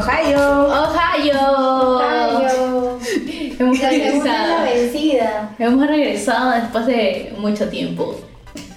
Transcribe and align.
Ohio. 0.00 0.66
Ohio. 0.66 1.40
Ohio. 1.96 2.98
Hemos 3.58 3.78
regresado. 3.80 4.64
vencida. 4.64 5.50
Hemos 5.58 5.86
regresado 5.86 6.50
después 6.52 6.86
de 6.86 7.32
mucho 7.38 7.68
tiempo. 7.68 8.18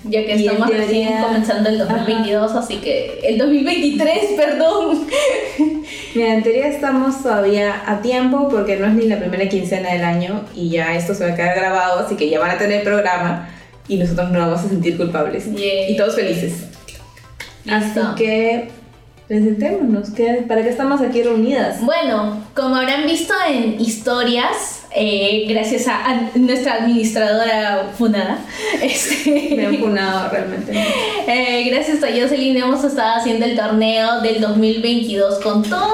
Ya 0.05 0.25
que 0.25 0.35
Y 0.35 0.47
estamos 0.47 0.67
recién 0.69 1.07
teoría- 1.07 1.21
comenzando 1.23 1.69
el 1.69 1.77
2022, 1.77 2.51
así 2.55 2.75
que 2.77 3.21
el 3.23 3.37
2023, 3.37 4.31
perdón. 4.35 5.07
Mira, 6.13 6.33
en 6.33 6.43
teoría 6.43 6.67
estamos 6.67 7.23
todavía 7.23 7.81
a 7.87 8.01
tiempo 8.01 8.49
porque 8.49 8.75
no 8.75 8.87
es 8.87 8.93
ni 8.95 9.07
la 9.07 9.17
primera 9.17 9.47
quincena 9.47 9.93
del 9.93 10.03
año 10.03 10.41
y 10.53 10.69
ya 10.69 10.93
esto 10.95 11.13
se 11.15 11.25
va 11.25 11.31
a 11.31 11.35
quedar 11.35 11.55
grabado, 11.57 11.99
así 12.05 12.15
que 12.15 12.29
ya 12.29 12.39
van 12.39 12.51
a 12.51 12.57
tener 12.57 12.83
programa 12.83 13.47
y 13.87 13.95
nosotros 13.95 14.29
no 14.31 14.39
nos 14.39 14.47
vamos 14.49 14.65
a 14.65 14.69
sentir 14.69 14.97
culpables. 14.97 15.45
Y 15.47 15.95
todos 15.95 16.15
felices. 16.15 16.65
Así 17.69 17.99
que 18.17 18.69
presentémonos, 19.27 20.09
¿qué- 20.11 20.43
¿para 20.47 20.63
qué 20.63 20.69
estamos 20.69 21.01
aquí 21.01 21.23
reunidas? 21.23 21.81
Bueno, 21.81 22.43
como 22.55 22.75
habrán 22.75 23.05
visto 23.05 23.33
en 23.47 23.79
historias, 23.79 24.83
eh, 24.95 25.45
gracias 25.47 25.87
a, 25.87 26.05
a 26.05 26.29
nuestra 26.35 26.75
administradora 26.75 27.89
Funada, 27.97 28.37
este, 28.81 29.55
Me 29.55 29.65
han 29.65 29.77
funado 29.77 30.29
realmente. 30.29 30.71
eh, 31.27 31.63
gracias 31.69 32.03
a 32.03 32.07
Jocelyn 32.07 32.57
hemos 32.57 32.83
estado 32.83 33.15
haciendo 33.19 33.45
el 33.45 33.55
torneo 33.55 34.21
del 34.21 34.39
2022 34.41 35.39
con 35.39 35.63
todos 35.63 35.89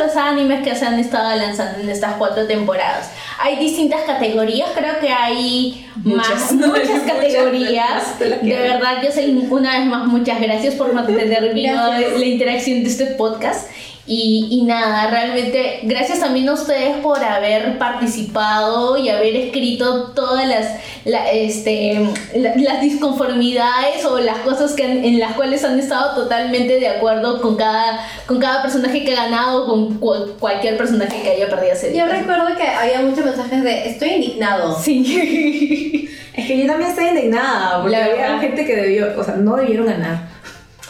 los 0.00 0.16
animes 0.16 0.62
que 0.62 0.74
se 0.74 0.86
han 0.86 0.98
estado 0.98 1.36
lanzando 1.36 1.80
en 1.80 1.88
estas 1.88 2.14
cuatro 2.14 2.46
temporadas. 2.46 3.10
Hay 3.44 3.56
distintas 3.56 4.04
categorías, 4.04 4.70
creo 4.74 4.98
que 5.00 5.10
hay 5.10 5.86
Muchas. 5.96 6.50
más, 6.50 6.52
muchas 6.68 7.02
categorías. 7.02 8.18
de 8.18 8.54
verdad, 8.54 9.02
Jocelyn, 9.04 9.52
una 9.52 9.78
vez 9.78 9.86
más, 9.86 10.06
muchas 10.06 10.40
gracias 10.40 10.76
por 10.76 10.94
mantener 10.94 11.52
viva 11.52 12.00
la 12.00 12.24
interacción 12.24 12.82
de 12.82 12.88
este 12.88 13.04
podcast. 13.04 13.68
Y, 14.06 14.48
y 14.50 14.62
nada, 14.66 15.08
realmente 15.08 15.80
gracias 15.84 16.20
también 16.20 16.46
a 16.50 16.52
ustedes 16.52 16.98
por 16.98 17.24
haber 17.24 17.78
participado 17.78 18.98
y 18.98 19.08
haber 19.08 19.34
escrito 19.34 20.12
todas 20.14 20.46
las, 20.46 20.66
la- 21.06 21.30
este, 21.30 22.06
la- 22.34 22.54
las 22.54 22.82
disconformidades 22.82 24.04
o 24.04 24.18
las 24.18 24.38
cosas 24.40 24.74
que 24.74 24.84
han- 24.84 25.04
en 25.04 25.18
las 25.18 25.32
cuales 25.32 25.64
han 25.64 25.78
estado 25.78 26.14
totalmente 26.22 26.78
de 26.78 26.88
acuerdo 26.88 27.40
con 27.40 27.56
cada, 27.56 27.98
con 28.26 28.38
cada 28.38 28.60
personaje 28.62 29.04
que 29.04 29.16
ha 29.16 29.24
ganado 29.24 29.64
o 29.64 29.68
con 29.70 29.94
cual- 29.98 30.34
cualquier 30.38 30.76
personaje 30.76 31.22
que 31.22 31.30
haya 31.30 31.48
perdido 31.48 31.72
ese 31.72 31.86
Yo 31.88 32.04
día. 32.04 32.06
recuerdo 32.06 32.54
que 32.58 32.66
había 32.68 33.00
muchos 33.00 33.24
mensajes 33.24 33.62
de 33.64 33.88
estoy 33.88 34.08
indignado. 34.10 34.78
Sí. 34.80 36.10
Es 36.34 36.48
que 36.48 36.58
yo 36.58 36.66
también 36.66 36.90
estoy 36.90 37.06
indignada 37.06 37.76
porque 37.80 37.96
La 37.96 38.04
había 38.06 38.16
verdad. 38.16 38.40
gente 38.40 38.66
que 38.66 38.74
debió, 38.74 39.06
o 39.18 39.22
sea, 39.22 39.36
no 39.36 39.54
debieron 39.54 39.86
ganar, 39.86 40.18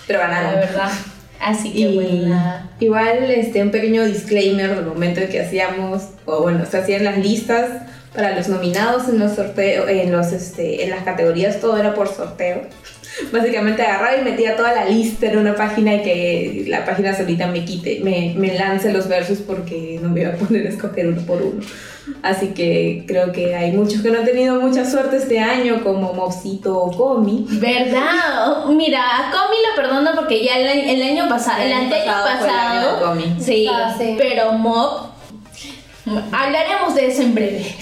pero 0.06 0.18
La 0.20 0.26
ganaron. 0.28 0.54
verdad. 0.60 0.88
Así 1.44 1.72
que 1.72 1.80
Y 1.80 2.86
igual 2.86 3.30
este, 3.30 3.62
un 3.62 3.70
pequeño 3.70 4.04
disclaimer 4.06 4.76
del 4.76 4.86
momento 4.86 5.20
en 5.20 5.28
que 5.28 5.42
hacíamos, 5.42 6.08
o 6.24 6.40
bueno, 6.40 6.64
se 6.64 6.78
hacían 6.78 7.04
las 7.04 7.18
listas 7.18 7.82
para 8.14 8.34
los 8.36 8.48
nominados 8.48 9.08
en 9.08 9.18
los 9.18 9.32
sorteos, 9.32 9.88
en 9.88 10.12
los 10.12 10.32
este, 10.32 10.84
en 10.84 10.90
las 10.90 11.02
categorías, 11.04 11.60
todo 11.60 11.76
era 11.78 11.94
por 11.94 12.08
sorteo. 12.08 12.62
Básicamente 13.32 13.82
agarraba 13.82 14.16
y 14.16 14.22
metía 14.24 14.56
toda 14.56 14.72
la 14.74 14.84
lista 14.86 15.26
en 15.26 15.38
una 15.38 15.54
página 15.54 15.94
y 15.94 16.02
que 16.02 16.64
la 16.68 16.84
página 16.84 17.16
solita 17.16 17.46
me 17.46 17.64
quite, 17.64 18.00
me, 18.02 18.34
me 18.36 18.54
lance 18.58 18.92
los 18.92 19.06
versos 19.08 19.38
porque 19.38 19.98
no 20.02 20.08
me 20.08 20.22
iba 20.22 20.30
a 20.30 20.36
poner 20.36 20.66
a 20.66 20.70
escoger 20.74 21.06
uno 21.08 21.20
por 21.22 21.40
uno. 21.42 21.60
Así 22.22 22.48
que 22.48 23.04
creo 23.06 23.32
que 23.32 23.54
hay 23.54 23.72
muchos 23.72 24.02
que 24.02 24.10
no 24.10 24.18
han 24.18 24.24
tenido 24.26 24.60
mucha 24.60 24.84
suerte 24.84 25.16
este 25.16 25.38
año, 25.40 25.82
como 25.82 26.12
Mopsito 26.12 26.76
o 26.76 26.90
Comi. 26.94 27.46
¿Verdad? 27.48 28.66
Mira, 28.68 29.00
a 29.16 29.30
Comi 29.30 29.56
lo 29.70 29.82
perdono 29.82 30.10
porque 30.14 30.44
ya 30.44 30.58
el, 30.58 30.68
año- 30.68 30.82
el 30.92 31.02
año 31.02 31.28
pasado, 31.28 31.62
el, 31.62 31.68
El 31.68 31.72
anteaño 31.72 32.04
pasado 32.12 32.38
fue 32.40 32.48
el 32.48 32.54
año 32.54 32.80
de 32.80 32.86
pasado, 32.86 33.06
Comi. 33.08 33.36
sí, 33.40 33.66
Ah, 33.72 33.94
sí. 33.96 34.16
pero 34.18 34.52
Mob, 34.52 35.13
hablaremos 36.32 36.94
de 36.94 37.06
eso 37.06 37.22
en 37.22 37.34
breve. 37.34 37.74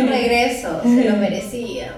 Un 0.00 0.08
regreso, 0.08 0.80
se 0.82 1.08
lo 1.10 1.16
merecía. 1.16 1.92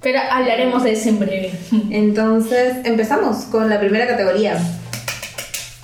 Pero 0.00 0.20
hablaremos 0.30 0.82
de 0.82 0.92
eso 0.92 1.08
en 1.08 1.18
breve. 1.18 1.52
Entonces 1.90 2.76
empezamos 2.84 3.44
con 3.44 3.68
la 3.70 3.78
primera 3.80 4.06
categoría, 4.06 4.58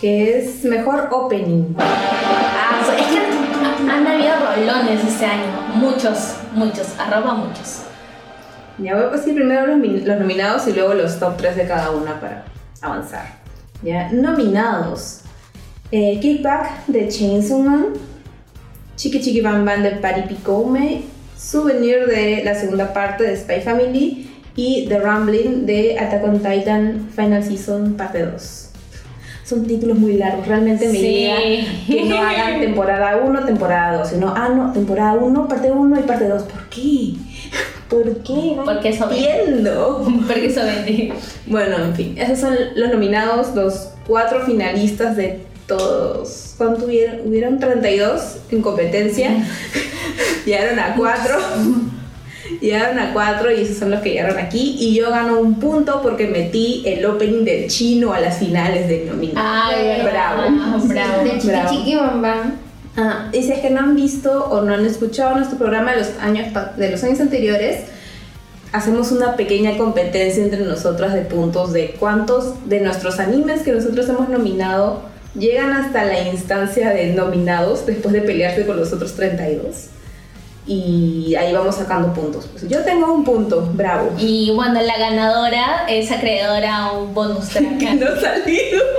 que 0.01 0.39
es 0.39 0.65
mejor 0.65 1.09
opening. 1.11 1.75
Ah, 1.79 2.83
so- 2.85 2.93
es 2.93 3.07
que 3.07 3.19
ha- 3.19 3.97
han 3.97 4.07
habido 4.07 4.35
rolones 4.57 5.05
este 5.07 5.25
año, 5.25 5.45
muchos, 5.75 6.35
muchos, 6.53 6.87
arroba 6.99 7.35
muchos. 7.35 7.83
Ya 8.79 8.95
voy 8.95 9.05
a 9.05 9.09
decir 9.09 9.35
primero 9.35 9.67
los, 9.67 9.79
los 10.05 10.19
nominados 10.19 10.67
y 10.69 10.73
luego 10.73 10.95
los 10.95 11.19
top 11.19 11.37
3 11.37 11.57
de 11.57 11.67
cada 11.67 11.91
una 11.91 12.19
para 12.21 12.45
avanzar. 12.81 13.27
Ya, 13.83 14.11
nominados. 14.13 15.21
Eh, 15.93 16.19
Kickback 16.21 16.87
de 16.87 17.09
Chainsaw 17.09 17.59
Man, 17.59 17.87
Chiqui 19.01 19.19
Chiqui 19.23 19.41
Bam 19.41 19.65
Bam 19.65 19.83
de 19.83 19.93
Patty 19.93 20.29
Picome, 20.29 21.01
Souvenir 21.35 22.07
de 22.07 22.43
la 22.45 22.55
segunda 22.55 22.93
parte 22.93 23.25
de 23.25 23.35
Spy 23.35 23.63
Family 23.63 24.29
y 24.57 24.85
The 24.91 24.99
Rumbling 24.99 25.65
de 25.65 25.99
Attack 25.99 26.23
on 26.23 26.39
Titan 26.41 27.09
Final 27.17 27.43
Season 27.43 27.95
parte 27.95 28.27
2. 28.27 28.69
Son 29.47 29.65
títulos 29.65 29.99
muy 29.99 30.19
largos, 30.19 30.47
realmente 30.47 30.87
me 30.87 30.93
Sí. 30.93 31.01
llega 31.01 31.37
que 31.87 32.05
no 32.11 32.19
hagan 32.21 32.61
temporada 32.67 33.17
1, 33.25 33.47
temporada 33.47 33.97
2, 34.01 34.09
sino, 34.11 34.35
ah, 34.37 34.51
no, 34.55 34.71
temporada 34.75 35.15
1, 35.15 35.49
parte 35.49 35.73
1 35.73 35.99
y 35.99 36.03
parte 36.03 36.29
2. 36.29 36.43
¿Por 36.43 36.69
qué? 36.69 37.15
¿Por 37.89 38.23
qué? 38.23 38.53
No 38.55 38.65
Porque 38.67 38.91
eso 38.91 39.11
entiendo. 39.11 40.07
Porque 40.27 40.47
eso. 40.47 40.61
Bueno, 41.47 41.83
en 41.87 41.95
fin, 41.95 42.19
esos 42.19 42.39
son 42.39 42.55
los 42.77 42.93
nominados, 42.93 43.55
los 43.55 43.93
cuatro 44.07 44.45
finalistas 44.45 45.17
de 45.17 45.41
todos. 45.71 46.55
¿Cuánto 46.59 46.85
hubieron? 46.87 47.27
Hubieron 47.27 47.59
32 47.59 48.39
en 48.51 48.63
competencia. 48.63 49.31
llegaron 50.45 50.79
a 50.79 50.95
4. 50.97 51.39
llegaron 52.61 52.99
a 52.99 53.13
4 53.13 53.53
y 53.53 53.61
esos 53.63 53.79
son 53.79 53.91
los 53.93 54.01
que 54.01 54.11
llegaron 54.11 54.39
aquí. 54.39 54.77
Y 54.81 54.95
yo 54.95 55.11
gano 55.11 55.39
un 55.39 55.61
punto 55.61 56.03
porque 56.03 56.27
metí 56.27 56.83
el 56.87 57.07
opening 57.07 57.45
del 57.45 57.69
chino 57.69 58.13
a 58.13 58.21
las 58.21 58.39
finales 58.39 58.89
del 58.89 59.07
nominado. 59.07 59.47
Ay, 59.47 60.03
Bravo. 60.03 60.43
bravo. 60.87 61.25
De 61.25 61.31
chiqui 61.39 61.49
bravo. 61.49 61.71
chiqui. 61.71 61.97
Ah, 62.97 63.31
y 63.33 63.43
si 63.43 63.53
es 63.53 63.61
que 63.61 63.71
no 63.71 63.81
han 63.81 63.95
visto 63.95 64.47
o 64.47 64.63
no 64.63 64.75
han 64.75 64.85
escuchado 64.85 65.37
nuestro 65.37 65.57
programa 65.57 65.93
de 65.93 65.99
los 65.99 66.09
años, 66.21 66.49
de 66.77 66.91
los 66.91 67.03
años 67.05 67.21
anteriores, 67.21 67.85
hacemos 68.73 69.13
una 69.13 69.37
pequeña 69.37 69.79
competencia 69.79 70.43
entre 70.43 70.65
nosotras 70.65 71.15
de 71.15 71.23
puntos 71.23 71.73
de 71.73 71.95
cuántos 71.99 72.69
de 72.69 72.81
nuestros 72.81 73.21
animes 73.21 73.63
que 73.63 73.73
nosotros 73.73 74.09
hemos 74.09 74.29
nominado 74.29 75.10
llegan 75.35 75.73
hasta 75.73 76.05
la 76.05 76.21
instancia 76.29 76.91
de 76.91 77.13
nominados 77.15 77.87
después 77.87 78.13
de 78.13 78.23
pelearse 78.23 78.67
con 78.67 78.79
los 78.79 78.93
otros 78.93 79.15
32. 79.15 79.87
Y 80.67 81.35
ahí 81.37 81.53
vamos 81.53 81.77
sacando 81.77 82.13
puntos. 82.13 82.47
Pues 82.47 82.69
yo 82.69 82.85
tengo 82.85 83.13
un 83.13 83.25
punto, 83.25 83.71
bravo. 83.75 84.13
Y 84.19 84.53
bueno, 84.55 84.81
la 84.81 84.99
ganadora 84.99 85.87
es 85.89 86.11
acreedora 86.13 86.77
a 86.77 86.93
un 86.93 87.15
bonus 87.15 87.49
track. 87.49 87.67
No 87.99 88.07
ha 88.07 88.21
salido. 88.21 88.81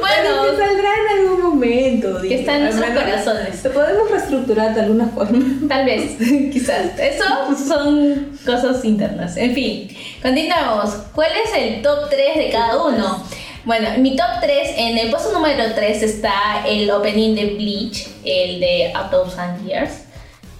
Bueno, 0.00 0.42
que 0.42 0.56
saldrá 0.56 0.88
en 0.94 1.18
algún 1.18 1.42
momento. 1.42 2.20
que 2.22 2.34
está 2.36 2.56
en 2.56 2.64
nuestros 2.64 2.90
corazones. 2.90 3.64
Lo 3.64 3.72
podemos 3.72 4.10
reestructurar 4.10 4.74
de 4.74 4.80
alguna 4.82 5.08
forma. 5.08 5.38
Tal 5.68 5.84
vez, 5.84 6.16
quizás. 6.52 6.98
Eso 6.98 7.24
son 7.68 8.30
cosas 8.46 8.84
internas. 8.84 9.36
En 9.36 9.54
fin, 9.54 9.88
continuamos. 10.22 10.90
¿Cuál 11.14 11.30
es 11.44 11.52
el 11.56 11.82
top 11.82 12.08
3 12.08 12.36
de 12.36 12.50
cada 12.50 12.82
uno? 12.82 13.22
Bueno, 13.64 13.88
en 13.88 14.02
mi 14.02 14.16
top 14.16 14.40
3, 14.40 14.70
en 14.78 14.98
el 14.98 15.10
puesto 15.10 15.32
número 15.32 15.62
3 15.74 16.02
está 16.02 16.64
el 16.66 16.90
opening 16.90 17.34
de 17.34 17.44
Bleach, 17.56 18.08
el 18.24 18.58
de 18.58 18.90
A 18.94 19.10
Thousand 19.10 19.66
Years. 19.66 20.04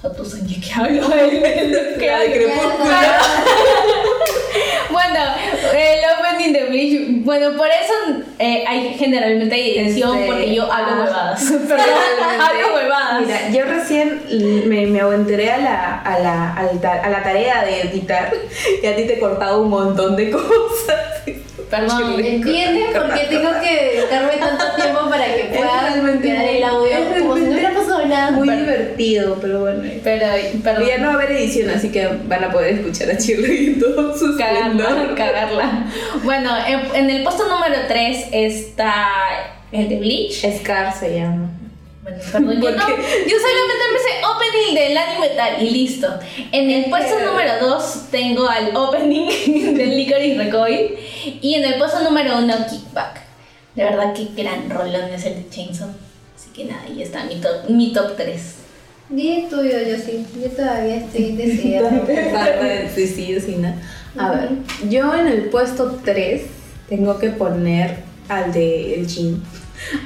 A 0.03 0.11
Thousand 0.11 0.47
Years, 0.47 0.67
¿qué 0.67 0.73
hablo? 0.75 1.09
¿Qué 1.99 2.11
hablo? 2.11 2.33
Crepúsculo. 2.33 2.95
Bueno, 4.91 5.21
el 5.73 6.01
opening 6.19 6.53
de 6.53 6.65
Bleach, 6.65 7.25
bueno, 7.25 7.57
por 7.57 7.69
eso 7.69 8.25
eh, 8.41 8.65
hay 8.67 8.95
generalmente 8.99 9.55
hay 9.55 9.79
edición 9.79 10.17
Este, 10.17 10.27
porque 10.27 10.55
yo 10.55 10.71
hablo 10.71 10.95
ah, 10.95 11.05
huevadas. 11.05 11.51
Hablo 11.51 12.75
huevadas. 12.75 13.23
Mira, 13.25 13.51
yo 13.51 13.65
recién 13.67 14.21
me, 14.69 14.87
me 14.87 15.01
aventuré 15.01 15.53
a 15.53 15.59
la, 15.59 16.01
a, 16.01 16.19
la, 16.19 16.55
a 16.55 17.09
la 17.09 17.23
tarea 17.23 17.65
de 17.65 17.83
editar 17.83 18.33
y 18.83 18.87
a 18.87 18.97
ti 18.97 19.05
te 19.05 19.15
he 19.15 19.21
cortado 19.21 19.63
un 19.63 19.71
montón 19.71 20.17
de 20.17 20.31
cosas. 20.31 21.01
Perdón. 21.71 22.19
¿Entiendes 22.25 22.91
por 22.97 23.15
qué 23.15 23.27
tengo 23.29 23.51
que 23.63 23.95
dedicarme 23.97 24.33
tanto 24.39 24.65
tiempo 24.75 25.09
para 25.09 25.25
que 25.25 25.45
pueda 25.57 26.21
quedar 26.21 26.45
el 26.45 26.65
audio 26.65 26.97
como 27.21 27.37
si 27.37 27.43
no 27.43 27.51
hubiera 27.53 27.73
pasado 27.75 28.07
nada? 28.07 28.31
Muy 28.33 28.49
Pero- 28.49 28.61
divertido, 28.61 29.39
pero 29.41 29.61
bueno. 29.61 29.83
Pero, 30.03 30.27
perdón. 30.65 30.87
Ya 30.89 30.99
no 30.99 31.07
va 31.07 31.13
a 31.13 31.17
haber 31.17 31.31
edición, 31.33 31.71
así 31.71 31.91
que 31.91 32.09
van 32.27 32.45
a 32.45 32.51
poder 32.51 32.75
escuchar 32.75 33.11
a 33.11 33.15
Shirley 33.15 33.67
en 33.69 33.81
todo 33.81 34.17
su 34.19 34.37
cagarla, 34.37 35.15
cagarla. 35.17 35.87
Bueno, 36.25 36.51
en, 36.67 36.81
en 36.95 37.11
el 37.11 37.23
puesto 37.23 37.45
número 37.49 37.77
3 37.87 38.27
está 38.33 39.05
el 39.73 39.89
de 39.89 39.97
Bleach. 39.97 40.45
Scar 40.59 40.93
se 40.93 41.15
llama. 41.15 41.51
Perdón, 42.33 42.55
yo, 42.55 42.61
¿Por 42.61 42.77
no, 42.77 42.89
yo 42.89 43.37
solamente 43.39 43.85
me 43.93 43.99
sé 43.99 44.21
opening 44.25 44.75
del 44.75 44.97
anime 44.97 45.29
tal 45.37 45.63
y 45.63 45.71
listo. 45.71 46.09
En 46.53 46.71
el 46.71 46.91
puesto 46.91 47.19
número 47.21 47.53
2 47.61 48.11
tengo 48.11 48.49
al 48.49 48.75
opening 48.77 49.27
del 49.77 49.97
Licorice 49.97 50.37
Recoil 50.43 50.97
y 51.41 51.55
en 51.55 51.65
el 51.65 51.75
puesto 51.75 52.01
número 52.03 52.39
1 52.39 52.55
Kickback. 52.69 53.21
De 53.75 53.85
verdad 53.85 54.13
que 54.15 54.27
gran 54.41 54.69
rolón 54.69 55.11
es 55.15 55.25
el 55.27 55.37
de 55.37 55.49
Chainsaw. 55.49 55.89
Así 56.37 56.51
que 56.55 56.65
nada, 56.65 56.83
ahí 56.87 57.03
está 57.03 57.25
mi 57.25 57.37
top, 57.37 57.69
mi 57.69 57.93
top 57.93 58.17
3. 58.17 58.55
Di 59.11 59.47
tuyo, 59.51 59.79
yo 59.83 59.97
sí. 59.97 60.25
Yo 60.41 60.49
todavía 60.51 60.97
estoy 60.97 61.33
decidida. 61.37 61.91
sí, 62.95 63.07
sí, 63.07 63.41
sí, 63.41 63.57
no. 63.57 63.75
A 64.17 64.33
ver, 64.33 64.49
yo 64.89 65.15
en 65.15 65.29
el 65.29 65.45
puesto 65.51 66.01
3 66.05 66.43
tengo 66.89 67.19
que 67.19 67.31
poner 67.31 67.99
al 68.29 68.53
de 68.53 68.95
El 68.95 69.09
Jin, 69.09 69.43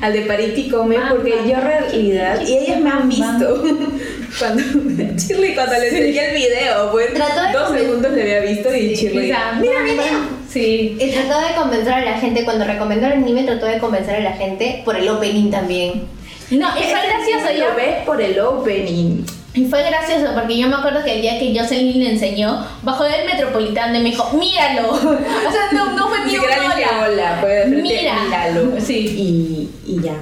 al 0.00 0.12
de 0.12 0.23
Parity 0.23 0.69
Come, 0.71 0.97
porque 1.11 1.31
yo 1.47 1.55
en 1.55 1.62
realidad, 1.62 2.41
y 2.41 2.56
ellas 2.56 2.81
me 2.81 2.91
han 2.91 3.09
visto 3.09 3.65
cuando 4.38 4.62
Shirley 5.17 5.55
cuando 5.55 5.79
le 5.79 5.88
enseñé 5.88 6.31
el 6.31 6.35
video, 6.35 6.91
pues 6.91 7.12
de 7.12 7.21
dos 7.53 7.71
segundos 7.71 8.12
le 8.12 8.23
había 8.23 8.41
visto 8.53 8.75
y 8.75 8.94
Shirley, 8.94 9.35
mira 9.61 9.82
mi 9.82 9.91
video. 9.91 10.44
Sí. 10.49 10.97
Y 11.00 11.11
trató 11.11 11.41
de 11.41 11.55
convencer 11.56 11.93
a 11.93 12.05
la 12.05 12.19
gente, 12.19 12.44
cuando 12.44 12.65
recomendó 12.65 13.06
el 13.06 13.15
anime, 13.15 13.43
trató 13.44 13.67
de 13.67 13.79
convencer 13.79 14.17
a 14.17 14.21
la 14.21 14.32
gente 14.32 14.82
por 14.85 14.97
el 14.97 15.09
opening 15.09 15.50
también. 15.50 16.05
No, 16.50 16.69
y 16.79 16.82
fue 16.82 17.00
gracioso, 17.06 17.59
Lo 17.59 17.75
ves 17.75 18.05
por 18.05 18.20
el 18.20 18.38
opening. 18.38 19.25
Y 19.55 19.67
fue 19.67 19.85
gracioso 19.85 20.33
porque 20.35 20.59
yo 20.59 20.69
me 20.69 20.75
acuerdo 20.75 21.05
que 21.05 21.15
el 21.15 21.23
día 21.23 21.39
que 21.39 21.56
Jocelyn 21.56 22.03
le 22.03 22.11
enseñó, 22.11 22.67
bajó 22.83 23.05
del 23.05 23.25
metropolitano 23.25 23.97
y 23.97 24.03
me 24.03 24.11
dijo, 24.11 24.37
míralo. 24.37 24.91
O 24.93 24.99
sea, 24.99 25.69
no, 25.73 25.93
no 25.93 26.09
fue 26.09 26.25
Ni 26.27 26.37
una 26.37 26.47
hora. 26.47 27.06
hola, 27.09 27.37
fue 27.41 27.51
de 27.51 27.62
frente, 27.67 27.83
Mira. 27.83 28.15
míralo. 28.25 28.81
Sí. 28.81 29.71
Y, 29.87 29.93
y 29.93 30.01
ya. 30.03 30.15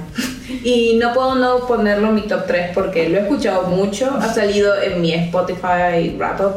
Y 0.63 0.97
no 1.01 1.13
puedo 1.13 1.33
no 1.35 1.65
ponerlo 1.65 2.09
en 2.09 2.15
mi 2.15 2.21
top 2.21 2.45
3 2.45 2.71
porque 2.75 3.09
lo 3.09 3.17
he 3.17 3.21
escuchado 3.21 3.63
mucho. 3.63 4.15
Ha 4.21 4.31
salido 4.31 4.79
en 4.81 5.01
mi 5.01 5.13
Spotify 5.13 6.15
Wrap 6.17 6.39
Up 6.41 6.53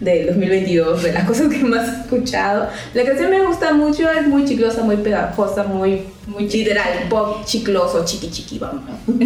del 0.00 0.26
2022, 0.26 1.02
de 1.02 1.12
las 1.12 1.24
cosas 1.26 1.48
que 1.48 1.64
más 1.64 1.88
he 1.88 2.00
escuchado. 2.02 2.68
La 2.94 3.04
canción 3.04 3.30
me 3.30 3.40
gusta 3.40 3.72
mucho, 3.72 4.08
es 4.10 4.26
muy 4.26 4.44
chiclosa, 4.44 4.82
muy 4.82 4.96
pegajosa, 4.98 5.62
muy, 5.64 6.02
muy 6.28 6.48
literal, 6.48 7.06
pop 7.08 7.44
chicloso, 7.44 8.04
chiqui 8.04 8.30
chiqui, 8.30 8.58
vamos. 8.58 8.84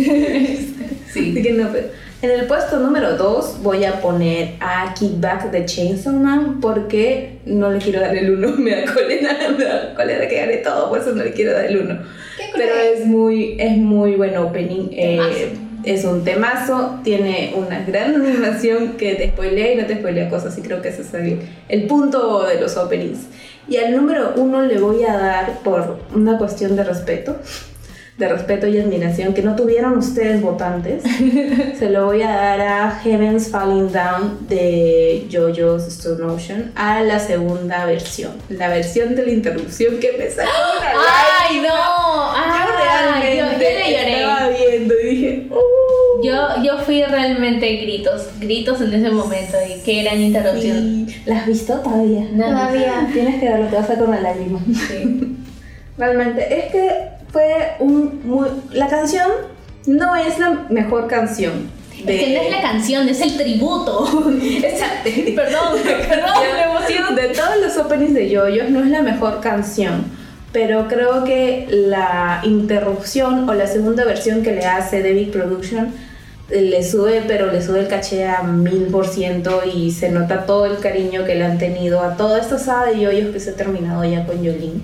Sí. 1.12 1.30
Así 1.32 1.42
que 1.42 1.52
no, 1.52 1.68
pero- 1.70 1.88
En 2.22 2.30
el 2.30 2.46
puesto 2.46 2.78
número 2.78 3.16
2 3.18 3.62
voy 3.62 3.84
a 3.84 4.00
poner 4.00 4.54
a 4.60 4.94
Kickback 4.94 5.50
de 5.50 5.66
Chainsaw 5.66 6.14
Man 6.14 6.60
porque 6.60 7.38
no 7.44 7.70
le 7.70 7.78
quiero 7.80 8.00
dar 8.00 8.16
el 8.16 8.30
1, 8.30 8.48
me 8.58 8.70
da 8.76 8.94
cólera, 8.94 9.36
me 9.58 9.64
da 9.64 9.94
cólera 9.94 10.26
que 10.28 10.36
gane 10.36 10.56
todo, 10.58 10.88
por 10.88 11.00
eso 11.00 11.12
no 11.12 11.22
le 11.24 11.32
quiero 11.32 11.52
dar 11.52 11.66
el 11.66 11.78
1. 11.78 11.98
¿Qué 12.38 12.44
Pero 12.54 12.74
es 12.76 13.04
muy, 13.06 13.56
es 13.58 13.76
muy 13.76 14.14
buen 14.14 14.36
opening. 14.38 14.88
eh, 14.92 15.52
es 15.84 16.04
un 16.04 16.22
temazo, 16.22 17.00
tiene 17.02 17.54
una 17.56 17.80
gran 17.84 18.14
animación 18.24 18.92
que 18.92 19.14
te 19.16 19.30
spoilea 19.30 19.72
y 19.72 19.76
no 19.78 19.86
te 19.86 19.96
spoilea 19.96 20.30
cosas, 20.30 20.56
y 20.56 20.62
creo 20.62 20.80
que 20.80 20.90
ese 20.90 21.02
es 21.02 21.12
el, 21.12 21.40
el 21.68 21.82
punto 21.88 22.44
de 22.46 22.60
los 22.60 22.76
openings. 22.76 23.18
Y 23.68 23.76
al 23.76 23.94
número 23.96 24.32
uno 24.36 24.62
le 24.62 24.78
voy 24.78 25.04
a 25.04 25.16
dar 25.16 25.58
por 25.60 26.00
una 26.14 26.36
cuestión 26.38 26.74
de 26.76 26.84
respeto, 26.84 27.36
de 28.18 28.28
respeto 28.28 28.66
y 28.66 28.78
admiración 28.78 29.32
que 29.34 29.42
no 29.42 29.56
tuvieron 29.56 29.96
ustedes 29.96 30.40
votantes. 30.42 31.02
Se 31.78 31.88
lo 31.90 32.06
voy 32.06 32.22
a 32.22 32.30
dar 32.30 32.60
a 32.60 32.90
Heavens 33.02 33.48
Falling 33.50 33.90
Down 33.92 34.46
de 34.48 35.26
JoJo's 35.32 35.86
Stone 35.88 36.22
Ocean 36.24 36.72
a 36.74 37.00
la 37.02 37.18
segunda 37.18 37.86
versión, 37.86 38.32
la 38.48 38.68
versión 38.68 39.14
de 39.14 39.24
la 39.26 39.32
interrupción 39.32 39.98
que 39.98 40.12
me 40.18 40.30
sacó 40.30 40.50
¡Ay, 41.48 41.60
no! 41.60 42.32
Yo 42.34 42.72
realmente 42.76 43.36
Yo, 43.38 43.44
yo 43.46 43.52
lloré. 43.58 44.20
estaba 44.20 44.48
viendo 44.48 44.94
y 45.00 45.06
dije, 45.08 45.46
"Uh". 45.50 46.24
Yo, 46.24 46.62
yo 46.62 46.78
fui 46.78 47.02
realmente 47.02 47.66
gritos, 47.78 48.26
gritos 48.38 48.80
en 48.80 48.92
ese 48.94 49.10
momento 49.10 49.56
y 49.68 49.71
qué 49.84 50.02
gran 50.02 50.20
interrupción. 50.20 51.06
¿Y 51.08 51.28
¿La 51.28 51.38
has 51.38 51.46
visto 51.46 51.74
todavía? 51.80 52.26
No. 52.32 52.44
Todavía. 52.46 53.08
Tienes 53.12 53.40
que 53.40 53.48
verlo, 53.48 53.66
te 53.66 53.76
vas 53.76 53.84
a 53.84 53.88
sacar 53.88 54.04
una 54.04 54.20
lágrima. 54.20 54.60
Sí. 54.66 55.36
Realmente, 55.98 56.58
es 56.58 56.72
que 56.72 56.90
fue 57.30 57.72
un 57.80 58.20
muy... 58.24 58.48
La 58.72 58.88
canción 58.88 59.28
no 59.86 60.16
es 60.16 60.38
la 60.38 60.66
mejor 60.70 61.06
canción. 61.08 61.70
de- 62.04 62.14
Es 62.16 62.24
que 62.24 62.34
no 62.34 62.40
es 62.42 62.50
la 62.50 62.62
canción, 62.62 63.08
es 63.08 63.20
el 63.20 63.36
tributo. 63.36 64.06
Exacto. 64.42 65.10
perdón, 65.36 65.78
perdón, 66.08 66.30
me 66.54 66.62
emociono. 66.64 67.16
De 67.16 67.28
todos 67.28 67.56
los 67.62 67.76
openings 67.76 68.14
de 68.14 68.28
Yoyos 68.30 68.70
no 68.70 68.80
es 68.80 68.86
la 68.90 69.02
mejor 69.02 69.40
canción, 69.40 70.04
pero 70.52 70.88
creo 70.88 71.24
que 71.24 71.66
la 71.70 72.40
interrupción 72.44 73.48
o 73.48 73.54
la 73.54 73.66
segunda 73.66 74.04
versión 74.04 74.42
que 74.42 74.52
le 74.52 74.64
hace 74.64 75.02
David 75.02 75.30
Production 75.30 75.92
le 76.52 76.82
sube, 76.84 77.22
pero 77.26 77.50
le 77.50 77.62
sube 77.62 77.80
el 77.80 77.88
caché 77.88 78.26
a 78.26 78.42
mil 78.42 78.84
por 78.86 79.06
ciento 79.06 79.62
y 79.74 79.90
se 79.90 80.10
nota 80.10 80.44
todo 80.46 80.66
el 80.66 80.78
cariño 80.78 81.24
que 81.24 81.34
le 81.34 81.44
han 81.44 81.58
tenido 81.58 82.00
a 82.00 82.16
toda 82.16 82.38
esta 82.40 82.58
saga 82.58 82.90
de 82.92 83.00
Yoyos 83.00 83.32
que 83.32 83.40
se 83.40 83.50
ha 83.50 83.54
terminado 83.54 84.04
ya 84.04 84.26
con 84.26 84.42
Yolin. 84.42 84.82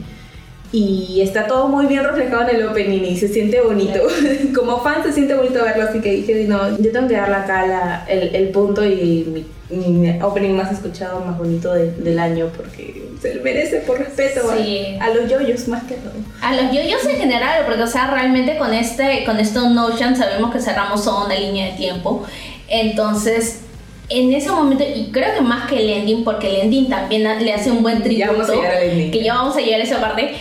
Y 0.70 1.20
está 1.22 1.46
todo 1.46 1.68
muy 1.68 1.86
bien 1.86 2.04
reflejado 2.04 2.48
en 2.48 2.56
el 2.56 2.66
opening 2.68 3.00
y 3.02 3.16
se 3.16 3.28
siente 3.28 3.60
bonito. 3.62 4.00
Como 4.54 4.82
fan 4.82 5.02
se 5.02 5.12
siente 5.12 5.34
bonito 5.34 5.62
verlo, 5.62 5.84
así 5.88 6.00
que 6.00 6.12
dije, 6.12 6.44
no, 6.46 6.76
yo 6.78 6.92
tengo 6.92 7.08
que 7.08 7.14
darle 7.14 7.36
acá 7.36 7.66
la- 7.66 8.04
el, 8.08 8.34
el 8.34 8.48
punto 8.50 8.84
y 8.84 9.24
mi, 9.32 9.46
mi 9.70 10.20
opening 10.22 10.54
más 10.56 10.72
escuchado, 10.72 11.20
más 11.20 11.36
bonito 11.36 11.72
de- 11.74 11.92
del 11.92 12.18
año, 12.18 12.50
porque 12.56 13.08
se 13.20 13.34
lo 13.34 13.42
merece 13.42 13.78
por 13.80 13.98
respeto 13.98 14.50
a- 14.50 14.56
Sí. 14.56 14.96
a, 15.00 15.10
los 15.10 15.30
yoyos 15.30 15.68
más 15.68 15.82
que 15.84 15.94
todo. 15.96 16.12
A 16.40 16.54
los 16.54 16.72
yoyos 16.72 17.04
en 17.06 17.16
general, 17.16 17.64
porque 17.66 17.82
o 17.82 17.86
sea, 17.86 18.10
realmente 18.10 18.56
con 18.56 18.72
este, 18.72 19.24
con 19.24 19.38
Stone 19.40 19.78
Ocean 19.80 20.16
sabemos 20.16 20.52
que 20.52 20.60
cerramos 20.60 21.04
toda 21.04 21.26
una 21.26 21.34
línea 21.34 21.66
de 21.66 21.72
tiempo. 21.72 22.24
Entonces, 22.68 23.60
en 24.08 24.32
ese 24.32 24.50
momento, 24.50 24.84
y 24.84 25.10
creo 25.10 25.34
que 25.34 25.40
más 25.42 25.68
que 25.68 25.78
el 25.80 25.90
ending, 25.90 26.24
porque 26.24 26.48
el 26.48 26.56
ending 26.62 26.88
también 26.88 27.24
le 27.24 27.52
hace 27.52 27.70
un 27.70 27.82
buen 27.82 28.02
tributo. 28.02 28.26
Ya 28.26 28.32
vamos 28.32 28.48
a 28.50 28.54
llegar 28.54 28.74
al 28.76 28.82
ending. 28.84 29.10
Que 29.10 29.22
ya 29.22 29.34
vamos 29.34 29.56
a 29.56 29.60
llegar 29.60 29.80
a 29.80 29.84
esa 29.84 30.00
parte. 30.00 30.32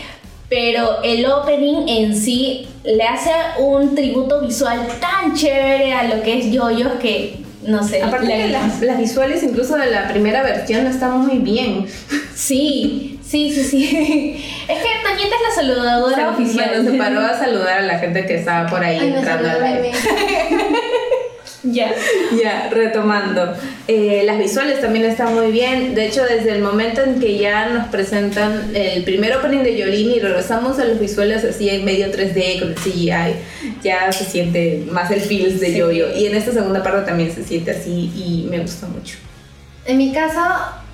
Pero 0.50 1.04
el 1.04 1.26
opening 1.26 1.88
en 1.90 2.16
sí 2.16 2.70
le 2.86 3.04
hace 3.04 3.32
un 3.60 3.94
tributo 3.96 4.40
visual 4.40 4.88
tan 5.02 5.36
chévere 5.36 5.92
a 5.92 6.04
lo 6.16 6.24
que 6.24 6.40
es 6.40 6.52
yoyos 6.54 6.94
que, 7.02 7.40
no 7.64 7.84
sé. 7.84 8.02
Aparte 8.02 8.28
que 8.28 8.48
las, 8.50 8.82
las 8.82 8.98
visuales 8.98 9.44
incluso 9.44 9.76
de 9.76 9.90
la 9.90 10.08
primera 10.08 10.44
versión 10.44 10.86
están 10.88 11.20
muy 11.26 11.40
bien. 11.40 11.86
Sí, 12.36 13.20
sí, 13.24 13.52
sí, 13.52 13.64
sí. 13.64 14.46
Es 14.68 14.78
que 14.80 14.90
Toñita 15.04 15.36
es 15.36 15.50
la 15.50 15.56
saludadora 15.56 16.30
oficial. 16.30 16.70
Bueno, 16.70 16.92
se 16.92 16.98
paró 16.98 17.20
a 17.22 17.34
saludar 17.40 17.80
a 17.80 17.82
la 17.82 18.00
gente 18.00 18.26
que 18.26 18.36
estaba 18.36 18.70
por 18.70 18.84
ahí 18.84 19.00
Ay, 19.00 19.14
entrando 19.14 19.50
a 19.50 19.54
salió 19.54 19.92
la 21.68 21.74
meme. 21.74 21.74
Ya. 21.74 21.94
Ya, 22.42 22.70
retomando. 22.70 23.54
Eh, 23.88 24.24
las 24.26 24.38
visuales 24.38 24.82
también 24.82 25.06
están 25.06 25.34
muy 25.36 25.52
bien. 25.52 25.96
De 25.96 26.08
hecho, 26.08 26.24
desde 26.24 26.52
el 26.52 26.62
momento 26.62 27.02
en 27.02 27.20
que 27.20 27.38
ya 27.38 27.70
nos 27.70 27.88
presentan 27.88 28.76
el 28.76 29.04
primer 29.04 29.36
opening 29.38 29.64
de 29.64 29.78
Yolini 29.78 30.16
y 30.16 30.20
regresamos 30.20 30.80
a 30.80 30.86
los 30.86 31.00
visuales 31.00 31.44
así 31.44 31.70
en 31.70 31.86
medio 31.86 32.12
3D 32.12 32.60
con 32.60 32.70
el 32.70 32.76
CGI, 32.76 33.36
ya 33.84 34.12
se 34.12 34.26
siente 34.26 34.84
más 34.92 35.12
el 35.12 35.22
feels 35.22 35.60
de 35.60 35.68
Sí. 35.68 35.78
Yoyo. 35.78 36.16
Y 36.16 36.28
en 36.28 36.36
esta 36.36 36.52
segunda 36.52 36.82
parte 36.84 37.02
también 37.02 37.34
se 37.34 37.44
siente 37.44 37.72
así 37.72 38.12
y 38.16 38.48
me 38.50 38.60
gusta 38.60 38.88
mucho. 38.88 39.18
En 39.86 39.98
mi 39.98 40.12
caso, 40.12 40.42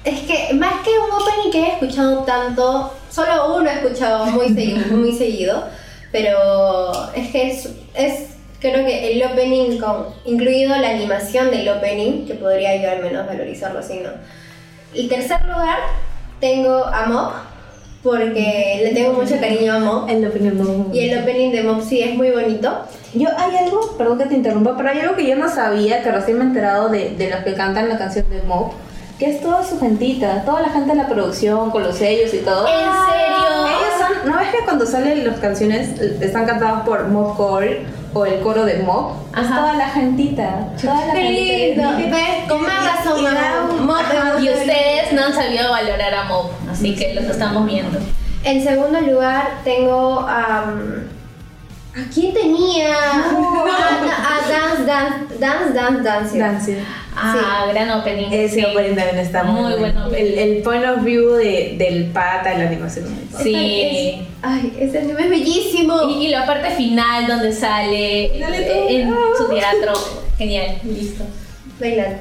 es 0.03 0.21
que 0.21 0.53
más 0.53 0.75
que 0.83 0.89
un 0.91 1.11
opening 1.11 1.51
que 1.51 1.59
he 1.59 1.73
escuchado 1.73 2.23
tanto, 2.23 2.93
solo 3.09 3.57
uno 3.57 3.69
he 3.69 3.73
escuchado 3.73 4.25
muy 4.27 4.49
seguido, 4.53 4.97
muy 4.97 5.11
seguido 5.13 5.63
pero 6.13 7.11
es 7.15 7.31
que 7.31 7.49
es, 7.49 7.69
es 7.95 8.13
creo 8.71 8.85
que 8.85 9.13
el 9.13 9.23
opening 9.23 9.77
con, 9.79 10.07
incluido 10.25 10.75
la 10.77 10.89
animación 10.89 11.51
del 11.51 11.67
opening, 11.69 12.25
que 12.25 12.33
podría 12.35 12.75
yo 12.81 12.89
al 12.91 13.01
menos 13.03 13.27
valorizarlo 13.27 13.79
así, 13.79 13.99
¿no? 14.03 14.09
El 14.95 15.09
tercer 15.09 15.41
lugar 15.45 15.79
tengo 16.39 16.85
a 16.85 17.05
Mop, 17.07 17.31
porque 18.03 18.81
le 18.83 18.89
tengo 18.93 19.13
mucho 19.13 19.39
cariño 19.39 19.73
a 19.73 19.79
Mop. 19.79 20.09
El 20.09 20.25
opening 20.27 20.51
no- 20.57 20.93
Y 20.93 21.09
el 21.09 21.21
opening 21.23 21.51
de 21.51 21.63
Mop 21.63 21.81
sí 21.81 22.01
es 22.01 22.15
muy 22.15 22.31
bonito. 22.31 22.69
Yo, 23.13 23.29
hay 23.37 23.55
algo, 23.57 23.95
perdón 23.97 24.17
que 24.17 24.25
te 24.25 24.33
interrumpa, 24.35 24.75
pero 24.75 24.89
hay 24.89 24.99
algo 24.99 25.15
que 25.15 25.25
yo 25.27 25.35
no 25.35 25.49
sabía, 25.49 26.03
que 26.03 26.11
recién 26.11 26.37
me 26.37 26.43
he 26.43 26.47
enterado 26.47 26.89
de, 26.89 27.11
de 27.11 27.29
los 27.29 27.39
que 27.41 27.53
cantan 27.53 27.87
la 27.89 27.97
canción 27.97 28.29
de 28.29 28.41
Mob, 28.43 28.71
que 29.19 29.29
es 29.29 29.41
toda 29.41 29.63
su 29.63 29.79
gentita, 29.79 30.43
toda 30.45 30.61
la 30.61 30.69
gente 30.69 30.89
de 30.89 30.95
la 30.95 31.07
producción, 31.07 31.69
con 31.71 31.83
los 31.83 31.95
sellos 31.95 32.33
y 32.33 32.39
todo. 32.39 32.67
¿En 32.67 32.73
serio? 32.73 33.67
Ellos 33.67 33.93
son, 34.23 34.31
¿no 34.31 34.37
ves 34.39 34.49
que 34.49 34.63
cuando 34.65 34.85
salen 34.85 35.25
las 35.27 35.39
canciones 35.39 35.99
están 36.21 36.45
cantadas 36.45 36.81
por 36.85 37.07
Mob 37.07 37.37
Core 37.37 37.85
o 38.13 38.25
el 38.25 38.39
coro 38.41 38.65
de 38.65 38.79
Mob? 38.83 39.13
Es 39.31 39.45
Ajá. 39.45 39.55
toda 39.55 39.73
la 39.73 39.89
gentita, 39.89 40.67
toda 40.81 41.07
la 41.07 41.13
Qué 41.13 41.75
gentita. 41.75 42.47
Con 42.47 42.61
más 42.61 44.09
razón, 44.09 44.43
y 44.43 44.49
ustedes 44.49 45.13
no 45.13 45.25
han 45.25 45.33
sabido 45.33 45.71
valorar 45.71 46.13
a 46.13 46.23
Mob, 46.25 46.51
así 46.71 46.95
que 46.95 47.13
los 47.13 47.25
estamos 47.25 47.65
viendo. 47.65 47.99
En 48.43 48.61
segundo 48.63 48.99
lugar 49.01 49.59
tengo 49.63 50.19
a... 50.27 50.65
¿A 51.95 52.09
quién 52.13 52.33
tenía? 52.33 52.95
A, 52.95 53.29
a 53.29 54.49
Dance 54.49 54.83
Dance 54.85 55.37
Dance 55.39 55.73
Dance 55.73 56.03
Dance. 56.03 56.37
Dancing. 56.39 56.75
Ah, 57.15 57.67
gran 57.71 57.91
opening. 57.91 58.29
Ese 58.31 58.55
sí. 58.55 58.65
opening 58.65 58.95
también 58.95 59.19
está 59.19 59.43
muy, 59.43 59.61
Muy 59.71 59.79
bueno. 59.79 60.07
El, 60.07 60.37
el 60.39 60.63
point 60.63 60.83
of 60.85 61.03
view 61.03 61.33
de, 61.33 61.75
del 61.77 62.05
pata 62.05 62.57
la 62.57 62.65
animación. 62.67 63.05
es. 63.37 63.43
Sí. 63.43 64.27
Ay, 64.41 64.75
ese 64.79 64.97
anime 64.99 65.21
es 65.23 65.29
bellísimo. 65.29 66.09
Y, 66.09 66.25
y 66.25 66.27
la 66.29 66.47
parte 66.47 66.71
final 66.71 67.27
donde 67.27 67.51
sale 67.53 68.25
eh, 68.25 68.85
en 68.89 69.13
su 69.37 69.47
teatro. 69.49 69.93
Genial, 70.37 70.79
listo. 70.83 71.23
Bailar. 71.79 72.19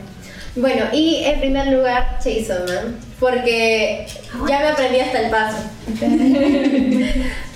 Bueno, 0.55 0.85
y 0.93 1.23
en 1.25 1.41
primer 1.41 1.69
lugar, 1.69 2.19
Jason 2.23 2.67
Man, 2.67 2.97
porque 3.23 4.05
ya 4.49 4.59
me 4.59 4.67
aprendí 4.67 4.99
hasta 4.99 5.21
el 5.23 5.31
paso 5.31 5.59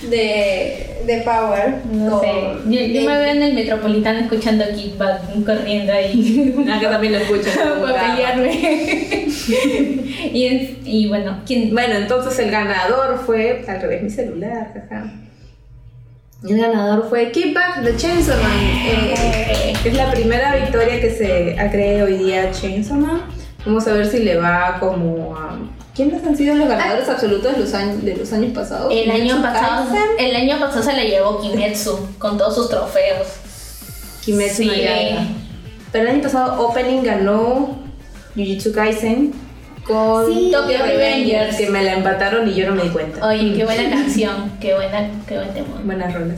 de, 0.09 0.87
de 1.05 1.21
Power. 1.25 1.75
No 1.91 2.21
sé. 2.21 2.31
Yo, 2.67 2.79
yo 2.81 3.01
me 3.09 3.17
veo 3.17 3.31
en 3.33 3.41
el 3.43 3.53
metropolitano 3.53 4.19
escuchando 4.19 4.63
Kickback 4.73 5.43
corriendo 5.45 5.91
ahí 5.91 6.55
Acá 6.73 6.89
también 6.91 7.13
lo 7.13 7.19
escucho. 7.19 7.49
para 7.81 8.07
pelearme. 8.15 9.27
y, 10.33 10.45
es- 10.45 10.69
y 10.85 11.07
bueno, 11.09 11.41
¿quién? 11.45 11.71
Bueno, 11.73 11.95
entonces 11.95 12.39
el 12.39 12.49
ganador 12.49 13.21
fue. 13.25 13.65
Al 13.67 13.81
revés, 13.81 14.03
mi 14.03 14.09
celular, 14.09 14.71
jaja. 14.73 15.11
El 16.47 16.61
ganador 16.61 17.09
fue 17.09 17.31
Kickback 17.31 17.81
de 17.81 17.97
Chainsaw 17.97 18.41
Man. 18.41 18.51
eh, 18.61 19.73
es 19.83 19.93
la 19.95 20.11
primera 20.11 20.55
victoria 20.55 21.01
que 21.01 21.09
se 21.09 21.59
agrede 21.59 22.03
hoy 22.03 22.13
día 22.19 22.43
a 22.43 22.51
Chainsaw 22.51 22.95
Man. 22.97 23.21
Vamos 23.67 23.85
a 23.85 23.91
ver 23.93 24.05
si 24.07 24.19
le 24.19 24.37
va 24.37 24.77
como 24.79 25.35
a. 25.35 25.57
¿Quiénes 25.93 26.23
han 26.25 26.37
sido 26.37 26.55
los 26.55 26.67
ganadores 26.69 27.09
absolutos 27.09 27.53
de 27.53 27.59
los 27.59 27.73
años, 27.73 28.03
de 28.03 28.15
los 28.15 28.31
años 28.31 28.53
pasados? 28.53 28.93
El 28.95 29.11
año 29.11 29.41
pasado, 29.41 29.87
Kaisen, 29.91 30.09
el 30.19 30.35
año 30.35 30.59
pasado 30.59 30.83
se 30.83 30.93
la 30.93 31.03
llevó 31.03 31.41
Kimetsu 31.41 31.99
con 32.17 32.37
todos 32.37 32.55
sus 32.55 32.69
trofeos. 32.69 33.27
Kimetsu 34.23 34.63
Sí. 34.63 34.71
Pero 35.91 36.03
el 36.05 36.15
año 36.15 36.23
pasado 36.23 36.65
Opening 36.67 37.01
ganó 37.03 37.77
Jujutsu 38.35 38.71
Kaisen 38.73 39.33
con 39.85 40.25
Sí, 40.31 40.49
Tokyo 40.51 40.77
Revengers. 40.85 41.57
que 41.57 41.69
me 41.69 41.83
la 41.83 41.93
empataron 41.93 42.47
y 42.47 42.53
yo 42.53 42.67
no 42.69 42.75
me 42.75 42.83
di 42.83 42.89
cuenta. 42.89 43.25
Oye, 43.27 43.53
qué 43.53 43.65
buena 43.65 43.89
canción, 43.89 44.51
qué 44.61 44.75
buena, 44.75 45.09
qué 45.27 45.35
buen 45.35 45.53
tema. 45.53 45.81
Buenas 45.83 46.13
rolas. 46.13 46.37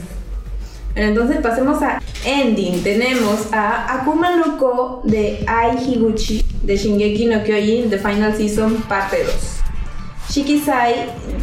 Entonces 0.94 1.38
pasemos 1.38 1.82
a 1.82 2.00
ending. 2.24 2.82
Tenemos 2.82 3.52
a 3.52 4.00
Akuma 4.00 4.36
no 4.36 4.58
Ko 4.58 5.02
de 5.04 5.44
Ai 5.46 5.76
Higuchi 5.76 6.44
de 6.62 6.76
Shingeki 6.76 7.26
no 7.26 7.42
Kyojin 7.42 7.90
The 7.90 7.98
Final 7.98 8.34
Season 8.36 8.76
parte 8.88 9.24
2. 9.24 9.60
Shikisai 10.30 10.94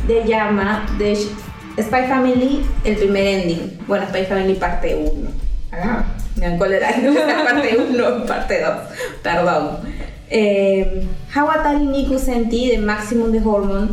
de 0.07 0.23
Yama 0.27 0.85
de 0.97 1.15
Spy 1.15 2.07
Family 2.07 2.65
el 2.83 2.95
primer 2.95 3.27
ending. 3.27 3.79
Bueno, 3.87 4.05
Spy 4.07 4.25
Family 4.25 4.55
parte 4.55 4.95
1. 4.95 5.29
Ah, 5.71 6.03
dan 6.35 6.57
cólera. 6.57 6.89
parte 7.43 7.77
1, 7.77 8.25
parte 8.25 8.61
2. 8.61 8.71
Perdón. 9.23 9.79
Eh, 10.29 11.07
Hawatari 11.33 11.85
Niku 11.85 12.19
Senti 12.19 12.69
de 12.69 12.79
Maximum 12.79 13.31
de 13.31 13.39
Hormone 13.39 13.91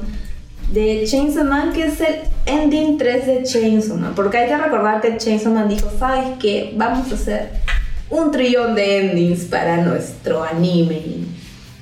de 0.70 1.04
Chainsaw 1.06 1.44
Man, 1.44 1.72
que 1.72 1.86
es 1.86 2.00
el 2.00 2.16
ending 2.46 2.98
3 2.98 3.26
de 3.26 3.42
Chainsaw 3.44 3.96
Man. 3.96 4.12
Porque 4.14 4.38
hay 4.38 4.48
que 4.48 4.56
recordar 4.56 5.00
que 5.00 5.16
Chainsaw 5.16 5.52
Man 5.52 5.68
dijo, 5.68 5.90
¿sabes 5.98 6.38
qué? 6.40 6.72
Vamos 6.76 7.10
a 7.10 7.14
hacer 7.14 7.50
un 8.10 8.30
trillón 8.30 8.74
de 8.74 8.98
endings 8.98 9.44
para 9.44 9.78
nuestro 9.78 10.42
anime. 10.42 11.02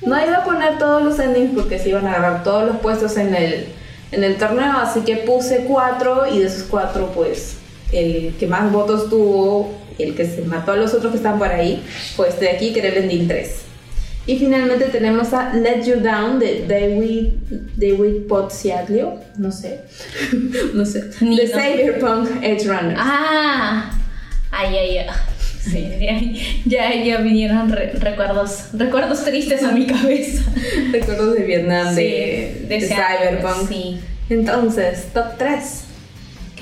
No 0.05 0.21
iba 0.21 0.37
a 0.37 0.43
poner 0.43 0.77
todos 0.77 1.03
los 1.03 1.19
endings 1.19 1.51
porque 1.55 1.79
se 1.79 1.89
iban 1.89 2.05
a 2.07 2.13
agarrar 2.13 2.43
todos 2.43 2.65
los 2.65 2.77
puestos 2.77 3.15
en 3.17 3.33
el, 3.33 3.67
en 4.11 4.23
el 4.23 4.37
torneo, 4.37 4.77
así 4.77 5.01
que 5.01 5.17
puse 5.17 5.65
cuatro 5.65 6.27
y 6.27 6.39
de 6.39 6.47
esos 6.47 6.63
cuatro, 6.63 7.11
pues, 7.15 7.55
el 7.91 8.35
que 8.37 8.47
más 8.47 8.71
votos 8.71 9.09
tuvo, 9.09 9.71
el 9.97 10.15
que 10.15 10.25
se 10.25 10.41
mató 10.41 10.73
a 10.73 10.75
los 10.75 10.93
otros 10.93 11.11
que 11.11 11.17
están 11.17 11.37
por 11.37 11.47
ahí, 11.47 11.83
fue 12.15 12.29
este 12.29 12.45
de 12.45 12.51
aquí, 12.51 12.73
que 12.73 12.79
era 12.79 12.89
el 12.89 12.97
ending 13.03 13.27
3. 13.27 13.72
Y 14.25 14.37
finalmente 14.39 14.85
tenemos 14.85 15.33
a 15.33 15.53
Let 15.53 15.83
You 15.83 15.95
Down 15.99 16.39
de 16.39 16.65
David, 16.67 17.33
David 17.75 18.25
Pozziaglio, 18.29 19.19
no 19.37 19.51
sé, 19.51 19.81
no 20.73 20.85
sé, 20.85 21.03
Ni 21.19 21.35
de 21.37 21.47
no. 21.47 21.59
Cyberpunk 21.59 22.29
Edge 22.43 22.65
Runner. 22.67 22.95
Ah, 22.97 23.91
ay, 24.51 24.75
ay, 24.77 24.97
ay. 24.99 25.07
Sí, 25.61 25.89
ya, 26.65 26.89
ya, 26.93 27.03
ya 27.03 27.17
vinieron 27.19 27.69
re- 27.71 27.93
recuerdos, 27.93 28.67
recuerdos 28.73 29.23
tristes 29.23 29.63
a 29.63 29.71
mi 29.71 29.87
cabeza. 29.87 30.43
Recuerdos 30.91 31.35
de 31.35 31.43
Vietnam, 31.43 31.95
Sí, 31.95 32.01
de, 32.01 32.65
de 32.69 32.81
Cyberpunk. 32.81 33.69
Sí, 33.69 33.99
Entonces, 34.29 35.05
top 35.13 35.37
3. 35.37 35.82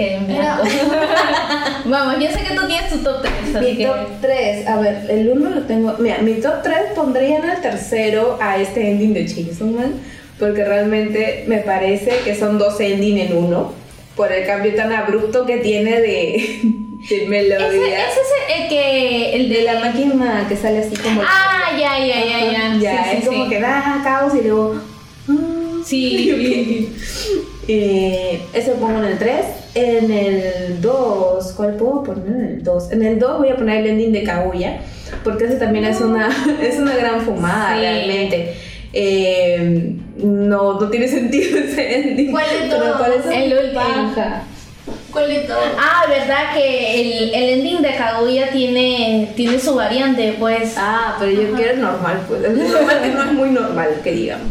Quedé 0.03 0.15
en 0.15 0.27
blanco. 0.27 0.63
Vamos, 1.85 2.15
yo 2.19 2.27
sé 2.29 2.43
que 2.43 2.55
tú 2.55 2.67
tienes 2.67 2.89
tu 2.91 2.97
top 2.99 3.21
3, 3.21 3.33
así 3.55 3.65
Mi 3.65 3.77
que. 3.77 3.85
top 3.85 4.07
3, 4.21 4.67
a 4.67 4.77
ver, 4.79 5.05
el 5.09 5.29
1 5.29 5.49
lo 5.49 5.61
tengo. 5.63 5.95
Mira, 5.99 6.17
mi 6.19 6.33
top 6.35 6.61
3 6.63 6.75
pondría 6.95 7.37
en 7.37 7.49
el 7.49 7.61
tercero 7.61 8.37
a 8.41 8.57
este 8.59 8.89
ending 8.91 9.13
de 9.13 9.25
Chainsaw 9.25 9.67
Man, 9.67 9.93
porque 10.39 10.63
realmente 10.63 11.43
me 11.47 11.57
parece 11.59 12.11
que 12.23 12.35
son 12.35 12.57
dos 12.57 12.79
ending 12.79 13.17
en 13.19 13.37
uno, 13.37 13.73
por 14.15 14.31
el 14.31 14.45
cambio 14.45 14.73
tan 14.75 14.91
abrupto 14.93 15.45
que 15.45 15.57
tiene 15.57 15.99
de, 16.01 16.59
de 17.09 17.15
Ese, 17.17 17.25
melodía. 17.27 17.67
ese 18.07 18.19
es 18.19 18.61
el 18.61 18.69
que. 18.69 19.35
El 19.35 19.49
de 19.49 19.63
la 19.63 19.79
máquina 19.79 20.45
que 20.47 20.55
sale 20.55 20.79
así 20.79 20.95
como. 20.97 21.21
Ah, 21.23 21.71
ya, 21.79 21.97
ya, 21.99 22.25
ya, 22.25 22.51
ya. 22.51 22.77
Ya, 22.79 23.03
Sí, 23.03 23.09
sí, 23.11 23.17
es 23.21 23.27
como 23.27 23.43
sí. 23.45 23.49
que 23.49 23.59
da 23.59 24.01
caos 24.03 24.33
y 24.35 24.41
luego. 24.47 24.75
ah, 25.29 25.33
Sí. 25.85 26.89
Eh, 27.67 28.41
ese 28.53 28.71
pongo 28.71 28.97
en 28.99 29.05
el 29.05 29.17
3. 29.19 29.35
En 29.73 30.11
el 30.11 30.81
2, 30.81 31.53
¿cuál 31.55 31.75
puedo 31.75 32.03
poner 32.03 32.27
en 32.27 32.41
el 32.57 32.63
2? 32.63 32.91
En 32.91 33.03
el 33.03 33.19
2 33.19 33.37
voy 33.39 33.49
a 33.49 33.55
poner 33.55 33.77
el 33.81 33.87
ending 33.91 34.11
de 34.11 34.23
Kaguya, 34.23 34.81
porque 35.23 35.45
ese 35.45 35.55
también 35.55 35.85
es 35.85 36.01
una, 36.01 36.29
es 36.61 36.77
una 36.77 36.95
gran 36.95 37.21
fumada 37.21 37.73
Sí. 37.75 37.79
realmente. 37.79 38.53
Eh, 38.93 39.95
no, 40.17 40.79
no 40.79 40.89
tiene 40.89 41.07
sentido 41.07 41.57
ese 41.63 41.99
ending. 41.99 42.31
¿Cuál 42.31 42.45
de 42.61 42.67
todos? 42.75 42.99
parece 42.99 43.45
El 43.45 43.53
último. 43.67 44.13
¿Cuál 45.11 45.27
de 45.29 45.39
todos? 45.41 45.59
Ah, 45.79 46.05
verdad 46.09 46.53
que 46.53 47.01
el, 47.01 47.33
el 47.33 47.49
ending 47.59 47.81
de 47.81 47.95
Kaguya 47.95 48.49
tiene, 48.51 49.29
tiene 49.35 49.57
su 49.59 49.75
variante, 49.75 50.35
pues. 50.39 50.73
Ah, 50.77 51.15
pero 51.19 51.31
yo 51.31 51.51
quiero 51.53 51.71
el 51.73 51.81
normal, 51.81 52.21
pues. 52.27 52.43
El 52.43 52.57
normal 52.71 53.01
que 53.01 53.09
no 53.09 53.23
es 53.23 53.31
muy 53.33 53.49
normal, 53.51 53.89
que 54.03 54.11
digamos. 54.11 54.47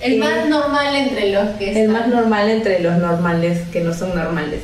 El 0.00 0.14
Eh, 0.14 0.18
más 0.18 0.48
normal 0.48 0.94
entre 0.96 1.30
los 1.30 1.48
que 1.58 1.70
El 1.70 1.76
están. 1.76 1.92
más 1.92 2.08
normal 2.08 2.48
entre 2.50 2.80
los 2.80 2.96
normales 2.96 3.60
que 3.72 3.80
no 3.80 3.92
son 3.94 4.14
normales. 4.14 4.60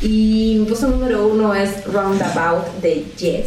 Y 0.00 0.56
mi 0.60 0.66
puesto 0.66 0.86
número 0.88 1.26
uno 1.26 1.54
es 1.54 1.84
Roundabout 1.86 2.66
de 2.80 3.04
Yes, 3.18 3.46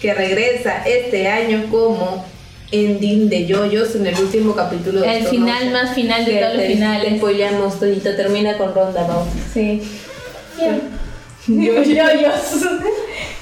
que 0.00 0.14
regresa 0.14 0.84
este 0.86 1.26
año 1.28 1.64
como 1.70 2.24
ending 2.70 3.28
de 3.28 3.46
Yoyos 3.46 3.94
en 3.96 4.06
el 4.06 4.16
último 4.18 4.54
capítulo 4.54 5.00
de 5.00 5.18
El 5.18 5.26
final 5.26 5.70
más 5.72 5.94
final 5.94 6.24
de 6.24 6.36
todos 6.38 6.54
los 6.54 6.64
finales. 6.66 7.16
spoileamos 7.18 7.78
todito, 7.80 8.14
termina 8.14 8.56
con 8.56 8.72
Roundabout. 8.74 9.26
Sí. 9.52 9.82
Yoyos. 11.48 11.88
Yoyos. 11.88 12.34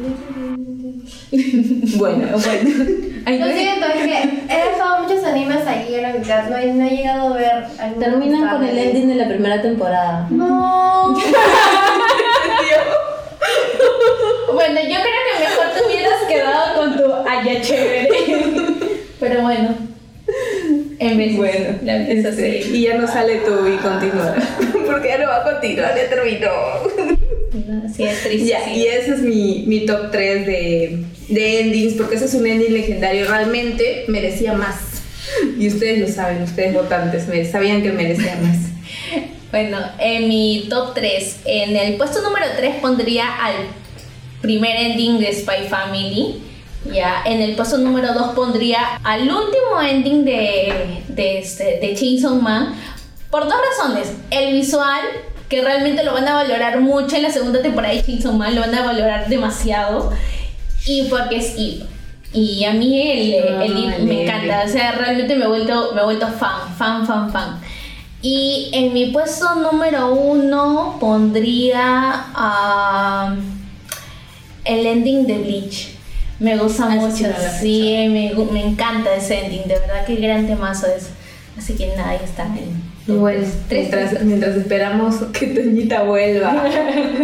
bueno, 1.98 2.26
bueno. 2.32 2.70
Ay, 3.26 3.38
Lo 3.38 3.46
no. 3.46 3.52
siento, 3.52 3.86
es 3.86 4.02
que 4.04 4.22
he 4.48 4.70
dejado 4.70 5.02
muchos 5.02 5.24
animes 5.24 5.66
aquí 5.66 5.94
a 5.96 6.02
la 6.02 6.12
mitad. 6.14 6.48
No 6.48 6.56
he, 6.56 6.66
no 6.72 6.84
he 6.84 6.90
llegado 6.90 7.34
a 7.34 7.36
ver 7.36 7.64
Terminan 7.98 8.48
con 8.48 8.64
el 8.64 8.78
ending 8.78 9.08
de 9.08 9.14
la 9.16 9.28
primera 9.28 9.60
temporada. 9.62 10.26
No. 10.30 11.14
Bueno, 14.52 14.80
yo 14.80 14.88
creo 14.88 15.00
que 15.00 15.44
mejor 15.44 15.66
te 15.74 15.86
hubieras 15.86 16.22
quedado 16.28 16.74
con 16.76 16.96
tu 16.96 17.04
allá 17.28 17.60
chévere. 17.62 18.08
Pero 19.18 19.42
bueno. 19.42 19.89
En 21.00 21.16
vez 21.16 21.34
Bueno, 21.34 21.78
la 21.82 21.96
este, 22.08 22.58
y 22.58 22.82
ya 22.82 22.98
no 22.98 23.08
sale 23.08 23.36
tú 23.36 23.66
y 23.66 23.76
continúa. 23.78 24.36
Porque 24.86 25.08
ya 25.08 25.18
no 25.18 25.28
va 25.28 25.36
a 25.38 25.44
continuar, 25.44 25.96
ya 25.96 26.10
terminó. 26.10 26.50
Sí, 27.94 28.04
es 28.04 28.22
triste. 28.22 28.46
Ya, 28.46 28.64
sí. 28.64 28.70
y 28.72 28.86
ese 28.86 29.14
es 29.14 29.20
mi, 29.20 29.64
mi 29.66 29.86
top 29.86 30.10
3 30.10 30.46
de, 30.46 31.04
de 31.28 31.60
endings, 31.60 31.94
porque 31.94 32.16
ese 32.16 32.26
es 32.26 32.34
un 32.34 32.46
ending 32.46 32.72
legendario. 32.72 33.26
Realmente 33.26 34.04
merecía 34.08 34.52
más. 34.52 35.02
Y 35.58 35.68
ustedes 35.68 35.98
lo 36.00 36.08
saben, 36.08 36.42
ustedes 36.42 36.74
votantes, 36.74 37.24
sabían 37.50 37.82
que 37.82 37.92
merecía 37.92 38.36
más. 38.36 38.56
Bueno, 39.50 39.78
en 39.98 40.28
mi 40.28 40.68
top 40.70 40.94
3, 40.94 41.40
en 41.44 41.74
el 41.74 41.96
puesto 41.96 42.22
número 42.22 42.46
3 42.56 42.76
pondría 42.76 43.24
al 43.44 43.54
primer 44.40 44.76
ending 44.76 45.18
de 45.18 45.32
Spy 45.32 45.66
Family. 45.68 46.40
Ya, 46.84 47.22
en 47.26 47.42
el 47.42 47.56
puesto 47.56 47.76
número 47.78 48.14
2 48.14 48.34
pondría 48.34 48.78
al 49.04 49.22
último 49.22 49.80
ending 49.86 50.24
de, 50.24 51.02
de, 51.08 51.38
este, 51.38 51.78
de 51.80 51.94
Chainsaw 51.94 52.36
Man. 52.36 52.74
Por 53.30 53.44
dos 53.44 53.54
razones. 53.70 54.12
El 54.30 54.54
visual, 54.54 55.00
que 55.48 55.62
realmente 55.62 56.02
lo 56.02 56.14
van 56.14 56.26
a 56.26 56.34
valorar 56.34 56.80
mucho 56.80 57.16
en 57.16 57.22
la 57.22 57.30
segunda 57.30 57.60
temporada 57.62 57.94
de 57.94 58.02
Chainsaw 58.02 58.32
Man, 58.32 58.54
lo 58.54 58.62
van 58.62 58.74
a 58.74 58.84
valorar 58.84 59.28
demasiado. 59.28 60.12
Y 60.86 61.04
porque 61.04 61.36
es 61.36 61.54
Eve. 61.56 61.86
Y 62.32 62.64
a 62.64 62.72
mí 62.72 63.00
el, 63.00 63.44
Ah, 63.44 63.64
el 63.64 63.84
Eve 63.84 63.96
el 63.96 64.04
me 64.04 64.22
encanta. 64.22 64.62
O 64.64 64.68
sea, 64.68 64.92
realmente 64.92 65.36
me 65.36 65.44
he 65.44 65.48
vuelto, 65.48 65.92
me 65.94 66.00
he 66.00 66.04
vuelto 66.04 66.26
fan, 66.28 66.74
fan, 66.76 67.06
fan, 67.06 67.30
fan. 67.30 67.60
Y 68.22 68.70
en 68.72 68.92
mi 68.92 69.06
puesto 69.06 69.54
número 69.54 70.12
uno 70.12 70.96
pondría 70.98 72.26
ah, 72.34 73.34
el 74.64 74.86
ending 74.86 75.26
de 75.26 75.38
Bleach. 75.38 75.89
Me 76.40 76.56
gusta 76.56 76.88
mucho, 76.88 77.26
sí 77.60 78.08
me, 78.10 78.34
me 78.50 78.64
encanta 78.64 79.14
ese 79.14 79.44
ending, 79.44 79.68
de 79.68 79.78
verdad 79.78 80.06
que 80.06 80.16
gran 80.16 80.46
temazo 80.46 80.86
es. 80.86 81.10
Así 81.58 81.74
que 81.74 81.88
nada, 81.88 82.10
ahí 82.10 82.20
está. 82.24 82.44
el 82.44 83.18
bueno, 83.18 83.46
tres, 83.68 83.90
mientras, 83.90 84.22
mientras 84.24 84.56
esperamos 84.56 85.16
que 85.32 85.48
Toñita 85.48 86.04
vuelva 86.04 86.64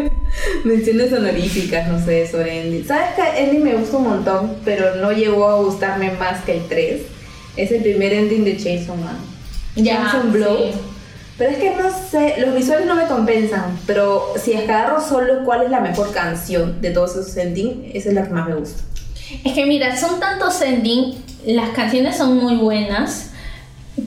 menciones 0.64 1.12
honoríficas, 1.12 1.88
no 1.88 2.04
sé, 2.04 2.26
sobre 2.26 2.62
Ending. 2.62 2.87
¿Sabes 2.87 3.14
que 3.14 3.42
Ending 3.44 3.64
me 3.64 3.75
gusta 3.75 3.96
un 3.96 4.08
montón, 4.08 4.56
pero 4.64 4.96
no 4.96 5.12
llegó 5.12 5.49
a 5.49 5.62
gustarme 5.62 6.11
más 6.12 6.44
que 6.44 6.58
el 6.58 6.68
3? 6.68 7.02
Es 7.56 7.73
el 7.73 7.82
primer 7.82 8.12
ending 8.12 8.44
de 8.44 8.56
Jason 8.56 9.02
Man. 9.02 9.16
Jason 9.76 10.32
Blow. 10.32 10.73
sí. 10.73 10.78
Pero 11.38 11.50
es 11.50 11.58
que 11.58 11.75
no 11.76 11.90
sé, 11.90 12.35
los 12.38 12.54
visuales 12.54 12.87
no 12.87 12.94
me 12.94 13.06
compensan, 13.06 13.78
pero 13.87 14.32
si 14.42 14.54
agarro 14.54 15.00
solo 15.06 15.44
cuál 15.44 15.64
es 15.64 15.70
la 15.70 15.80
mejor 15.80 16.11
canción 16.12 16.80
de 16.80 16.90
todos 16.90 17.11
esos 17.11 17.37
endings, 17.37 17.94
esa 17.94 18.08
es 18.08 18.14
la 18.14 18.26
que 18.26 18.32
más 18.32 18.49
me 18.49 18.54
gusta. 18.54 18.82
Es 19.45 19.52
que 19.54 19.66
mira, 19.66 19.97
son 19.97 20.21
tantos 20.21 20.61
ending, 20.61 21.14
las 21.47 21.71
canciones 21.71 22.16
son 22.16 22.37
muy 22.37 22.56
buenas, 22.56 23.30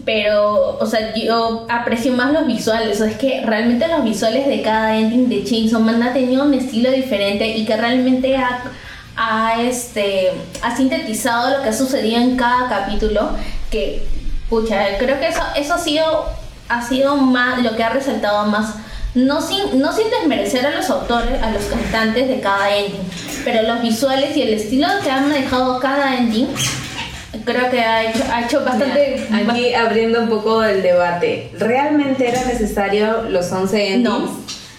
pero, 0.05 0.77
o 0.77 0.85
sea, 0.85 1.13
yo 1.15 1.65
aprecio 1.69 2.13
más 2.13 2.31
los 2.31 2.45
visuales. 2.45 3.01
Es 3.01 3.17
que 3.17 3.41
realmente 3.45 3.87
los 3.87 4.03
visuales 4.03 4.47
de 4.47 4.61
cada 4.61 4.97
ending 4.97 5.29
de 5.29 5.43
Chainsaw 5.43 5.81
Man 5.81 6.01
ha 6.03 6.13
tenido 6.13 6.43
un 6.43 6.53
estilo 6.53 6.91
diferente 6.91 7.47
y 7.47 7.65
que 7.65 7.75
realmente 7.75 8.37
ha, 8.37 8.63
ha, 9.15 9.61
este, 9.61 10.31
ha 10.61 10.75
sintetizado 10.75 11.57
lo 11.57 11.63
que 11.63 11.69
ha 11.69 11.73
sucedido 11.73 12.21
en 12.21 12.37
cada 12.37 12.69
capítulo. 12.69 13.31
Que, 13.71 14.05
pucha, 14.49 14.97
creo 14.99 15.19
que 15.19 15.27
eso, 15.27 15.41
eso 15.55 15.73
ha 15.73 15.79
sido, 15.79 16.25
ha 16.69 16.87
sido 16.87 17.17
más, 17.17 17.63
lo 17.63 17.75
que 17.75 17.83
ha 17.83 17.89
resaltado 17.89 18.45
más. 18.45 18.75
No 19.15 19.41
sin, 19.41 19.79
no 19.79 19.91
sin 19.91 20.09
desmerecer 20.09 20.65
a 20.65 20.71
los 20.71 20.89
autores, 20.89 21.41
a 21.41 21.51
los 21.51 21.63
cantantes 21.63 22.27
de 22.27 22.39
cada 22.39 22.75
ending, 22.75 23.01
pero 23.43 23.63
los 23.63 23.81
visuales 23.81 24.37
y 24.37 24.43
el 24.43 24.53
estilo 24.53 24.87
que 25.03 25.09
han 25.09 25.27
manejado 25.27 25.79
cada 25.79 26.15
ending, 26.15 26.47
creo 27.43 27.71
que 27.71 27.81
ha 27.81 28.03
hecho, 28.03 28.23
ha 28.31 28.45
hecho 28.45 28.63
bastante... 28.63 29.27
Aquí 29.33 29.73
abriendo 29.73 30.21
un 30.21 30.29
poco 30.29 30.63
el 30.63 30.83
debate, 30.83 31.49
¿realmente 31.57 32.29
era 32.29 32.45
necesario 32.45 33.23
los 33.23 33.51
11 33.51 33.93
endings? 33.93 34.03
No, 34.03 34.29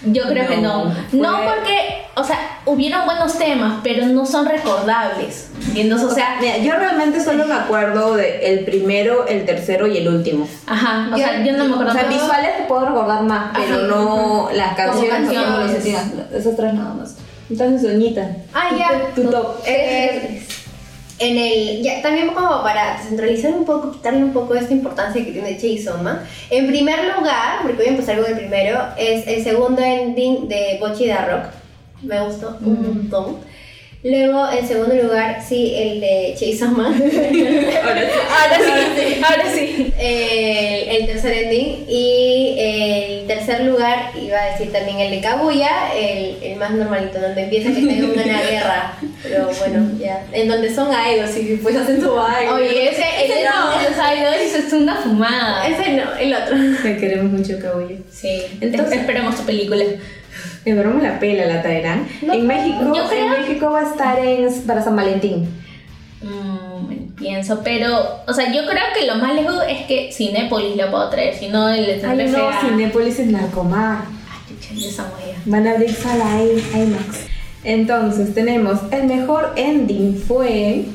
yo 0.03 0.23
creo 0.27 0.47
que 0.47 0.57
no. 0.57 0.85
No 1.11 1.37
Fue- 1.37 1.45
porque, 1.45 2.03
o 2.15 2.23
sea, 2.23 2.37
hubieron 2.65 3.05
buenos 3.05 3.37
temas, 3.37 3.79
pero 3.83 4.05
no 4.07 4.25
son 4.25 4.45
recordables. 4.45 5.49
¿Entiendes? 5.67 6.01
O 6.03 6.09
sea, 6.13 6.37
Mira, 6.41 6.57
yo 6.57 6.75
realmente 6.75 7.23
solo 7.23 7.45
me 7.45 7.53
acuerdo 7.53 8.15
del 8.15 8.41
el 8.41 8.65
primero, 8.65 9.27
el 9.27 9.45
tercero 9.45 9.87
y 9.87 9.97
el 9.97 10.07
último. 10.07 10.47
ajá, 10.65 11.09
o 11.13 11.17
sea, 11.17 11.43
yo 11.43 11.53
no 11.55 11.65
me 11.65 11.73
acuerdo. 11.73 11.91
O 11.91 11.95
sea, 11.95 12.03
visuales 12.09 12.57
te 12.57 12.63
puedo 12.63 12.85
recordar 12.87 13.23
más, 13.23 13.51
pero 13.53 13.75
Ajá. 13.77 13.87
no 13.87 14.49
las 14.53 14.75
canciones. 14.75 15.09
canciones. 15.31 15.85
no. 16.15 16.37
Esas 16.37 16.55
tres 16.55 16.73
nada 16.73 16.93
más. 16.95 17.15
Entonces, 17.49 17.81
Doñita. 17.91 18.35
Ah, 18.53 18.69
ya. 18.77 19.13
Tu 19.13 19.29
top. 19.29 19.57
En 21.21 21.37
el, 21.37 21.83
ya, 21.83 22.01
también 22.01 22.29
como 22.29 22.63
para 22.63 22.97
descentralizar 22.97 23.53
un 23.53 23.63
poco, 23.63 23.91
quitarle 23.91 24.23
un 24.23 24.33
poco 24.33 24.55
esta 24.55 24.73
importancia 24.73 25.23
que 25.23 25.31
tiene 25.31 25.53
Jason, 25.53 26.03
¿no? 26.03 26.17
En 26.49 26.67
primer 26.67 27.15
lugar, 27.15 27.59
porque 27.61 27.77
voy 27.77 27.85
a 27.85 27.89
empezar 27.89 28.19
con 28.19 28.31
el 28.31 28.37
primero, 28.37 28.79
es 28.97 29.27
el 29.27 29.43
segundo 29.43 29.81
ending 29.81 30.47
de 30.47 30.77
Bochi 30.79 31.07
da 31.07 31.25
Rock. 31.25 31.45
Me 32.01 32.19
gustó 32.21 32.57
un 32.61 32.81
montón. 32.81 33.50
Luego, 34.03 34.49
en 34.51 34.67
segundo 34.67 34.95
lugar, 34.95 35.43
sí, 35.47 35.73
el 35.77 36.01
de 36.01 36.35
Jason 36.39 36.75
Man. 36.75 36.93
Ahora 37.83 38.57
sí. 38.57 39.21
Ahora 39.23 39.45
sí, 39.53 39.93
el, 39.99 40.89
el 41.01 41.05
tercer 41.05 41.33
ending. 41.43 41.85
Y 41.87 42.55
el 42.57 43.27
tercer 43.27 43.61
lugar, 43.65 44.11
iba 44.19 44.39
a 44.41 44.51
decir 44.51 44.71
también 44.71 44.99
el 44.99 45.11
de 45.11 45.21
Kaguya, 45.21 45.93
el, 45.95 46.37
el 46.41 46.55
más 46.57 46.71
normalito, 46.71 47.19
donde 47.19 47.43
empieza 47.43 47.69
que 47.71 47.79
están 47.81 47.89
en 47.91 48.05
una 48.05 48.41
guerra. 48.49 48.93
Pero 49.21 49.49
bueno, 49.59 49.87
ya. 49.99 50.25
En 50.33 50.47
donde 50.47 50.73
son 50.73 50.89
idols 50.89 51.37
y 51.37 51.57
pues 51.61 51.75
hacen 51.75 52.01
su 52.01 52.11
baile. 52.13 52.51
Oye, 52.51 52.89
ese, 52.89 53.03
el 53.25 53.31
Ese 53.31 53.43
no. 53.43 53.69
de 53.69 53.89
los 53.89 53.97
idols 53.97 54.65
es 54.65 54.73
una 54.73 54.95
fumada. 54.95 55.67
Ese 55.67 55.91
no, 55.91 56.15
el 56.15 56.33
otro. 56.33 56.55
Te 56.81 56.97
queremos 56.97 57.31
mucho, 57.31 57.59
Kabuya. 57.61 57.97
Sí, 58.11 58.41
Entonces- 58.61 58.97
esperemos 58.99 59.35
tu 59.37 59.43
película. 59.45 59.83
En 60.65 60.79
broma 60.79 61.01
la 61.01 61.19
pela 61.19 61.45
la 61.47 61.61
traerán. 61.61 62.07
No, 62.21 62.33
en 62.33 62.45
México, 62.45 62.93
yo 62.95 63.07
creo- 63.07 63.33
en 63.33 63.41
México 63.41 63.71
va 63.71 63.79
a 63.81 63.89
estar 63.89 64.19
en, 64.19 64.61
para 64.67 64.81
San 64.83 64.95
Valentín. 64.95 65.49
Mm, 66.21 67.13
pienso, 67.15 67.61
pero, 67.63 68.21
o 68.27 68.33
sea, 68.33 68.51
yo 68.53 68.61
creo 68.67 68.83
que 68.97 69.07
lo 69.07 69.15
más 69.15 69.33
lejos 69.33 69.55
es 69.67 69.85
que 69.87 70.11
Cinépolis 70.11 70.75
lo 70.77 70.91
puedo 70.91 71.09
traer, 71.09 71.33
si 71.35 71.47
no 71.47 71.67
el 71.69 71.85
de 71.85 72.07
Ay, 72.07 72.27
no, 72.31 72.49
Cinépolis 72.61 73.19
es 73.19 73.27
Narcomar. 73.27 74.03
Ay, 74.31 74.55
chucha. 74.59 75.05
Van 75.45 75.67
a 75.67 75.71
abrir 75.71 75.91
sala 75.93 76.25
IMAX. 76.75 77.27
Entonces 77.63 78.33
tenemos 78.33 78.79
el 78.91 79.03
mejor 79.05 79.53
ending 79.55 80.15
fue 80.15 80.85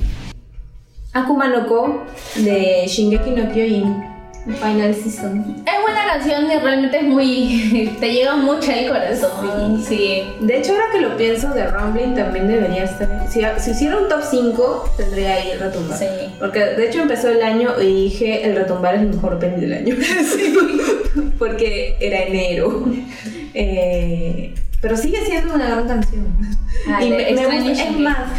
Akuma 1.12 1.48
no 1.48 1.66
Ko 1.66 2.04
de 2.36 2.84
Shingeki 2.86 3.30
no 3.30 3.52
Kyojin 3.52 4.04
Final 4.46 4.94
Season. 4.94 5.64
Es 5.66 5.82
buena 5.82 6.04
canción 6.06 6.50
y 6.50 6.58
realmente 6.58 6.98
es 6.98 7.02
muy. 7.02 7.96
te 8.00 8.12
llega 8.12 8.36
mucho 8.36 8.70
al 8.70 8.88
corazón. 8.88 9.82
Sí. 9.82 10.22
De 10.40 10.58
hecho, 10.58 10.72
ahora 10.72 10.84
que 10.92 11.00
lo 11.00 11.16
pienso, 11.16 11.50
de 11.50 11.66
Rumbling 11.66 12.14
también 12.14 12.46
debería 12.46 12.84
estar. 12.84 13.26
Si, 13.28 13.42
si 13.58 13.70
hiciera 13.72 13.98
un 13.98 14.08
top 14.08 14.22
5, 14.28 14.94
tendría 14.96 15.34
ahí 15.34 15.50
el 15.50 15.60
retumbar. 15.60 15.98
Sí. 15.98 16.06
Porque 16.38 16.60
de 16.60 16.88
hecho 16.88 17.02
empezó 17.02 17.28
el 17.28 17.42
año 17.42 17.80
y 17.80 18.04
dije 18.04 18.44
el 18.44 18.56
retumbar 18.56 18.94
es 18.94 19.02
el 19.02 19.08
mejor 19.08 19.34
opening 19.34 19.60
del 19.60 19.72
año. 19.72 19.96
Porque 21.38 21.96
era 22.00 22.22
enero. 22.22 22.84
Eh, 23.54 24.54
pero 24.80 24.96
sigue 24.96 25.24
siendo 25.24 25.54
una 25.54 25.66
gran 25.66 25.88
canción. 25.88 26.26
Ay, 26.86 27.06
y 27.06 27.10
me, 27.10 27.32
me 27.32 27.60
gusta. 27.60 27.84
Es 27.84 27.98
más, 27.98 28.30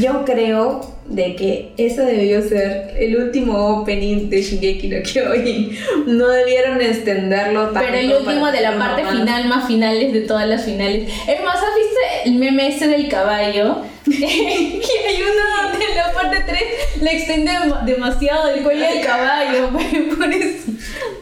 yo 0.00 0.24
creo 0.24 0.98
de 1.08 1.34
que 1.36 1.72
ese 1.78 2.02
debió 2.02 2.42
ser 2.46 2.94
el 2.98 3.16
último 3.16 3.80
opening 3.80 4.28
de 4.28 4.42
Shingeki 4.42 4.88
no 4.88 5.02
Kyojin. 5.02 5.76
No 6.06 6.28
debieron 6.28 6.80
extenderlo 6.80 7.70
tanto. 7.70 7.80
Pero 7.80 7.98
el 7.98 8.12
último 8.12 8.50
de 8.52 8.60
la 8.60 8.78
parte 8.78 9.04
final, 9.06 9.48
más 9.48 9.66
finales 9.66 10.12
de 10.12 10.20
todas 10.22 10.46
las 10.46 10.64
finales. 10.64 11.10
Es 11.26 11.42
más, 11.42 11.56
¿has 11.56 11.74
visto 11.74 11.98
el 12.26 12.34
meme 12.34 12.68
ese 12.68 12.88
del 12.88 13.08
caballo? 13.08 13.78
y 14.18 15.06
hay 15.06 15.22
uno 15.22 15.70
donde 15.70 15.84
en 15.84 15.96
la 15.96 16.12
parte 16.12 16.36
3 16.46 17.02
le 17.02 17.16
extiende 17.16 17.52
dem- 17.52 17.84
demasiado 17.84 18.48
el 18.48 18.62
cuello 18.62 18.84
del 18.86 19.04
caballo. 19.04 19.70
Por 20.16 20.32
eso. 20.32 20.72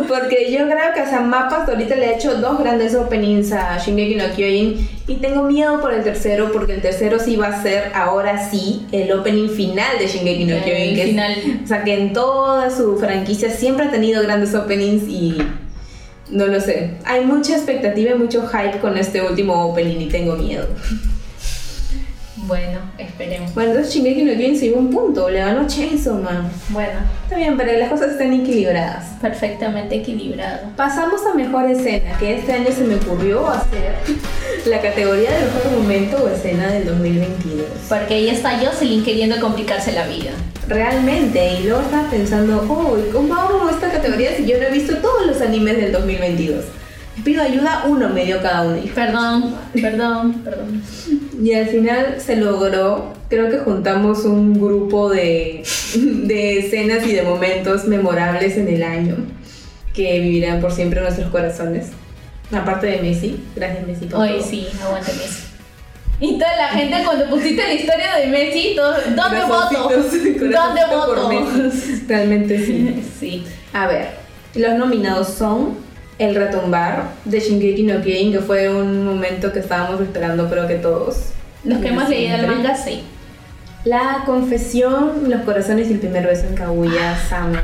Porque 0.09 0.53
yo 0.53 0.59
creo 0.67 0.95
que 0.95 1.01
a 1.01 1.21
Mapas 1.21 1.69
ahorita 1.69 1.97
le 1.97 2.07
ha 2.07 2.13
hecho 2.17 2.35
dos 2.37 2.59
grandes 2.61 2.95
openings 2.95 3.51
a 3.53 3.77
Shingeki 3.79 4.15
no 4.15 4.25
Kyojin 4.37 4.89
y 5.09 5.17
tengo 5.17 5.43
miedo 5.43 5.81
por 5.81 5.93
el 5.95 6.05
tercero 6.05 6.53
porque 6.53 6.75
el 6.75 6.83
tercero 6.83 7.19
sí 7.19 7.37
va 7.37 7.49
a 7.49 7.63
ser 7.63 7.91
ahora 7.95 8.49
sí 8.51 8.87
el 8.93 9.11
opening 9.13 9.49
final 9.49 9.99
de 9.99 10.07
Shingeki 10.07 10.45
no 10.45 10.57
Kyojin. 10.63 10.95
que 10.95 11.03
es- 11.03 11.09
final. 11.09 11.61
o 11.65 11.67
sea 11.67 11.83
que 11.85 11.95
en 11.95 12.13
toda 12.13 12.71
su 12.71 12.97
franquicia 12.99 13.51
siempre 13.51 13.87
ha 13.87 13.91
tenido 13.91 14.23
grandes 14.23 14.55
openings 14.55 15.05
y 15.09 15.37
no 16.31 16.47
lo 16.47 16.61
sé. 16.61 16.93
Hay 17.05 17.25
mucha 17.25 17.55
expectativa 17.57 18.11
y 18.13 18.15
mucho 18.19 18.47
hype 18.49 18.79
con 18.79 18.97
este 18.99 19.23
último 19.23 19.67
opening 19.71 20.01
y 20.03 20.09
tengo 20.09 20.37
miedo. 20.37 20.67
Bueno, 22.47 22.79
esperemos. 22.97 23.53
Bueno, 23.55 23.71
entonces 23.71 23.93
Shingeki 23.95 24.23
no 24.23 24.33
Kyojin 24.33 24.57
se 24.57 24.67
llevó 24.67 24.79
un 24.79 24.91
punto, 24.91 25.29
le 25.29 25.41
ganó 25.41 25.67
Chainsaw 25.67 26.15
Man. 26.15 26.49
Bueno, 26.69 27.01
Está 27.25 27.39
bien, 27.39 27.57
pero 27.57 27.73
las 27.77 27.91
cosas 27.91 28.13
están 28.13 28.33
equilibradas. 28.33 29.05
perfectamente 29.21 29.97
equilibrado. 29.97 30.69
Pasamos 30.77 31.21
a 31.27 31.35
mejor 31.35 31.69
escena, 31.69 32.17
que 32.19 32.37
este 32.37 32.53
año 32.53 32.71
se 32.71 32.85
me 32.85 32.95
ocurrió 32.95 33.49
hacer 33.49 33.97
la 34.67 34.81
categoría 34.81 35.33
de 35.33 35.45
mejor 35.47 35.73
momento 35.73 36.23
o 36.25 36.29
escena 36.29 36.69
del 36.69 36.85
2022. 36.87 37.67
Porque 37.89 38.15
ahí 38.15 38.29
está 38.29 38.59
Jocelyn 38.61 39.05
queriendo 39.05 39.41
complicarse 39.41 39.91
la 39.91 40.07
vida. 40.07 40.31
Realmente, 40.69 41.61
y 41.61 41.65
luego 41.65 41.81
estaba 41.81 42.09
pensando, 42.11 42.65
oh, 42.69 42.97
¿y 42.97 43.11
¿cómo 43.11 43.35
hago 43.35 43.69
esta 43.71 43.91
categoría 43.91 44.37
si 44.37 44.47
yo 44.47 44.59
no 44.59 44.67
he 44.67 44.71
visto 44.71 44.97
todos 44.99 45.27
los 45.27 45.41
animes 45.41 45.77
del 45.79 45.91
2022? 45.91 46.65
Pido 47.25 47.43
ayuda, 47.43 47.85
uno 47.87 48.09
me 48.11 48.25
dio 48.25 48.41
cada 48.41 48.63
uno. 48.63 48.81
Perdón, 48.95 49.55
perdón, 49.73 50.33
perdón. 50.45 50.83
Y 51.43 51.53
al 51.55 51.67
final 51.67 52.17
se 52.19 52.37
logró, 52.37 53.13
creo 53.29 53.51
que 53.51 53.59
juntamos 53.59 54.25
un 54.25 54.55
grupo 54.55 55.11
de, 55.11 55.63
de 55.95 56.59
escenas 56.59 57.07
y 57.07 57.13
de 57.15 57.23
momentos 57.23 57.85
memorables 57.87 58.57
en 58.57 58.69
el 58.69 58.83
año 58.83 59.17
que 59.95 60.21
vivirán 60.21 60.61
por 60.61 60.73
siempre 60.73 60.99
en 61.01 61.05
nuestros 61.05 61.31
corazones. 61.31 61.89
Aparte 62.53 62.87
de 62.87 63.03
Messi, 63.03 63.43
gracias 63.57 63.87
Messi 63.87 64.05
por 64.07 64.21
Hoy 64.21 64.29
todo. 64.39 64.43
sí, 64.43 64.69
aguanta 64.81 65.11
Messi. 65.13 65.43
Y 66.21 66.39
toda 66.39 66.57
la 66.57 66.69
gente 66.69 66.97
cuando 67.05 67.29
pusiste 67.29 67.63
la 67.63 67.75
historia 67.75 68.17
de 68.17 68.27
Messi, 68.29 68.75
todos, 68.77 68.97
¿dónde 69.17 69.41
voto? 69.43 69.91
¿Dónde 69.91 70.81
voto? 70.91 71.31
Realmente 72.07 72.65
sí. 72.65 73.03
Sí. 73.21 73.45
A 73.73 73.87
ver, 73.89 74.11
los 74.55 74.75
nominados 74.79 75.29
son 75.29 75.86
El 76.19 76.35
Retumbar 76.35 77.11
de 77.25 77.41
Shingeki 77.41 77.83
no 77.83 78.01
Kyojin, 78.03 78.33
que 78.33 78.39
fue 78.41 78.69
un 78.75 79.05
momento 79.05 79.53
que 79.53 79.59
estábamos 79.59 80.01
esperando 80.01 80.49
creo 80.49 80.67
que 80.67 80.77
todos. 80.77 81.17
Los 81.65 81.81
que 81.81 81.89
hemos 81.89 82.09
leído 82.09 82.37
el 82.37 82.47
manga, 82.47 82.75
sí. 82.77 83.03
La 83.85 84.23
confesión, 84.27 85.29
los 85.31 85.43
corazones 85.43 85.89
y 85.89 85.93
el 85.93 85.99
primer 86.01 86.27
beso 86.27 86.47
en 86.49 86.55
Kaguya, 86.55 87.17
Sama, 87.29 87.63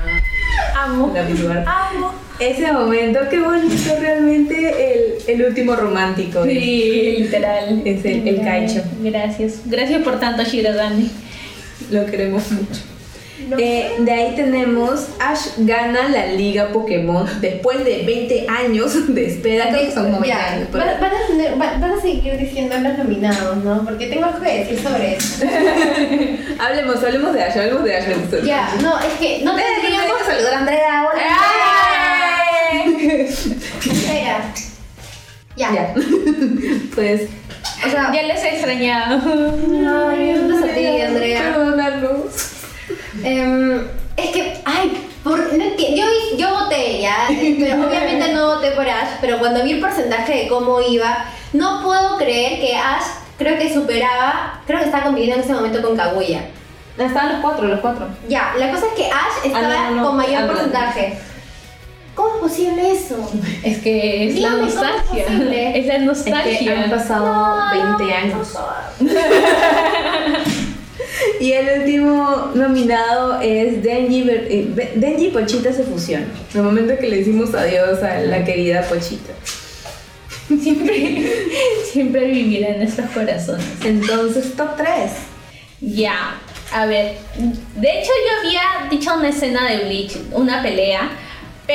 Amo. 0.77 1.13
la. 1.15 1.65
Amo. 1.67 2.13
Ese 2.39 2.73
momento, 2.73 3.21
qué 3.31 3.39
bonito 3.41 3.95
realmente 4.01 4.95
el, 4.95 5.15
el 5.41 5.47
último 5.47 5.75
romántico. 5.77 6.45
Sí, 6.45 7.17
literal. 7.21 7.83
Es 7.85 8.05
el- 8.05 8.27
el 8.29 8.41
Kaicho. 8.41 8.83
Gracias. 9.01 9.61
Gracias 9.67 10.03
por 10.03 10.19
tanto, 10.21 10.43
Shirogane. 10.45 11.07
Lo 11.91 12.05
queremos 12.07 12.51
mucho. 12.51 12.81
Eh, 13.59 13.93
de 13.99 14.13
ahí 14.13 14.33
tenemos 14.37 15.07
Ash 15.21 15.49
gana 15.59 16.09
la 16.09 16.27
liga 16.27 16.69
Pokémon 16.73 17.27
después 17.41 17.85
de 17.85 18.03
20 18.05 18.47
años 18.49 19.15
de 19.15 19.27
espera. 19.27 19.69
Creo 19.71 19.81
que 19.87 19.91
son 19.93 20.05
como 20.05 20.21
20 20.21 20.29
Ya, 20.29 20.53
años. 20.53 20.69
pero- 20.73 20.85
van, 20.85 21.01
van 21.01 21.11
a 21.15 21.27
tener- 21.27 21.57
van- 21.57 21.81
van 21.81 21.93
a 21.93 22.01
seguir 22.01 22.37
diciendo 22.39 22.77
los 22.79 22.99
nominados, 22.99 23.57
¿no? 23.59 23.85
Porque 23.85 24.07
tengo 24.07 24.25
algo 24.27 24.41
que 24.41 24.59
decir 24.65 24.79
sobre 24.83 25.17
eso. 25.17 25.45
Hablemos, 26.59 27.03
hablemos 27.03 27.33
de 27.35 27.43
Ash, 27.43 27.59
hablemos 27.59 27.85
de 27.85 27.97
Ash. 27.97 28.05
Ya, 28.45 28.75
no, 28.83 28.99
es 29.01 29.13
que 29.19 29.41
no 29.45 29.55
Tendríamos 29.57 29.83
tendríamos... 29.83 30.19
que 30.19 30.25
saludar 30.33 30.55
a 30.55 30.59
Andrea 30.59 31.01
ahora. 31.01 31.23
Espera. 33.81 34.53
Ya. 35.57 35.71
Ya. 35.75 35.95
pues. 36.95 37.23
O 37.85 37.91
sea, 37.91 38.13
Ya 38.15 38.23
les 38.23 38.43
he 38.43 38.49
extrañado. 38.55 39.21
Ay, 40.11 40.35
un 40.39 40.49
beso 40.49 40.65
a 40.65 40.69
ti, 40.75 41.01
Andrea. 41.01 41.43
Perdónanos. 41.55 42.23
Em, 43.25 43.87
es 44.17 44.31
que, 44.31 44.61
ay, 44.65 45.09
por, 45.25 45.39
no 45.39 45.65
enti- 45.65 45.95
yo, 45.97 46.05
yo 46.37 46.51
voté 46.61 47.01
ya, 47.01 47.17
pero 47.29 47.87
obviamente 47.89 48.33
no 48.33 48.55
voté 48.57 48.73
por 48.73 48.89
Ash, 48.89 49.17
pero 49.21 49.39
cuando 49.39 49.63
vi 49.65 49.73
el 49.73 49.81
porcentaje 49.81 50.43
de 50.45 50.49
cómo 50.49 50.81
iba, 50.81 51.25
no 51.53 51.83
puedo 51.83 52.17
creer 52.19 52.61
que 52.61 52.77
Ash 52.77 53.05
creo 53.39 53.59
que 53.59 53.73
superaba, 53.73 54.61
creo 54.67 54.79
que 54.81 54.87
estaba 54.87 55.05
compitiendo 55.05 55.37
en 55.37 55.43
ese 55.43 55.53
momento 55.55 55.83
con 55.83 55.97
Kaguya. 55.97 56.47
Estaban 56.99 57.33
los 57.33 57.41
cuatro, 57.41 57.67
los 57.69 57.81
cuatro. 57.81 58.07
Ya, 58.29 58.53
la 58.59 58.71
cosa 58.71 58.87
es 58.87 58.93
que 58.93 59.07
Ash 59.07 59.45
estaba 59.47 59.67
Ah, 59.87 59.91
no, 59.91 59.97
no, 59.97 60.07
con 60.09 60.17
mayor 60.19 60.43
no. 60.43 60.49
porcentaje. 60.49 61.19
¿Cómo 62.15 62.35
es 62.35 62.41
posible 62.43 62.93
eso? 62.93 63.17
Es 63.65 63.79
que 63.79 64.29
es 64.29 64.39
la 64.39 64.51
Dígame, 64.51 64.57
¿cómo 64.59 64.69
es 64.69 64.75
nostalgia. 64.75 65.25
Es 65.25 65.87
la 65.87 65.95
Es 65.95 65.99
que 65.99 65.99
nostalgia. 66.01 66.83
han 66.85 66.91
pasado 66.91 67.57
20 67.99 68.15
años. 68.15 68.49
Y 71.43 71.55
el 71.55 71.81
último 71.81 72.53
nominado 72.55 73.41
es 73.41 73.83
Denji, 73.83 74.31
eh, 74.31 74.93
Denji 74.95 75.31
Pochita 75.31 75.73
se 75.73 75.83
fusionan. 75.83 76.29
El 76.55 76.63
momento 76.63 76.97
que 76.97 77.09
le 77.09 77.17
decimos 77.17 77.53
adiós 77.53 78.01
a 78.01 78.21
la 78.21 78.45
querida 78.45 78.83
Pochita. 78.83 79.33
Siempre, 80.47 81.33
siempre 81.93 82.27
vivirá 82.27 82.69
en 82.69 82.79
nuestros 82.79 83.11
corazones. 83.11 83.67
Entonces, 83.85 84.55
top 84.55 84.77
3. 84.77 84.87
Ya, 85.81 86.39
a 86.73 86.87
ver. 86.87 87.17
De 87.75 87.89
hecho, 87.89 88.13
yo 88.25 88.47
había 88.47 88.89
dicho 88.89 89.13
una 89.13 89.31
escena 89.31 89.69
de 89.69 89.85
Bleach, 89.87 90.17
una 90.31 90.63
pelea, 90.63 91.11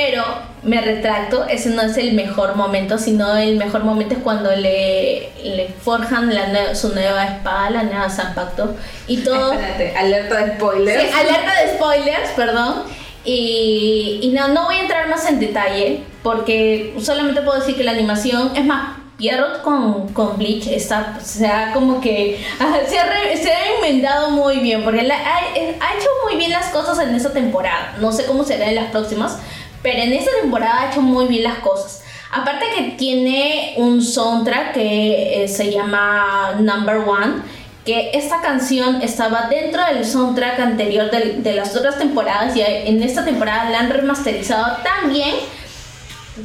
pero 0.00 0.22
me 0.62 0.80
retracto. 0.80 1.44
Ese 1.48 1.70
no 1.70 1.82
es 1.82 1.96
el 1.96 2.12
mejor 2.12 2.54
momento, 2.54 2.98
sino 2.98 3.36
el 3.36 3.56
mejor 3.56 3.82
momento 3.82 4.14
es 4.14 4.20
cuando 4.22 4.54
le, 4.54 5.30
le 5.42 5.68
forjan 5.82 6.32
la 6.32 6.74
su 6.76 6.94
nueva 6.94 7.24
espada, 7.26 7.70
la 7.70 7.82
nueva 7.82 8.08
Zanpakuto, 8.08 8.76
y 9.08 9.16
todo. 9.18 9.52
Espérate, 9.54 9.96
alerta 9.96 10.44
de 10.44 10.52
spoilers. 10.54 11.02
Sí, 11.02 11.08
alerta 11.18 11.52
de 11.62 11.74
spoilers, 11.74 12.30
perdón. 12.36 12.74
Y, 13.24 14.20
y 14.22 14.28
no, 14.28 14.48
no 14.48 14.66
voy 14.66 14.76
a 14.76 14.80
entrar 14.82 15.08
más 15.08 15.28
en 15.28 15.40
detalle 15.40 16.02
porque 16.22 16.94
solamente 17.00 17.42
puedo 17.42 17.58
decir 17.58 17.76
que 17.76 17.82
la 17.84 17.90
animación, 17.92 18.52
es 18.56 18.64
más, 18.64 18.96
Pierrot 19.18 19.62
con, 19.62 20.12
con 20.12 20.38
Bleach 20.38 20.68
está, 20.68 21.18
se 21.20 21.44
ha 21.48 21.72
como 21.72 22.00
que, 22.00 22.40
ah, 22.60 22.76
se 22.88 22.98
ha, 23.00 23.04
re- 23.04 23.36
se 23.36 23.50
ha 23.52 23.74
enmendado 23.76 24.30
muy 24.30 24.58
bien 24.60 24.84
porque 24.84 25.02
la- 25.02 25.16
ha, 25.16 25.38
ha 25.38 25.94
hecho 25.98 26.08
muy 26.24 26.36
bien 26.38 26.52
las 26.52 26.66
cosas 26.68 27.00
en 27.00 27.12
esta 27.16 27.32
temporada. 27.32 27.96
No 28.00 28.12
sé 28.12 28.24
cómo 28.26 28.44
será 28.44 28.66
en 28.68 28.76
las 28.76 28.90
próximas, 28.92 29.38
pero 29.82 29.98
en 30.02 30.12
esta 30.12 30.30
temporada 30.40 30.82
ha 30.82 30.90
hecho 30.90 31.00
muy 31.02 31.26
bien 31.26 31.44
las 31.44 31.58
cosas. 31.58 32.02
Aparte 32.30 32.66
que 32.76 32.82
tiene 32.98 33.74
un 33.78 34.02
soundtrack 34.02 34.74
que 34.74 35.44
eh, 35.44 35.48
se 35.48 35.70
llama 35.70 36.56
Number 36.60 36.96
One 36.98 37.58
que 37.86 38.10
esta 38.12 38.42
canción 38.42 39.00
estaba 39.00 39.48
dentro 39.48 39.82
del 39.86 40.04
soundtrack 40.04 40.60
anterior 40.60 41.10
del- 41.10 41.42
de, 41.42 41.54
las 41.54 41.74
otras 41.74 41.96
temporadas 41.96 42.54
y 42.54 42.60
en 42.60 43.02
esta 43.02 43.24
temporada 43.24 43.70
la 43.70 43.78
han 43.80 43.88
remasterizado 43.88 44.76
tan 44.82 45.10
bien 45.10 45.34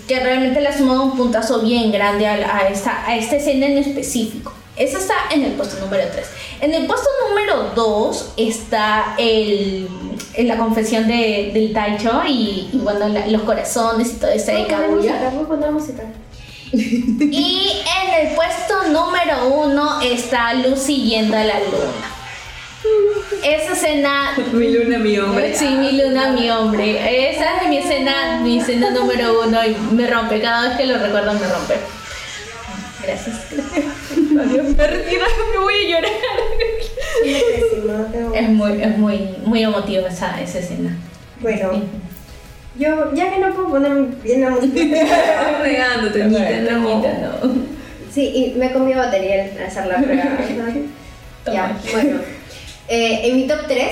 que 0.07 0.19
realmente 0.21 0.61
le 0.61 0.69
ha 0.69 0.77
sumado 0.77 1.03
un 1.03 1.17
puntazo 1.17 1.59
bien 1.59 1.91
grande 1.91 2.27
a, 2.27 2.33
a 2.59 2.67
esta, 2.69 3.05
a 3.05 3.15
esta 3.17 3.35
escena 3.35 3.65
en 3.65 3.77
específico. 3.79 4.53
Esa 4.75 4.97
está 4.97 5.13
en 5.31 5.43
el 5.45 5.51
puesto 5.53 5.79
número 5.83 6.03
3. 6.11 6.25
En 6.61 6.73
el 6.73 6.85
puesto 6.87 7.07
número 7.29 7.71
2 7.75 8.33
está 8.37 9.15
el, 9.19 9.87
en 10.33 10.47
la 10.47 10.57
confesión 10.57 11.07
de, 11.07 11.51
del 11.53 11.73
Taicho 11.73 12.21
y, 12.27 12.69
y 12.73 12.79
bueno, 12.81 13.07
la- 13.07 13.27
los 13.27 13.43
corazones 13.43 14.13
y 14.13 14.15
todo 14.15 14.31
ese 14.31 14.65
Kaguya. 14.67 15.29
Voy 15.33 15.43
a 15.43 15.47
poner 15.47 15.71
música. 15.71 16.03
Y 16.71 17.71
en 18.01 18.27
el 18.27 18.33
puesto 18.35 18.83
número 18.89 19.47
uno 19.47 20.01
está 20.01 20.53
Lucy 20.55 21.03
yendo 21.03 21.37
a 21.37 21.43
la 21.43 21.59
luna. 21.59 22.09
Esa 23.43 23.73
escena. 23.73 24.35
Mi 24.53 24.71
luna, 24.73 24.97
mi 24.97 25.17
hombre. 25.19 25.55
Sí, 25.55 25.65
mi 25.67 25.91
luna, 26.01 26.31
mi 26.31 26.49
hombre. 26.49 27.29
Esa 27.31 27.61
es 27.61 27.69
mi 27.69 27.77
escena, 27.77 28.39
mi 28.41 28.59
escena 28.59 28.89
número 28.89 29.41
uno 29.45 29.59
y 29.65 29.75
me 29.93 30.07
rompe. 30.07 30.41
Cada 30.41 30.69
vez 30.69 30.77
que 30.77 30.85
lo 30.87 30.97
recuerdo 30.97 31.33
me 31.33 31.47
rompe. 31.47 31.75
Gracias. 33.05 33.35
Adiós, 34.39 34.75
me 34.77 34.87
retiro, 34.87 35.25
me 35.53 35.59
voy 35.59 35.73
a 35.73 35.89
llorar. 35.89 36.11
Es 38.35 38.49
muy, 38.49 38.81
es 38.81 38.97
muy, 38.97 39.29
muy 39.45 39.63
emotiva 39.63 40.07
esa, 40.07 40.39
esa 40.41 40.59
escena. 40.59 40.95
Bueno, 41.39 41.71
yo 42.77 43.13
ya 43.13 43.31
que 43.31 43.39
no 43.39 43.53
puedo 43.53 43.69
poner 43.69 43.91
bien 44.23 44.41
la 44.41 44.49
música. 44.51 44.81
Estás 44.81 45.61
regándote, 45.61 46.23
Anita, 46.23 46.71
no. 46.71 47.53
Sí, 48.11 48.31
y 48.53 48.57
me 48.57 48.71
comí 48.71 48.93
batería 48.93 49.49
al 49.57 49.63
hacer 49.65 49.85
la 49.87 49.95
prueba. 49.97 50.23
¿no? 51.45 51.53
ya, 51.53 51.77
bueno. 51.91 52.19
Eh, 52.87 53.21
en 53.23 53.35
mi 53.37 53.47
top 53.47 53.61
3 53.67 53.87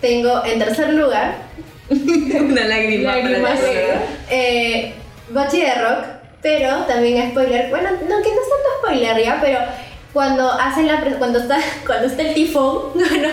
tengo 0.00 0.44
en 0.44 0.58
tercer 0.58 0.92
lugar 0.92 1.36
Una 1.90 2.64
lágrima. 2.66 3.12
para 3.12 3.22
Lágrimas. 3.22 3.60
la- 3.62 4.34
eh, 4.34 4.92
Bachi 5.30 5.60
de 5.60 5.74
Rock, 5.74 6.04
pero 6.42 6.76
también 6.84 7.30
spoiler. 7.30 7.70
Bueno, 7.70 7.90
no, 7.90 7.98
que 7.98 8.06
no 8.08 8.16
es 8.16 8.48
tanto 8.48 8.68
spoiler 8.80 9.22
ya, 9.24 9.38
pero 9.40 9.58
cuando 10.12 10.50
hacen 10.50 10.86
la 10.86 11.00
cuando 11.18 11.38
está 11.40 11.58
cuando 11.86 12.06
está 12.06 12.22
el 12.22 12.34
tifón, 12.34 12.78
bueno, 12.94 13.28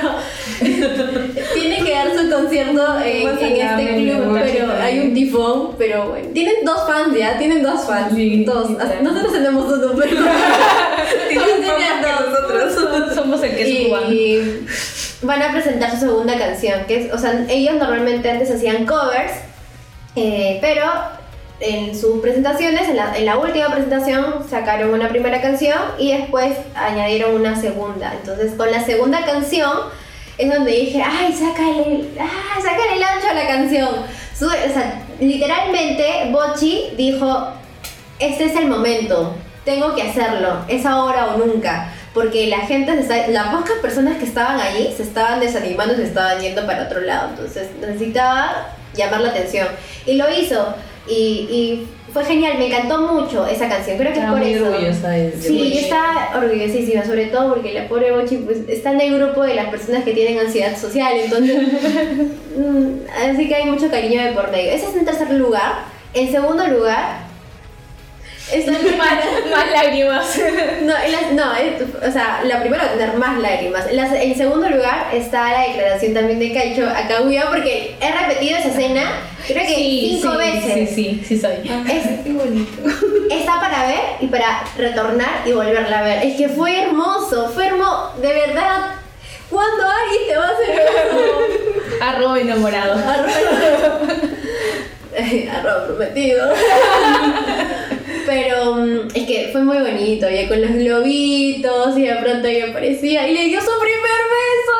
tiene 1.53 1.83
que 1.83 1.91
dar 1.91 2.07
su 2.17 2.29
concierto 2.29 2.99
en, 3.01 3.29
este 3.29 3.55
club, 3.55 4.33
pero 4.33 4.47
sí, 4.73 4.81
hay 4.81 4.99
un 4.99 5.13
tifón, 5.13 5.75
pero 5.77 6.09
bueno, 6.09 6.27
tienen 6.33 6.65
dos 6.65 6.85
fans 6.87 7.17
ya, 7.17 7.37
tienen 7.37 7.63
dos 7.63 7.85
fans, 7.85 8.13
Sí, 8.15 8.43
dos. 8.43 8.69
literal. 8.71 9.03
Nosotros 9.03 9.33
tenemos 9.33 9.65
uno, 9.65 9.91
pero 9.97 10.21
nosotros. 11.31 12.73
Somos- 12.73 13.13
Somos 13.15 13.43
el 13.43 13.55
que 13.55 13.61
es 13.61 13.69
y 14.11 14.65
van 15.21 15.41
a 15.41 15.51
presentar 15.53 15.91
su 15.91 15.97
segunda 15.99 16.37
canción, 16.37 16.85
que 16.85 17.05
es, 17.05 17.13
o 17.13 17.17
sea, 17.17 17.45
ellos 17.49 17.75
normalmente 17.75 18.29
antes 18.29 18.51
hacían 18.51 18.85
covers, 18.85 19.31
eh, 20.15 20.57
pero 20.61 20.83
en 21.65 21.97
sus 21.97 22.19
presentaciones, 22.21 22.89
en 22.89 22.97
la, 22.97 23.17
en 23.17 23.25
la 23.25 23.37
última 23.37 23.67
presentación, 23.69 24.45
sacaron 24.49 24.93
una 24.93 25.07
primera 25.09 25.41
canción 25.41 25.77
y 25.97 26.11
después 26.11 26.57
añadieron 26.75 27.35
una 27.35 27.55
segunda. 27.59 28.13
Entonces, 28.19 28.53
con 28.57 28.69
la 28.69 28.83
segunda 28.83 29.25
canción 29.25 29.71
es 30.37 30.53
donde 30.53 30.71
dije, 30.71 31.01
ay, 31.01 31.31
sácale, 31.31 32.09
ah, 32.19 32.59
sácale 32.61 32.95
el 32.97 33.03
ancho 33.03 33.27
a 33.29 33.33
la 33.33 33.47
canción. 33.47 33.89
Su- 34.37 34.47
o 34.47 34.49
sea, 34.73 35.01
literalmente, 35.19 36.29
Bochi 36.31 36.91
dijo, 36.97 37.47
este 38.19 38.45
es 38.45 38.55
el 38.57 38.67
momento, 38.67 39.35
tengo 39.63 39.95
que 39.95 40.01
hacerlo, 40.01 40.57
es 40.67 40.85
ahora 40.85 41.27
o 41.33 41.37
nunca. 41.37 41.93
Porque 42.13 42.45
la 42.47 42.59
gente, 42.59 42.93
las 43.29 43.47
pocas 43.47 43.73
personas 43.81 44.17
que 44.17 44.25
estaban 44.25 44.59
allí 44.59 44.93
se 44.95 45.01
estaban 45.01 45.39
desanimando, 45.39 45.95
se 45.95 46.03
estaban 46.03 46.39
yendo 46.39 46.63
para 46.67 46.83
otro 46.83 46.99
lado. 47.01 47.29
Entonces 47.29 47.69
necesitaba 47.81 48.67
llamar 48.95 49.21
la 49.21 49.29
atención. 49.29 49.67
Y 50.05 50.15
lo 50.17 50.29
hizo. 50.29 50.75
Y, 51.07 51.11
y 51.13 51.87
fue 52.13 52.23
genial, 52.23 52.57
me 52.57 52.67
encantó 52.67 52.99
mucho 53.01 53.45
esa 53.45 53.67
canción. 53.67 53.97
Creo 53.97 54.13
que 54.13 54.19
es 54.19 54.25
por 54.25 54.37
muy 54.39 54.53
eso. 54.53 54.67
orgullosa 54.69 55.09
de- 55.09 55.31
de 55.31 55.41
Sí, 55.41 55.57
Bochi. 55.57 55.73
yo 55.73 55.79
estaba 55.79 56.29
orgullosísima, 56.37 57.03
sobre 57.05 57.25
todo 57.25 57.53
porque 57.53 57.73
la 57.73 57.87
pobre 57.89 58.11
Bochi 58.11 58.37
pues, 58.37 58.59
está 58.69 58.91
en 58.93 59.01
el 59.01 59.19
grupo 59.19 59.43
de 59.43 59.55
las 59.55 59.67
personas 59.67 60.03
que 60.05 60.13
tienen 60.13 60.39
ansiedad 60.39 60.77
social, 60.77 61.13
entonces. 61.17 61.57
mm, 62.57 63.31
así 63.31 63.47
que 63.47 63.55
hay 63.55 63.65
mucho 63.65 63.89
cariño 63.89 64.23
de 64.23 64.31
por 64.31 64.49
medio. 64.51 64.71
Ese 64.71 64.85
es 64.87 64.95
en 64.95 65.05
tercer 65.05 65.31
lugar. 65.31 65.73
En 66.13 66.31
segundo 66.31 66.65
lugar. 66.67 67.32
Está 68.51 68.71
más, 68.71 69.17
más 69.49 69.71
lágrimas. 69.71 70.39
no, 70.81 70.93
no 71.33 71.55
es- 71.55 71.81
o 72.07 72.11
sea, 72.11 72.41
la 72.43 72.59
primera 72.59 72.83
va 72.83 72.89
a 72.89 72.93
tener 72.93 73.13
más 73.15 73.39
lágrimas. 73.39 73.85
En, 73.89 74.35
segundo 74.37 74.69
lugar 74.69 75.07
está 75.13 75.49
la 75.51 75.61
declaración 75.69 76.13
también 76.13 76.39
de 76.39 76.53
Kaicho 76.53 76.87
a 76.87 77.07
Kaguya, 77.07 77.45
porque 77.49 77.95
he 77.99 78.11
repetido 78.11 78.57
esa 78.59 78.67
escena, 78.69 79.03
creo 79.47 79.65
que 79.65 79.75
cinco 79.75 80.31
sí, 80.33 80.37
veces. 80.37 80.89
Sí, 80.89 80.95
sí, 80.95 81.23
sí 81.27 81.39
soy. 81.39 81.53
Es- 81.89 82.19
Qué 82.23 82.31
bonito. 82.33 82.71
está 83.31 83.59
para 83.59 83.87
ver 83.87 83.99
y 84.19 84.27
para 84.27 84.63
retornar 84.77 85.29
y 85.45 85.51
volverla 85.53 85.99
a 85.99 86.03
ver. 86.03 86.23
Es 86.25 86.35
que 86.35 86.49
fue 86.49 86.83
hermoso, 86.83 87.49
fue 87.53 87.67
hermoso, 87.67 88.13
de 88.21 88.27
verdad. 88.27 88.95
¿Cuándo 89.49 89.83
alguien 89.83 90.27
te 90.29 90.37
va 90.37 90.45
a 90.45 90.49
hacer 90.49 90.69
eso? 90.69 91.39
Arroba 92.03 92.39
enamorado. 92.39 92.95
Ay, 95.17 95.47
Arroba 95.55 95.85
prometido. 95.87 96.53
Pero 98.33 98.75
mm, 98.75 99.07
es 99.13 99.27
que 99.27 99.49
fue 99.51 99.61
muy 99.63 99.77
bonito, 99.77 100.27
ya 100.27 100.47
con 100.47 100.59
los 100.59 100.71
globitos 100.71 101.97
y 101.97 102.01
de 102.01 102.15
pronto 102.15 102.47
ella 102.47 102.69
aparecía 102.71 103.27
y 103.27 103.33
le 103.33 103.43
dio 103.45 103.59
su 103.61 103.79
primer 103.79 104.21
beso. 104.33 104.77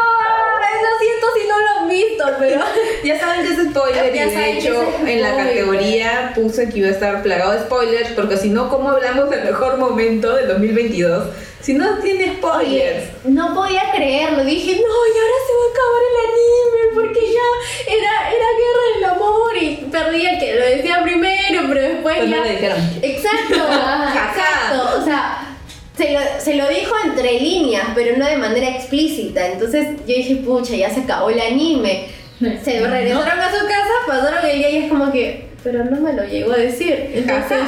Lo 0.82 1.00
siento 1.00 1.28
si 1.36 1.48
no 1.48 1.60
lo 1.60 1.70
han 1.80 1.83
visto, 1.94 2.26
pero. 2.40 2.60
Ya 3.04 3.20
saben 3.20 3.46
que 3.46 3.54
es 3.54 3.70
spoiler 3.70 4.14
Ya 4.14 4.26
y 4.26 4.30
de 4.30 4.52
hecho 4.58 4.94
en 5.06 5.22
la 5.22 5.36
categoría 5.36 6.32
puse 6.36 6.70
que 6.70 6.80
iba 6.80 6.88
a 6.88 6.92
estar 6.92 7.22
plagado 7.22 7.52
de 7.52 7.60
spoilers 7.62 8.10
porque 8.12 8.38
si 8.38 8.50
no, 8.50 8.70
¿cómo 8.70 8.90
hablamos 8.92 9.30
del 9.30 9.44
mejor 9.44 9.78
momento 9.78 10.34
del 10.36 10.48
2022? 10.48 11.28
Si 11.62 11.74
no 11.74 11.98
tiene 12.00 12.36
spoilers. 12.38 13.06
No 13.26 13.54
podía 13.54 13.84
creerlo, 13.94 14.44
dije, 14.46 14.72
no, 14.76 14.80
y 14.82 15.18
ahora 15.18 15.40
se 15.48 15.54
va 15.54 15.64
a 15.66 15.72
acabar 15.74 16.02
el 16.10 16.18
anime, 16.30 16.94
porque 16.94 17.34
ya 17.34 17.94
era, 17.94 18.30
era 18.30 18.48
guerra 18.62 18.86
del 18.96 19.06
amor 19.06 19.58
y 19.62 19.88
perdía 19.92 20.40
que 20.40 20.56
lo 20.56 20.66
decía 20.66 21.04
primero, 21.04 21.62
pero 21.70 21.82
después 21.82 22.18
Pues 22.18 22.30
ya. 22.30 22.38
no 22.38 22.44
le 22.44 22.52
dijeron. 22.52 22.78
Exacto, 23.02 23.56
exacto. 24.14 25.00
O 25.02 25.06
sea, 25.06 25.53
se 25.98 26.12
lo, 26.12 26.20
se 26.40 26.56
lo 26.56 26.68
dijo 26.70 26.94
entre 27.06 27.40
líneas, 27.40 27.90
pero 27.94 28.18
no 28.18 28.26
de 28.26 28.38
manera 28.38 28.70
explícita. 28.70 29.48
Entonces 29.48 29.98
yo 30.08 30.16
dije, 30.16 30.38
pucha, 30.38 30.76
ya 30.76 30.90
se 30.90 31.02
acabó 31.02 31.30
el 31.30 31.40
anime. 31.40 32.08
Se 32.40 32.86
regresaron 32.86 33.40
a 33.40 33.52
su 33.52 33.66
casa, 33.66 33.94
pasaron 34.08 34.50
el 34.50 34.58
día 34.58 34.70
y 34.70 34.78
es 34.78 34.90
como 34.90 35.12
que, 35.12 35.50
pero 35.64 35.86
no 35.86 36.02
me 36.02 36.14
lo 36.14 36.24
llegó 36.26 36.52
a 36.54 36.58
decir. 36.58 37.12
Entonces, 37.14 37.60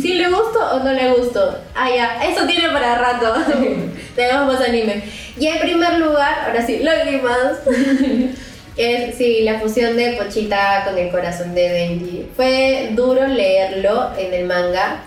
¿sí 0.00 0.14
le 0.14 0.28
gustó 0.28 0.60
o 0.74 0.80
no 0.80 0.92
le 0.92 1.12
gustó? 1.14 1.58
Ah, 1.74 1.88
ya, 1.90 2.24
eso 2.24 2.46
tiene 2.46 2.68
para 2.68 2.96
rato. 2.96 3.34
Tenemos 4.14 4.52
más 4.52 4.68
anime. 4.68 5.02
Y 5.38 5.46
en 5.46 5.58
primer 5.58 5.98
lugar, 5.98 6.44
ahora 6.46 6.64
sí, 6.64 6.78
lágrimas. 6.80 7.60
Es, 8.76 9.16
sí, 9.16 9.42
la 9.42 9.60
fusión 9.60 9.96
de 9.96 10.14
Pochita 10.14 10.82
con 10.84 10.98
el 10.98 11.08
corazón 11.08 11.54
de 11.54 11.68
Denji. 11.68 12.26
Fue 12.34 12.90
duro 12.92 13.24
leerlo 13.24 14.10
en 14.18 14.34
el 14.34 14.46
manga. 14.46 15.00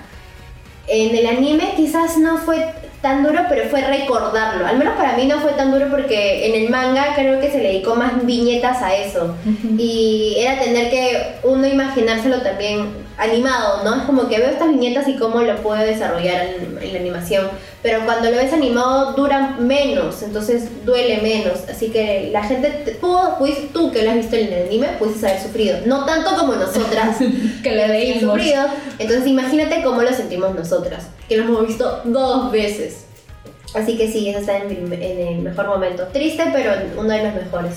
En 0.88 1.16
el 1.16 1.26
anime 1.28 1.74
quizás 1.76 2.18
no 2.18 2.38
fue 2.38 2.66
tan 3.02 3.24
duro, 3.24 3.42
pero 3.50 3.70
fue 3.70 3.82
recordarlo. 3.82 4.66
Al 4.66 4.78
menos 4.78 4.96
para 4.96 5.16
mí 5.16 5.26
no 5.26 5.40
fue 5.40 5.52
tan 5.52 5.72
duro 5.72 5.88
porque 5.90 6.48
en 6.48 6.64
el 6.64 6.70
manga 6.70 7.14
creo 7.16 7.40
que 7.40 7.52
se 7.52 7.60
le 7.60 7.70
dedicó 7.70 7.96
más 7.96 8.26
viñetas 8.26 8.82
a 8.82 8.96
eso. 8.96 9.36
Y 9.78 10.36
era 10.40 10.60
tener 10.60 10.90
que 10.90 11.36
uno 11.44 11.68
imaginárselo 11.68 12.42
también 12.42 12.88
animado, 13.18 13.84
¿no? 13.84 13.96
Es 13.96 14.04
como 14.04 14.28
que 14.28 14.38
veo 14.40 14.50
estas 14.50 14.70
viñetas 14.70 15.08
y 15.08 15.16
cómo 15.16 15.42
lo 15.42 15.56
puedo 15.58 15.82
desarrollar 15.82 16.46
en, 16.46 16.80
en 16.82 16.94
la 16.94 17.00
animación. 17.00 17.50
Pero 17.88 18.04
cuando 18.04 18.30
lo 18.30 18.36
ves 18.36 18.52
animado 18.52 19.14
dura 19.14 19.56
menos, 19.60 20.22
entonces 20.22 20.66
duele 20.86 21.22
menos. 21.22 21.60
Así 21.72 21.88
que 21.90 22.30
la 22.34 22.44
gente, 22.44 22.98
pudiste- 23.00 23.70
tú 23.72 23.92
que 23.94 24.04
lo 24.04 24.10
has 24.10 24.18
visto 24.18 24.36
en 24.36 24.52
el 24.52 24.68
anime, 24.68 24.88
pudiste 25.00 25.26
haber 25.26 25.42
sufrido. 25.42 25.78
No 25.86 26.04
tanto 26.04 26.36
como 26.36 26.56
nosotras, 26.56 27.16
Que 27.64 27.70
hemos 27.82 27.88
leímos. 27.88 28.34
sufrido. 28.36 28.66
Entonces 29.00 29.26
imagínate 29.26 29.82
cómo 29.84 30.02
lo 30.02 30.12
sentimos 30.12 30.54
nosotras, 30.54 31.06
que 31.30 31.38
lo 31.38 31.44
hemos 31.46 31.66
visto 31.66 32.02
dos 32.04 32.52
veces. 32.52 33.06
Así 33.74 33.96
que 33.98 34.12
sí, 34.12 34.28
eso 34.28 34.40
está 34.40 34.58
en, 34.58 34.92
en 34.92 35.28
el 35.28 35.40
mejor 35.40 35.68
momento. 35.68 36.04
Triste, 36.12 36.44
pero 36.52 36.74
uno 36.98 37.08
de 37.10 37.24
los 37.24 37.34
mejores. 37.36 37.74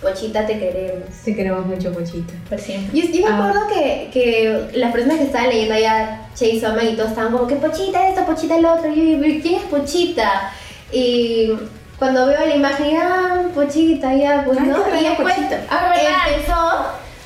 Pochita, 0.00 0.46
te 0.46 0.58
queremos. 0.58 1.08
Te 1.24 1.34
queremos 1.36 1.66
mucho, 1.66 1.92
Pochita. 1.92 2.32
Por 2.48 2.58
siempre. 2.58 2.98
Yo, 2.98 3.06
yo 3.12 3.26
me 3.26 3.32
Ah. 3.32 3.38
acuerdo 3.48 3.68
que, 3.68 4.08
que 4.12 4.68
las 4.78 4.92
personas 4.92 5.18
que 5.18 5.24
estaban 5.24 5.48
leyendo 5.50 5.74
allá 5.74 6.22
Chase 6.34 6.62
Oman 6.66 6.88
y 6.88 6.96
todos 6.96 7.10
estaban 7.10 7.32
como 7.32 7.46
que 7.46 7.56
Pochita 7.56 8.08
esto, 8.08 8.24
Pochita 8.24 8.56
el 8.56 8.64
otro. 8.64 8.88
Y 8.92 9.12
yo, 9.12 9.20
"¿Pero 9.20 9.40
¿quién 9.42 9.54
es 9.56 9.62
Pochita? 9.64 10.52
Y 10.90 11.52
cuando 11.98 12.26
veo 12.26 12.46
la 12.46 12.56
imagen, 12.56 12.96
ah, 12.96 13.42
Pochita, 13.54 14.14
ya, 14.14 14.42
pues 14.44 14.58
Ay, 14.58 14.68
no. 14.68 14.78
Y 14.98 15.04
después 15.04 15.34
Pochita. 15.34 15.60
Ah, 15.68 15.94
empezó, 16.34 16.54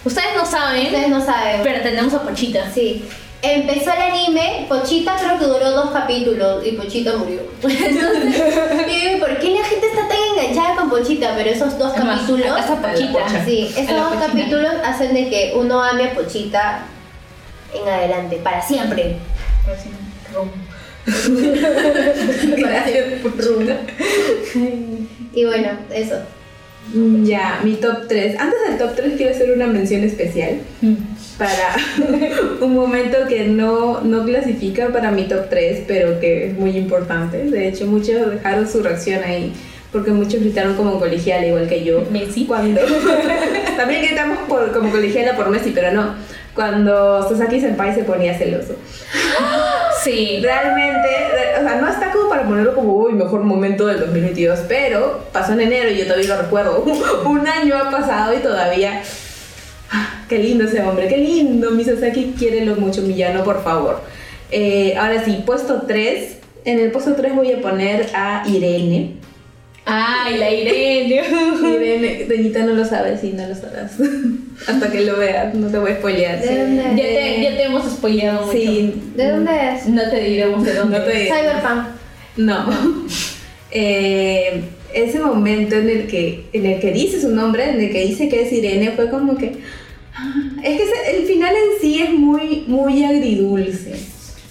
Ustedes 0.07 0.37
no 0.37 0.45
saben, 0.45 0.83
ustedes 0.87 1.09
no 1.09 1.25
saben, 1.25 1.61
pero 1.63 1.81
tenemos 1.83 2.13
a 2.13 2.23
Pochita. 2.23 2.71
Sí. 2.71 3.05
Empezó 3.45 3.93
el 3.93 4.01
anime, 4.01 4.65
Pochita 4.69 5.17
creo 5.17 5.39
que 5.39 5.45
duró 5.45 5.71
dos 5.71 5.91
capítulos 5.91 6.65
y 6.67 6.73
Pochita 6.73 7.15
murió. 7.17 7.43
Entonces, 7.63 9.21
¿por 9.21 9.39
qué 9.39 9.51
la 9.51 9.65
gente 9.65 9.87
está 9.87 10.09
tan 10.09 10.17
enganchada 10.33 10.77
con 10.77 10.89
Pochita? 10.89 11.35
Pero 11.37 11.51
esos 11.51 11.79
dos 11.79 11.93
capítulos. 11.93 12.47
Pochita. 12.63 13.45
Sí, 13.45 13.71
esos 13.77 13.97
dos 13.97 14.15
Pochita. 14.15 14.27
capítulos 14.27 14.73
hacen 14.83 15.13
de 15.13 15.29
que 15.29 15.53
uno 15.57 15.83
ame 15.83 16.05
a 16.05 16.15
Pochita 16.15 16.85
en 17.75 17.87
adelante, 17.87 18.41
para 18.43 18.63
siempre. 18.63 19.17
para 19.65 19.79
siempre. 19.79 20.05
Y 25.35 25.45
bueno, 25.45 25.69
eso. 25.93 26.15
Mm, 26.93 27.25
Ya, 27.25 27.61
mi 27.65 27.75
top 27.75 28.07
3. 28.09 28.39
Antes 28.39 28.59
del 28.69 28.79
top 28.79 28.95
3 28.97 29.15
quiero 29.17 29.33
hacer 29.35 29.51
una 29.53 29.67
mención 29.67 30.03
especial 30.05 30.59
para 31.39 31.77
un 32.61 32.75
momento 32.75 33.19
que 33.29 33.45
no, 33.49 34.01
no 34.03 34.25
clasifica 34.25 34.89
para 34.89 35.11
mi 35.11 35.25
top 35.25 35.49
3, 35.49 35.85
pero 35.89 36.21
que 36.21 36.49
es 36.49 36.55
muy 36.59 36.77
importante. 36.77 37.39
De 37.45 37.69
hecho, 37.69 37.87
muchos 37.87 38.31
dejaron 38.31 38.69
su 38.69 38.83
reacción 38.83 39.23
ahí, 39.25 39.53
porque 39.91 40.11
muchos 40.11 40.41
gritaron 40.41 40.75
como 40.77 40.99
colegiala, 40.99 41.47
igual 41.47 41.69
que 41.69 41.83
yo. 41.85 42.05
Messi. 42.11 42.45
Cuando 42.45 42.81
también 43.77 44.03
gritamos 44.03 44.39
por, 44.49 44.73
como 44.73 44.91
colegiala 44.91 45.35
por 45.37 45.49
Messi, 45.51 45.71
pero 45.75 45.91
no. 45.93 46.15
Cuando 46.55 47.29
Sasaki 47.29 47.61
Senpai 47.61 47.95
se 47.95 48.05
ponía 48.05 48.37
celoso. 48.39 48.77
Sí. 50.05 50.39
Realmente, 50.43 51.09
re- 51.09 51.61
o 51.61 51.63
sea, 51.69 51.81
no 51.81 51.89
está 51.89 52.13
como 52.13 52.29
para 52.29 52.45
ponerlo 52.45 52.75
como 52.75 52.93
uy, 52.95 53.13
mejor 53.15 53.41
momento 53.43 53.87
del 53.87 54.01
2022, 54.01 54.61
pero 54.69 55.21
pasó 55.33 55.53
en 55.55 55.63
enero 55.63 55.91
y 55.91 55.97
yo 55.99 56.05
todavía 56.05 56.37
lo 56.37 56.43
recuerdo. 56.43 56.85
Un 57.25 57.47
año 57.49 57.75
ha 57.77 57.91
pasado 57.91 58.35
y 58.35 58.39
todavía. 58.39 59.03
Ah, 59.91 60.25
Qué 60.29 60.39
lindo 60.39 60.65
ese 60.65 60.81
hombre, 60.83 61.09
qué 61.09 61.17
lindo. 61.19 61.71
Mi 61.71 61.85
Sasaki, 61.85 62.35
quiérelo 62.39 62.77
mucho, 62.77 63.03
Millano, 63.03 63.45
por 63.45 63.63
favor. 63.63 64.01
Eh, 64.51 64.95
ahora 64.99 65.25
sí, 65.25 65.43
puesto 65.45 65.83
3. 65.87 66.39
En 66.65 66.79
el 66.79 66.91
puesto 66.93 67.15
3 67.15 67.35
voy 67.35 67.53
a 67.53 67.61
poner 67.61 68.07
a 68.15 68.43
Irene. 68.47 69.17
Ay, 69.87 70.39
la 70.39 70.51
Irene. 70.51 71.23
Irene, 71.75 72.25
Deñita 72.27 72.65
no 72.65 72.75
lo 72.75 72.85
sabes, 72.85 73.21
sí, 73.21 73.33
no 73.35 73.47
lo 73.47 73.55
sabrás. 73.55 73.93
Hasta 74.67 74.91
que 74.91 75.03
lo 75.03 75.19
veas, 75.19 75.55
no 75.55 75.69
te 75.69 75.79
voy 75.79 75.93
a 75.93 75.97
spoilear. 75.97 76.41
¿De 76.41 76.59
dónde? 76.59 76.83
Ya 76.83 77.09
te, 77.09 77.43
ya 77.43 77.57
te 77.57 77.63
hemos 77.65 77.85
spoileado 77.93 78.47
mucho. 78.47 78.59
Sí. 78.59 78.95
¿De 79.15 79.31
dónde 79.31 79.53
es? 79.75 79.87
No 79.87 80.03
te 80.09 80.21
diremos 80.21 80.65
de 80.65 80.75
dónde. 80.75 80.99
No 80.99 81.05
te. 81.05 81.25
Cyberpunk. 81.27 81.89
No. 82.37 82.67
Eh, 83.77 84.63
ese 84.95 85.19
momento 85.19 85.75
en 85.75 85.89
el 85.89 86.07
que 86.07 86.45
en 86.53 86.65
el 86.65 86.81
que 86.81 86.93
dice 86.93 87.21
su 87.21 87.31
nombre, 87.31 87.71
en 87.71 87.81
el 87.81 87.91
que 87.91 88.05
dice 88.05 88.29
que 88.29 88.43
es 88.43 88.53
Irene, 88.53 88.93
fue 88.93 89.11
como 89.11 89.37
que 89.37 89.57
ah, 90.15 90.35
es 90.63 90.81
que 90.81 91.17
el 91.17 91.27
final 91.27 91.53
en 91.53 91.81
sí 91.81 92.01
es 92.01 92.11
muy 92.11 92.65
muy 92.69 93.03
agridulce, 93.03 93.95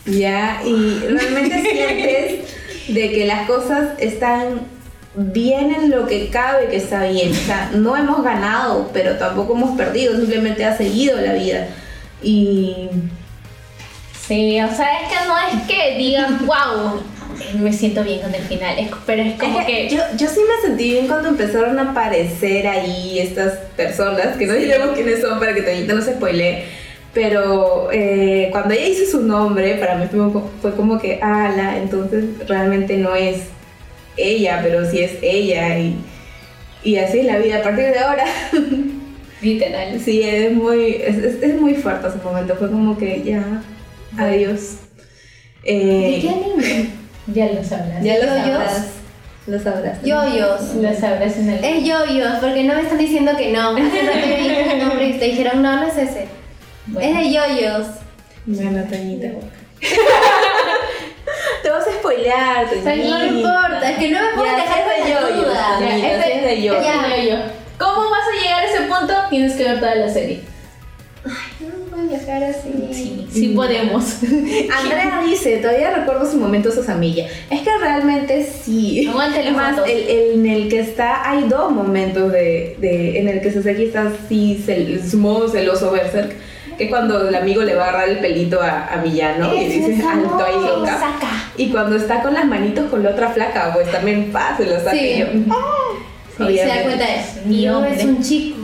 ya 0.06 0.62
y 0.66 1.08
realmente 1.08 1.62
sientes 1.62 2.94
de 2.94 3.12
que 3.12 3.26
las 3.26 3.48
cosas 3.48 3.92
están 4.00 4.73
bien 5.16 5.74
en 5.74 5.92
lo 5.92 6.08
que 6.08 6.30
cabe 6.30 6.68
que 6.70 6.78
está 6.78 7.04
bien, 7.06 7.32
o 7.32 7.36
sea, 7.36 7.72
no 7.76 7.96
hemos 7.96 8.24
ganado, 8.24 8.90
pero 8.94 9.18
tampoco 9.18 9.54
hemos 9.56 9.78
perdido, 9.78 10.16
simplemente 10.16 10.66
ha 10.66 10.76
seguido 10.76 11.20
la 11.22 11.34
vida. 11.34 11.68
Y 12.22 12.90
Sí, 14.28 14.60
o 14.62 14.74
sea, 14.74 15.02
es 15.02 15.10
que 15.10 15.28
no 15.28 15.38
es 15.38 15.68
que 15.68 15.98
digan, 15.98 16.40
wow, 16.46 17.02
me 17.60 17.74
siento 17.74 18.04
bien 18.04 18.22
con 18.22 18.34
el 18.34 18.42
final, 18.44 18.80
es- 18.80 18.90
pero 19.06 19.22
es 19.22 19.34
como 19.40 19.60
Es 19.60 19.66
que... 19.66 19.90
Yo, 19.90 20.02
yo 20.18 20.28
sí 20.28 20.40
me 20.48 20.66
sentí 20.68 20.92
bien 20.92 21.08
cuando 21.08 21.30
empezaron 21.30 21.78
a 21.78 21.92
aparecer 21.92 22.66
ahí 22.68 23.20
estas 23.20 23.54
personas, 23.76 24.38
que 24.38 24.46
no 24.48 24.54
diremos 24.54 24.96
quiénes 24.96 25.22
son 25.22 25.40
para 25.40 25.54
que 25.54 25.62
Toñita 25.62 25.94
no 25.94 26.02
se 26.02 26.14
spoilee, 26.14 26.64
pero 27.14 27.90
eh, 27.92 28.48
cuando 28.52 28.74
ella 28.74 28.88
hizo 28.88 29.12
su 29.12 29.22
nombre, 29.24 29.76
para 29.76 29.96
mí 29.96 30.06
fue, 30.10 30.42
fue 30.62 30.74
como 30.76 31.00
que, 31.00 31.20
ala, 31.22 31.78
entonces 31.78 32.24
realmente 32.48 32.98
no 32.98 33.14
es 33.16 33.42
ella, 34.18 34.60
pero 34.64 34.90
sí 34.90 35.00
es 35.00 35.14
ella, 35.22 35.78
y, 35.80 35.96
y 36.84 36.98
así 36.98 37.20
es 37.20 37.26
la 37.26 37.38
vida 37.38 37.58
a 37.58 37.62
partir 37.64 37.86
de 37.86 38.00
ahora. 38.00 38.26
Literal. 39.42 40.00
Sí, 40.00 40.22
es 40.24 40.52
muy, 40.54 40.96
es, 41.06 41.18
es- 41.18 41.60
muy 41.60 41.74
fuerte 41.76 42.08
ese 42.08 42.18
momento, 42.24 42.56
fue 42.56 42.70
como 42.72 42.98
que 42.98 43.22
ya, 43.24 43.62
adiós. 44.18 44.78
¿De 45.64 46.18
Eh, 46.18 46.20
qué 46.22 46.30
anime? 46.30 46.90
Ya 47.34 47.46
lo 47.54 47.64
sabrás. 47.64 48.04
ya 48.04 48.16
lo 48.20 48.26
sabrás. 48.26 48.86
Lo 49.48 49.60
sabrás. 49.60 50.02
Yoyos. 50.04 50.76
Lo 50.76 50.94
sabrás 50.94 51.38
en 51.38 51.50
el... 51.52 51.64
Es 51.64 51.84
Yoyos, 51.86 52.34
porque 52.42 52.64
no 52.66 52.76
me 52.76 52.82
están 52.82 52.98
diciendo 52.98 53.32
que 53.38 53.52
no. 53.54 53.70
Hace 53.76 54.02
rato 54.02 54.20
yo 54.28 54.36
dije 54.38 54.74
el 54.74 54.80
nombre 54.80 55.08
y 55.08 55.14
te 55.20 55.26
dijeron, 55.26 55.62
no, 55.62 55.78
no 55.78 55.88
es 55.88 55.98
ese. 55.98 56.28
Bueno. 56.88 57.10
Es 57.10 57.18
de 57.18 57.34
Yoyos. 57.34 57.88
Bueno, 58.46 58.84
Toñita. 58.90 59.28
Spoilear, 62.04 62.68
no 62.86 63.26
importa, 63.26 63.90
es 63.92 63.98
que 63.98 64.12
no 64.12 64.20
me 64.20 64.28
puedes 64.36 64.52
Ya, 64.52 64.64
dejar 64.64 64.80
es 64.80 65.06
de 65.06 66.62
yo. 66.62 66.74
ese 66.74 66.90
es 66.90 67.16
de 67.16 67.30
yo. 67.30 67.36
¿Cómo 67.78 68.10
vas 68.10 68.22
a 68.28 68.44
llegar 68.44 68.60
a 68.60 68.66
ese 68.66 68.82
punto? 68.82 69.14
Tienes 69.30 69.54
que 69.54 69.64
ver 69.64 69.80
toda 69.80 69.96
la 69.96 70.10
serie. 70.10 70.42
No 71.62 71.96
voy 71.98 72.14
a 72.14 72.18
dejar 72.20 72.44
así. 72.44 72.90
Sí, 72.92 73.28
sí 73.32 73.48
podemos. 73.56 74.18
Andrea 74.24 75.22
dice, 75.26 75.58
todavía 75.58 75.92
recuerdo 75.92 76.30
su 76.30 76.38
momento 76.38 76.72
Sosamilla. 76.72 77.26
Es 77.50 77.62
que 77.62 77.70
realmente 77.80 78.46
sí. 78.46 79.10
Fotos. 79.12 79.88
el, 79.90 79.98
el- 80.10 80.34
en 80.34 80.46
el 80.48 80.68
que 80.70 80.80
está, 80.82 81.30
hay 81.30 81.44
dos 81.48 81.72
momentos 81.72 82.32
de, 82.34 82.76
de- 82.80 83.20
en 83.20 83.30
el 83.30 83.40
que 83.42 83.52
Sasaki 83.52 83.86
está 83.86 84.08
así, 84.26 84.62
cel, 84.66 85.02
su 85.10 85.18
modo 85.18 85.48
celoso 85.48 85.92
berserk, 85.92 86.36
que 86.78 86.84
es 86.86 86.90
cuando 86.90 87.28
el 87.30 87.36
amigo 87.36 87.62
le 87.62 87.76
va 87.76 87.86
a 87.86 87.90
agarrar 87.90 88.10
el 88.10 88.20
pelito 88.20 88.62
a, 88.62 88.88
a 88.88 88.98
Millano 88.98 89.54
y 89.56 89.66
dice, 89.68 90.04
alto 90.06 90.44
ahí 90.44 90.56
loca. 90.56 90.92
Saca. 91.00 91.43
Y 91.58 91.70
cuando 91.70 91.96
está 91.96 92.22
con 92.24 92.34
las 92.34 92.46
manitos 92.46 92.90
con 92.90 93.04
la 93.04 93.12
otra 93.12 93.30
flaca, 93.30 93.72
pues 93.74 93.92
también 93.92 94.32
se 94.58 94.66
lo 94.66 94.78
saca 94.80 94.92
Sí. 94.92 95.00
y 95.00 95.20
yo, 95.20 95.26
"Ah". 95.52 96.48
se 96.48 96.66
da 96.66 96.82
cuenta 96.84 97.06
de 97.06 97.16
eso. 97.16 97.32
Mi 97.46 97.70
hombre. 97.70 97.94
es 97.96 98.04
un 98.06 98.24
chico. 98.24 98.58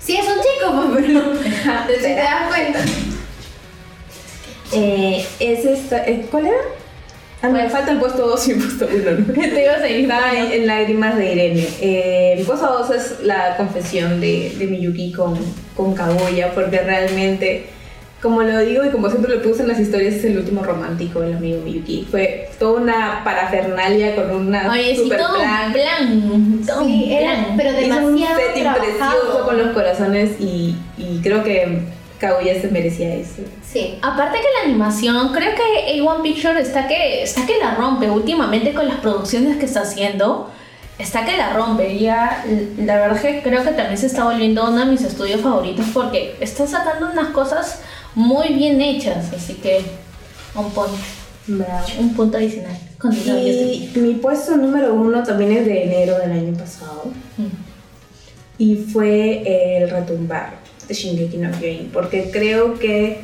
Sí, 0.00 0.16
es 0.16 0.24
un 0.26 0.34
chico, 0.42 0.92
pues, 0.92 1.04
pero 1.06 1.96
si 1.96 2.02
te 2.02 2.14
das 2.16 2.48
cuenta. 2.48 2.80
Eh, 4.72 5.24
es 5.38 5.64
esta, 5.64 6.04
eh, 6.06 6.26
¿Cuál 6.30 6.46
era? 6.46 6.56
Ah, 7.42 7.48
me 7.48 7.68
falta 7.68 7.90
el 7.92 7.98
puesto 7.98 8.26
2 8.26 8.48
y 8.48 8.52
el 8.52 8.58
puesto 8.58 8.88
1. 8.92 9.10
¿no? 9.10 9.34
Te 9.34 9.62
ibas 9.64 9.80
a 9.82 9.88
ir. 9.88 10.02
Estaba 10.02 10.32
en, 10.32 10.52
en 10.52 10.66
Lágrimas 10.66 11.16
de 11.16 11.32
Irene. 11.32 11.68
Eh, 11.80 12.34
mi 12.38 12.44
puesto 12.44 12.66
2 12.66 12.90
es 12.90 13.20
la 13.22 13.56
confesión 13.56 14.20
de, 14.20 14.54
de 14.58 14.66
Miyuki 14.66 15.12
con, 15.12 15.36
con 15.76 15.94
Kaguya, 15.94 16.52
porque 16.54 16.80
realmente, 16.80 17.66
como 18.22 18.40
lo 18.42 18.58
digo 18.60 18.84
y 18.84 18.90
como 18.90 19.10
siempre 19.10 19.34
lo 19.34 19.42
puse 19.42 19.62
en 19.62 19.68
las 19.68 19.80
historias, 19.80 20.14
es 20.14 20.24
el 20.24 20.38
último 20.38 20.62
romántico 20.62 21.20
del 21.20 21.34
amigo 21.36 21.60
Miyuki. 21.64 22.06
Fue 22.08 22.48
toda 22.58 22.80
una 22.80 23.24
parafernalia 23.24 24.14
con 24.14 24.30
una 24.30 24.70
Oye, 24.70 24.94
sí, 24.94 25.02
super 25.02 25.18
todo 25.18 25.34
un 25.34 25.40
plan. 25.40 25.72
plan. 25.72 26.60
Todo 26.64 26.84
Sí, 26.84 27.12
era, 27.12 27.46
pero 27.56 27.70
Hizo 27.70 27.96
un 28.06 28.14
demasiado 28.16 28.40
setting 28.40 28.72
precioso 28.74 29.44
con 29.44 29.58
los 29.58 29.72
corazones 29.72 30.40
y, 30.40 30.76
y 30.96 31.20
creo 31.20 31.42
que 31.42 31.80
Kaguya 32.20 32.60
se 32.60 32.68
merecía 32.68 33.12
eso. 33.14 33.42
Sí. 33.68 33.98
Aparte 34.02 34.38
que 34.38 34.46
la 34.60 34.70
animación, 34.70 35.32
creo 35.32 35.52
que 35.56 35.98
A1 36.00 36.22
Picture 36.22 36.60
está 36.60 36.86
que, 36.86 37.24
está 37.24 37.44
que 37.44 37.58
la 37.58 37.74
rompe 37.74 38.08
últimamente 38.08 38.72
con 38.72 38.86
las 38.86 38.98
producciones 38.98 39.56
que 39.56 39.64
está 39.64 39.80
haciendo. 39.80 40.48
Está 40.98 41.24
que 41.24 41.36
la 41.36 41.54
rompe. 41.54 41.98
Ya, 41.98 42.44
la 42.78 42.96
verdad 42.98 43.20
que 43.20 43.42
creo 43.42 43.64
que 43.64 43.70
también 43.72 43.98
se 43.98 44.06
está 44.06 44.22
volviendo 44.22 44.68
uno 44.68 44.78
de 44.78 44.84
mis 44.84 45.02
estudios 45.02 45.40
favoritos 45.40 45.86
porque 45.92 46.36
está 46.38 46.68
sacando 46.68 47.10
unas 47.10 47.28
cosas 47.28 47.80
muy 48.14 48.48
bien 48.54 48.80
hechas. 48.80 49.32
Así 49.32 49.54
que, 49.54 49.80
un 50.54 50.70
punto, 50.70 50.96
Bravo. 51.46 51.86
un 51.98 52.14
punto 52.14 52.36
adicional. 52.38 52.76
Continúa, 52.98 53.40
Y 53.40 53.90
mi 53.96 54.14
puesto 54.14 54.56
número 54.56 54.94
uno 54.94 55.22
también 55.22 55.52
es 55.52 55.66
de 55.66 55.84
enero 55.84 56.18
del 56.18 56.32
año 56.32 56.52
pasado. 56.56 57.04
Mm. 57.36 57.72
y 58.58 58.76
fue 58.76 59.80
el 59.80 59.90
retumbar 59.90 60.58
de 60.86 60.94
Shingeki 60.94 61.38
no 61.38 61.50
Kyojin 61.50 61.88
porque 61.92 62.30
creo 62.30 62.78
que 62.78 63.20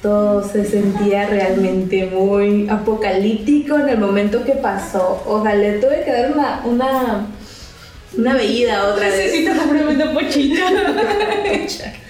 todo 0.00 0.46
se 0.48 0.64
sentía 0.64 1.26
realmente 1.26 2.06
muy 2.06 2.68
apocalíptico 2.68 3.76
en 3.76 3.88
el 3.88 3.98
momento 3.98 4.44
que 4.44 4.52
pasó. 4.52 5.22
O 5.26 5.42
sea, 5.42 5.54
le 5.56 5.78
tuve 5.78 6.04
que 6.04 6.12
dar 6.12 6.32
una, 6.32 6.62
una, 6.64 7.26
una 8.16 8.34
veída 8.34 8.86
otra 8.86 9.08
vez. 9.08 9.48
comprarme 9.48 9.94
una 9.94 10.14
pochita. 10.14 10.60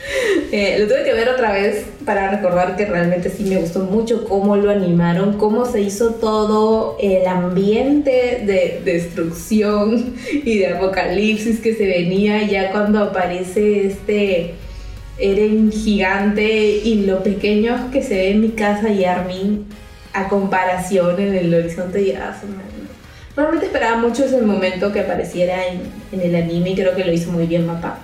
Eh, 0.53 0.79
lo 0.79 0.87
tuve 0.87 1.03
que 1.05 1.13
ver 1.13 1.29
otra 1.29 1.53
vez 1.53 1.87
para 2.05 2.31
recordar 2.31 2.77
que 2.77 2.87
realmente 2.87 3.31
sí 3.31 3.45
me 3.45 3.57
gustó 3.57 3.81
mucho 3.81 4.25
cómo 4.25 4.57
lo 4.57 4.71
animaron, 4.71 5.39
cómo 5.39 5.65
se 5.65 5.81
hizo 5.81 6.15
todo 6.15 6.97
el 7.01 7.27
ambiente 7.27 8.43
de 8.47 8.81
destrucción 8.85 10.15
y 10.31 10.59
de 10.59 10.69
apocalipsis 10.69 11.61
que 11.61 11.75
se 11.75 11.87
venía 11.87 12.43
ya 12.45 12.71
cuando 12.71 13.01
aparece 13.01 13.87
este 13.87 14.55
Eren 15.19 15.73
gigante 15.73 16.81
y 16.85 17.07
lo 17.07 17.23
pequeños 17.23 17.81
que 17.91 18.03
se 18.03 18.15
ve 18.15 18.31
en 18.31 18.41
mi 18.43 18.51
casa 18.51 18.91
y 18.91 19.05
Armin 19.05 19.67
a 20.13 20.29
comparación 20.29 21.19
en 21.21 21.35
el 21.35 21.55
horizonte 21.55 22.03
y. 22.03 22.15
Realmente 23.35 23.67
esperaba 23.67 23.97
mucho 23.97 24.25
ese 24.25 24.41
momento 24.41 24.93
que 24.93 25.01
apareciera 25.01 25.67
en, 25.67 25.81
en 26.13 26.21
el 26.21 26.35
anime 26.37 26.71
y 26.71 26.75
creo 26.75 26.95
que 26.95 27.05
lo 27.05 27.13
hizo 27.13 27.33
muy 27.33 27.47
bien 27.47 27.67
Mapa. 27.67 27.99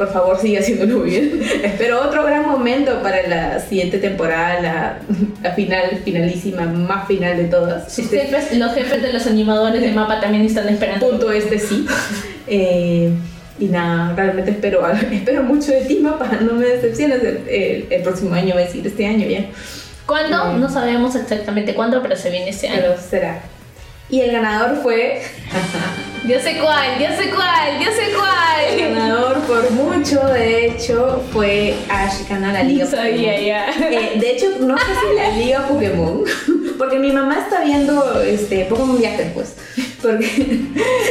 Por 0.00 0.10
favor, 0.14 0.38
sigue 0.40 0.58
haciéndolo 0.58 1.02
bien. 1.02 1.42
Espero 1.62 2.00
otro 2.00 2.24
gran 2.24 2.48
momento 2.48 3.02
para 3.02 3.26
la 3.28 3.60
siguiente 3.60 3.98
temporada, 3.98 4.58
la, 4.62 4.98
la 5.42 5.52
final, 5.52 6.00
finalísima, 6.02 6.62
más 6.62 7.06
final 7.06 7.36
de 7.36 7.44
todas. 7.44 7.84
Los 7.84 7.98
Este 7.98 8.20
jefes, 8.20 8.56
los 8.58 8.72
jefes 8.72 9.02
de 9.02 9.12
los 9.12 9.26
animadores 9.26 9.82
de 9.82 9.92
mapa 9.92 10.18
también 10.18 10.46
están 10.46 10.70
esperando. 10.70 11.06
punto 11.06 11.30
este 11.30 11.58
sí. 11.58 11.84
Eh, 12.46 13.10
y 13.58 13.66
nada, 13.66 14.14
realmente 14.16 14.52
espero, 14.52 14.80
espero 15.12 15.42
mucho 15.42 15.70
de 15.70 15.82
ti, 15.82 15.98
Mapa. 16.00 16.30
No 16.40 16.54
me 16.54 16.64
decepciones 16.64 17.22
el, 17.22 17.40
el- 17.46 17.86
el 17.90 18.02
próximo 18.02 18.34
año, 18.34 18.54
va 18.54 18.62
a 18.62 18.64
decir, 18.64 18.86
este 18.86 19.04
año 19.06 19.26
ya. 19.28 19.44
¿Cuándo? 20.06 20.54
Mm. 20.54 20.60
No 20.60 20.70
sabemos 20.70 21.14
exactamente 21.14 21.74
cuándo, 21.74 22.00
pero 22.00 22.16
se 22.16 22.30
viene 22.30 22.48
este 22.48 22.68
año. 22.68 22.78
Pero 22.80 22.94
será. 22.98 23.42
Y 24.10 24.20
el 24.20 24.32
ganador 24.32 24.76
fue 24.82 25.22
Yo 26.26 26.38
sé 26.40 26.58
cuál, 26.58 26.98
yo 26.98 27.08
sé 27.16 27.30
cuál, 27.30 27.78
yo 27.82 27.90
sé 27.92 28.06
El 28.10 28.16
cuál. 28.16 28.94
ganador 28.94 29.38
por 29.42 29.70
mucho, 29.70 30.20
de 30.28 30.66
hecho, 30.66 31.22
fue 31.32 31.74
Ash 31.88 32.28
gana 32.28 32.52
la 32.52 32.62
liga. 32.64 32.86
Sabía 32.86 33.32
Pokémon. 33.32 33.44
ya. 33.46 33.70
Eh, 33.70 34.18
de 34.18 34.30
hecho, 34.32 34.46
no 34.60 34.76
sé 34.76 34.84
si 34.84 35.16
la 35.16 35.30
liga 35.36 35.66
Pokémon, 35.68 36.24
porque 36.78 36.98
mi 36.98 37.12
mamá 37.12 37.38
está 37.38 37.62
viendo 37.64 38.20
este, 38.22 38.64
Pokémon 38.64 38.98
Viaje, 38.98 39.30
pues. 39.34 39.54
Porque 40.02 40.26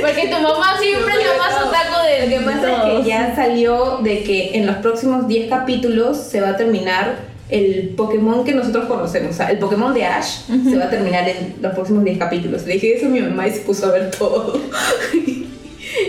Porque 0.01 0.27
tu 0.27 0.41
mamá 0.41 0.77
siempre 0.81 1.13
es 1.13 1.27
la 1.27 1.37
más 1.37 1.63
otaku 1.63 2.05
de 2.05 2.25
lo 2.25 2.37
que 2.37 2.45
pasa 2.45 2.71
es 2.71 3.03
que 3.03 3.09
ya 3.09 3.35
salió 3.35 3.99
de 4.03 4.23
que 4.23 4.57
en 4.57 4.65
los 4.67 4.77
próximos 4.77 5.27
10 5.27 5.49
capítulos 5.49 6.17
se 6.17 6.41
va 6.41 6.49
a 6.49 6.57
terminar 6.57 7.28
el 7.49 7.89
Pokémon 7.95 8.43
que 8.43 8.53
nosotros 8.53 8.85
conocemos. 8.85 9.31
O 9.31 9.33
sea, 9.33 9.49
el 9.49 9.57
Pokémon 9.57 9.93
de 9.93 10.05
Ash 10.05 10.45
se 10.47 10.77
va 10.77 10.85
a 10.85 10.89
terminar 10.89 11.27
en 11.27 11.55
los 11.61 11.73
próximos 11.73 12.03
10 12.03 12.17
capítulos. 12.17 12.65
Le 12.65 12.73
dije 12.73 12.97
eso 12.97 13.07
a 13.07 13.09
mi 13.09 13.21
mamá 13.21 13.47
y 13.47 13.51
se 13.51 13.61
puso 13.61 13.87
a 13.87 13.91
ver 13.91 14.11
todo. 14.11 14.59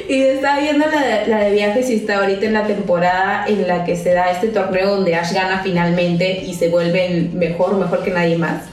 Y 0.08 0.22
estaba 0.22 0.60
viendo 0.60 0.86
la 0.86 1.00
de, 1.00 1.26
la 1.26 1.38
de 1.38 1.52
viajes 1.52 1.88
y 1.88 1.94
está 1.94 2.18
ahorita 2.18 2.44
en 2.44 2.52
la 2.52 2.66
temporada 2.66 3.46
en 3.48 3.66
la 3.66 3.84
que 3.84 3.96
se 3.96 4.12
da 4.12 4.30
este 4.30 4.48
torneo 4.48 4.96
donde 4.96 5.14
Ash 5.14 5.32
gana 5.32 5.62
finalmente 5.62 6.44
y 6.44 6.52
se 6.54 6.68
vuelve 6.68 7.06
el 7.06 7.30
mejor, 7.30 7.76
mejor 7.76 8.02
que 8.02 8.10
nadie 8.10 8.36
más. 8.36 8.64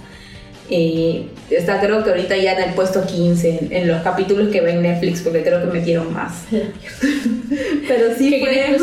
Eh, 0.69 1.27
está 1.49 1.79
creo 1.79 2.03
que 2.03 2.09
ahorita 2.09 2.35
ya 2.35 2.53
en 2.53 2.69
el 2.69 2.75
puesto 2.75 3.05
15 3.05 3.49
en, 3.49 3.71
en 3.71 3.87
los 3.87 4.01
capítulos 4.01 4.49
que 4.49 4.59
ven 4.59 4.81
Netflix 4.81 5.21
porque 5.21 5.41
creo 5.41 5.61
que 5.61 5.67
metieron 5.67 6.11
más. 6.13 6.43
Pero 7.87 8.15
sí 8.17 8.39
fue, 8.41 8.49
de 8.51 8.77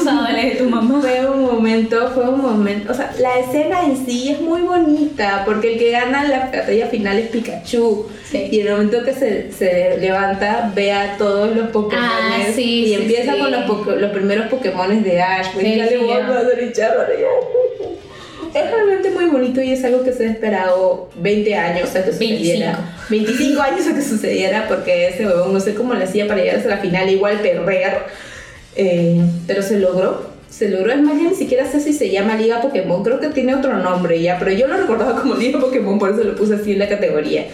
tu 0.56 0.70
mamá. 0.70 1.00
fue 1.00 1.28
un 1.28 1.42
momento, 1.42 2.10
fue 2.14 2.28
un 2.28 2.40
momento, 2.40 2.92
o 2.92 2.94
sea, 2.94 3.12
la 3.20 3.38
escena 3.38 3.84
en 3.84 4.06
sí 4.06 4.30
es 4.30 4.40
muy 4.40 4.62
bonita 4.62 5.42
porque 5.44 5.74
el 5.74 5.78
que 5.78 5.90
gana 5.90 6.24
la 6.24 6.50
batalla 6.50 6.86
final 6.86 7.18
es 7.18 7.28
Pikachu. 7.28 8.06
Sí. 8.30 8.48
Y 8.50 8.60
en 8.60 8.66
el 8.66 8.72
momento 8.72 9.04
que 9.04 9.12
se, 9.12 9.52
se 9.52 9.98
levanta, 9.98 10.72
ve 10.74 10.92
a 10.92 11.16
todos 11.18 11.54
los 11.54 11.68
Pokémon 11.68 12.02
Ah, 12.02 12.46
sí, 12.54 12.84
y 12.84 12.86
sí, 12.86 12.94
empieza 12.94 13.36
con 13.36 13.50
los, 13.50 14.00
los 14.00 14.10
primeros 14.10 14.46
Pokémon 14.46 15.02
de 15.02 15.20
Ash. 15.20 15.48
Pues 15.52 15.66
Es 18.54 18.70
realmente 18.70 19.10
muy 19.10 19.24
bonito 19.26 19.60
y 19.60 19.72
es 19.72 19.84
algo 19.84 20.04
que 20.04 20.12
se 20.12 20.26
ha 20.26 20.30
esperado 20.30 21.10
20 21.16 21.54
años 21.56 21.90
a 21.96 22.04
que 22.04 22.12
25. 22.12 22.38
sucediera. 22.38 22.96
25 23.10 23.60
años 23.60 23.86
a 23.88 23.94
que 23.94 24.02
sucediera 24.02 24.68
porque 24.68 25.08
ese 25.08 25.26
huevón 25.26 25.52
no 25.52 25.58
sé 25.58 25.74
cómo 25.74 25.92
le 25.94 26.04
hacía 26.04 26.28
para 26.28 26.40
llegar 26.40 26.58
hasta 26.58 26.68
la 26.68 26.78
final, 26.78 27.10
igual 27.10 27.40
perder. 27.40 27.98
Eh, 28.76 29.20
pero 29.48 29.62
se 29.62 29.80
logró. 29.80 30.32
Se 30.48 30.68
logró, 30.68 30.92
es 30.92 31.00
más, 31.00 31.20
ya 31.20 31.28
ni 31.28 31.34
siquiera 31.34 31.66
sé 31.68 31.80
si 31.80 31.92
se 31.92 32.10
llama 32.12 32.36
Liga 32.36 32.60
Pokémon, 32.60 33.02
creo 33.02 33.18
que 33.18 33.26
tiene 33.30 33.56
otro 33.56 33.76
nombre 33.76 34.22
ya, 34.22 34.38
pero 34.38 34.52
yo 34.52 34.68
lo 34.68 34.76
recordaba 34.76 35.20
como 35.20 35.34
Liga 35.38 35.58
Pokémon, 35.58 35.98
por 35.98 36.10
eso 36.10 36.22
lo 36.22 36.36
puse 36.36 36.54
así 36.54 36.72
en 36.72 36.78
la 36.78 36.88
categoría. 36.88 37.46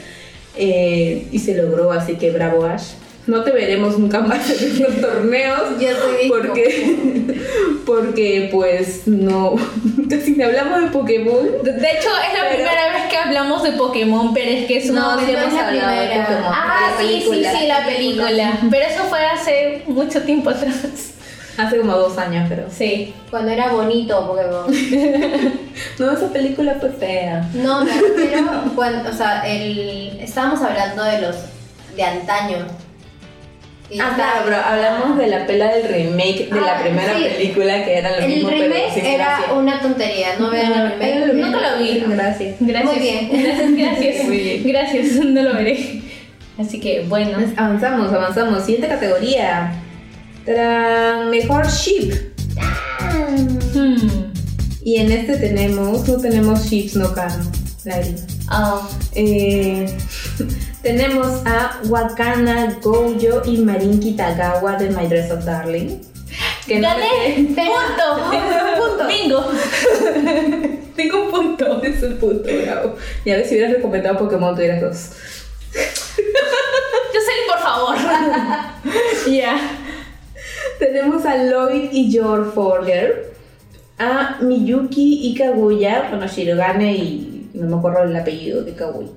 Eh, 0.58 1.26
y 1.32 1.38
se 1.38 1.54
logró, 1.54 1.92
así 1.92 2.16
que 2.16 2.30
bravo 2.30 2.66
Ash. 2.66 2.92
No 3.26 3.42
te 3.44 3.50
veremos 3.52 3.98
nunca 3.98 4.20
más 4.20 4.48
en 4.50 4.82
los 4.82 5.00
torneos. 5.00 5.60
Yo 5.78 5.88
soy 5.90 6.28
Porque, 6.28 7.40
porque 7.86 8.48
pues 8.52 9.06
no, 9.06 9.54
casi 10.10 10.32
ni 10.32 10.42
hablamos 10.42 10.82
de 10.82 10.86
Pokémon. 10.88 11.44
De 11.62 11.70
hecho, 11.70 12.08
es 12.08 12.38
la 12.38 12.48
Pero- 12.48 12.54
primera 12.54 12.92
vez 12.92 13.02
que 13.10 13.16
hablamos 13.16 13.62
de 13.62 13.72
Pokémon, 13.72 14.32
pero 14.34 14.50
es 14.50 14.66
que 14.66 14.78
es 14.78 14.90
una 14.90 15.00
No, 15.00 15.18
sí 15.24 15.30
hemos 15.32 15.54
hablado 15.54 16.00
de 16.00 16.08
Pokémon. 16.08 16.52
Ah, 16.52 16.92
La 16.96 16.98
sí, 17.02 17.06
sí, 17.22 17.28
película. 17.30 17.52
sí, 17.58 17.66
la 17.66 17.84
película. 17.84 18.58
Pero 18.70 18.86
eso 18.86 19.04
fue 19.04 19.24
hace 19.26 19.82
mucho 19.86 20.22
tiempo 20.22 20.50
atrás. 20.50 20.74
Hace 21.58 21.78
como 21.78 21.92
dos 21.94 22.16
años, 22.16 22.46
pero. 22.48 22.62
Sí. 22.74 23.12
Cuando 23.30 23.50
era 23.52 23.68
bonito 23.70 24.26
Pokémon. 24.26 24.66
No, 25.98 26.12
esa 26.12 26.32
película 26.32 26.76
fue 26.80 26.90
fea. 26.90 27.46
No, 27.52 27.84
me 27.84 27.92
refiero 27.92 28.46
cuando, 28.74 29.10
o 29.10 29.12
sea, 29.12 29.42
el, 29.46 30.18
estábamos 30.20 30.62
hablando 30.62 31.04
de 31.04 31.20
los 31.20 31.36
de 31.96 32.02
antaño. 32.02 32.66
Ah, 33.98 34.12
claro, 34.14 34.42
pero 34.44 34.56
hablamos 34.56 35.18
de 35.18 35.26
la 35.26 35.46
pela 35.46 35.74
del 35.74 35.88
remake 35.88 36.48
de 36.48 36.60
la 36.60 36.78
Ah, 36.78 36.80
primera 36.82 37.16
sí. 37.16 37.24
película 37.24 37.84
que 37.84 37.98
era 37.98 38.10
lo 38.10 38.16
El 38.24 38.28
mismo, 38.28 38.48
pero 38.50 38.62
remake 38.62 38.94
sin 38.94 39.04
era 39.06 39.24
gracia. 39.38 39.54
una 39.54 39.80
tontería, 39.80 40.28
no 40.38 40.50
vean 40.50 40.72
el 40.72 40.90
remake. 40.92 41.32
Nunca 41.34 41.58
lo 41.70 41.78
vi. 41.82 41.98
Gracias. 42.08 42.54
Gracias. 42.60 42.84
Muy 42.84 42.98
bien. 43.00 43.30
Gracias, 43.42 43.72
gracias. 43.76 44.24
Muy 44.26 44.36
bien. 44.38 44.62
Gracias, 44.68 45.06
no 45.24 45.42
lo 45.42 45.54
veré. 45.54 46.02
Así 46.58 46.78
que 46.78 47.04
bueno. 47.08 47.38
Avanzamos, 47.56 48.12
avanzamos. 48.12 48.62
Siguiente 48.64 48.86
categoría. 48.88 49.72
¡Tarán! 50.46 51.30
Mejor 51.30 51.66
ship. 51.68 52.12
Hmm. 53.74 54.30
Y 54.82 54.96
en 54.96 55.12
este 55.12 55.36
tenemos, 55.36 56.08
no 56.08 56.16
tenemos 56.18 56.64
ships, 56.70 56.96
no 56.96 57.12
canon. 57.14 57.50
Lágrimas. 57.84 58.26
Ah, 58.50 58.86
Eh, 59.14 59.86
tenemos 60.82 61.26
a 61.46 61.80
Wakana 61.88 62.78
Gojo 62.82 63.42
y 63.44 63.58
Marin 63.58 64.00
Kitagawa 64.00 64.76
de 64.76 64.90
My 64.90 65.06
Dress 65.06 65.30
of 65.30 65.44
Darling. 65.44 66.00
Que 66.66 66.78
no 66.78 66.88
¡Gané! 66.88 67.38
me- 67.38 67.54
¡Punto! 68.76 69.06
¡Bingo! 69.08 69.50
Tengo 70.96 71.24
un 71.24 71.30
punto. 71.30 71.82
Es 71.82 72.02
un 72.02 72.16
punto, 72.18 72.48
bravo. 72.64 72.96
Y 73.24 73.30
a 73.30 73.36
ver 73.36 73.46
si 73.46 73.54
hubieras 73.54 73.74
recomendado 73.76 74.18
Pokémon, 74.18 74.54
tuvieras 74.54 74.80
dos. 74.80 75.10
Jocelyn, 77.12 77.46
por 77.48 77.58
favor. 77.60 77.96
Ya. 79.30 79.56
Tenemos 80.78 81.24
a 81.26 81.36
Lloyd 81.36 81.90
y 81.92 82.10
George 82.10 82.50
Forger, 82.54 83.32
a 83.98 84.38
Miyuki 84.40 85.20
y 85.28 85.34
Kaguya, 85.34 86.06
bueno, 86.10 86.26
Shirogane 86.26 86.92
y 86.94 87.39
no 87.54 87.66
me 87.66 87.76
acuerdo 87.76 88.04
el 88.04 88.16
apellido 88.16 88.62
de 88.62 88.74
Kaguya. 88.74 89.08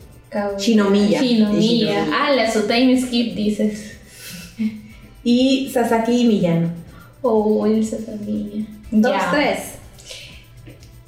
Shinomiya. 0.57 1.21
Shinomiya. 1.21 2.07
Ah, 2.11 2.31
la 2.31 2.51
su 2.51 2.63
time 2.67 2.99
skip 2.99 3.35
dices. 3.35 3.97
Y 5.23 5.69
Sasaki 5.71 6.21
y 6.21 6.25
Miyano. 6.25 6.69
Oh, 7.21 7.65
el 7.65 7.85
Sasaki. 7.85 8.65
Dos, 8.91 9.11
Ya. 9.11 9.31
tres. 9.31 9.59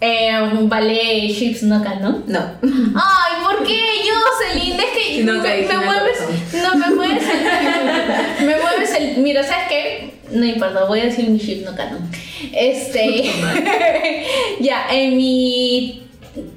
Eh, 0.02 0.30
vale 0.64 1.28
Ships 1.30 1.64
no 1.64 1.84
canon. 1.84 2.24
No. 2.28 2.40
Ay, 2.62 3.44
¿por 3.44 3.66
qué 3.66 3.80
Jocelyn? 4.06 4.80
Es 4.80 4.86
que 4.92 5.24
No, 5.24 5.34
me, 5.42 5.62
me 5.62 5.78
mueves. 5.86 6.18
No, 6.62 6.76
me 6.78 6.96
mueves 6.96 7.24
el. 7.24 8.46
me 8.46 8.56
mueves 8.62 8.94
el. 9.00 9.18
Mira, 9.18 9.44
¿sabes 9.44 9.66
qué? 9.70 10.14
No 10.32 10.46
importa, 10.46 10.86
voy 10.86 11.00
a 11.00 11.06
decir 11.06 11.30
mi 11.30 11.38
ship 11.38 11.64
no 11.66 11.76
canon. 11.76 12.10
Este. 12.54 13.24
ya, 14.60 14.88
en 14.92 15.18
mi 15.18 16.05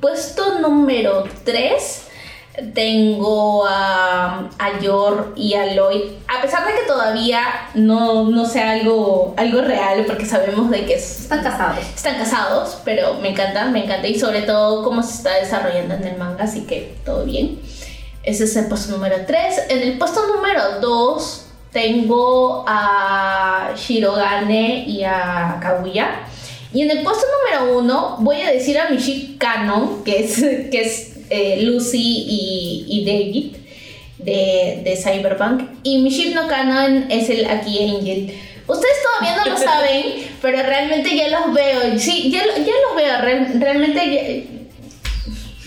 puesto 0.01 0.59
número 0.61 1.25
3 1.45 2.05
tengo 2.75 3.67
a, 3.67 4.49
a 4.59 4.81
Yor 4.81 5.33
y 5.37 5.55
a 5.55 5.75
Lloyd. 5.75 6.03
A 6.27 6.43
pesar 6.43 6.67
de 6.67 6.75
que 6.75 6.87
todavía 6.87 7.43
no, 7.75 8.25
no 8.25 8.47
sea 8.47 8.73
algo, 8.73 9.35
algo 9.37 9.61
real, 9.63 10.05
porque 10.07 10.27
sabemos 10.27 10.71
de 10.71 10.85
que 10.85 10.95
es 10.95 11.21
Están 11.21 11.43
casados. 11.43 11.79
están 11.95 12.17
casados, 12.17 12.79
pero 12.85 13.15
me 13.15 13.31
encanta, 13.31 13.67
me 13.67 13.85
encanta 13.85 14.09
y 14.09 14.19
sobre 14.19 14.43
todo 14.43 14.83
cómo 14.83 15.03
se 15.03 15.15
está 15.15 15.35
desarrollando 15.35 15.95
en 15.95 16.05
el 16.05 16.17
manga, 16.19 16.45
así 16.45 16.63
que 16.63 16.97
todo 17.05 17.25
bien. 17.25 17.61
Ese 18.23 18.45
es 18.45 18.57
el 18.57 18.67
puesto 18.67 18.93
número 18.93 19.17
3. 19.27 19.67
En 19.69 19.79
el 19.79 19.99
puesto 19.99 20.21
número 20.27 20.81
2 20.81 21.47
tengo 21.73 22.65
a 22.67 23.71
Shirogane 23.77 24.85
y 24.87 25.05
a 25.05 25.59
Kaguya. 25.61 26.25
Y 26.75 26.83
en 26.83 26.91
el 26.91 27.03
puesto 27.03 27.25
número 27.61 27.79
1 27.79 28.17
voy 28.21 28.41
a 28.43 28.51
decir 28.53 28.79
a 28.79 28.89
mi 28.91 28.99
ship 28.99 29.39
canon, 29.39 30.05
que 30.05 30.21
es, 30.25 30.37
que 30.71 30.81
es 30.81 31.17
eh, 31.31 31.63
Lucy 31.63 31.99
y, 32.29 32.85
y 32.89 33.05
David 33.05 33.57
de, 34.19 34.81
de 34.85 34.97
Cyberpunk. 34.97 35.63
Y 35.83 35.99
mi 35.99 36.11
ship 36.11 36.35
no 36.35 36.47
canon 36.49 37.07
es 37.11 37.31
el 37.31 37.47
Aki 37.47 37.79
Angel. 37.97 38.35
Ustedes 38.67 38.97
todavía 39.03 39.43
no 39.45 39.51
lo 39.53 39.57
saben, 39.71 40.05
pero 40.43 40.63
realmente 40.63 41.17
ya 41.17 41.29
los 41.29 41.55
veo. 41.55 41.99
Sí, 41.99 42.31
ya, 42.31 42.41
ya 42.45 42.73
los 42.89 42.97
veo. 42.97 43.21
real- 43.23 43.61
realmente, 43.61 44.01
ya- 44.51 44.58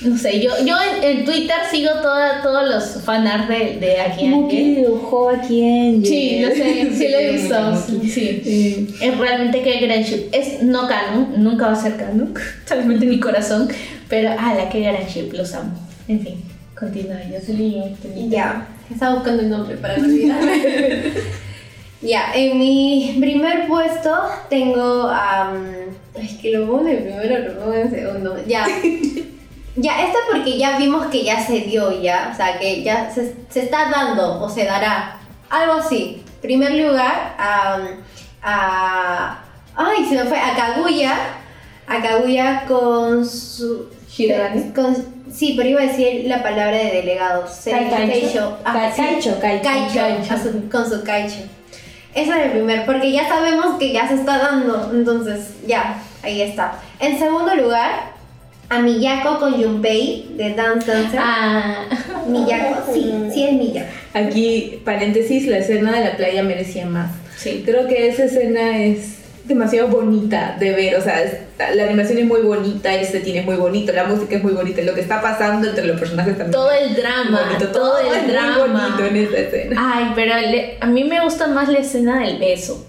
no 0.04 0.18
sé, 0.18 0.42
yo, 0.42 0.52
yo 0.66 0.76
en, 0.82 1.04
en 1.04 1.26
Twitter 1.26 1.58
sigo 1.70 1.92
toda, 2.02 2.42
todos 2.42 2.68
los 2.68 3.04
fanarts 3.04 3.48
de, 3.48 3.78
de 3.80 4.02
Aki 4.02 4.26
Angel. 4.26 4.76
dibujó 4.76 5.30
aquí 5.30 5.62
en 5.62 6.04
Sí, 6.04 6.40
lo 6.42 6.50
sé, 6.50 6.92
sí 6.98 7.08
lo 7.08 7.20
he 7.20 7.32
visto. 7.34 7.76
Sí. 8.04 8.96
Es 9.00 9.18
realmente 9.18 9.62
que 9.62 9.80
gran 9.80 10.02
ship. 10.02 10.30
Es 10.32 10.64
no 10.64 10.88
canon, 10.88 11.34
nunca 11.38 11.68
va 11.68 11.74
a 11.74 11.76
ser 11.76 11.98
canon, 11.98 12.34
solamente 12.66 13.06
en 13.06 13.12
mi 13.12 13.20
corazón. 13.20 13.70
Pero, 14.10 14.32
ala, 14.32 14.70
qué 14.70 14.82
gran 14.82 15.06
ship, 15.06 15.32
los 15.34 15.54
amo. 15.54 15.74
En 16.08 16.20
fin, 16.20 16.44
continúa, 16.78 17.22
yo 17.32 17.40
salí. 17.40 17.84
Ya, 18.28 18.68
estaba 18.92 19.16
buscando 19.16 19.44
el 19.44 19.50
nombre 19.52 19.78
para 19.78 19.98
no 19.98 20.06
olvidarme. 20.06 21.14
ya, 22.02 22.34
en 22.34 22.58
mi 22.58 23.18
primer 23.20 23.68
puesto 23.68 24.18
tengo 24.50 25.08
a. 25.08 25.54
es 26.16 26.34
que 26.40 26.52
lo 26.52 26.66
pongo 26.66 26.88
en 26.88 26.98
el 26.98 27.04
primero, 27.04 27.40
lo 27.40 27.60
pongo 27.60 27.74
en 27.76 27.82
el 27.82 27.90
segundo. 27.92 28.38
Ya. 28.48 28.66
Ya, 29.76 30.04
esto 30.04 30.20
porque 30.32 30.58
ya 30.58 30.78
vimos 30.78 31.08
que 31.08 31.24
ya 31.24 31.40
se 31.40 31.62
dio, 31.62 32.02
ya. 32.02 32.30
O 32.34 32.36
sea, 32.36 32.60
que 32.60 32.84
ya 32.84 33.10
se, 33.10 33.36
se 33.50 33.64
está 33.64 33.90
dando 33.90 34.42
o 34.42 34.50
se 34.50 34.66
dará. 34.66 35.18
Algo 35.50 35.74
así. 35.74 36.24
Primer 36.42 36.74
lugar, 36.74 37.36
a. 37.38 37.78
a 38.42 39.40
ay, 39.76 40.06
se 40.06 40.16
me 40.16 40.26
fue. 40.26 40.38
A 40.40 40.56
Kaguya. 40.56 41.14
A 41.88 42.02
Kaguya 42.02 42.66
con 42.68 43.26
su. 43.26 43.90
Shirogane. 44.10 44.74
Con- 44.74 45.24
sí, 45.32 45.54
pero 45.56 45.70
iba 45.70 45.82
a 45.82 45.86
decir 45.86 46.26
la 46.28 46.44
palabra 46.44 46.78
de 46.78 46.92
delegado. 46.92 47.46
Kaicho. 47.64 47.96
Keicho. 47.96 48.58
Ah. 48.66 48.92
Kaicho, 48.96 49.40
Kaicho. 49.40 49.64
Kaicho, 49.64 50.00
Kaicho. 50.28 50.70
con 50.70 50.90
su 50.90 51.04
Kaicho. 51.04 51.40
Ese 52.14 52.30
es 52.30 52.46
el 52.46 52.52
primer, 52.52 52.86
porque 52.86 53.10
ya 53.10 53.26
sabemos 53.30 53.78
que 53.80 53.94
ya 53.94 54.06
se 54.08 54.16
está 54.16 54.38
dando. 54.38 54.92
Entonces, 54.92 55.54
ya, 55.66 56.02
ahí 56.24 56.42
está. 56.42 56.74
En 57.00 57.18
segundo 57.18 57.56
lugar, 57.56 58.11
a 58.72 58.80
Miyako 58.82 59.38
con 59.40 59.62
Junpei 59.62 60.28
de 60.38 60.54
Dance 60.56 60.90
Dancer. 60.90 61.20
Ah, 61.22 61.86
Miyako, 62.28 62.94
sí, 62.94 63.12
sí 63.34 63.44
es 63.44 63.54
Miyako. 63.54 63.90
Aquí, 64.14 64.82
paréntesis, 64.86 65.46
la 65.48 65.58
escena 65.58 65.92
de 65.92 66.06
la 66.06 66.16
playa 66.18 66.42
merecía 66.44 66.86
más. 66.86 67.12
sí. 67.38 67.64
Creo 67.66 67.88
que 67.88 68.08
esa 68.08 68.24
escena 68.26 68.78
es 68.84 69.18
demasiado 69.44 69.90
bonita 69.90 70.56
de 70.60 70.72
ver, 70.72 70.96
o 70.96 71.02
sea, 71.02 71.22
es- 71.24 71.38
la 71.76 71.84
animación 71.84 72.20
es 72.20 72.26
muy 72.26 72.42
bonita, 72.42 72.94
el 72.94 73.06
setting 73.06 73.36
es 73.38 73.46
muy 73.46 73.56
bonito, 73.56 73.92
la 73.92 74.06
música 74.06 74.36
es 74.38 74.44
muy 74.44 74.54
bonita, 74.54 74.82
lo 74.84 74.94
que 74.94 75.02
está 75.02 75.22
pasando 75.22 75.68
entre 75.68 75.86
los 75.86 76.00
personajes 76.00 76.38
también. 76.38 76.52
Todo 76.52 76.72
el 76.72 76.92
es 76.92 76.96
drama, 76.98 77.42
bonito, 77.48 77.68
todo, 77.72 77.98
es 78.00 78.14
el 78.18 78.24
muy 78.24 78.32
drama. 78.32 78.58
bonito 78.98 79.06
en 79.06 79.16
esa 79.18 79.38
escena. 79.38 79.76
Ay, 79.94 80.12
pero 80.16 80.36
le- 80.40 80.78
a 80.80 80.86
mí 80.86 81.04
me 81.04 81.22
gusta 81.22 81.48
más 81.48 81.68
la 81.68 81.80
escena 81.80 82.20
del 82.20 82.38
beso 82.38 82.88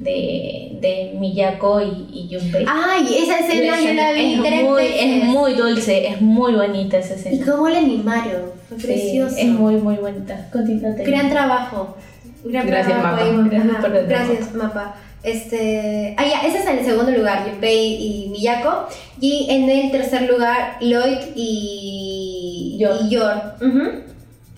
de, 0.00 0.78
de 0.80 1.12
Miyako 1.18 1.80
y, 1.82 2.06
y 2.12 2.34
Junpei. 2.34 2.64
Ay, 2.66 3.06
esa 3.22 3.38
escena 3.40 3.80
yo 3.80 3.92
la 3.94 4.12
vi 4.12 4.34
es, 4.34 4.42
tres 4.42 4.62
muy, 4.64 4.82
veces. 4.82 5.00
es 5.04 5.24
muy 5.24 5.54
dulce, 5.54 6.06
es 6.08 6.20
muy 6.20 6.52
bonita 6.54 6.98
esa 6.98 7.14
¿Y 7.14 7.16
escena. 7.34 7.46
cómo 7.52 7.68
la 7.68 7.78
animaron? 7.78 8.42
Fue 8.68 8.78
Sí, 8.80 8.86
precioso. 8.86 9.36
es 9.38 9.46
muy, 9.46 9.74
muy 9.76 9.96
bonita. 9.96 10.48
Continúa, 10.52 10.90
Tania. 10.96 11.06
Gran 11.06 11.30
trabajo. 11.30 11.96
Gran 12.44 12.66
Gracias, 12.66 12.98
trabajo 12.98 13.16
Mapa. 13.16 13.24
ahí. 13.42 13.48
Gracias 13.50 13.72
Ajá, 13.74 13.80
por 13.86 13.96
el 13.96 14.06
Gracias, 14.06 14.54
Mapa. 14.54 14.96
Este, 15.22 16.14
ah, 16.16 16.24
ya, 16.26 16.48
ese 16.48 16.58
es 16.60 16.66
el 16.66 16.82
segundo 16.84 17.10
lugar, 17.10 17.44
Junpei 17.46 17.94
y 17.94 18.28
Miyako. 18.30 18.86
Y 19.20 19.48
en 19.50 19.68
el 19.68 19.90
tercer 19.90 20.22
lugar, 20.30 20.78
Lloyd 20.80 21.18
y 21.36 22.78
Yor. 22.80 22.96
y 23.04 23.10
Yor. 23.10 23.42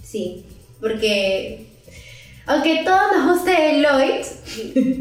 Sí, 0.05 0.45
porque 0.81 1.67
aunque 2.47 2.83
todos 2.85 3.01
nos 3.17 3.37
guste 3.37 3.81
Lloyd, 3.81 4.25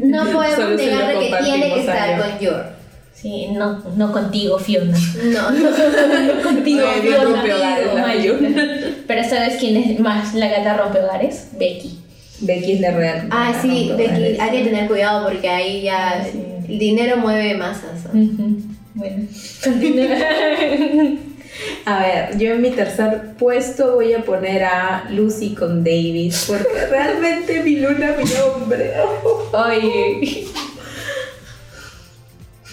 no 0.04 0.24
podemos 0.32 0.76
negar 0.80 1.08
de 1.08 1.18
que 1.28 1.34
tiene 1.44 1.74
que 1.74 1.80
estar 1.80 2.18
con 2.20 2.38
Yor. 2.38 2.66
Sí, 3.14 3.48
no, 3.52 3.78
no 3.96 4.10
contigo, 4.12 4.58
Fiona. 4.58 4.96
No, 5.24 5.50
no. 5.52 6.42
contigo, 6.42 6.82
Ay, 6.92 7.08
rompe 7.24 7.54
hogares, 7.54 7.94
maldita. 7.94 8.64
Pero 9.06 9.24
¿sabes 9.28 9.56
quién 9.60 9.76
es 9.76 10.00
más 10.00 10.34
la 10.34 10.48
gata 10.48 10.76
rompe 10.76 10.98
hogares? 11.00 11.48
Becky. 11.58 11.98
Becky 12.40 12.72
es 12.72 12.80
la 12.80 12.90
real. 12.90 13.28
Ah, 13.30 13.52
sí, 13.62 13.92
Becky, 13.96 14.10
real. 14.20 14.36
hay 14.40 14.50
que 14.50 14.64
tener 14.64 14.88
cuidado 14.88 15.28
porque 15.28 15.48
ahí 15.48 15.82
ya 15.82 16.24
Sí. 16.32 16.40
el 16.68 16.78
dinero 16.80 17.16
mueve 17.18 17.54
masas. 17.56 18.06
Ujú. 18.12 18.56
Bueno, 18.94 19.24
continúa. 19.62 20.06
A 21.84 22.00
ver, 22.00 22.38
yo 22.38 22.52
en 22.52 22.62
mi 22.62 22.70
tercer 22.70 23.34
puesto 23.38 23.94
voy 23.94 24.12
a 24.14 24.22
poner 24.24 24.64
a 24.64 25.04
Lucy 25.10 25.54
con 25.54 25.84
David, 25.84 26.32
porque 26.46 26.66
realmente 26.90 27.62
mi 27.62 27.76
luna, 27.76 28.14
mi 28.16 28.30
hombre. 28.40 28.92
Oye. 29.52 30.46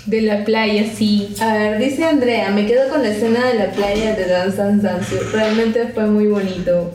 De 0.05 0.21
la 0.21 0.43
playa, 0.45 0.85
sí. 0.95 1.35
A 1.39 1.53
ver, 1.55 1.77
dice 1.79 2.03
Andrea, 2.05 2.49
me 2.49 2.65
quedo 2.65 2.89
con 2.89 3.03
la 3.03 3.09
escena 3.09 3.47
de 3.47 3.55
la 3.55 3.71
playa 3.71 4.15
de 4.15 4.25
Dance 4.27 4.57
Dance. 4.57 5.15
Realmente 5.33 5.87
fue 5.93 6.05
muy 6.07 6.27
bonito. 6.27 6.91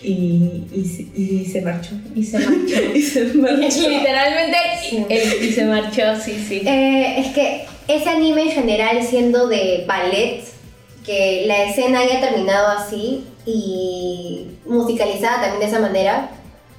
Y, 0.00 0.64
y, 0.72 0.84
se- 0.84 1.20
y 1.20 1.44
se 1.46 1.62
marchó. 1.62 1.90
Y 2.14 2.22
se 2.24 2.38
marchó. 2.38 2.80
Y 2.94 3.02
se 3.02 3.24
marchó. 3.34 3.88
Literalmente, 3.88 4.56
y 5.42 5.52
se 5.52 5.64
marchó, 5.64 6.02
sí, 6.22 6.44
sí. 6.48 6.62
Eh, 6.64 7.14
es 7.18 7.34
que 7.34 7.64
ese 7.88 8.08
anime 8.08 8.42
en 8.42 8.50
general 8.50 9.02
siendo 9.02 9.48
de 9.48 9.84
ballet, 9.88 10.42
que 11.08 11.44
la 11.46 11.64
escena 11.64 12.00
haya 12.00 12.20
terminado 12.20 12.68
así 12.68 13.24
y 13.46 14.46
musicalizada 14.66 15.40
también 15.40 15.60
de 15.60 15.66
esa 15.66 15.80
manera, 15.80 16.28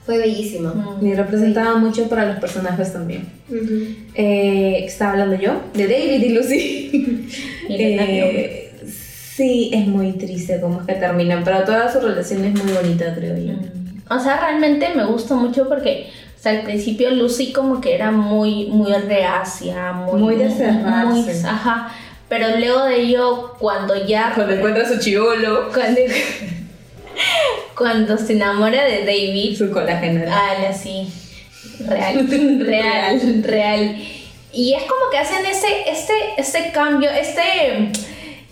fue 0.06 0.20
bellísimo. 0.20 0.70
Mm. 1.02 1.08
Y 1.08 1.14
representaba 1.16 1.76
mucho 1.78 2.08
para 2.08 2.28
los 2.28 2.38
personajes 2.38 2.94
también. 2.94 3.28
Eh, 4.14 4.84
estaba 4.86 5.14
hablando 5.14 5.36
yo 5.36 5.64
de 5.74 5.88
David 5.88 6.24
y 6.24 6.30
Lucy. 6.30 7.26
Y 7.70 7.76
Eh, 7.76 8.72
sí, 9.36 9.70
es 9.74 9.86
muy 9.86 10.14
triste 10.14 10.60
cómo 10.60 10.82
es 10.82 10.88
que 10.88 10.94
terminan, 10.94 11.44
pero 11.44 11.64
toda 11.64 11.92
su 11.92 12.00
relación 12.00 12.44
es 12.46 12.64
muy 12.64 12.74
bonita, 12.74 13.14
creo 13.16 13.36
yo. 13.38 13.54
Mm. 13.54 14.12
O 14.12 14.20
sea, 14.20 14.40
realmente 14.40 14.90
me 14.96 15.06
gusta 15.06 15.36
mucho 15.36 15.68
porque 15.68 16.08
o 16.40 16.42
sea, 16.42 16.54
al 16.54 16.62
principio 16.62 17.12
Lucy 17.12 17.52
como 17.52 17.82
que 17.82 17.94
era 17.94 18.12
muy, 18.12 18.68
muy 18.68 18.94
reacia, 18.94 19.92
muy, 19.92 20.22
Muy 20.22 20.36
de 20.36 20.50
cerrarse. 20.50 21.48
ajá. 21.48 21.92
Pero 22.30 22.58
luego 22.58 22.86
de 22.86 23.02
ello, 23.02 23.56
cuando 23.60 24.06
ya 24.06 24.32
Cuando 24.36 24.54
encuentra 24.54 24.84
a 24.84 24.88
su 24.88 25.00
chivolo, 25.00 25.70
cuando, 25.74 26.02
cuando 27.76 28.18
se 28.18 28.34
enamora 28.34 28.86
de 28.86 29.00
David, 29.00 29.58
su 29.58 29.72
colágeno. 29.72 30.22
ala, 30.32 30.72
sí, 30.72 31.12
real, 31.88 32.28
real, 32.66 33.44
real. 33.44 33.98
Y 34.54 34.74
es 34.74 34.84
como 34.84 35.10
que 35.12 35.18
hacen 35.18 35.46
ese, 35.46 35.90
este, 35.90 36.14
este 36.38 36.72
cambio, 36.72 37.10
este, 37.10 37.92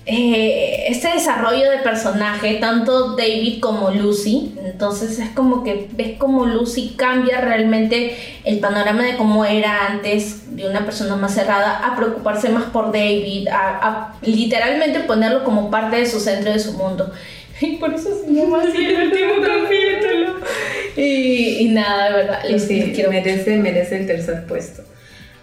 eh, 0.09 0.85
este 0.87 1.09
desarrollo 1.09 1.69
de 1.69 1.79
personaje, 1.79 2.55
tanto 2.55 3.15
David 3.17 3.59
como 3.59 3.91
Lucy. 3.91 4.55
Entonces 4.63 5.19
es 5.19 5.29
como 5.31 5.63
que 5.63 5.89
ves 5.91 6.17
como 6.17 6.45
Lucy 6.45 6.95
cambia 6.95 7.41
realmente 7.41 8.15
el 8.45 8.59
panorama 8.59 9.03
de 9.03 9.17
cómo 9.17 9.43
era 9.43 9.87
antes 9.87 10.55
de 10.55 10.67
una 10.67 10.85
persona 10.85 11.17
más 11.17 11.33
cerrada 11.33 11.85
a 11.85 11.97
preocuparse 11.97 12.49
más 12.49 12.65
por 12.65 12.93
David, 12.93 13.49
a, 13.49 13.87
a 13.87 14.15
literalmente 14.21 15.01
ponerlo 15.01 15.43
como 15.43 15.69
parte 15.69 15.97
de 15.97 16.05
su 16.05 16.21
centro 16.21 16.53
de 16.53 16.59
su 16.59 16.73
mundo. 16.73 17.11
Y 17.61 17.77
por 17.77 17.93
eso 17.93 18.09
se 18.23 18.31
llama 18.31 18.61
así 18.61 18.85
el 18.85 19.07
último 19.07 19.33
capítulo. 19.41 20.35
Y, 20.95 21.57
y 21.59 21.69
nada, 21.69 22.09
de 22.09 22.13
verdad, 22.13 22.43
les, 22.47 22.67
Sí, 22.67 22.91
quiero 22.93 23.09
merece, 23.09 23.57
merece 23.57 23.97
el 23.97 24.07
tercer 24.07 24.45
puesto. 24.45 24.83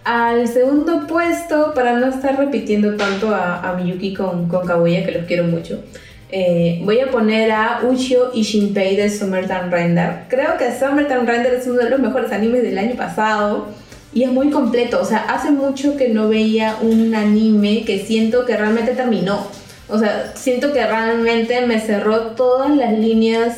Al 0.05 0.47
segundo 0.47 1.07
puesto, 1.07 1.73
para 1.73 1.93
no 1.93 2.05
estar 2.07 2.37
repitiendo 2.37 2.95
tanto 2.95 3.33
a, 3.33 3.75
Miyuki 3.75 4.13
con, 4.13 4.47
con 4.47 4.67
que 4.67 5.11
los 5.11 5.25
quiero 5.25 5.45
mucho, 5.45 5.83
eh, 6.29 6.79
voy 6.83 6.99
a 6.99 7.09
poner 7.09 7.51
a 7.51 7.81
Ushio 7.83 8.29
y 8.31 8.43
Shinpei 8.43 8.95
de 8.95 9.09
Summertime 9.09 9.71
Render. 9.71 10.25
Creo 10.27 10.57
que 10.59 10.71
Summertime 10.77 11.25
Render 11.25 11.55
es 11.55 11.65
uno 11.65 11.77
de 11.77 11.89
los 11.89 11.99
mejores 11.99 12.31
animes 12.31 12.61
del 12.61 12.77
año 12.77 12.95
pasado 12.95 13.65
y 14.13 14.23
es 14.23 14.31
muy 14.31 14.51
completo. 14.51 15.01
O 15.01 15.05
sea, 15.05 15.25
hace 15.27 15.49
mucho 15.49 15.97
que 15.97 16.09
no 16.09 16.29
veía 16.29 16.77
un 16.83 17.15
anime 17.15 17.83
que 17.83 18.05
siento 18.05 18.45
que 18.45 18.55
realmente 18.55 18.91
terminó. 18.91 19.47
O 19.89 19.97
sea, 19.97 20.33
siento 20.35 20.71
que 20.71 20.85
realmente 20.85 21.65
me 21.65 21.79
cerró 21.79 22.35
todas 22.35 22.69
las 22.69 22.93
líneas 22.93 23.57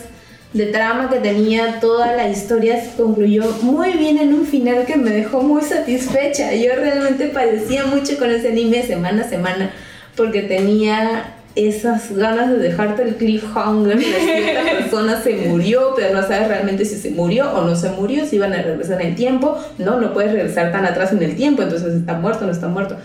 de 0.53 0.67
trama 0.67 1.09
que 1.09 1.19
tenía, 1.19 1.79
toda 1.79 2.13
la 2.13 2.29
historia 2.29 2.81
se 2.81 2.95
concluyó 2.95 3.43
muy 3.61 3.91
bien 3.93 4.17
en 4.17 4.33
un 4.33 4.45
final 4.45 4.85
que 4.85 4.95
me 4.95 5.11
dejó 5.11 5.41
muy 5.41 5.61
satisfecha. 5.61 6.53
Yo 6.53 6.73
realmente 6.75 7.27
padecía 7.27 7.85
mucho 7.85 8.17
con 8.17 8.31
ese 8.31 8.49
anime 8.49 8.83
semana 8.83 9.23
a 9.23 9.29
semana 9.29 9.71
porque 10.15 10.41
tenía 10.43 11.33
esas 11.55 12.15
ganas 12.15 12.51
de 12.51 12.57
dejarte 12.57 13.01
el 13.01 13.15
cliffhanger 13.15 13.99
cierta 14.01 14.77
persona 14.77 15.21
se 15.21 15.35
murió, 15.47 15.93
pero 15.95 16.13
no 16.13 16.21
sabes 16.21 16.47
realmente 16.47 16.85
si 16.85 16.97
se 16.97 17.09
murió 17.11 17.51
o 17.51 17.65
no 17.65 17.75
se 17.75 17.89
murió, 17.89 18.25
si 18.25 18.35
iban 18.35 18.53
a 18.53 18.61
regresar 18.61 19.01
en 19.01 19.09
el 19.09 19.15
tiempo. 19.15 19.57
No, 19.79 19.99
no 19.99 20.13
puedes 20.13 20.31
regresar 20.31 20.71
tan 20.71 20.85
atrás 20.85 21.11
en 21.11 21.21
el 21.23 21.35
tiempo, 21.35 21.63
entonces 21.63 21.93
está 21.93 22.13
muerto, 22.13 22.45
no 22.45 22.51
está 22.51 22.67
muerto. 22.67 22.97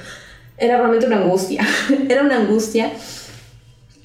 Era 0.58 0.76
realmente 0.76 1.06
una 1.06 1.16
angustia, 1.16 1.66
era 2.08 2.22
una 2.22 2.36
angustia 2.36 2.92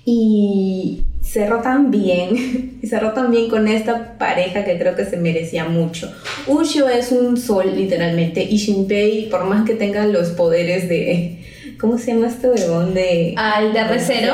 y 0.05 1.03
cerró 1.37 1.61
tan 1.61 1.91
bien, 1.91 2.79
y 2.81 2.87
cerró 2.87 3.13
tan 3.13 3.29
bien 3.29 3.47
con 3.47 3.67
esta 3.67 4.17
pareja 4.17 4.65
que 4.65 4.77
creo 4.79 4.95
que 4.95 5.05
se 5.05 5.17
merecía 5.17 5.65
mucho. 5.65 6.11
Ushio 6.47 6.89
es 6.89 7.11
un 7.11 7.37
sol, 7.37 7.73
literalmente, 7.75 8.43
y 8.43 8.57
Shinpei, 8.57 9.29
por 9.29 9.43
más 9.45 9.65
que 9.65 9.75
tenga 9.75 10.05
los 10.07 10.29
poderes 10.29 10.89
de. 10.89 11.43
¿Cómo 11.79 11.99
se 11.99 12.13
llama 12.13 12.27
este 12.27 12.49
huevón? 12.49 12.95
De. 12.95 13.35
Al 13.37 13.71
de 13.71 13.83
recero. 13.83 14.33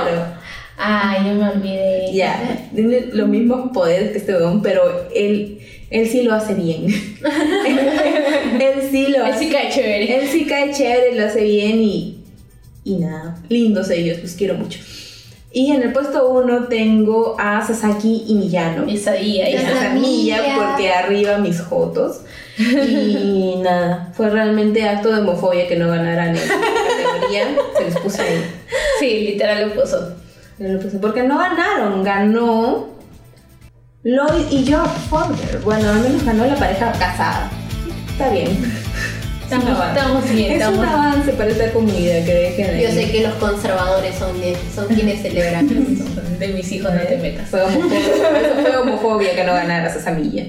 Ay, 0.78 1.28
yo 1.28 1.36
me 1.36 1.50
olvidé. 1.50 2.14
Ya, 2.14 2.70
tiene 2.74 3.08
los 3.12 3.28
mismos 3.28 3.72
poderes 3.74 4.12
que 4.12 4.18
este 4.20 4.34
huevón, 4.34 4.62
pero 4.62 5.10
él, 5.14 5.60
él 5.90 6.08
sí 6.08 6.24
lo 6.24 6.34
hace 6.34 6.54
bien. 6.54 6.86
él 8.62 8.82
sí 8.90 9.08
lo 9.08 9.26
Él 9.26 9.34
hace 9.34 9.40
sí 9.40 9.52
cae 9.52 9.70
chévere. 9.70 10.16
él 10.16 10.28
sí 10.30 10.46
cae 10.46 10.72
chévere, 10.72 11.16
lo 11.16 11.26
hace 11.26 11.44
bien 11.44 11.80
y, 11.82 12.24
y 12.86 12.96
nada, 12.96 13.44
lindos 13.50 13.90
ellos, 13.90 14.20
los 14.24 14.32
quiero 14.34 14.56
mucho. 14.56 14.80
Y 15.56 15.72
en 15.72 15.84
el 15.84 15.94
puesto 15.94 16.30
uno 16.30 16.64
tengo 16.64 17.36
a 17.40 17.64
Sasaki 17.66 18.24
y 18.28 18.34
Millano. 18.34 18.90
Y 18.90 18.98
sabía, 18.98 19.48
Y 19.48 19.54
ya. 19.54 19.62
Sasaki. 19.62 19.86
a 19.86 19.90
Milla 19.92 20.42
Milla. 20.42 20.56
porque 20.58 20.92
arriba 20.92 21.38
mis 21.38 21.62
jotos. 21.62 22.22
Y 22.58 23.56
nada, 23.64 24.12
fue 24.18 24.32
realmente 24.32 24.84
acto 24.90 25.10
de 25.10 25.22
homofobia 25.22 25.68
que 25.68 25.76
no 25.76 25.88
ganaran 25.90 26.30
en 26.36 26.42
categoría. 26.42 27.56
Se 27.78 27.86
les 27.86 27.98
puse 28.00 28.22
ahí. 28.24 28.44
Sí, 29.00 29.20
literal 29.32 29.70
lo 29.70 29.76
puso. 29.80 30.16
Se 30.58 30.68
los 30.68 30.84
puse, 30.84 30.98
Porque 30.98 31.22
no 31.22 31.38
ganaron, 31.38 32.04
ganó 32.04 32.88
Lloyd 34.04 34.52
y 34.52 34.72
Job 34.72 34.90
Fogger. 35.10 35.60
Bueno, 35.64 35.88
al 35.90 36.00
menos 36.00 36.26
ganó 36.26 36.46
la 36.46 36.56
pareja 36.56 36.92
casada. 36.94 37.52
Está 38.12 38.30
bien. 38.30 38.83
Estamos, 39.58 39.88
estamos 39.88 40.30
bien, 40.32 40.52
Es 40.52 40.58
estamos 40.58 40.80
un 40.80 40.86
avance 40.86 41.34
para 41.34 41.50
esta 41.50 41.72
comunidad 41.72 42.26
que 42.26 42.34
dejen 42.34 42.80
Yo 42.82 42.90
sé 42.90 43.12
que 43.12 43.22
los 43.24 43.34
conservadores 43.36 44.16
son, 44.16 44.40
de- 44.42 44.58
son 44.74 44.88
quienes 44.88 45.22
celebran. 45.22 45.68
De 46.40 46.48
mis 46.50 46.72
hijos 46.72 46.92
no 46.94 47.00
te 47.02 47.18
metas. 47.18 47.48
Fue 47.50 47.62
homofobia, 47.62 48.00
fue 48.62 48.78
homofobia 48.78 49.36
que 49.36 49.44
no 49.44 49.54
ganaras 49.54 49.96
esa 49.96 50.12
milla. 50.12 50.46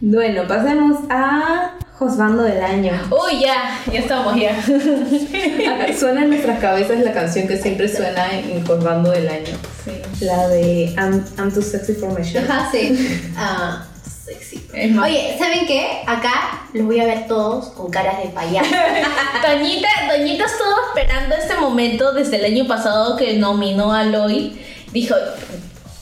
Bueno, 0.00 0.46
pasemos 0.48 0.98
a 1.08 1.74
Josbando 1.96 2.42
del 2.42 2.60
Año. 2.62 2.92
Uy, 3.10 3.40
ya, 3.40 3.78
ya 3.90 4.00
estamos, 4.00 4.34
ya. 4.36 4.50
Acá 4.58 5.92
Suena 5.98 6.22
en 6.24 6.30
nuestras 6.30 6.58
cabezas 6.58 6.98
la 7.00 7.12
canción 7.12 7.46
que 7.46 7.56
siempre 7.56 7.88
suena 7.88 8.26
en 8.36 8.66
Josbando 8.66 9.10
del 9.12 9.28
Año. 9.28 9.56
Sí. 9.84 10.24
La 10.24 10.48
de 10.48 10.86
I'm, 10.98 11.24
I'm 11.38 11.52
Too 11.52 11.62
Sexy 11.62 11.94
for 11.94 12.12
My 12.18 12.24
Shirt. 12.24 12.50
Ajá, 12.50 12.68
sí. 12.72 13.30
Ah, 13.36 13.86
sexy. 14.24 14.66
Es 14.72 14.90
más- 14.92 15.08
Oye, 15.08 15.36
¿saben 15.38 15.66
qué? 15.66 16.02
Acá 16.06 16.62
los 16.72 16.86
voy 16.86 17.00
a 17.00 17.04
ver 17.06 17.26
todos 17.26 17.66
con 17.70 17.90
caras 17.90 18.18
de 18.22 18.28
payaso. 18.30 18.70
Toñita, 19.46 19.88
Toñita 20.10 20.44
estuvo 20.44 20.74
esperando 20.88 21.34
este 21.34 21.54
momento 21.56 22.12
desde 22.12 22.36
el 22.36 22.44
año 22.44 22.66
pasado 22.66 23.16
que 23.16 23.34
nominó 23.38 23.92
a 23.92 24.04
Lloyd. 24.04 24.52
Dijo, 24.92 25.14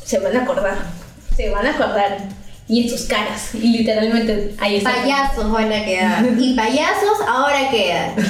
se 0.04 0.18
van 0.18 0.36
a 0.36 0.42
acordar, 0.42 0.76
se 1.36 1.50
van 1.50 1.66
a 1.66 1.70
acordar. 1.70 2.18
Y 2.68 2.84
en 2.84 2.88
sus 2.90 3.02
caras. 3.08 3.52
Y 3.54 3.78
literalmente 3.78 4.54
ahí 4.60 4.76
está. 4.76 4.92
Payasos 4.92 5.50
van 5.50 5.72
a 5.72 5.84
quedar. 5.84 6.24
Y 6.38 6.54
payasos 6.54 7.18
ahora 7.26 7.68
quedan. 7.70 8.14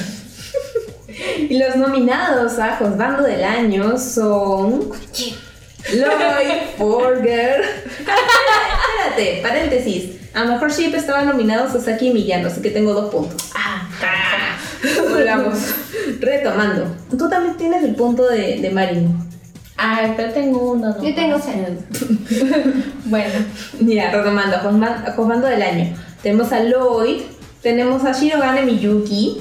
Y 1.51 1.59
los 1.59 1.76
nominados 1.76 2.59
a 2.59 2.76
Josbando 2.76 3.24
del 3.24 3.45
Año 3.45 3.99
son 3.99 4.91
Lloyd 5.93 6.76
Forger. 6.78 7.85
Espérate, 7.99 9.41
paréntesis. 9.43 10.16
A 10.35 10.45
mejor 10.45 10.70
Ship 10.72 10.95
estaba 10.95 11.22
nominado 11.22 11.70
Sasaki 11.70 12.09
y 12.09 12.12
Millano, 12.12 12.49
así 12.49 12.62
que 12.62 12.70
tengo 12.70 12.93
dos 12.93 13.11
puntos. 13.12 13.51
Ah, 13.55 13.89
carajo. 14.01 15.09
Volvamos. 15.14 15.59
Retomando. 16.20 16.97
Tú 17.18 17.28
también 17.28 17.57
tienes 17.57 17.83
el 17.83 17.95
punto 17.97 18.28
de, 18.28 18.61
de 18.61 18.70
Marin. 18.70 19.16
Ah, 19.76 20.12
pero 20.16 20.33
tengo 20.33 20.72
uno. 20.72 20.91
¿no? 20.91 21.03
Yo 21.03 21.14
tengo 21.14 21.41
cero. 21.43 21.74
Bueno, 23.07 23.35
Ya, 23.81 24.12
retomando. 24.12 24.59
Josbando 25.16 25.47
del 25.49 25.62
Año. 25.62 25.97
Tenemos 26.22 26.53
a 26.53 26.61
Lloyd, 26.62 27.22
tenemos 27.62 28.05
a 28.05 28.12
Shirogane 28.12 28.62
Miyuki, 28.62 29.41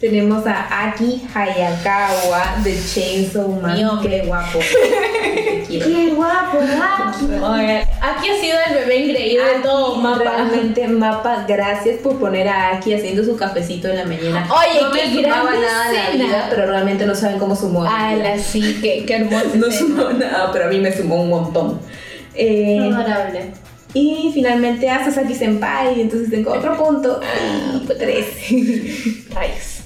tenemos 0.00 0.46
a 0.46 0.88
Aki 0.88 1.22
Hayakawa 1.34 2.62
de 2.62 2.78
Chainsaw 2.94 3.48
Man. 3.60 3.84
Hombre. 3.84 4.20
Qué 4.22 4.26
guapo. 4.26 4.60
¡Qué 5.78 6.14
guapo, 6.14 6.58
Aki! 6.58 7.24
oigan, 7.26 7.88
aquí 8.00 8.28
ha 8.28 8.40
sido 8.40 8.56
el 8.68 8.74
bebé 8.74 9.04
engreído 9.04 9.44
de 9.44 9.60
todo 9.62 9.92
Aki, 9.92 10.00
mapa. 10.02 10.18
Realmente, 10.18 10.88
Mapa, 10.88 11.44
gracias 11.48 11.98
por 12.00 12.18
poner 12.18 12.48
a 12.48 12.76
Aki 12.76 12.94
haciendo 12.94 13.24
su 13.24 13.36
cafecito 13.36 13.88
en 13.88 13.96
la 13.96 14.04
mañana. 14.04 14.48
Oye, 14.50 14.80
no 14.82 14.90
qué 14.92 15.06
me 15.06 15.22
sumaba 15.22 15.50
nada 15.52 16.10
en 16.12 16.18
la 16.18 16.24
vida, 16.24 16.46
pero 16.50 16.66
realmente 16.66 17.06
no 17.06 17.14
saben 17.14 17.38
cómo 17.38 17.56
sumó. 17.56 17.84
a. 17.84 18.08
Ala, 18.10 18.38
sí, 18.38 18.78
qué, 18.80 19.04
qué 19.06 19.14
hermoso. 19.16 19.46
No 19.54 19.70
sumó 19.70 20.10
nada, 20.10 20.50
pero 20.52 20.66
a 20.66 20.68
mí 20.68 20.78
me 20.78 20.92
sumó 20.96 21.22
un 21.22 21.30
montón. 21.30 21.80
Eh, 22.34 22.80
Adorable. 22.92 23.52
y 23.94 24.30
finalmente 24.34 24.90
a 24.90 25.04
Sasaki 25.04 25.34
Senpai, 25.34 26.00
entonces 26.00 26.30
tengo 26.30 26.52
otro 26.52 26.76
punto. 26.76 27.20
Y 27.74 27.86
tres. 27.86 28.26
Rayos. 29.34 29.80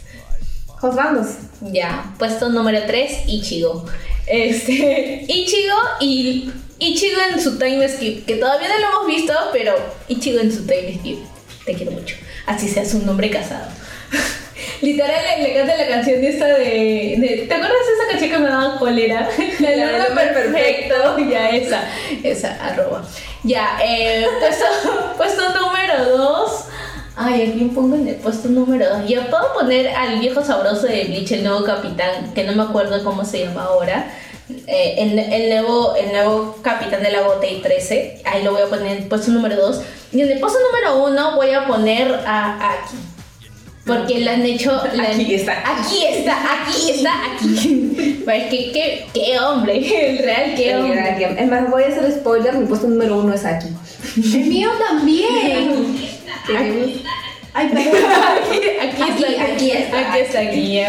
Josbandos. 0.80 1.26
Ya, 1.60 2.14
puesto 2.18 2.48
número 2.48 2.78
3, 2.86 3.24
Ichigo. 3.26 3.84
Este, 4.30 5.24
Ichigo 5.28 5.76
y 6.00 6.50
Ichigo 6.78 7.20
en 7.32 7.40
su 7.40 7.58
time 7.58 7.88
skip, 7.88 8.26
que 8.26 8.36
todavía 8.36 8.68
no 8.68 8.78
lo 8.78 8.86
hemos 8.88 9.06
visto, 9.06 9.32
pero 9.52 9.74
Ichigo 10.08 10.40
en 10.40 10.52
su 10.52 10.66
time 10.66 10.96
skip. 10.98 11.18
Te 11.64 11.74
quiero 11.74 11.92
mucho. 11.92 12.16
Así 12.46 12.68
seas 12.68 12.94
un 12.94 13.08
hombre 13.08 13.30
casado. 13.30 13.66
Literal 14.80 15.10
le, 15.38 15.48
le 15.48 15.54
canta 15.54 15.76
la 15.76 15.88
canción 15.88 16.22
esta 16.24 16.46
de, 16.46 17.16
de- 17.18 17.44
¿Te 17.48 17.54
acuerdas 17.54 17.78
de 17.86 17.94
esa 17.94 18.10
canción 18.10 18.30
que 18.30 18.38
me 18.38 18.48
daba 18.48 18.78
cólera? 18.78 19.28
La 19.60 19.70
hombre 19.70 20.02
hombre 20.08 20.26
perfecto. 20.28 21.18
Ya, 21.30 21.50
esa, 21.50 21.82
esa, 22.22 22.54
arroba. 22.64 23.06
Ya, 23.44 23.78
eh, 23.84 24.24
puesto, 24.40 24.64
puesto 25.16 25.42
número 25.58 26.16
2. 26.16 26.50
Ay, 27.20 27.50
¿a 27.50 27.52
quién 27.52 27.70
pongo 27.70 27.96
en 27.96 28.06
el 28.06 28.14
puesto 28.14 28.48
número 28.48 28.88
2? 29.00 29.08
Yo 29.08 29.28
puedo 29.28 29.52
poner 29.52 29.88
al 29.88 30.20
viejo 30.20 30.44
sabroso 30.44 30.86
de 30.86 31.02
Bleach, 31.06 31.32
el 31.32 31.42
nuevo 31.42 31.64
capitán, 31.64 32.32
que 32.32 32.44
no 32.44 32.52
me 32.54 32.62
acuerdo 32.62 33.02
cómo 33.02 33.24
se 33.24 33.44
llama 33.44 33.64
ahora. 33.64 34.08
Eh, 34.68 34.94
el, 34.98 35.48
nuevo, 35.48 35.96
el 35.96 36.12
nuevo 36.12 36.56
capitán 36.62 37.02
de 37.02 37.10
la 37.10 37.22
Gotei 37.22 37.60
13. 37.60 38.22
Ahí 38.24 38.44
lo 38.44 38.52
voy 38.52 38.62
a 38.62 38.66
poner 38.66 38.86
en 38.86 39.02
el 39.02 39.08
puesto 39.08 39.32
número 39.32 39.56
2. 39.56 39.82
Y 40.12 40.20
en 40.20 40.30
el 40.30 40.38
puesto 40.38 40.60
número 40.60 41.06
1 41.06 41.34
voy 41.34 41.50
a 41.50 41.66
poner 41.66 42.20
a 42.24 42.70
Aki. 42.70 42.96
Porque 43.88 44.20
le 44.20 44.30
han 44.30 44.44
hecho. 44.44 44.70
Aquí 44.80 45.34
está. 45.34 45.52
Aquí 45.64 46.04
está, 46.04 46.62
aquí 46.62 46.90
está, 46.90 47.12
aquí. 47.32 48.20
Pues, 48.24 48.44
¿qué, 48.50 48.70
qué, 48.72 49.06
qué 49.14 49.40
hombre, 49.40 49.78
el 50.10 50.18
real, 50.18 50.54
qué 50.54 50.76
hombre. 50.76 51.34
Es 51.38 51.48
más, 51.48 51.70
voy 51.70 51.84
a 51.84 51.88
hacer 51.88 52.12
spoiler, 52.12 52.54
mi 52.54 52.66
puesto 52.66 52.86
número 52.86 53.18
uno 53.18 53.32
es 53.32 53.44
Aki. 53.44 53.68
El 54.16 54.44
mío 54.44 54.68
también. 54.86 55.98
Aquí. 56.44 57.02
Ay, 57.54 57.68
perdón. 57.70 58.12
Aquí, 58.52 58.60
aquí 58.80 59.02
está, 59.02 59.04
Aquí, 59.04 59.24
aquí 59.36 59.70
está. 59.70 60.12
Aquí 60.12 60.18
está, 60.20 60.40
aquí. 60.40 60.80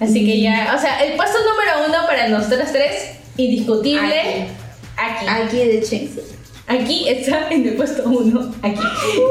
Así 0.00 0.26
que 0.26 0.40
ya, 0.40 0.74
o 0.76 0.80
sea, 0.80 1.04
el 1.04 1.16
puesto 1.16 1.38
número 1.38 1.88
uno 1.88 2.06
para 2.06 2.28
nosotras 2.28 2.72
tres, 2.72 3.12
indiscutible, 3.36 4.48
aquí. 4.96 5.26
Aquí 5.26 5.56
de 5.56 5.82
Chainsaw. 5.82 6.24
Aquí 6.66 7.08
está 7.08 7.50
en 7.50 7.68
el 7.68 7.74
puesto 7.74 8.08
uno, 8.08 8.52
aquí. 8.62 8.80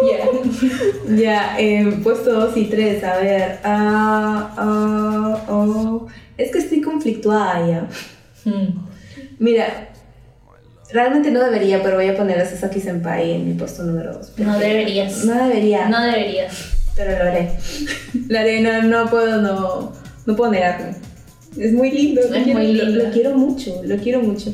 Ya. 0.07 1.15
Ya, 1.15 1.59
eh, 1.59 1.99
puesto 2.03 2.31
2 2.31 2.57
y 2.57 2.65
3, 2.65 3.03
a 3.03 3.17
ver. 3.17 3.59
ah, 3.63 4.53
ah, 4.57 5.45
oh. 5.49 6.07
Es 6.37 6.51
que 6.51 6.59
estoy 6.59 6.81
conflictuada 6.81 7.67
ya. 7.67 7.87
Mm. 8.45 8.85
Mira, 9.39 9.89
realmente 10.91 11.31
no 11.31 11.41
debería, 11.43 11.81
pero 11.81 11.95
voy 11.95 12.07
a 12.07 12.15
poner 12.15 12.39
a 12.39 12.45
Sasaki 12.45 12.79
Senpai 12.79 13.31
en 13.31 13.47
mi 13.47 13.53
puesto 13.55 13.83
número 13.83 14.13
2. 14.13 14.33
No 14.37 14.59
deberías. 14.59 15.25
No 15.25 15.33
debería, 15.47 15.89
No 15.89 16.01
deberías. 16.03 16.53
pero 16.95 17.11
lo 17.23 17.29
haré. 17.31 17.49
Lo 18.29 18.39
haré, 18.39 18.61
no, 18.61 18.83
no 18.83 19.09
puedo, 19.09 19.41
no, 19.41 19.91
no 20.25 20.35
puedo 20.35 20.51
negarme. 20.51 20.95
Es 21.57 21.71
muy 21.73 21.91
lindo, 21.91 22.21
lo, 22.29 22.35
Es 22.35 22.43
quiero, 22.43 22.59
muy 22.59 22.73
lindo. 22.73 23.03
lo 23.05 23.11
quiero 23.11 23.37
mucho, 23.37 23.81
lo 23.83 23.95
quiero 23.97 24.21
mucho. 24.21 24.53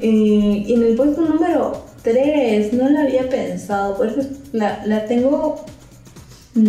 Eh, 0.00 0.64
en 0.68 0.82
el 0.82 0.94
puesto 0.96 1.20
número 1.22 1.84
3 2.04 2.72
no 2.74 2.88
la 2.90 3.02
había 3.02 3.28
pensado, 3.28 3.96
por 3.96 4.06
eso 4.08 4.20
la, 4.52 4.84
la 4.86 5.06
tengo... 5.06 5.64
mm, 6.54 6.68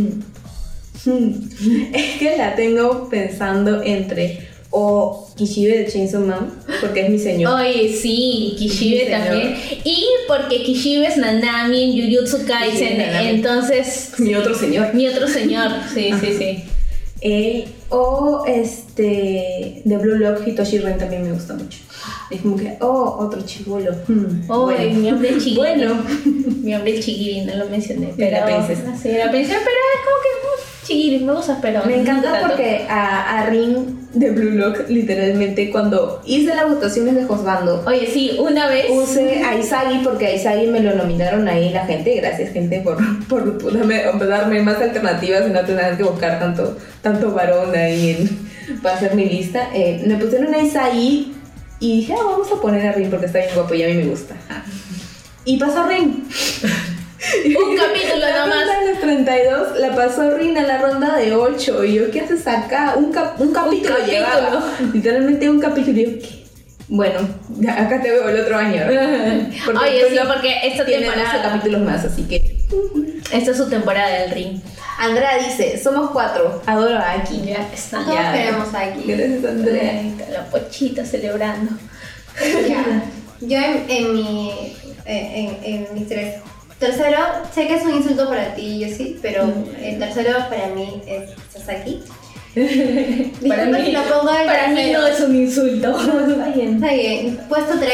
mm. 1.06 1.50
Es 1.94 2.18
que 2.18 2.36
la 2.38 2.56
tengo 2.56 3.08
pensando 3.10 3.84
entre 3.84 4.48
o 4.78 5.32
Kishibe 5.38 5.78
de 5.78 5.88
Chainsaw 5.88 6.22
Man, 6.22 6.52
porque 6.82 7.06
es 7.06 7.10
mi 7.10 7.18
señor. 7.20 7.54
Oye, 7.62 7.94
sí, 7.94 8.56
Kishibe 8.58 9.06
también. 9.06 9.56
Y 9.86 10.06
porque 10.28 10.64
Kishibe 10.64 11.08
es 11.08 11.16
Nanami 11.16 11.84
en 12.02 12.12
Jujutsu 12.12 12.46
Kaisen, 12.46 13.00
entonces 13.00 14.12
Mi 14.18 14.36
otro 14.36 14.54
señor. 14.54 14.94
mi 14.94 15.08
otro 15.08 15.28
señor. 15.30 15.72
Sí, 15.94 16.10
sí, 16.20 16.38
sí. 16.38 17.66
O 17.90 18.44
este 18.48 19.82
de 19.86 19.98
Blue 19.98 20.16
Lock 20.16 20.46
Hitoshi 20.46 20.80
Ren 20.80 20.98
también 20.98 21.24
me 21.24 21.32
gusta 21.32 21.54
mucho. 21.54 21.80
Es 22.32 22.42
como 22.42 22.58
que, 22.58 22.76
oh, 22.82 23.18
otro 23.20 23.42
chivolo. 23.46 23.92
Hmm, 24.08 24.42
Oh, 24.50 24.64
bueno. 24.64 25.00
mi 25.00 25.12
hombre 25.12 25.30
chiquiri. 25.38 25.56
Bueno. 25.58 25.96
Mi 26.64 26.74
hombre 26.74 27.00
chiquiri, 27.00 27.42
no 27.46 27.56
lo 27.56 27.70
mencioné. 27.70 28.14
Pero, 28.18 28.38
la 28.38 28.46
princesa. 28.46 28.96
Sí, 29.02 29.10
princesa, 29.30 29.60
pero 29.64 29.78
es 29.94 30.02
como 30.04 30.18
que 30.24 30.30
mm, 30.48 30.88
chiquiri, 30.88 31.20
me 31.24 31.34
gusta, 31.34 31.60
pero. 31.62 31.84
Me 31.86 32.00
encanta 32.02 32.40
porque 32.48 32.86
a, 32.90 33.42
a 33.42 33.46
Rin 33.50 34.00
de 34.14 34.32
Blue 34.32 34.52
Lock, 34.52 34.88
literalmente, 34.90 35.70
cuando 35.70 36.22
hice 36.26 36.56
las 36.56 36.68
votaciones 36.70 37.14
de 37.16 37.26
Josbando, 37.26 37.84
Oye, 37.86 38.08
sí, 38.12 38.38
una 38.40 38.68
vez. 38.70 38.86
Puse 38.88 39.44
a 39.44 39.56
Isagi 39.58 40.00
porque 40.04 40.26
a 40.28 40.34
Isagi 40.36 40.66
me 40.68 40.80
lo 40.80 40.96
nominaron 40.96 41.48
ahí 41.48 41.70
la 41.72 41.86
gente. 41.86 42.16
Gracias, 42.16 42.52
gente, 42.54 42.80
por, 42.82 42.98
por, 43.28 43.58
por 43.60 43.74
darme, 43.78 44.02
por 44.18 44.28
darme 44.28 44.62
más 44.64 44.78
alternativas 44.82 45.44
y 45.48 45.52
no 45.52 45.62
tener 45.64 45.96
que 45.98 46.04
buscar 46.04 46.40
tanto, 46.40 46.76
tanto 47.04 47.32
varón 47.32 47.76
ahí 47.76 48.12
en- 48.18 48.82
para 48.82 48.96
hacer 48.96 49.14
mi 49.14 49.26
lista. 49.26 49.70
Eh, 49.76 50.02
me 50.08 50.16
pusieron 50.16 50.52
a 50.56 50.58
Isagi 50.60 51.34
y 51.80 51.98
dije, 52.02 52.14
ah, 52.14 52.24
vamos 52.24 52.52
a 52.52 52.62
poner 52.62 52.88
a 52.88 52.92
Rin 52.94 53.10
porque 53.10 53.26
está 53.28 53.40
bien 53.40 53.52
guapo 53.56 53.74
y 53.74 53.84
a 53.84 53.88
mí 53.88 53.94
me 53.96 54.06
gusta. 54.06 54.36
Ah. 54.50 54.64
Y 55.46 55.58
pasó 55.58 55.88
Rin. 55.88 56.28
Un 57.46 57.76
capítulo 57.78 58.20
La 58.20 58.46
nomás. 58.46 58.60
ronda 58.60 58.80
de 58.82 58.90
los 58.92 59.00
32 59.02 59.80
la 59.80 59.96
pasó 59.96 60.32
Rin 60.38 60.58
a 60.58 60.64
la 60.64 60.78
ronda 60.80 61.16
de 61.18 61.34
8. 61.34 61.84
Y 61.86 61.94
yo, 61.96 62.12
¿qué 62.12 62.22
haces 62.22 62.48
acá? 62.48 62.94
Un, 62.96 63.12
cap- 63.12 63.40
un 63.40 63.52
capítulo. 63.54 63.96
Literalmente 64.94 65.50
un 65.50 65.60
capítulo. 65.60 66.00
Y 66.00 66.06
yo, 66.06 66.12
¿qué? 66.20 66.46
Bueno, 66.88 67.20
acá 67.68 68.00
te 68.02 68.12
veo 68.12 68.30
el 68.30 68.40
otro 68.42 68.56
año. 68.58 68.84
Porque 69.66 69.80
Oye, 69.80 70.00
pues 70.02 70.12
sí, 70.14 70.20
porque 70.28 70.54
esta 70.68 70.86
tiene 70.86 71.06
12 71.08 71.18
temporada. 71.18 71.44
capítulos 71.50 71.82
más, 71.82 72.06
así 72.06 72.24
que. 72.24 72.55
Esta 73.32 73.52
es 73.52 73.58
su 73.58 73.70
temporada 73.70 74.10
del 74.22 74.32
ring. 74.32 74.60
Andrea 74.98 75.38
dice: 75.38 75.82
Somos 75.82 76.12
cuatro. 76.12 76.62
Adoro 76.66 76.96
a 76.98 77.14
Aki. 77.14 77.42
Ya 77.46 77.68
está. 77.74 78.00
Todos 78.04 78.14
Ya. 78.16 78.34
queremos 78.34 78.74
aquí. 78.74 79.04
Gracias, 79.06 79.46
Andrea. 79.46 80.02
La 80.32 80.46
pochita 80.46 81.06
celebrando. 81.06 81.72
Ya. 82.68 83.04
Yo 83.42 83.58
en, 83.58 83.86
en 83.90 84.14
mi. 84.14 84.76
En, 85.06 85.26
en, 85.26 85.58
en 85.64 85.88
mis 85.94 86.08
tres. 86.08 86.36
Tercero, 86.80 87.18
sé 87.54 87.68
que 87.68 87.76
es 87.76 87.84
un 87.84 87.96
insulto 87.96 88.28
para 88.28 88.54
ti, 88.54 88.80
yo 88.80 88.88
sí, 88.94 89.18
pero 89.22 89.44
el 89.82 89.98
tercero 89.98 90.38
para 90.50 90.68
mí 90.68 91.02
es 91.08 91.30
Sasaki. 91.54 92.04
Para 92.56 92.66
Disculpa 92.66 93.66
mí, 93.80 93.86
si 93.86 93.92
lo 93.94 94.04
pongo 94.04 94.30
en 94.38 94.46
para 94.46 94.68
mí 94.70 94.92
no 94.92 95.08
es 95.08 95.20
un 95.22 95.36
insulto. 95.36 95.98
Está 96.30 96.48
bien. 96.50 96.76
Está 96.76 96.94
bien, 96.94 97.40
puesto 97.48 97.80
3, 97.80 97.92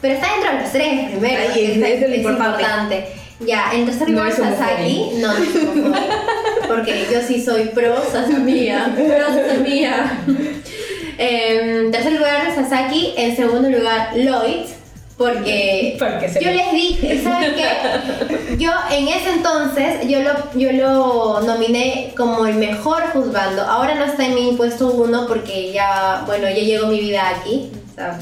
pero 0.00 0.14
está 0.14 0.26
dentro 0.34 0.52
de 0.56 0.60
los 0.62 0.72
tres 0.72 1.10
primero. 1.10 1.40
Ahí 1.52 1.64
es, 1.64 1.70
está- 1.76 1.88
es 1.88 2.00
lo 2.00 2.14
importante. 2.14 2.44
importante. 2.62 3.06
Ya, 3.46 3.70
en 3.72 3.86
tercer 3.86 4.10
No 4.10 4.24
es 4.24 4.34
Sasaki. 4.36 5.10
No, 5.16 5.32
no. 5.34 5.96
Porque 6.68 7.06
yo 7.12 7.20
sí 7.26 7.42
soy 7.42 7.64
pro 7.74 7.96
Sasamía. 8.10 8.92
Pro 8.94 9.26
Sasamía. 9.26 10.18
En 11.18 11.90
tercer 11.90 12.12
lugar 12.12 12.54
Sasaki. 12.54 13.14
En 13.16 13.36
segundo 13.36 13.68
lugar 13.68 14.16
Lloyd. 14.16 14.66
Porque 15.16 15.96
Porque 15.98 16.28
se 16.28 16.42
yo 16.42 16.50
les 16.50 16.72
dije, 16.72 17.22
¿saben 17.22 17.54
qué? 17.54 18.56
Yo 18.56 18.72
en 18.90 19.08
ese 19.08 19.34
entonces, 19.34 20.08
yo 20.08 20.20
lo, 20.20 20.32
yo 20.54 20.72
lo 20.72 21.40
nominé 21.42 22.12
como 22.16 22.46
el 22.46 22.54
mejor 22.56 23.02
juzgando. 23.12 23.62
Ahora 23.62 23.94
no 23.94 24.04
está 24.04 24.24
en 24.24 24.34
mi 24.34 24.52
puesto 24.56 24.90
uno 24.90 25.26
porque 25.28 25.72
ya, 25.72 26.24
bueno, 26.26 26.48
ya 26.48 26.56
llegó 26.56 26.86
mi 26.88 26.98
vida 26.98 27.28
aquí. 27.28 27.70
O 27.92 27.94
sea, 27.94 28.18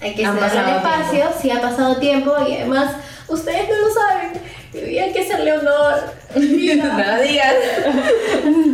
hay 0.00 0.14
que 0.14 0.26
cederle 0.26 0.70
el 0.70 0.76
espacio, 0.76 1.24
sí 1.40 1.50
ha 1.50 1.60
pasado 1.60 1.96
tiempo 1.98 2.32
y 2.48 2.56
además, 2.56 2.96
ustedes 3.28 3.68
no 3.68 3.76
lo 3.76 3.94
saben. 3.94 4.32
Y 4.90 4.98
hay 4.98 5.12
que 5.12 5.20
hacerle 5.20 5.52
honor. 5.52 6.02
Nada 6.76 7.20
digas. 7.20 7.54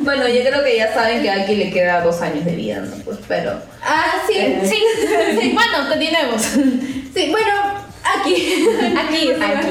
bueno, 0.03 0.29
yo 0.29 0.41
creo 0.43 0.63
que 0.65 0.77
ya 0.77 0.93
saben 0.95 1.23
que 1.23 1.31
a 1.31 1.43
Aki 1.43 1.57
le 1.57 1.71
queda 1.71 2.01
dos 2.03 2.21
años 2.23 2.45
de 2.45 2.55
vida, 2.55 2.81
¿no? 2.81 2.97
Pues, 3.05 3.19
pero. 3.27 3.61
Ah, 3.83 4.15
sí, 4.27 4.35
Eh. 4.37 4.61
sí, 4.65 4.83
Sí, 5.41 5.53
bueno, 5.55 5.89
continuemos. 5.89 6.43
sí, 6.43 7.31
bueno, 7.31 7.53
aquí. 8.21 8.67
Aquí. 8.97 9.31
Aki. 9.33 9.69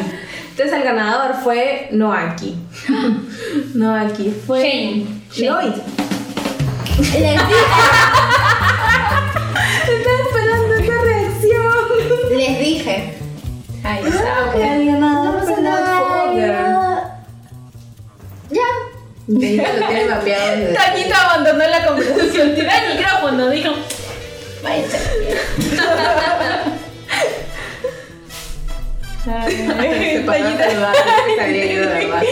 Entonces 0.52 0.76
el 0.76 0.84
ganador 0.84 1.36
fue 1.44 1.88
no 1.92 2.12
Aki. 2.12 2.56
no 3.76 3.96
Aki, 3.96 4.34
fue 4.46 4.60
Shane. 4.62 5.06
Shane. 5.32 5.48
Lloyd. 5.48 5.74
Les 6.98 7.14
dije, 7.14 7.36
Fogger. 14.38 15.62
nada. 15.62 17.22
Ya. 18.50 18.70
Tañito 19.28 21.16
abandonó 21.22 21.68
la 21.68 21.86
conversación, 21.86 22.56
tiró 22.56 22.70
el 22.70 22.96
micrófono, 22.96 23.50
dijo. 23.50 23.72
Váyanse. 24.64 24.98
Se 29.28 30.24
paró 30.26 30.48
a 30.48 30.58
saludar, 30.58 30.96
que 31.26 31.36
se 31.36 31.42
había 31.42 31.66
ido, 31.66 31.90
¿verdad? 31.90 32.24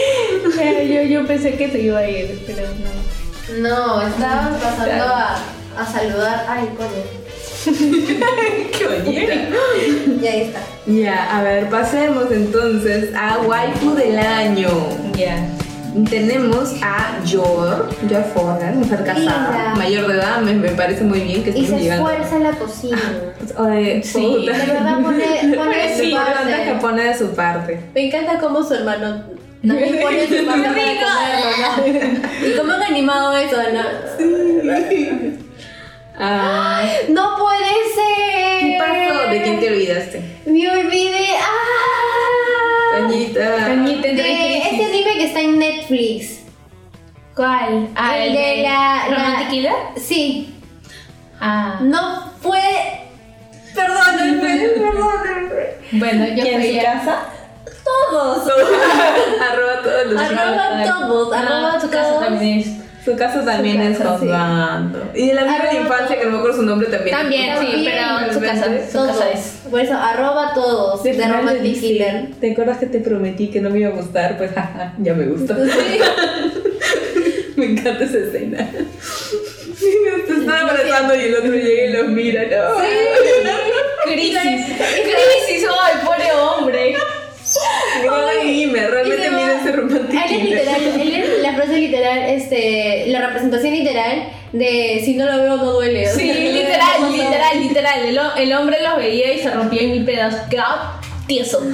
yo, 0.82 1.02
yo 1.02 1.26
pensé 1.26 1.54
que 1.54 1.70
se 1.70 1.80
iba 1.80 1.98
a 1.98 2.08
ir, 2.08 2.42
pero 2.46 2.62
no. 2.68 3.68
No, 3.68 4.02
estaban 4.06 4.54
pasando 4.58 5.04
a, 5.04 5.36
a 5.78 5.86
saludar. 5.92 6.46
Ay, 6.48 6.70
coño. 6.74 7.25
Qué 8.78 8.86
bonita. 8.86 9.34
Ya 10.22 10.30
ahí 10.30 10.40
está. 10.42 10.60
Ya, 10.86 11.38
a 11.38 11.42
ver, 11.42 11.68
pasemos 11.68 12.30
entonces 12.30 13.14
a 13.14 13.38
waifu 13.40 13.94
del 13.94 14.18
año. 14.18 14.68
Ya. 15.16 15.48
Tenemos 16.10 16.74
a 16.82 17.24
Yor, 17.24 17.88
Yor 18.08 18.24
Fogger, 18.34 18.74
mujer 18.74 19.02
casada, 19.02 19.74
mayor 19.76 20.06
de 20.08 20.14
edad, 20.18 20.40
me, 20.42 20.52
me 20.52 20.68
parece 20.68 21.02
muy 21.04 21.20
bien 21.20 21.42
que 21.42 21.50
Y 21.52 21.64
esté 21.64 21.78
se 21.78 21.82
llegando. 21.84 22.10
esfuerza 22.10 22.36
en 22.36 22.42
la 22.42 22.50
cocina. 22.50 22.98
Oye, 23.58 24.02
Sí, 24.02 24.18
puta. 24.20 24.52
De 24.58 24.66
verdad 24.66 25.00
pone, 25.02 25.56
pone 25.56 25.76
de 25.88 25.94
Sí, 25.96 26.10
su 26.10 26.16
verdad 26.16 26.44
que 26.44 26.70
parte. 26.72 26.80
pone 26.82 27.02
de 27.04 27.14
su 27.18 27.28
parte. 27.34 27.80
Me 27.94 28.06
encanta 28.08 28.38
cómo 28.38 28.62
su 28.62 28.74
hermano 28.74 29.22
también 29.66 29.98
pone 30.02 30.26
su 30.28 30.44
parte 30.46 30.68
para 30.68 30.74
comerlo, 30.74 31.08
¿no? 31.80 32.46
Y 32.46 32.56
cómo 32.58 32.72
han 32.74 32.82
animado 32.82 33.34
eso, 33.34 33.56
¿no? 33.72 35.45
Ah, 36.18 36.82
¡No 37.08 37.36
puede 37.36 37.58
ser! 37.94 38.60
¿Qué 38.60 38.78
pasó? 38.78 39.30
¿De 39.30 39.42
quién 39.42 39.60
te 39.60 39.68
olvidaste? 39.68 40.40
Me 40.46 40.68
olvidé. 40.70 41.26
¡Ah! 41.40 42.98
Cañita. 43.00 43.72
En 43.72 43.84
De 43.84 44.56
este 44.58 44.84
anime 44.84 45.12
que 45.18 45.24
está 45.26 45.40
en 45.40 45.58
Netflix. 45.58 46.40
¿Cuál? 47.34 47.88
Ah, 47.94 48.16
El 48.16 48.32
de 48.32 48.62
la- 48.62 49.08
la- 49.08 49.14
¿Romantic 49.14 49.48
Killer? 49.50 49.72
Sí. 49.96 50.54
Ah. 51.38 51.78
No 51.82 52.32
fue. 52.40 52.60
Perdónenme, 53.74 54.68
perdónenme. 54.70 55.66
Bueno, 55.92 56.26
yo 56.34 56.42
¿Quién 56.42 56.60
fui 56.62 56.70
en 56.70 56.80
su 56.80 56.86
a- 56.88 56.92
casa? 56.92 57.18
Todos. 57.84 58.48
arroba 59.50 59.82
todos 59.82 60.06
los 60.06 60.22
Arroba 60.22 60.82
todos. 60.84 61.32
Arroba 61.36 61.80
su 61.80 61.90
casa 61.90 62.08
todos. 62.08 62.24
también 62.24 62.60
es. 62.60 62.66
Su 63.06 63.14
casa 63.14 63.44
también 63.44 63.76
Su 63.76 63.82
es 63.92 63.98
sí. 63.98 64.02
Osvaldo. 64.26 64.98
Y 65.14 65.28
de 65.28 65.34
la 65.34 65.42
amiga 65.42 65.62
de 65.62 65.68
Arroba 65.68 65.82
infancia, 65.82 66.18
que 66.18 66.24
no 66.24 66.32
me 66.32 66.38
acuerdo 66.38 66.56
su 66.56 66.62
nombre 66.64 66.88
también. 66.88 67.16
También, 67.16 67.56
sí, 67.60 67.88
pero 67.88 68.34
su 68.34 68.40
casa, 68.40 68.66
su 68.90 69.06
casa 69.06 69.30
es. 69.30 69.58
Por 69.70 69.80
eso, 69.80 69.94
arroba 69.94 70.52
todos. 70.52 71.04
De 71.04 71.12
De 71.12 71.28
Romantic 71.28 71.62
dice, 71.62 71.80
Killer. 71.80 72.30
¿Te 72.40 72.50
acuerdas 72.50 72.78
que 72.78 72.86
te 72.86 72.98
prometí 72.98 73.46
que 73.46 73.60
no 73.60 73.70
me 73.70 73.78
iba 73.78 73.90
a 73.90 73.92
gustar? 73.92 74.36
Pues 74.36 74.50
jaja, 74.50 74.94
ya 74.98 75.14
me 75.14 75.26
gustó. 75.26 75.54
Sí. 75.54 76.00
me 77.56 77.66
encanta 77.66 78.02
esa 78.02 78.18
escena. 78.18 78.68
Te 80.26 80.32
estaba 80.32 80.60
abrazando 80.62 81.14
y 81.14 81.20
el 81.26 81.34
otro 81.36 81.52
llega 81.52 81.84
y 81.84 81.92
los 81.92 82.08
mira, 82.08 82.42
¿no? 82.42 82.82
Crisis. 84.12 84.66
Crisis, 84.76 85.68
ay, 85.80 85.94
pobre 86.04 86.32
hombre. 86.32 86.96
Anime, 88.40 88.86
realmente 88.88 89.30
mira 89.30 89.60
ese 89.60 89.72
romanticismo. 89.72 90.18
Él 90.26 90.32
es 90.36 90.44
literal, 90.44 91.00
él 91.00 91.12
es 91.14 91.42
la 91.42 91.54
frase 91.54 91.76
literal, 91.78 92.18
este, 92.30 93.04
la 93.08 93.26
representación 93.26 93.72
literal 93.74 94.28
de 94.52 95.02
si 95.04 95.14
no 95.14 95.26
lo 95.26 95.42
veo 95.42 95.56
no 95.56 95.72
duele. 95.72 96.06
Sí, 96.08 96.32
literal, 96.32 97.12
literal, 97.12 97.60
literal. 97.60 98.06
El, 98.06 98.18
ho- 98.18 98.34
el 98.36 98.52
hombre 98.52 98.78
los 98.82 98.96
veía 98.96 99.32
y 99.32 99.38
se 99.40 99.50
rompía 99.50 99.82
en 99.82 99.92
mil 99.92 100.04
pedazos. 100.04 100.40
Quedaba 100.50 101.00
tieso. 101.26 101.60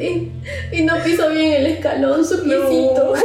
Y, 0.00 0.30
y 0.72 0.82
no 0.82 1.02
piso 1.02 1.28
bien 1.30 1.52
el 1.52 1.66
escalón, 1.66 2.24
su 2.24 2.42
piecito. 2.42 3.14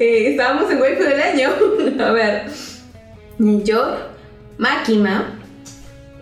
Eh, 0.00 0.30
estábamos 0.30 0.70
en 0.70 0.80
waifu 0.80 1.02
del 1.04 1.20
año. 1.20 1.50
A 2.04 2.10
ver. 2.12 2.42
Yo, 3.38 3.96
Makima, 4.58 5.36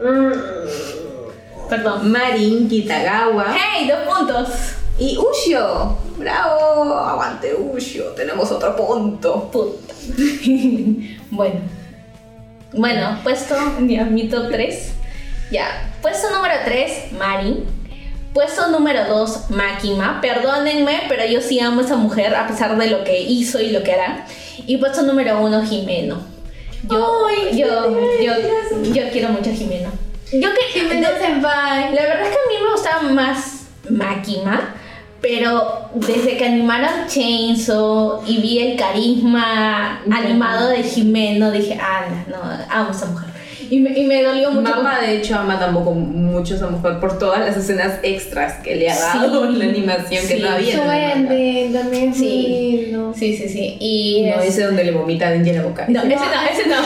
Mm. 0.01 0.33
Perdón. 1.69 2.11
Marin 2.11 2.69
Kitagawa 2.69 3.55
¡Hey! 3.57 3.89
Dos 3.89 4.15
puntos. 4.17 4.49
y 4.99 5.17
Ushio. 5.19 5.97
¡Bravo! 6.17 6.95
Aguante 6.95 7.55
Ushio, 7.55 8.07
tenemos 8.13 8.51
otro 8.51 8.75
punto. 8.75 9.51
Puta. 9.53 9.95
bueno. 11.31 11.61
Bueno, 12.73 13.19
puesto 13.23 13.55
ya, 13.87 14.05
mi 14.05 14.29
top 14.29 14.51
3. 14.51 14.93
Ya. 15.51 15.91
Puesto 16.03 16.31
número 16.31 16.55
3, 16.65 17.13
Mari. 17.13 17.65
Puesto 18.35 18.69
número 18.69 19.05
2, 19.07 19.51
Makima. 19.51 20.21
Perdónenme, 20.21 21.03
pero 21.09 21.25
yo 21.27 21.41
sí 21.41 21.61
amo 21.61 21.81
a 21.81 21.85
esa 21.85 21.97
mujer 21.97 22.35
a 22.35 22.47
pesar 22.47 22.77
de 22.77 22.89
lo 22.89 23.05
que 23.05 23.21
hizo 23.23 23.61
y 23.61 23.71
lo 23.71 23.83
que 23.83 23.93
hará. 23.93 24.27
Y 24.67 24.77
puesto 24.77 25.03
número 25.03 25.41
1, 25.41 25.63
Jimeno. 25.65 26.19
Yo, 26.89 27.27
Ay, 27.27 27.59
yo, 27.59 27.91
yo, 28.21 28.33
yo 28.83 29.11
quiero 29.11 29.31
mucho 29.31 29.51
a 29.51 29.55
Jimeno. 29.55 29.91
Yo 30.33 30.49
que 30.55 30.79
Jimena 30.81 31.09
Senpai. 31.21 31.95
la 31.95 32.03
verdad 32.03 32.23
es 32.23 32.29
que 32.29 32.35
a 32.35 32.49
mí 32.49 32.65
me 32.65 32.71
gustaba 32.73 33.03
más 33.03 33.67
Makima, 33.89 34.75
pero 35.23 35.89
desde 35.95 36.37
que 36.37 36.45
animaron 36.45 37.07
Chainsaw 37.09 38.23
y 38.27 38.39
vi 38.41 38.59
el 38.59 38.77
carisma 38.77 40.01
animado 40.11 40.69
de 40.69 40.83
Jimeno, 40.83 41.51
dije, 41.51 41.79
ah, 41.81 42.05
no, 42.29 42.37
amo 42.71 42.89
a 42.89 42.93
esa 42.93 43.07
mujer. 43.07 43.29
Y 43.71 43.81
me, 43.81 43.91
y 43.99 44.05
me 44.05 44.23
dolió 44.23 44.51
mucho. 44.51 44.63
Mapa 44.63 45.01
de 45.01 45.19
hecho 45.19 45.37
ama 45.39 45.59
tampoco 45.59 45.93
mucho 45.93 46.55
a 46.55 46.57
esa 46.57 46.69
mujer 46.69 47.01
por 47.01 47.19
todas 47.19 47.41
las 47.41 47.55
escenas 47.57 47.99
extras 48.03 48.55
que 48.65 48.77
le 48.77 48.91
ha 48.91 48.99
dado 48.99 49.51
Sí. 49.51 49.57
la 49.59 49.65
animación 49.67 50.27
que 50.27 50.37
Sí. 50.37 50.41
no 50.43 50.51
había. 50.51 50.77
duende 50.85 51.71
también 51.75 52.15
Sí. 52.15 52.47
lindo. 52.87 53.13
Sí, 53.15 53.37
sí, 53.37 53.47
sí. 53.49 53.77
Y 53.79 54.27
No, 54.35 54.41
es- 54.41 54.51
ese 54.55 54.65
donde 54.65 54.85
le 54.85 54.93
vomita 54.93 55.29
a 55.29 55.31
Denji 55.33 55.51
en 55.51 55.57
la 55.57 55.63
boca. 55.65 55.85
no, 55.89 56.01
ese 56.01 56.17
no, 56.17 56.23
ese 56.51 56.67
no. 56.67 56.77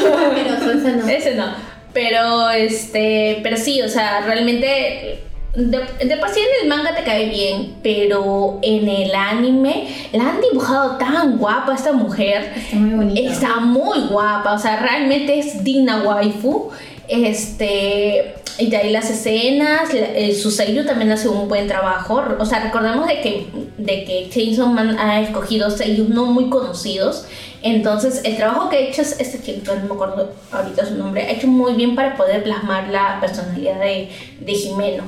Ese 0.73 0.97
no. 0.97 1.09
Ese 1.09 1.35
no. 1.37 1.72
Pero 1.93 2.51
este, 2.51 3.41
pero 3.43 3.57
sí, 3.57 3.83
o 3.83 3.89
sea, 3.89 4.21
realmente 4.27 5.21
de, 5.55 5.79
de 6.07 6.17
por 6.17 6.31
sí 6.31 6.41
en 6.41 6.63
el 6.63 6.69
manga 6.69 6.95
te 6.95 7.03
cae 7.05 7.29
bien, 7.29 7.75
pero 7.83 8.59
en 8.63 8.89
el 8.89 9.15
anime 9.15 9.87
la 10.13 10.31
han 10.31 10.41
dibujado 10.41 10.97
tan 10.97 11.37
guapa 11.37 11.75
esta 11.75 11.93
mujer. 11.93 12.53
Está 12.57 12.77
muy 12.77 12.95
bonita. 12.97 13.21
Está 13.33 13.57
muy 13.61 14.01
guapa, 14.09 14.55
o 14.55 14.59
sea, 14.59 14.81
realmente 14.81 15.39
es 15.39 15.63
digna 15.63 16.03
waifu. 16.03 16.71
Este, 17.09 18.35
y 18.59 18.67
de 18.71 18.77
ahí 18.77 18.91
las 18.91 19.11
escenas, 19.11 19.93
la- 19.93 20.01
eh, 20.15 20.35
Suseiru 20.35 20.85
también 20.85 21.11
hace 21.11 21.29
un 21.29 21.49
buen 21.49 21.67
trabajo. 21.67 22.23
O 22.39 22.45
sea, 22.47 22.61
recordemos 22.61 23.07
de 23.07 23.21
que, 23.21 23.47
de 23.79 24.05
que 24.05 24.29
Chainsaw 24.31 24.67
Man 24.69 24.99
ha 24.99 25.21
escogido 25.21 25.71
seiyus 25.71 26.09
no 26.09 26.27
muy 26.27 26.49
conocidos. 26.49 27.27
Entonces, 27.63 28.21
el 28.25 28.37
trabajo 28.37 28.69
que 28.69 28.77
ha 28.77 28.81
hecho 28.81 29.03
es 29.03 29.21
este 29.21 29.41
chico, 29.41 29.73
no 29.75 29.85
me 29.87 29.95
acuerdo 29.95 30.33
ahorita 30.51 30.85
su 30.85 30.97
nombre, 30.97 31.23
ha 31.23 31.31
hecho 31.31 31.47
muy 31.47 31.75
bien 31.75 31.95
para 31.95 32.17
poder 32.17 32.43
plasmar 32.43 32.89
la 32.89 33.19
personalidad 33.21 33.79
de, 33.81 34.09
de 34.41 34.53
Jimeno. 34.53 35.05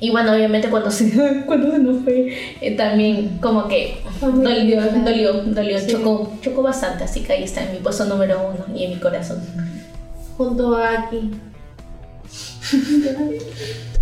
Y 0.00 0.10
bueno, 0.10 0.32
obviamente 0.32 0.68
cuando 0.68 0.90
se, 0.90 1.12
cuando 1.46 1.70
se 1.70 1.78
nos 1.78 2.02
fue, 2.02 2.36
eh, 2.60 2.76
también 2.76 3.38
como 3.40 3.68
que 3.68 3.98
dolió, 4.20 4.82
dolió, 5.04 5.32
dolió, 5.44 5.78
Sí. 5.78 5.92
chocó, 5.92 6.32
chocó 6.42 6.62
bastante, 6.62 7.04
así 7.04 7.20
que 7.20 7.34
ahí 7.34 7.44
está 7.44 7.62
en 7.62 7.72
mi 7.72 7.78
puesto 7.78 8.04
número 8.06 8.52
uno 8.52 8.76
y 8.76 8.84
en 8.84 8.90
mi 8.90 8.96
corazón. 8.96 9.38
Junto 10.36 10.74
a 10.74 10.90
Aki. 11.04 11.30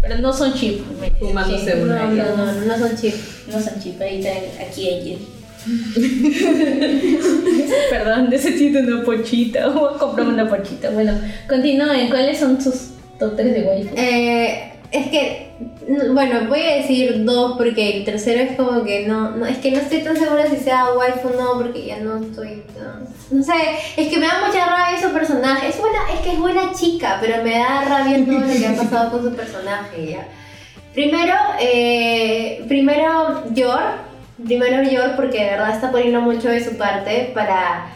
Pero 0.00 0.18
no 0.18 0.32
son 0.32 0.54
chip. 0.54 0.80
Fumándose 1.18 1.72
sí. 1.74 1.80
una. 1.82 2.06
No, 2.06 2.36
no, 2.36 2.52
no, 2.52 2.60
no 2.64 2.78
son 2.78 2.96
chip. 2.96 3.14
No 3.52 3.60
son 3.60 3.78
chip, 3.82 4.00
ahí 4.00 4.24
está 4.24 4.62
aquí 4.64 4.88
ella. 4.88 5.18
Perdón, 7.90 8.30
necesito 8.30 8.78
una 8.80 9.04
pochita. 9.04 9.68
Voy 9.68 9.94
a 9.94 9.98
comprar 9.98 10.26
una 10.26 10.48
pochita. 10.48 10.90
Bueno, 10.90 11.12
continúen. 11.48 12.08
¿Cuáles 12.08 12.38
son 12.38 12.60
sus 12.60 12.90
top 13.18 13.36
3 13.36 13.54
de 13.54 13.62
waifu? 13.62 13.94
Eh, 13.96 14.72
es 14.90 15.06
que, 15.08 15.52
bueno, 16.12 16.48
voy 16.48 16.62
a 16.62 16.76
decir 16.76 17.24
dos 17.24 17.56
porque 17.56 17.98
el 17.98 18.04
tercero 18.04 18.42
es 18.42 18.56
como 18.56 18.82
que 18.82 19.06
no, 19.06 19.36
no, 19.36 19.46
es 19.46 19.58
que 19.58 19.70
no 19.70 19.78
estoy 19.78 20.00
tan 20.00 20.16
segura 20.16 20.48
si 20.48 20.56
sea 20.56 20.92
waifu 20.94 21.28
o 21.28 21.40
no, 21.40 21.62
porque 21.62 21.86
ya 21.86 21.98
no 21.98 22.18
estoy 22.18 22.64
tan... 22.74 23.04
No 23.30 23.44
sé, 23.44 23.52
es 23.96 24.08
que 24.08 24.18
me 24.18 24.26
da 24.26 24.44
mucha 24.46 24.66
rabia 24.66 25.00
su 25.00 25.12
personaje. 25.12 25.68
Es 25.68 25.78
buena, 25.78 25.98
es 26.12 26.20
que 26.20 26.32
es 26.32 26.38
buena 26.38 26.72
chica, 26.72 27.18
pero 27.20 27.44
me 27.44 27.52
da 27.52 27.84
rabia 27.84 28.24
todo 28.24 28.40
lo 28.40 28.46
que 28.46 28.66
ha 28.66 28.74
pasado 28.74 29.12
con 29.12 29.22
su 29.22 29.36
personaje. 29.36 30.18
Primero, 30.92 31.34
eh, 31.60 32.64
primero 32.66 33.44
Yor, 33.54 34.09
primero 34.44 34.82
Yor 34.82 35.16
porque 35.16 35.44
de 35.44 35.50
verdad 35.50 35.70
está 35.70 35.90
poniendo 35.90 36.20
mucho 36.20 36.48
de 36.48 36.64
su 36.64 36.76
parte 36.76 37.30
para 37.34 37.86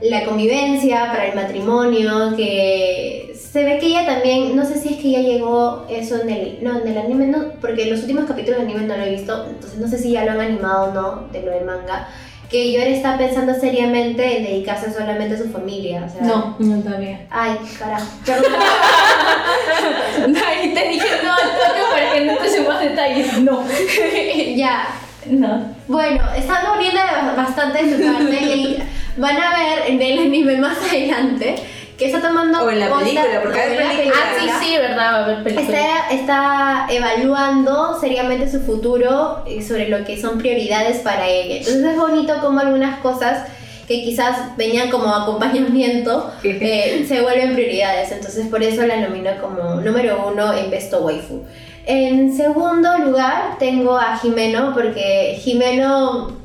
la 0.00 0.24
convivencia, 0.24 1.06
para 1.06 1.26
el 1.26 1.34
matrimonio, 1.34 2.34
que 2.36 3.34
se 3.34 3.64
ve 3.64 3.78
que 3.78 3.86
ella 3.86 4.06
también, 4.06 4.56
no 4.56 4.64
sé 4.64 4.78
si 4.78 4.94
es 4.94 4.96
que 4.96 5.10
ya 5.10 5.20
llegó 5.20 5.86
eso 5.90 6.22
en 6.22 6.30
el, 6.30 6.58
no, 6.62 6.80
en 6.80 6.88
el 6.88 6.98
anime, 6.98 7.26
no, 7.26 7.52
porque 7.60 7.86
los 7.86 8.00
últimos 8.00 8.24
capítulos 8.24 8.60
del 8.60 8.68
anime 8.68 8.86
no 8.86 8.96
lo 8.96 9.02
he 9.02 9.10
visto, 9.10 9.46
entonces 9.48 9.78
no 9.78 9.88
sé 9.88 9.98
si 9.98 10.12
ya 10.12 10.24
lo 10.24 10.32
han 10.32 10.40
animado 10.40 10.90
o 10.90 10.94
no 10.94 11.28
de 11.32 11.42
lo 11.42 11.50
del 11.50 11.64
manga, 11.64 12.08
que 12.48 12.72
Yor 12.72 12.86
está 12.86 13.16
pensando 13.16 13.54
seriamente 13.54 14.38
en 14.38 14.44
dedicarse 14.44 14.92
solamente 14.92 15.34
a 15.34 15.38
su 15.38 15.50
familia, 15.50 16.04
o 16.06 16.12
sea, 16.12 16.22
No. 16.22 16.56
No, 16.58 16.82
todavía. 16.82 17.26
Ay, 17.30 17.58
carajo, 17.78 18.06
perdón. 18.26 18.52
Ahí 20.46 20.74
te 20.74 20.88
dije 20.88 21.06
no 21.22 21.32
al 21.32 21.42
toque 21.42 21.80
para 21.92 22.12
que 22.12 22.20
no 22.24 22.36
te 22.36 22.60
más 22.62 22.80
detalles. 22.80 23.38
No. 23.38 23.64
ya, 24.56 24.88
No. 25.30 25.64
Bueno, 25.88 26.22
están 26.36 26.66
poniendo 26.66 27.00
bastante 27.36 27.84
de 27.84 27.96
su 27.96 28.12
parte 28.12 28.36
y 28.42 28.78
van 29.16 29.36
a 29.36 29.50
ver 29.56 29.78
en 29.88 30.02
el 30.02 30.18
anime 30.18 30.56
más 30.56 30.78
adelante 30.88 31.54
que 31.98 32.06
está 32.06 32.20
tomando 32.22 32.64
O 32.64 32.70
en 32.70 32.80
la 32.80 32.88
posta- 32.88 33.04
película, 33.04 33.40
porque 33.42 33.60
hay 33.60 33.76
película. 33.76 34.14
Ah, 34.16 34.36
sí, 34.40 34.50
sí, 34.66 34.76
verdad, 34.78 34.96
va 35.12 35.16
a 35.18 35.24
haber 35.24 35.42
película. 35.42 35.78
Está, 35.78 36.10
está 36.10 36.86
evaluando 36.88 37.98
seriamente 38.00 38.50
su 38.50 38.60
futuro 38.60 39.44
y 39.46 39.62
sobre 39.62 39.88
lo 39.88 40.04
que 40.04 40.20
son 40.20 40.38
prioridades 40.38 40.98
para 40.98 41.26
ella. 41.28 41.56
Entonces 41.58 41.84
es 41.84 41.96
bonito 41.98 42.34
como 42.40 42.60
algunas 42.60 43.00
cosas 43.00 43.46
que 43.86 44.02
quizás 44.02 44.56
venían 44.56 44.88
como 44.90 45.12
acompañamiento 45.12 46.32
eh, 46.44 47.04
se 47.06 47.20
vuelven 47.20 47.54
prioridades. 47.54 48.12
Entonces 48.12 48.46
por 48.46 48.62
eso 48.62 48.86
la 48.86 48.96
nomino 48.96 49.30
como 49.40 49.80
número 49.80 50.30
uno 50.32 50.54
en 50.54 50.70
Besto 50.70 51.00
Waifu. 51.00 51.42
En 51.86 52.34
segundo 52.36 52.98
lugar 52.98 53.56
tengo 53.58 53.96
a 53.98 54.16
Jimeno 54.18 54.72
porque 54.74 55.38
Jimeno 55.40 56.36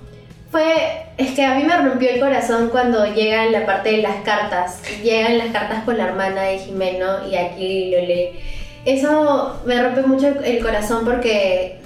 fue... 0.51 1.01
Es 1.17 1.31
que 1.31 1.45
a 1.45 1.55
mí 1.55 1.63
me 1.63 1.77
rompió 1.77 2.09
el 2.09 2.19
corazón 2.19 2.67
cuando 2.69 3.05
llegan 3.13 3.51
la 3.53 3.65
parte 3.65 3.91
de 3.91 3.97
las 4.01 4.17
cartas. 4.23 4.81
Llegan 5.01 5.37
las 5.37 5.47
cartas 5.47 5.83
con 5.85 5.97
la 5.97 6.05
hermana 6.07 6.41
de 6.43 6.57
Jimeno 6.59 7.25
y 7.29 7.35
aquí 7.35 7.91
lo 7.91 8.01
lee. 8.05 8.29
Eso 8.85 9.57
me 9.65 9.81
rompe 9.81 10.01
mucho 10.01 10.27
el 10.43 10.59
corazón 10.61 11.05
porque 11.05 11.79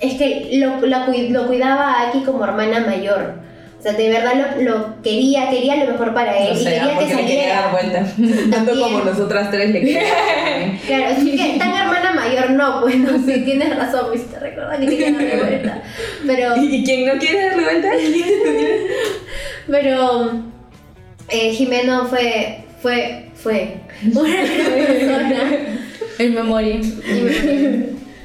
es 0.00 0.14
que 0.14 0.48
lo, 0.54 0.80
cui- 0.80 1.28
lo 1.28 1.46
cuidaba 1.46 1.92
a 1.92 2.08
Aki 2.08 2.24
como 2.24 2.44
hermana 2.44 2.80
mayor. 2.80 3.34
O 3.82 3.84
sea, 3.84 3.94
de 3.94 4.10
verdad 4.10 4.54
lo, 4.56 4.62
lo 4.62 5.02
quería, 5.02 5.50
quería 5.50 5.74
lo 5.84 5.90
mejor 5.90 6.14
para 6.14 6.38
él 6.38 6.52
O 6.52 6.54
y 6.60 6.62
sea, 6.62 6.70
quería 6.72 6.98
que 6.98 7.04
porque 7.04 7.14
le 7.22 7.26
quería 7.26 7.48
dar 7.48 7.72
saliera. 7.72 8.06
vuelta. 8.14 8.56
Tanto 8.56 8.80
como 8.80 9.00
nosotras 9.00 9.50
tres 9.50 9.70
le 9.70 9.80
queríamos. 9.80 10.10
Claro, 10.86 11.04
es 11.06 11.24
que 11.24 11.54
tan 11.58 11.72
hermana 11.74 12.12
mayor 12.14 12.50
no, 12.50 12.80
pues 12.82 12.96
no, 12.98 13.10
sí, 13.26 13.40
tienes 13.44 13.76
razón, 13.76 14.06
pues 14.10 14.24
te 14.30 14.38
recuerda 14.38 14.78
que 14.78 14.86
quería 14.86 15.10
darle 15.12 15.36
vuelta. 15.36 15.82
Pero, 16.24 16.56
¿Y 16.62 16.76
y 16.76 16.84
quién 16.84 17.06
no 17.06 17.18
quiere 17.18 17.44
darle 17.48 17.64
vuelta? 17.64 17.88
pero 19.68 20.30
eh, 21.28 21.50
Jimeno 21.52 22.06
fue, 22.06 22.58
fue, 22.80 23.26
fue 23.34 23.74
una 24.14 24.22
persona. 24.22 25.50
En 26.20 26.34
memoria. 26.34 26.78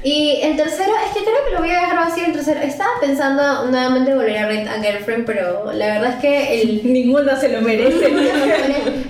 Y 0.02 0.40
el 0.42 0.56
tercero, 0.56 0.92
es 1.04 1.12
que 1.12 1.24
creo 1.24 1.44
que 1.44 1.54
lo 1.54 1.58
voy 1.58 1.70
a 1.70 1.80
dejar 1.80 1.98
así 1.98 2.20
el 2.20 2.32
tercero. 2.32 2.60
Estaba 2.60 2.90
pensando 3.00 3.66
nuevamente 3.66 4.14
volver 4.14 4.38
a 4.38 4.46
Rent 4.46 4.68
a 4.68 4.80
Girlfriend, 4.80 5.26
pero 5.26 5.72
la 5.72 5.86
verdad 5.86 6.14
es 6.14 6.20
que 6.20 6.62
el... 6.62 6.80
Ninguno 6.92 7.36
se 7.36 7.48
lo 7.48 7.60
merece. 7.60 8.06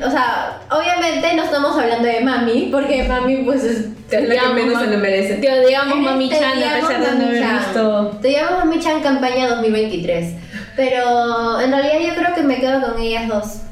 o 0.05 0.11
sea, 0.11 0.61
obviamente 0.70 1.34
no 1.36 1.45
estamos 1.45 1.78
hablando 1.78 2.09
de 2.09 2.20
Mami, 2.20 2.68
porque 2.72 3.05
Mami 3.05 3.39
pues 3.45 3.64
es... 3.64 3.86
Es 4.11 4.26
la 4.26 4.41
que 4.41 4.49
menos 4.55 4.82
se 4.82 4.86
lo 4.86 4.97
merece. 4.99 5.34
Te 5.34 5.53
odiamos, 5.53 5.99
Mami 5.99 6.30
Chan, 6.30 6.62
a 6.62 6.80
pesar 6.80 7.01
de 7.01 7.18
no 7.18 7.26
haber 7.26 7.45
visto. 7.45 8.18
Te 8.22 8.43
Mami 8.43 8.80
Chan 8.80 9.03
campaña 9.03 9.49
2023. 9.49 10.34
Pero 10.74 11.61
en 11.61 11.70
realidad 11.70 11.99
yo 12.01 12.14
creo 12.14 12.34
que 12.34 12.43
me 12.43 12.59
quedo 12.59 12.80
con 12.80 12.99
ellas 12.99 13.28
dos. 13.28 13.68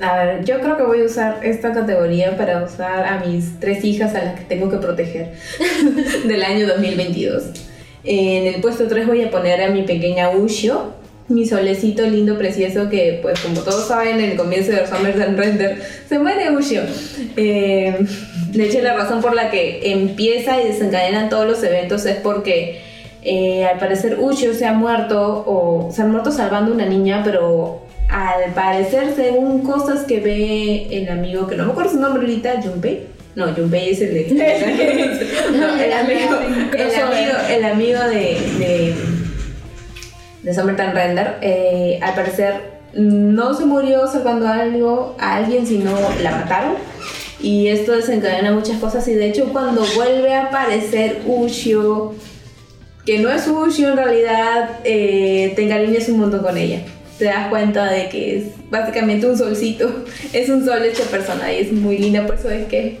A 0.00 0.16
ver, 0.16 0.44
yo 0.44 0.60
creo 0.60 0.76
que 0.76 0.82
voy 0.82 1.02
a 1.02 1.04
usar 1.04 1.40
esta 1.44 1.72
categoría 1.72 2.36
para 2.36 2.64
usar 2.64 3.06
a 3.06 3.24
mis 3.24 3.60
tres 3.60 3.84
hijas 3.84 4.14
a 4.14 4.24
las 4.24 4.34
que 4.34 4.44
tengo 4.44 4.68
que 4.68 4.78
proteger 4.78 5.34
del 6.26 6.42
año 6.42 6.66
2022. 6.66 7.44
En 8.02 8.52
el 8.52 8.60
puesto 8.60 8.86
3 8.86 9.06
voy 9.06 9.22
a 9.22 9.30
poner 9.30 9.62
a 9.62 9.70
mi 9.70 9.82
pequeña 9.82 10.30
Ushio, 10.30 10.92
mi 11.28 11.46
solecito 11.46 12.02
lindo, 12.02 12.36
precioso, 12.36 12.90
que 12.90 13.20
pues 13.22 13.40
como 13.40 13.60
todos 13.60 13.88
saben, 13.88 14.20
en 14.20 14.32
el 14.32 14.36
comienzo 14.36 14.72
de 14.72 14.86
Summer 14.86 15.16
Render 15.16 15.80
se 16.06 16.18
muere 16.18 16.50
Ushio. 16.50 16.82
De 17.34 18.66
hecho, 18.66 18.80
la 18.82 18.94
razón 18.94 19.22
por 19.22 19.34
la 19.34 19.50
que 19.50 19.92
empieza 19.92 20.60
y 20.60 20.68
desencadenan 20.68 21.28
todos 21.28 21.46
los 21.46 21.62
eventos 21.62 22.04
es 22.04 22.16
porque 22.16 22.80
eh, 23.22 23.64
al 23.64 23.78
parecer 23.78 24.18
Ushio 24.20 24.52
se 24.52 24.66
ha 24.66 24.74
muerto 24.74 25.44
o 25.46 25.90
se 25.92 26.02
ha 26.02 26.04
muerto 26.04 26.30
salvando 26.30 26.72
a 26.72 26.74
una 26.74 26.86
niña, 26.86 27.22
pero 27.24 27.83
al 28.08 28.52
parecer, 28.54 29.12
según 29.16 29.62
cosas 29.62 30.04
que 30.04 30.20
ve 30.20 30.88
el 30.90 31.08
amigo, 31.08 31.46
que 31.46 31.56
no 31.56 31.64
me 31.64 31.72
acuerdo 31.72 31.92
su 31.92 32.00
nombre 32.00 32.22
ahorita, 32.22 32.62
Junpei. 32.62 33.06
No, 33.34 33.52
Junpei 33.54 33.90
es 33.90 34.00
el 34.00 34.14
de. 34.14 34.24
no, 35.58 35.74
el 35.74 35.92
amigo, 35.92 36.38
el 36.76 36.94
amigo, 36.94 37.32
el 37.50 37.64
amigo 37.64 38.00
de, 38.02 38.38
de, 38.58 38.94
de 40.42 40.54
Summertime 40.54 40.92
Render. 40.92 41.38
eh, 41.40 41.98
al 42.02 42.14
parecer, 42.14 42.74
no 42.92 43.54
se 43.54 43.64
murió 43.64 44.06
salvando 44.06 44.46
a, 44.46 44.60
algo, 44.60 45.16
a 45.18 45.36
alguien, 45.36 45.66
sino 45.66 45.92
la 46.22 46.30
mataron. 46.30 46.74
Y 47.40 47.68
esto 47.68 47.92
desencadena 47.92 48.52
muchas 48.52 48.78
cosas. 48.78 49.06
Y 49.08 49.14
de 49.14 49.28
hecho, 49.28 49.52
cuando 49.52 49.84
vuelve 49.96 50.32
a 50.32 50.44
aparecer 50.44 51.22
Ushio, 51.26 52.14
que 53.04 53.18
no 53.18 53.30
es 53.30 53.46
Ushio 53.48 53.90
en 53.90 53.96
realidad, 53.96 54.78
eh, 54.84 55.52
te 55.56 55.64
encariñas 55.64 56.08
un 56.08 56.20
montón 56.20 56.40
con 56.40 56.56
ella 56.56 56.80
te 57.18 57.26
das 57.26 57.48
cuenta 57.48 57.90
de 57.90 58.08
que 58.08 58.38
es 58.38 58.44
básicamente 58.70 59.26
un 59.26 59.36
solcito, 59.38 60.04
es 60.32 60.48
un 60.48 60.64
sol 60.64 60.84
hecho 60.84 61.04
persona 61.04 61.52
y 61.52 61.60
es 61.60 61.72
muy 61.72 61.98
linda, 61.98 62.26
por 62.26 62.36
eso 62.36 62.50
es 62.50 62.66
que 62.66 62.98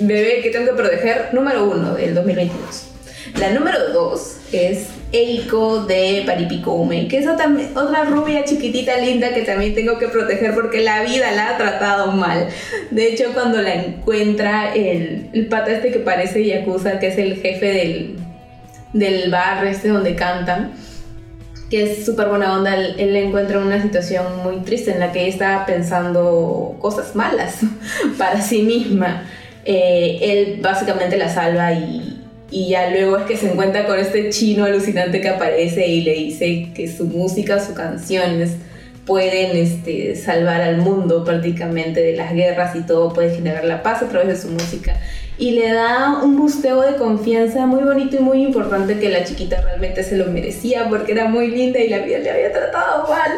bebé 0.00 0.40
que 0.42 0.50
tengo 0.50 0.66
que 0.66 0.72
proteger, 0.72 1.28
número 1.32 1.70
uno 1.70 1.94
del 1.94 2.14
2022. 2.14 2.92
La 3.40 3.50
número 3.50 3.92
dos 3.92 4.36
es 4.52 4.86
Eiko 5.12 5.84
de 5.84 6.22
Paripikume, 6.24 7.08
que 7.08 7.18
es 7.18 7.26
otra, 7.26 7.50
otra 7.74 8.04
rubia 8.04 8.44
chiquitita 8.44 8.98
linda 8.98 9.34
que 9.34 9.42
también 9.42 9.74
tengo 9.74 9.98
que 9.98 10.08
proteger 10.08 10.54
porque 10.54 10.82
la 10.82 11.02
vida 11.02 11.32
la 11.32 11.50
ha 11.50 11.56
tratado 11.58 12.12
mal. 12.12 12.48
De 12.90 13.08
hecho, 13.08 13.32
cuando 13.34 13.60
la 13.60 13.74
encuentra 13.74 14.74
el, 14.74 15.28
el 15.32 15.46
pata 15.48 15.72
este 15.72 15.90
que 15.90 15.98
parece 15.98 16.44
Yakuza, 16.44 16.98
que 16.98 17.08
es 17.08 17.18
el 17.18 17.36
jefe 17.36 17.66
del, 17.66 18.16
del 18.92 19.30
bar 19.30 19.66
este 19.66 19.88
donde 19.88 20.14
cantan, 20.14 20.72
que 21.70 21.82
es 21.82 22.04
súper 22.04 22.28
buena 22.28 22.56
onda, 22.56 22.76
él, 22.76 22.94
él 22.98 23.16
encuentra 23.16 23.58
una 23.58 23.82
situación 23.82 24.24
muy 24.44 24.58
triste 24.58 24.92
en 24.92 25.00
la 25.00 25.12
que 25.12 25.22
ella 25.22 25.28
está 25.28 25.66
pensando 25.66 26.76
cosas 26.80 27.14
malas 27.16 27.60
para 28.18 28.40
sí 28.40 28.62
misma. 28.62 29.24
Eh, 29.64 30.18
él 30.22 30.60
básicamente 30.62 31.16
la 31.16 31.28
salva 31.28 31.72
y, 31.72 32.22
y 32.50 32.68
ya 32.68 32.90
luego 32.90 33.16
es 33.16 33.24
que 33.24 33.36
se 33.36 33.50
encuentra 33.50 33.86
con 33.86 33.98
este 33.98 34.30
chino 34.30 34.64
alucinante 34.64 35.20
que 35.20 35.28
aparece 35.28 35.86
y 35.88 36.02
le 36.02 36.14
dice 36.14 36.68
que 36.74 36.86
su 36.86 37.06
música, 37.06 37.58
sus 37.58 37.74
canciones 37.74 38.52
pueden 39.04 39.56
este, 39.56 40.14
salvar 40.16 40.60
al 40.60 40.78
mundo 40.78 41.24
prácticamente 41.24 42.00
de 42.00 42.16
las 42.16 42.32
guerras 42.32 42.76
y 42.76 42.82
todo, 42.82 43.12
puede 43.12 43.34
generar 43.34 43.64
la 43.64 43.82
paz 43.82 44.02
a 44.02 44.08
través 44.08 44.28
de 44.28 44.36
su 44.36 44.48
música 44.48 45.00
y 45.38 45.50
le 45.50 45.72
da 45.72 46.20
un 46.22 46.36
busteo 46.36 46.80
de 46.80 46.96
confianza 46.96 47.66
muy 47.66 47.82
bonito 47.82 48.16
y 48.16 48.20
muy 48.20 48.42
importante 48.42 48.98
que 48.98 49.10
la 49.10 49.24
chiquita 49.24 49.60
realmente 49.60 50.02
se 50.02 50.16
lo 50.16 50.26
merecía 50.26 50.88
porque 50.88 51.12
era 51.12 51.26
muy 51.26 51.48
linda 51.48 51.78
y 51.78 51.88
la 51.88 51.98
vida 51.98 52.18
le 52.18 52.30
había 52.30 52.52
tratado 52.52 53.06
mal. 53.08 53.32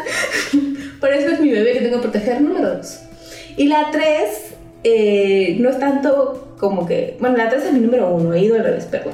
Por 0.99 1.13
eso 1.13 1.29
es 1.29 1.39
mi 1.39 1.49
bebé 1.49 1.73
que 1.73 1.81
tengo 1.81 1.97
que 1.97 2.09
proteger 2.09 2.41
número 2.41 2.75
2. 2.75 2.99
Y 3.57 3.67
la 3.67 3.89
3 3.91 4.03
eh, 4.83 5.57
no 5.59 5.69
es 5.69 5.79
tanto 5.79 6.55
como 6.57 6.85
que, 6.85 7.17
bueno, 7.19 7.37
la 7.37 7.49
3 7.49 7.65
es 7.65 7.73
mi 7.73 7.79
número 7.79 8.09
1, 8.13 8.33
he 8.33 8.39
ido 8.41 8.55
al 8.55 8.63
revés, 8.63 8.85
perdón. 8.85 9.13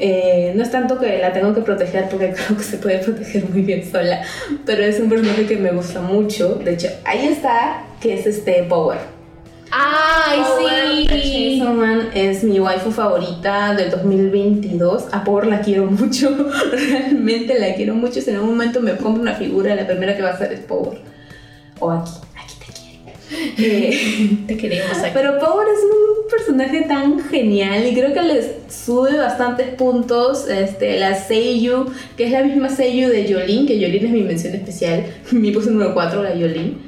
Eh, 0.00 0.52
no 0.54 0.62
es 0.62 0.70
tanto 0.70 0.98
que 0.98 1.18
la 1.18 1.32
tengo 1.32 1.54
que 1.54 1.60
proteger 1.60 2.08
porque 2.08 2.32
creo 2.46 2.56
que 2.56 2.64
se 2.64 2.78
puede 2.78 2.98
proteger 2.98 3.48
muy 3.48 3.62
bien 3.62 3.88
sola, 3.88 4.22
pero 4.64 4.84
es 4.84 4.98
un 4.98 5.08
personaje 5.08 5.46
que 5.46 5.56
me 5.56 5.70
gusta 5.70 6.00
mucho. 6.00 6.56
De 6.56 6.74
hecho, 6.74 6.88
ahí 7.04 7.28
está, 7.28 7.84
que 8.00 8.14
es 8.14 8.26
este 8.26 8.64
Power. 8.64 9.17
¡Ay, 9.70 10.40
Power 10.42 10.72
sí! 10.88 11.06
Chainsaw 11.08 11.74
Man 11.74 12.08
es 12.14 12.42
mi 12.42 12.58
waifu 12.60 12.90
favorita 12.90 13.74
del 13.74 13.90
2022. 13.90 15.06
A 15.12 15.24
Power 15.24 15.46
la 15.46 15.60
quiero 15.60 15.86
mucho. 15.86 16.30
Realmente 16.72 17.58
la 17.58 17.74
quiero 17.74 17.94
mucho. 17.94 18.20
Si 18.20 18.30
en 18.30 18.36
algún 18.36 18.50
momento 18.50 18.80
me 18.80 18.96
compro 18.96 19.22
una 19.22 19.34
figura, 19.34 19.74
la 19.74 19.86
primera 19.86 20.16
que 20.16 20.22
va 20.22 20.30
a 20.30 20.38
ser 20.38 20.52
es 20.52 20.60
Power. 20.60 20.98
O 21.80 21.90
aquí. 21.90 22.10
Aquí 22.36 22.54
te 22.58 22.72
quiero. 22.72 23.18
Eh, 23.58 24.38
Te 24.46 24.56
queremos 24.56 24.98
aquí. 24.98 25.10
pero 25.12 25.38
Power 25.38 25.66
es 25.68 25.84
un 25.84 26.30
personaje 26.30 26.82
tan 26.82 27.20
genial 27.20 27.86
y 27.86 27.94
creo 27.94 28.12
que 28.14 28.22
les 28.22 28.50
sube 28.68 29.16
bastantes 29.18 29.68
puntos. 29.74 30.48
Este, 30.48 30.98
la 30.98 31.14
Seiyu, 31.14 31.86
que 32.16 32.24
es 32.24 32.32
la 32.32 32.42
misma 32.42 32.70
Seiyu 32.70 33.08
de 33.08 33.26
Yolin, 33.26 33.66
que 33.66 33.78
Yolin 33.78 34.06
es 34.06 34.12
mi 34.12 34.22
mención 34.22 34.54
especial. 34.54 35.04
Mi 35.30 35.50
puesto 35.50 35.70
número 35.70 35.92
4, 35.92 36.22
la 36.22 36.34
Yolin. 36.34 36.87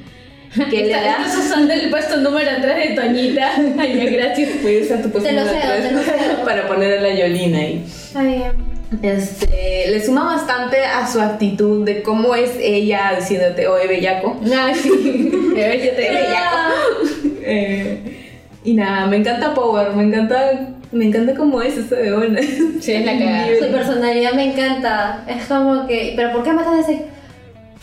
Que 0.52 0.84
le 0.84 0.90
da. 0.90 1.12
Estás 1.24 1.46
usando 1.46 1.72
el 1.72 1.90
puesto 1.90 2.16
número 2.16 2.50
3 2.60 2.88
de 2.88 2.94
Toñita. 2.96 3.52
Ay, 3.78 3.96
ya, 3.96 4.10
gracias. 4.10 4.62
Voy 4.62 4.78
a 4.78 4.82
usar 4.82 5.02
tu 5.02 5.10
puesto 5.10 5.28
Te 5.28 5.36
número 5.36 5.48
cedo, 5.48 5.72
tres 5.72 5.88
te 5.88 5.92
lo 5.92 6.02
cedo. 6.02 6.44
para 6.44 6.66
poner 6.66 6.98
a 6.98 7.00
la 7.02 7.14
Yolin 7.14 7.54
ahí. 7.54 7.84
Está 7.86 8.22
bien. 8.22 8.70
Este, 9.02 9.86
le 9.88 10.04
suma 10.04 10.24
bastante 10.24 10.84
a 10.84 11.06
su 11.06 11.20
actitud 11.20 11.84
de 11.84 12.02
cómo 12.02 12.34
es 12.34 12.50
ella 12.60 13.12
diciéndote, 13.16 13.68
oye, 13.68 13.86
bellaco. 13.86 14.40
Ah, 14.52 14.72
sí. 14.74 14.90
Bellaco. 15.54 17.30
Eh, 17.42 18.18
y 18.62 18.74
nada, 18.74 19.06
me 19.06 19.16
encanta 19.16 19.54
Power, 19.54 19.92
me 19.96 20.04
encanta, 20.04 20.68
me 20.92 21.06
encanta 21.06 21.34
cómo 21.34 21.62
es 21.62 21.76
esa 21.78 21.96
beona. 21.96 22.38
Sí, 22.80 22.92
es 22.92 23.04
la 23.04 23.18
cagada. 23.18 23.46
Su 23.58 23.72
personalidad 23.72 24.34
me 24.34 24.52
encanta. 24.52 25.24
Es 25.26 25.46
como 25.46 25.86
que. 25.86 26.12
¿Pero 26.14 26.32
por 26.32 26.44
qué 26.44 26.52
matas 26.52 26.74
a 26.74 26.80
ese? 26.80 27.06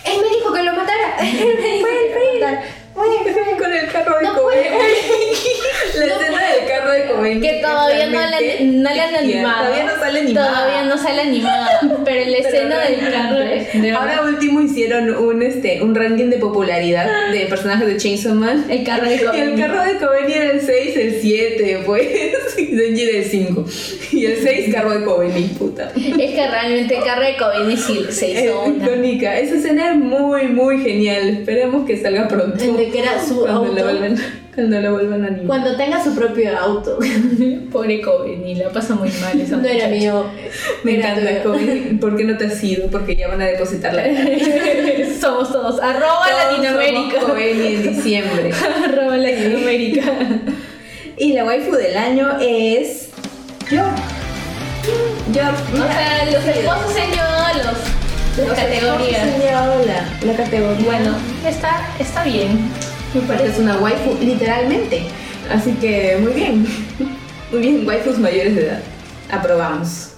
Él 0.04 0.22
me 0.22 0.30
dijo 0.36 0.54
que 0.54 0.64
lo 0.64 0.74
matara. 0.74 1.18
Con 3.58 3.74
el 3.74 3.88
carro 3.92 4.18
de 4.18 4.24
No 4.24 4.36
Cobain. 4.36 4.62
La 5.98 6.06
escena 6.06 6.42
del 6.54 6.68
carro 6.68 6.92
de 6.92 7.06
Cobain. 7.06 7.42
Que 7.42 7.54
todavía 7.62 8.06
no 8.08 8.20
la, 8.20 8.38
no 8.62 8.96
la 8.96 9.04
han 9.08 9.16
animado. 9.16 9.64
Todavía 9.66 9.84
no 9.86 10.00
sale 10.00 10.20
animada. 10.20 10.48
Todavía 10.54 10.84
no 10.84 10.98
sale 10.98 11.22
animada. 11.22 11.80
Pero 12.06 12.30
la 12.30 12.38
escena 12.48 12.80
del 12.80 13.00
carro 13.12 13.40
de. 13.40 13.92
Ahora 13.92 14.22
último 14.24 14.62
hicieron 14.62 15.16
un, 15.16 15.42
este, 15.42 15.82
un 15.82 15.96
ranking 15.96 16.30
de 16.30 16.38
popularidad 16.38 17.32
de 17.32 17.46
personajes 17.48 17.88
de 17.88 17.98
Chainsaw 17.98 18.34
Man. 18.36 18.66
El 18.70 18.84
carro 18.84 19.06
de 19.06 19.16
Y 19.16 19.20
el 19.20 19.26
Cobain. 19.26 19.58
carro 19.60 19.84
de 19.84 19.98
Cobain 19.98 20.32
era 20.32 20.52
el 20.52 20.62
6, 20.62 20.98
el 20.98 21.22
7, 21.22 21.80
pues. 21.86 22.08
Y 22.58 22.66
Denji 22.76 23.04
era 23.04 23.18
el 23.20 23.26
5. 23.26 23.66
Y 24.12 24.26
el 24.26 24.38
6, 24.42 24.74
carro 24.74 24.92
de 24.92 25.04
Cobain, 25.06 25.50
puta. 25.58 25.92
Es 25.96 26.32
que 26.32 26.48
realmente 26.50 26.98
el 26.98 27.04
carro 27.04 27.24
de 27.24 27.38
Cobain 27.38 27.72
es- 27.72 28.16
se 28.16 28.32
Es 28.38 28.44
hizo 28.46 28.64
una. 28.64 28.86
icónica. 28.86 29.38
Esa 29.40 29.56
escena 29.56 29.92
es 29.92 29.98
muy, 29.98 30.48
muy 30.48 30.80
genial. 30.84 31.28
Esperemos 31.30 31.86
que 31.88 31.98
salga 31.98 32.28
pronto. 32.28 32.64
El 32.64 32.78
de 32.78 32.87
que 32.92 33.00
era 33.00 33.24
su 33.24 33.42
cuando 33.42 33.62
auto. 33.62 33.74
Lo 33.74 34.18
cuando 34.54 34.82
lo 34.82 34.94
vuelvan 34.94 35.24
a 35.24 35.28
animar. 35.28 35.46
Cuando 35.46 35.76
tenga 35.76 36.04
su 36.04 36.16
propio 36.16 36.58
auto. 36.58 36.98
Pobre 37.72 38.02
Cobain, 38.02 38.48
y 38.48 38.56
la 38.56 38.70
pasa 38.70 38.96
muy 38.96 39.10
mal 39.22 39.40
esa 39.40 39.58
No 39.58 39.68
era 39.68 39.88
mío. 39.88 40.26
Me 40.84 40.98
era 40.98 41.12
encanta. 41.18 41.44
Cobain. 41.44 42.00
¿Por 42.00 42.18
qué 42.18 42.24
no 42.24 42.38
te 42.38 42.46
has 42.46 42.64
ido? 42.64 42.88
Porque 42.88 43.16
ya 43.16 43.28
van 43.28 43.42
a 43.42 43.46
depositar 43.46 43.94
la 43.94 44.04
Somos 45.22 45.52
todos. 45.52 45.80
Arroba 45.80 46.26
Todos 46.28 46.60
Latinoamérica. 46.60 47.22
somos 47.22 47.30
Cobain 47.30 47.62
en 47.62 47.84
diciembre. 47.84 48.52
Arroba 48.84 49.18
Latinoamérica. 49.18 50.04
Y 51.18 51.34
la 51.34 51.46
waifu 51.46 51.76
del 51.76 51.98
año 51.98 52.38
es. 52.42 53.10
Yo. 53.70 53.84
Yo. 55.34 55.44
O 55.44 55.88
sea, 55.88 56.26
los 56.32 56.46
esposos 56.46 56.94
se 56.94 57.02
han 57.02 57.12
llevado 57.12 57.58
los, 57.58 57.97
han 58.44 59.40
llevado 59.40 59.86
la, 59.86 60.08
la 60.26 60.38
categoría. 60.38 60.86
Bueno, 60.86 61.16
está, 61.46 61.88
está 62.00 62.24
bien. 62.24 62.72
Me 63.14 63.22
parece. 63.22 63.62
una 63.62 63.78
waifu, 63.78 64.18
literalmente. 64.22 65.04
Así 65.52 65.72
que 65.74 66.18
muy 66.22 66.34
bien. 66.34 66.68
Muy 67.50 67.62
bien, 67.62 67.88
waifus 67.88 68.20
mayores 68.20 68.56
de 68.56 68.68
edad. 68.68 68.82
Aprobamos. 69.32 70.16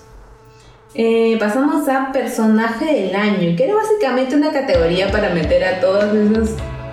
Eh, 0.96 1.38
pasamos 1.40 1.88
a 1.88 2.12
personaje 2.12 2.86
del 2.86 3.16
año, 3.16 3.56
que 3.56 3.66
era 3.66 3.76
básicamente 3.76 4.36
una 4.36 4.52
categoría 4.52 5.12
para 5.12 5.30
meter 5.30 5.64
a 5.64 5.80
todos 5.80 6.06
esos 6.06 6.50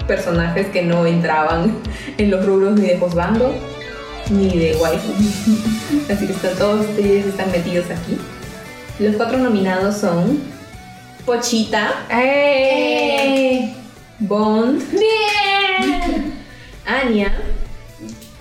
personajes 0.06 0.66
que 0.66 0.82
no 0.82 1.06
entraban 1.06 1.74
en 2.18 2.30
los 2.30 2.44
rubros 2.44 2.78
ni 2.78 2.88
de 2.88 2.98
Josbando 2.98 3.54
ni 4.28 4.50
de 4.50 4.76
waifu. 4.76 5.12
Así 6.12 6.26
que 6.26 6.34
están 6.34 6.54
todos 6.56 6.84
ellos 6.98 7.28
están 7.28 7.50
metidos 7.50 7.86
aquí. 7.86 8.18
Los 8.98 9.16
cuatro 9.16 9.38
nominados 9.38 9.96
son 9.96 10.38
Pochita, 11.26 12.06
¡Eh! 12.10 13.74
Bond, 14.20 14.80
¡Bien! 14.92 16.32
Anya 16.86 17.32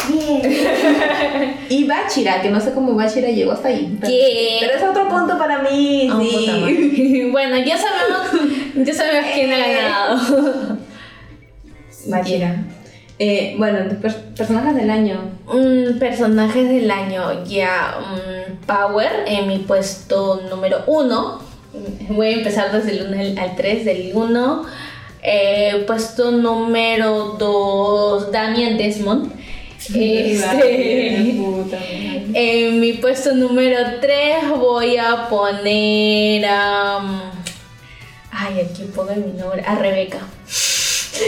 Bien. 0.07 1.57
y 1.67 1.83
Bachira, 1.86 2.41
que 2.43 2.49
no 2.51 2.61
sé 2.61 2.73
cómo 2.73 2.93
Bachira 2.93 3.29
llegó 3.29 3.53
hasta 3.53 3.69
ahí. 3.69 3.97
¿Qué? 4.05 4.57
Pero 4.61 4.73
es 4.77 4.83
otro 4.83 5.09
punto 5.09 5.36
para 5.38 5.63
mí, 5.63 6.07
puta 6.11 6.27
sí. 6.27 7.27
bueno, 7.31 7.57
ya 7.57 7.75
sabemos, 7.75 8.86
ya 8.88 8.93
sabemos 8.93 9.31
quién 9.33 9.51
ha 9.51 9.67
ganado. 9.67 10.77
Bachira. 12.07 12.63
Eh, 13.17 13.55
bueno, 13.57 13.79
per- 13.99 14.25
personajes 14.36 14.75
del 14.75 14.91
año. 14.91 15.21
Mm, 15.47 15.97
personajes 15.97 16.69
del 16.69 16.91
año, 16.91 17.43
ya. 17.45 17.97
mm, 17.99 18.65
Power 18.67 19.23
en 19.25 19.47
mi 19.47 19.57
puesto 19.59 20.41
número 20.51 20.83
1. 20.86 21.55
Voy 22.09 22.28
a 22.28 22.32
empezar 22.38 22.71
desde 22.71 22.91
el 22.91 23.07
1 23.13 23.41
al 23.41 23.55
3, 23.55 23.86
del 23.86 24.11
1. 24.13 24.65
Eh, 25.23 25.84
puesto 25.88 26.32
número 26.32 27.36
2, 27.39 28.32
Damien 28.32 28.78
Desmond. 28.78 29.32
Este, 29.93 31.30
en 32.34 32.80
mi 32.80 32.93
puesto 32.93 33.34
número 33.36 33.78
3 34.01 34.49
voy 34.57 34.97
a 34.97 35.28
poner 35.30 36.45
a. 36.47 36.99
mm, 36.99 37.32
Ay, 38.32 38.61
aquí 38.61 38.84
pongo 38.95 39.13
mi 39.15 39.32
nombre. 39.39 39.63
A 39.65 39.76
Rebeca. 39.76 40.19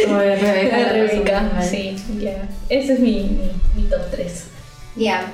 Rebeca, 0.08 0.76
A 0.90 0.92
Rebeca, 0.92 1.62
sí, 1.62 1.96
ya. 2.20 2.48
Ese 2.70 2.94
es 2.94 3.00
mi, 3.00 3.24
mi, 3.24 3.52
mi 3.76 3.90
top 3.90 4.02
3. 4.12 4.44
Ya. 4.96 5.34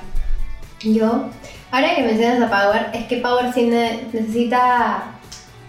Yo, 0.84 1.30
ahora 1.74 1.96
que 1.96 2.04
mencionas 2.04 2.42
a 2.42 2.50
Power, 2.50 2.86
es 2.94 3.06
que 3.08 3.18
Power 3.18 3.52
sí 3.54 3.64
ne- 3.64 4.02
necesita 4.14 5.04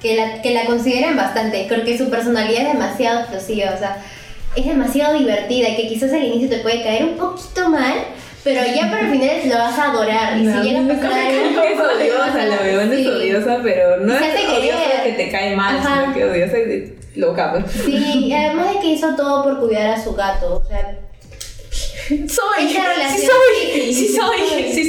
que 0.00 0.16
la, 0.16 0.42
que 0.42 0.52
la 0.52 0.66
consideren 0.66 1.16
bastante, 1.16 1.66
porque 1.68 1.96
su 1.98 2.10
personalidad 2.10 2.62
es 2.66 2.72
demasiado 2.74 3.20
explosiva, 3.20 3.72
o 3.74 3.78
sea, 3.78 3.96
es 4.54 4.66
demasiado 4.66 5.18
divertida 5.18 5.70
y 5.70 5.76
que 5.76 5.88
quizás 5.88 6.12
al 6.12 6.22
inicio 6.22 6.48
te 6.50 6.58
puede 6.58 6.82
caer 6.82 7.04
un 7.04 7.16
poquito 7.16 7.70
mal, 7.70 7.94
pero 8.44 8.60
ya 8.66 8.90
para 8.90 9.06
el 9.06 9.10
final 9.12 9.30
lo 9.48 9.56
vas 9.58 9.78
a 9.78 9.90
adorar. 9.90 10.36
Y 10.36 10.42
No, 10.42 10.62
si 10.62 10.68
llega 10.68 10.80
a 10.84 10.88
pasar 10.88 11.12
algo, 11.12 11.62
es 11.62 11.80
odiosa, 11.80 12.44
la 12.44 12.54
es 12.56 12.90
sí. 12.98 13.06
odiosa, 13.08 13.60
pero 13.62 13.96
no 14.00 14.14
es 14.14 14.20
odiosa 14.22 15.02
que 15.04 15.12
te 15.16 15.30
cae 15.30 15.56
mal, 15.56 15.78
Ajá. 15.78 16.02
sino 16.02 16.14
que 16.14 16.24
odiosa 16.26 16.58
y 16.58 16.62
te 16.64 16.94
loca. 17.16 17.52
pues. 17.52 17.64
Sí, 17.86 18.30
además 18.32 18.74
de 18.74 18.80
que 18.80 18.86
hizo 18.88 19.16
todo 19.16 19.42
por 19.44 19.58
cuidar 19.60 19.86
a 19.92 20.04
su 20.04 20.14
gato, 20.14 20.62
o 20.62 20.68
sea, 20.68 20.98
Soy, 22.08 22.68
sí 22.68 22.76
soy, 22.76 23.24
sí, 23.72 23.82
sí 23.82 23.94
sí 23.94 24.08
soy, 24.18 24.38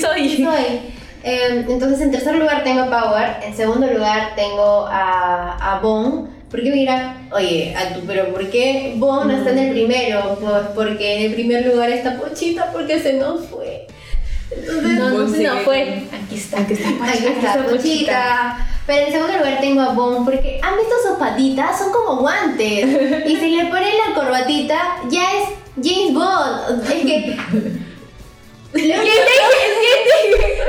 soy. 0.01 0.29
sí 0.29 0.43
soy. 0.43 0.94
Eh, 1.27 1.65
entonces, 1.67 2.01
en 2.01 2.11
tercer 2.11 2.35
lugar 2.35 2.63
tengo 2.63 2.83
a 2.83 2.85
Power, 2.89 3.37
en 3.43 3.55
segundo 3.57 3.87
lugar 3.87 4.33
tengo 4.35 4.85
a, 4.87 5.57
a 5.75 5.79
Bon. 5.79 6.29
¿Por 6.51 6.61
qué 6.61 6.69
me 6.69 6.75
dirán, 6.75 7.27
oye, 7.33 7.75
Atu, 7.75 8.01
pero 8.05 8.31
por 8.31 8.47
qué 8.51 8.93
Bon 8.97 9.27
no 9.27 9.35
está 9.35 9.49
en 9.49 9.57
el 9.57 9.71
primero? 9.71 10.37
Pues 10.39 10.53
porque 10.75 11.17
en 11.17 11.23
el 11.25 11.33
primer 11.33 11.65
lugar 11.65 11.89
está 11.89 12.15
Pochita 12.17 12.71
porque 12.71 12.99
se 12.99 13.13
nos 13.13 13.45
fue. 13.47 13.87
Entonces, 14.51 14.83
No, 14.99 15.09
no, 15.09 15.15
Vos 15.17 15.31
no 15.31 15.35
sigue. 15.35 15.49
fue. 15.65 16.03
Aquí 16.23 16.35
está. 16.35 16.59
Aquí 16.61 16.73
está 16.73 16.89
Ahí 17.03 17.25
está, 17.35 17.63
Pochita. 17.65 18.67
Pero 18.85 19.07
en 19.07 19.11
segundo 19.11 19.35
lugar 19.35 19.57
tengo 19.59 19.81
a 19.81 19.93
Bon 19.93 20.23
porque 20.23 20.59
han 20.61 20.75
visto 20.77 20.93
sus 21.07 21.17
patitas, 21.17 21.79
son 21.79 21.91
como 21.91 22.17
guantes. 22.21 23.25
Y 23.25 23.35
si 23.35 23.49
le 23.55 23.65
ponen 23.65 23.89
la 24.07 24.13
corbatita, 24.13 24.77
ya 25.09 25.23
es 25.33 25.49
James 25.83 26.13
Bond. 26.13 26.83
Es 26.83 27.01
que. 27.01 27.37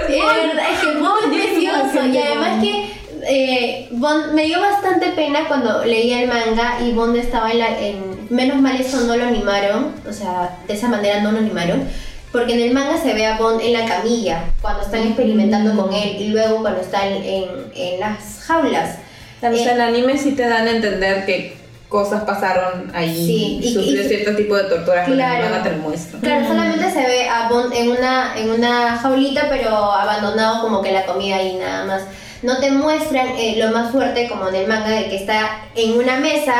De 0.08 0.20
verdad, 0.20 0.66
es 0.72 0.80
que 0.80 0.98
Bond 0.98 1.32
es 1.32 1.46
precioso. 1.46 2.06
Y 2.06 2.18
además 2.18 2.62
que 2.62 2.92
eh, 3.28 3.88
Bond 3.90 4.32
me 4.32 4.44
dio 4.44 4.60
bastante 4.60 5.08
pena 5.10 5.48
cuando 5.48 5.84
leía 5.84 6.22
el 6.22 6.28
manga 6.28 6.78
y 6.80 6.92
Bond 6.92 7.16
estaba 7.16 7.50
en 7.50 7.58
la. 7.58 7.80
En, 7.80 8.16
menos 8.30 8.60
mal 8.60 8.80
eso 8.80 9.00
no 9.00 9.16
lo 9.16 9.24
animaron. 9.24 9.94
O 10.08 10.12
sea, 10.12 10.58
de 10.66 10.74
esa 10.74 10.88
manera 10.88 11.20
no 11.20 11.32
lo 11.32 11.38
animaron. 11.38 11.88
Porque 12.32 12.54
en 12.54 12.60
el 12.60 12.74
manga 12.74 12.98
se 12.98 13.14
ve 13.14 13.26
a 13.26 13.38
Bond 13.38 13.60
en 13.60 13.72
la 13.72 13.86
camilla 13.86 14.44
cuando 14.60 14.82
están 14.82 15.02
experimentando 15.06 15.80
con 15.80 15.92
él 15.92 16.16
y 16.20 16.28
luego 16.28 16.60
cuando 16.60 16.80
están 16.80 17.08
en, 17.08 17.48
en 17.74 18.00
las 18.00 18.42
jaulas. 18.46 18.98
Eh, 19.42 19.68
el 19.70 19.80
anime 19.80 20.16
sí 20.18 20.32
te 20.32 20.48
dan 20.48 20.66
a 20.66 20.70
entender 20.70 21.26
que 21.26 21.56
cosas 21.88 22.24
pasaron 22.24 22.90
ahí 22.94 23.14
Sí, 23.14 23.60
y 23.62 23.72
sufrió 23.74 24.02
y- 24.02 24.08
cierto 24.08 24.34
tipo 24.36 24.56
de 24.56 24.64
torturas 24.64 25.06
que 25.06 25.12
Claro. 25.14 25.44
manga 25.44 25.62
te 25.62 25.70
lo 25.70 25.76
muestra. 25.78 26.18
Claro, 26.20 26.46
solamente 26.48 26.90
se 26.90 27.00
ve 27.06 27.28
a 27.28 27.48
Bond 27.48 27.72
en 27.72 27.90
una, 27.90 28.36
en 28.36 28.50
una 28.50 28.96
jaulita, 28.98 29.46
pero 29.48 29.70
abandonado 29.70 30.62
como 30.62 30.82
que 30.82 30.90
la 30.92 31.06
comida 31.06 31.36
ahí 31.36 31.56
nada 31.56 31.84
más. 31.84 32.02
No 32.42 32.58
te 32.58 32.70
muestran 32.70 33.28
eh, 33.38 33.54
lo 33.56 33.70
más 33.72 33.90
fuerte 33.92 34.28
como 34.28 34.48
en 34.48 34.54
el 34.56 34.66
manga 34.68 34.88
de 34.88 35.08
que 35.08 35.16
está 35.16 35.62
en 35.74 35.92
una 35.98 36.18
mesa, 36.18 36.54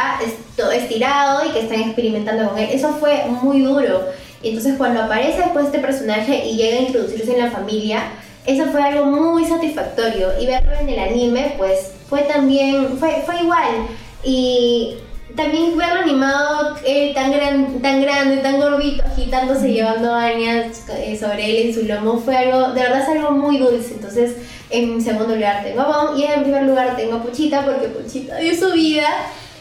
estirado 0.72 1.44
y 1.44 1.50
que 1.50 1.60
están 1.60 1.80
experimentando 1.80 2.48
con 2.48 2.58
él. 2.58 2.68
Eso 2.72 2.90
fue 2.98 3.24
muy 3.42 3.60
duro. 3.62 4.04
Y 4.42 4.50
entonces 4.50 4.74
cuando 4.78 5.02
aparece 5.02 5.38
después 5.38 5.66
este 5.66 5.78
personaje 5.80 6.44
y 6.46 6.56
llega 6.56 6.78
a 6.78 6.82
introducirse 6.82 7.32
en 7.36 7.44
la 7.44 7.50
familia, 7.50 8.00
eso 8.46 8.66
fue 8.66 8.82
algo 8.82 9.04
muy 9.06 9.44
satisfactorio. 9.44 10.28
Y 10.40 10.46
verlo 10.46 10.72
en 10.80 10.88
el 10.88 10.98
anime, 10.98 11.54
pues 11.58 11.92
fue 12.08 12.22
también, 12.22 12.96
fue, 12.98 13.22
fue 13.26 13.40
igual. 13.42 13.86
Y 14.24 14.94
también 15.36 15.76
verlo 15.76 16.00
animado 16.00 16.76
eh, 16.84 17.12
tan, 17.14 17.30
gran, 17.30 17.80
tan 17.82 18.00
grande, 18.00 18.38
tan 18.38 18.58
gordito, 18.58 19.04
agitándose, 19.04 19.72
llevando 19.72 20.14
arañas 20.14 20.82
eh, 20.98 21.16
sobre 21.18 21.44
él 21.44 21.68
en 21.68 21.74
su 21.74 21.82
lomo, 21.86 22.18
fue 22.18 22.36
algo, 22.36 22.72
de 22.72 22.80
verdad 22.80 23.02
es 23.02 23.08
algo 23.08 23.32
muy 23.32 23.58
dulce. 23.58 23.94
Entonces, 23.94 24.36
en 24.70 25.00
segundo 25.00 25.34
lugar 25.34 25.62
tengo 25.62 25.82
a 25.82 26.08
Bon 26.08 26.18
y 26.18 26.24
en 26.24 26.42
primer 26.42 26.64
lugar 26.64 26.96
tengo 26.96 27.16
a 27.16 27.22
Pochita, 27.22 27.64
porque 27.64 27.88
Pochita 27.88 28.36
dio 28.38 28.54
su 28.54 28.72
vida. 28.72 29.06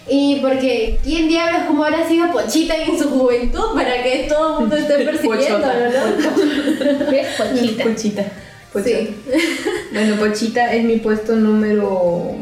Y 0.07 0.35
porque, 0.39 0.99
¿quién 1.03 1.27
diablos 1.27 1.63
como 1.67 1.83
habrá 1.83 2.07
sido 2.07 2.31
Pochita 2.31 2.75
en 2.75 2.97
su 2.97 3.09
juventud 3.09 3.73
para 3.73 4.03
que 4.03 4.27
todo 4.29 4.59
el 4.59 4.59
mundo 4.61 4.75
esté 4.75 4.93
persiguiendo, 5.05 5.57
Pochota. 5.57 5.73
¿no? 5.73 7.05
¿Ves? 7.11 7.27
Pochita. 7.37 7.83
Pochita. 7.83 8.25
Pochita. 8.71 8.99
Sí. 8.99 9.15
Bueno, 9.91 10.15
Pochita 10.17 10.73
es 10.73 10.83
mi 10.83 10.97
puesto 10.97 11.35
número 11.35 12.35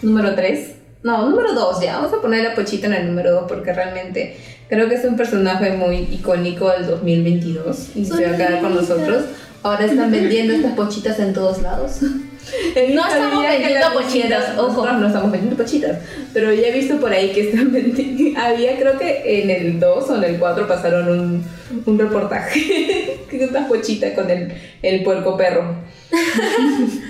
número 0.00 0.34
3. 0.34 0.83
No, 1.04 1.28
número 1.28 1.52
2 1.52 1.82
ya. 1.82 1.98
Vamos 1.98 2.14
a 2.14 2.22
poner 2.22 2.46
a 2.46 2.54
Pochita 2.54 2.86
en 2.86 2.94
el 2.94 3.06
número 3.06 3.32
2 3.32 3.44
porque 3.46 3.74
realmente 3.74 4.38
creo 4.68 4.88
que 4.88 4.94
es 4.94 5.04
un 5.04 5.16
personaje 5.16 5.76
muy 5.76 6.08
icónico 6.10 6.70
del 6.70 6.86
2022 6.86 7.90
y 7.94 8.06
se 8.06 8.24
va 8.26 8.32
a 8.32 8.36
quedar 8.36 8.60
con 8.62 8.74
nosotros. 8.74 9.24
Ahora 9.62 9.84
están 9.84 10.10
vendiendo 10.10 10.54
estas 10.54 10.72
pochitas 10.72 11.18
en 11.20 11.34
todos 11.34 11.60
lados. 11.60 12.00
No 12.94 13.06
estamos 13.06 13.42
vendiendo 13.42 13.92
pochitas, 13.92 14.58
ojo. 14.58 14.86
No 14.86 15.06
estamos 15.06 15.30
vendiendo 15.30 15.56
pochitas. 15.56 15.98
Pero 16.32 16.52
ya 16.52 16.68
he 16.68 16.72
visto 16.72 16.98
por 16.98 17.12
ahí 17.12 17.30
que 17.32 17.50
están 17.50 17.72
vendiendo. 17.72 18.38
Había, 18.40 18.78
creo 18.78 18.98
que 18.98 19.42
en 19.42 19.50
el 19.50 19.80
2 19.80 20.10
o 20.10 20.16
en 20.16 20.24
el 20.24 20.38
4 20.38 20.66
pasaron 20.68 21.08
un, 21.08 21.44
un 21.86 21.98
reportaje. 21.98 23.20
que 23.30 23.44
es 23.44 23.50
una 23.50 23.66
pochita 23.68 24.14
con 24.14 24.30
el, 24.30 24.52
el 24.82 25.02
puerco 25.02 25.36
perro. 25.36 25.76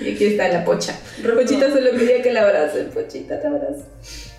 y 0.03 0.13
aquí 0.13 0.25
está 0.25 0.47
la 0.49 0.63
pocha. 0.65 0.97
Pochita 1.23 1.71
solo 1.71 1.91
quería 1.91 2.21
que 2.21 2.33
la 2.33 2.41
abracen. 2.43 2.89
Pochita, 2.91 3.39
te 3.39 3.47
abrazo. 3.47 3.85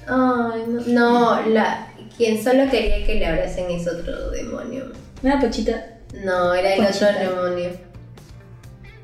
Ay, 0.08 0.62
no, 0.68 0.80
no, 0.86 1.48
la, 1.48 1.88
quien 2.16 2.42
solo 2.42 2.70
quería 2.70 3.04
que 3.04 3.16
le 3.16 3.26
abracen 3.26 3.70
es 3.70 3.86
otro 3.88 4.30
demonio. 4.30 4.92
Una 5.22 5.40
pochita. 5.40 5.92
No, 6.24 6.54
era 6.54 6.74
el 6.74 6.84
Pochita. 6.86 7.10
otro 7.10 7.28
demonio. 7.28 7.70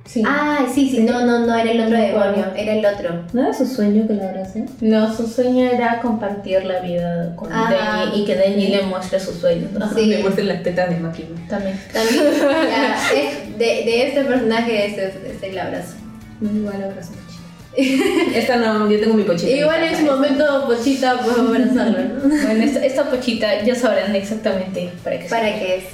Sí. 0.04 0.22
Ah, 0.26 0.66
sí, 0.72 0.90
sí, 0.90 1.04
no, 1.04 1.24
no, 1.24 1.46
no, 1.46 1.54
era 1.54 1.70
el 1.70 1.80
otro 1.80 1.96
demonio, 1.96 2.46
era 2.56 2.72
el 2.74 2.84
otro. 2.84 3.24
¿No 3.32 3.42
era 3.42 3.54
su 3.54 3.66
sueño 3.66 4.06
que 4.06 4.14
la 4.14 4.30
abracen? 4.30 4.68
No, 4.80 5.14
su 5.14 5.26
sueño 5.26 5.70
era 5.70 6.00
compartir 6.00 6.64
la 6.64 6.80
vida 6.80 7.34
con 7.36 7.52
Ajá. 7.52 8.04
Denji 8.04 8.22
y 8.22 8.24
que 8.24 8.34
Denji 8.34 8.68
le 8.68 8.82
muestre 8.82 9.20
sus 9.20 9.36
sueños. 9.36 9.70
¿no? 9.72 9.88
Sí. 9.94 10.06
Me 10.06 10.18
muestren 10.18 10.48
las 10.48 10.62
tetas 10.62 10.90
de 10.90 10.96
Makima. 10.96 11.48
También. 11.48 11.80
También, 11.92 12.24
ya, 12.40 12.96
es, 13.14 13.58
de, 13.58 13.64
de 13.64 14.08
este 14.08 14.24
personaje 14.24 14.86
ese 14.86 15.06
es, 15.06 15.14
es 15.36 15.42
el 15.42 15.58
abrazo. 15.58 15.94
No, 16.40 16.50
igual 16.50 16.82
abrazo 16.82 17.12
pochita. 17.12 18.38
Esta 18.38 18.56
no, 18.56 18.90
yo 18.90 19.00
tengo 19.00 19.14
mi 19.14 19.22
pochita. 19.22 19.50
Igual 19.50 19.84
en 19.84 19.96
su 19.96 20.04
momento, 20.04 20.66
Pochita, 20.66 21.18
pues 21.24 21.38
abrazarlo, 21.38 21.98
¿no? 21.98 22.34
Bueno, 22.44 22.64
esta, 22.64 22.84
esta 22.84 23.10
pochita 23.10 23.62
ya 23.62 23.74
sabrán 23.74 24.14
exactamente 24.14 24.90
para 25.02 25.18
qué 25.18 25.28
¿Para 25.28 25.58
qué 25.58 25.76
es? 25.76 25.84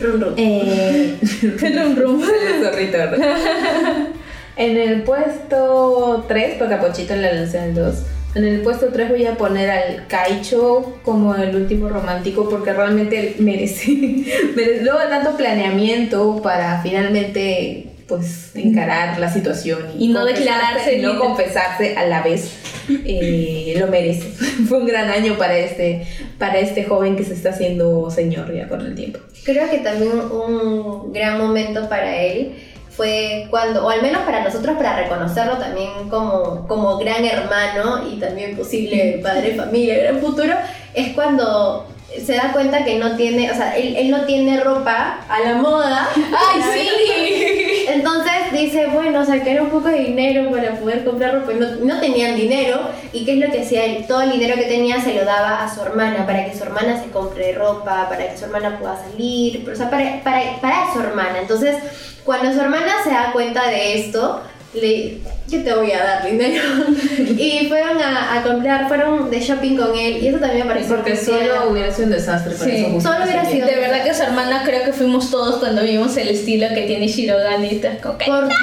Run 0.00 0.20
run. 0.20 0.34
Eh, 0.36 1.16
rum 1.42 1.96
rum. 1.96 2.22
En 4.58 4.76
el 4.76 5.02
puesto 5.02 6.24
3, 6.26 6.56
porque 6.58 6.74
a 6.74 6.80
Pochito 6.80 7.14
la 7.14 7.32
lancé 7.32 7.64
el 7.64 7.74
2. 7.76 7.94
En 8.34 8.44
el 8.44 8.60
puesto 8.62 8.88
3 8.88 9.08
voy 9.10 9.24
a 9.24 9.36
poner 9.36 9.70
al 9.70 10.06
Kaicho 10.08 10.98
como 11.04 11.36
el 11.36 11.54
último 11.54 11.88
romántico 11.88 12.48
porque 12.48 12.72
realmente 12.72 13.36
merece. 13.38 13.86
merece 14.56 14.82
luego 14.82 14.98
tanto 15.08 15.36
planeamiento 15.36 16.42
para 16.42 16.82
finalmente 16.82 17.86
pues 18.08 18.50
encarar 18.56 19.18
la 19.18 19.30
situación 19.30 19.80
Y 19.98 20.08
no 20.08 20.20
confesarse- 20.22 20.34
declararse 20.34 20.96
y 20.96 21.02
no 21.02 21.18
confesarse 21.18 21.96
a 21.96 22.06
la 22.06 22.22
vez 22.22 22.50
eh, 22.88 23.74
lo 23.78 23.86
merece 23.86 24.28
fue 24.68 24.78
un 24.78 24.86
gran 24.86 25.10
año 25.10 25.36
para 25.36 25.56
este 25.56 26.06
para 26.38 26.58
este 26.58 26.84
joven 26.84 27.16
que 27.16 27.24
se 27.24 27.34
está 27.34 27.50
haciendo 27.50 28.10
señor 28.10 28.52
ya 28.54 28.66
con 28.68 28.80
el 28.80 28.94
tiempo 28.94 29.20
Creo 29.44 29.70
que 29.70 29.78
también 29.78 30.12
un 30.12 31.12
gran 31.12 31.38
momento 31.38 31.88
para 31.88 32.16
él 32.22 32.54
fue 32.90 33.46
cuando, 33.48 33.86
o 33.86 33.90
al 33.90 34.02
menos 34.02 34.22
para 34.22 34.42
nosotros, 34.42 34.76
para 34.76 34.96
reconocerlo 35.00 35.56
también 35.56 35.88
como, 36.10 36.66
como 36.66 36.98
gran 36.98 37.24
hermano 37.24 38.06
y 38.10 38.18
también 38.18 38.56
posible 38.56 39.20
padre 39.22 39.50
de 39.52 39.54
familia, 39.54 39.98
gran 40.00 40.18
futuro, 40.18 40.52
es 40.94 41.14
cuando 41.14 41.86
se 42.24 42.34
da 42.34 42.50
cuenta 42.52 42.84
que 42.84 42.98
no 42.98 43.16
tiene, 43.16 43.50
o 43.52 43.54
sea, 43.54 43.76
él, 43.76 43.94
él 43.96 44.10
no 44.10 44.24
tiene 44.26 44.60
ropa 44.60 45.20
a 45.28 45.40
la 45.40 45.54
moda. 45.54 46.08
¡Ay, 46.16 46.60
sí! 46.74 47.67
Entonces 47.88 48.52
dice, 48.52 48.86
bueno, 48.86 49.24
sacar 49.24 49.60
un 49.60 49.70
poco 49.70 49.88
de 49.88 50.00
dinero 50.00 50.50
para 50.50 50.74
poder 50.74 51.04
comprarlo, 51.04 51.44
pues 51.44 51.58
no, 51.58 52.00
tenían 52.00 52.36
dinero. 52.36 52.80
¿Y 53.12 53.24
qué 53.24 53.32
es 53.32 53.38
lo 53.38 53.50
que 53.50 53.62
hacía 53.62 53.84
él? 53.84 54.04
Todo 54.06 54.22
el 54.22 54.32
dinero 54.32 54.56
que 54.56 54.64
tenía 54.64 55.00
se 55.00 55.14
lo 55.14 55.24
daba 55.24 55.64
a 55.64 55.74
su 55.74 55.80
hermana 55.80 56.26
para 56.26 56.44
que 56.44 56.56
su 56.56 56.64
hermana 56.64 57.02
se 57.02 57.10
compre 57.10 57.54
ropa, 57.54 58.08
para 58.08 58.28
que 58.28 58.36
su 58.36 58.44
hermana 58.44 58.78
pueda 58.78 58.96
salir, 58.96 59.68
o 59.70 59.74
sea, 59.74 59.90
para 59.90 60.92
su 60.92 61.00
hermana. 61.00 61.40
Entonces, 61.40 61.76
cuando 62.24 62.52
su 62.52 62.60
hermana 62.60 62.92
se 63.02 63.10
da 63.10 63.32
cuenta 63.32 63.68
de 63.68 64.00
esto, 64.00 64.42
le, 64.74 65.18
yo 65.48 65.64
te 65.64 65.74
voy 65.74 65.90
a 65.92 66.04
dar 66.04 66.26
dinero. 66.30 66.62
y 67.36 67.66
fueron 67.68 68.00
a, 68.02 68.38
a 68.38 68.42
comprar, 68.42 68.86
fueron 68.88 69.30
de 69.30 69.40
shopping 69.40 69.76
con 69.76 69.96
él. 69.98 70.22
Y 70.22 70.28
eso 70.28 70.38
también 70.38 70.66
me 70.66 70.74
pareció 70.74 70.96
Porque 70.96 71.16
solo 71.16 71.70
hubiera 71.70 71.90
sido 71.92 72.06
un 72.08 72.12
desastre 72.12 72.54
para 72.54 72.70
Sí, 72.70 72.86
solo 73.00 73.24
hubiera 73.24 73.44
sido- 73.44 73.66
De 73.66 73.76
verdad 73.76 74.04
que 74.04 74.14
su 74.14 74.22
hermana 74.22 74.62
creo 74.64 74.84
que 74.84 74.92
fuimos 74.92 75.30
todos 75.30 75.56
cuando 75.56 75.82
vimos 75.82 76.16
el 76.16 76.28
estilo 76.28 76.68
que 76.74 76.82
tiene 76.82 77.06
Shirogane 77.08 77.66
y 77.66 77.76
estás 77.76 77.98
como 78.00 78.18
Por 78.18 78.46
Dios, 78.46 78.58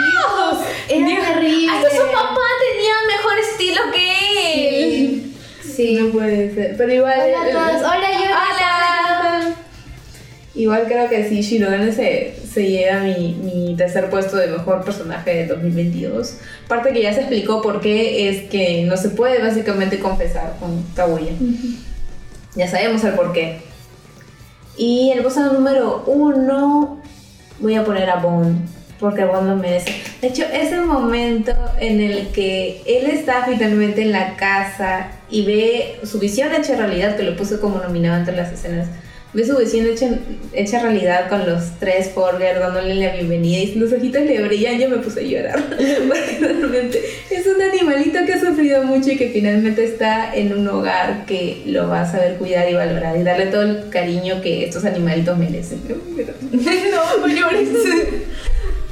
era 0.89 1.08
Dios, 1.08 1.26
terrible. 1.34 1.72
Hasta 1.72 1.89
su 1.89 2.03
papá 2.12 2.41
tenía 2.72 3.18
mejor 3.18 3.34
estilo 3.39 3.82
que 3.93 4.80
él. 4.99 5.22
Sí. 5.76 5.95
No 5.99 6.10
puede 6.12 6.53
ser. 6.53 6.78
Pero 6.78 6.93
igual. 6.93 7.20
Hola 7.20 7.41
a 7.41 7.51
todos. 7.80 7.91
Hola, 7.91 8.08
yo. 8.14 8.24
Igual 10.56 10.86
creo 10.88 11.10
que 11.10 11.28
sí, 11.28 11.41
Shirogane 11.41 11.91
se, 11.91 12.34
se 12.49 12.70
lleva 12.70 13.01
mi, 13.01 13.34
mi 13.43 13.76
tercer 13.76 14.10
puesto 14.10 14.38
de 14.38 14.47
mejor 14.47 14.86
personaje 14.86 15.36
del 15.36 15.47
2022. 15.49 16.38
Aparte 16.66 16.93
que 16.93 17.01
ya 17.01 17.14
se 17.14 17.22
explicó 17.22 17.62
por 17.62 17.82
qué 17.82 18.30
es 18.30 18.49
que 18.49 18.84
no 18.84 18.95
se 18.95 19.10
puede 19.10 19.41
básicamente 19.41 19.99
confesar 19.99 20.56
con 20.60 20.82
Kaguya. 20.95 21.34
Ya 22.56 22.70
sabemos 22.70 23.03
el 23.03 23.14
por 23.14 23.34
qué. 23.34 23.60
Y 24.78 25.12
el 25.12 25.22
puesto 25.24 25.41
número 25.51 26.03
uno 26.08 27.01
voy 27.60 27.76
a 27.76 27.84
poner 27.84 28.10
a 28.10 28.18
Bond. 28.18 28.66
Porque 28.97 29.26
Bond 29.26 29.49
lo 29.49 29.56
merece. 29.58 29.93
De 30.22 30.30
hecho, 30.30 30.43
ese 30.43 30.80
momento 30.80 31.51
en 31.82 31.99
el 31.99 32.30
que 32.30 32.82
él 32.86 33.08
está 33.08 33.43
finalmente 33.45 34.03
en 34.03 34.14
la 34.14 34.38
casa 34.38 35.12
y 35.30 35.45
ve 35.45 35.99
su 36.03 36.18
visión 36.18 36.53
hecha 36.53 36.78
realidad, 36.78 37.18
que 37.18 37.24
lo 37.24 37.36
puse 37.36 37.60
como 37.60 37.80
nominado 37.80 38.18
entre 38.18 38.38
las 38.38 38.53
escenas, 38.53 38.88
ve 39.36 39.45
su 39.45 39.57
visión 39.57 39.86
hecha, 39.86 40.17
hecha 40.53 40.81
realidad 40.81 41.27
con 41.27 41.45
los 41.45 41.71
tres 41.77 42.11
Forger 42.11 42.57
dándole 42.59 42.95
la 42.95 43.13
bienvenida 43.13 43.59
y 43.59 43.75
los 43.75 43.91
ojitos 43.91 44.21
le 44.21 44.41
brillan, 44.41 44.79
yo 44.79 44.89
me 44.89 44.97
puse 44.97 45.19
a 45.19 45.23
llorar. 45.23 45.61
Porque 45.69 46.38
realmente 46.39 47.01
es 47.29 47.45
un 47.45 47.61
animalito 47.61 48.19
que 48.25 48.33
ha 48.33 48.39
sufrido 48.39 48.83
mucho 48.83 49.11
y 49.11 49.17
que 49.17 49.29
finalmente 49.29 49.83
está 49.83 50.33
en 50.33 50.53
un 50.53 50.65
hogar 50.69 51.25
que 51.25 51.63
lo 51.65 51.89
va 51.89 52.01
a 52.01 52.11
saber 52.11 52.38
cuidar 52.38 52.69
y 52.69 52.75
valorar 52.75 53.17
y 53.17 53.23
darle 53.23 53.47
todo 53.47 53.63
el 53.63 53.89
cariño 53.89 54.41
que 54.41 54.65
estos 54.65 54.86
animalitos 54.86 55.38
merecen. 55.38 55.81
no, 55.89 57.19
no 57.19 57.27
llores. 57.27 57.69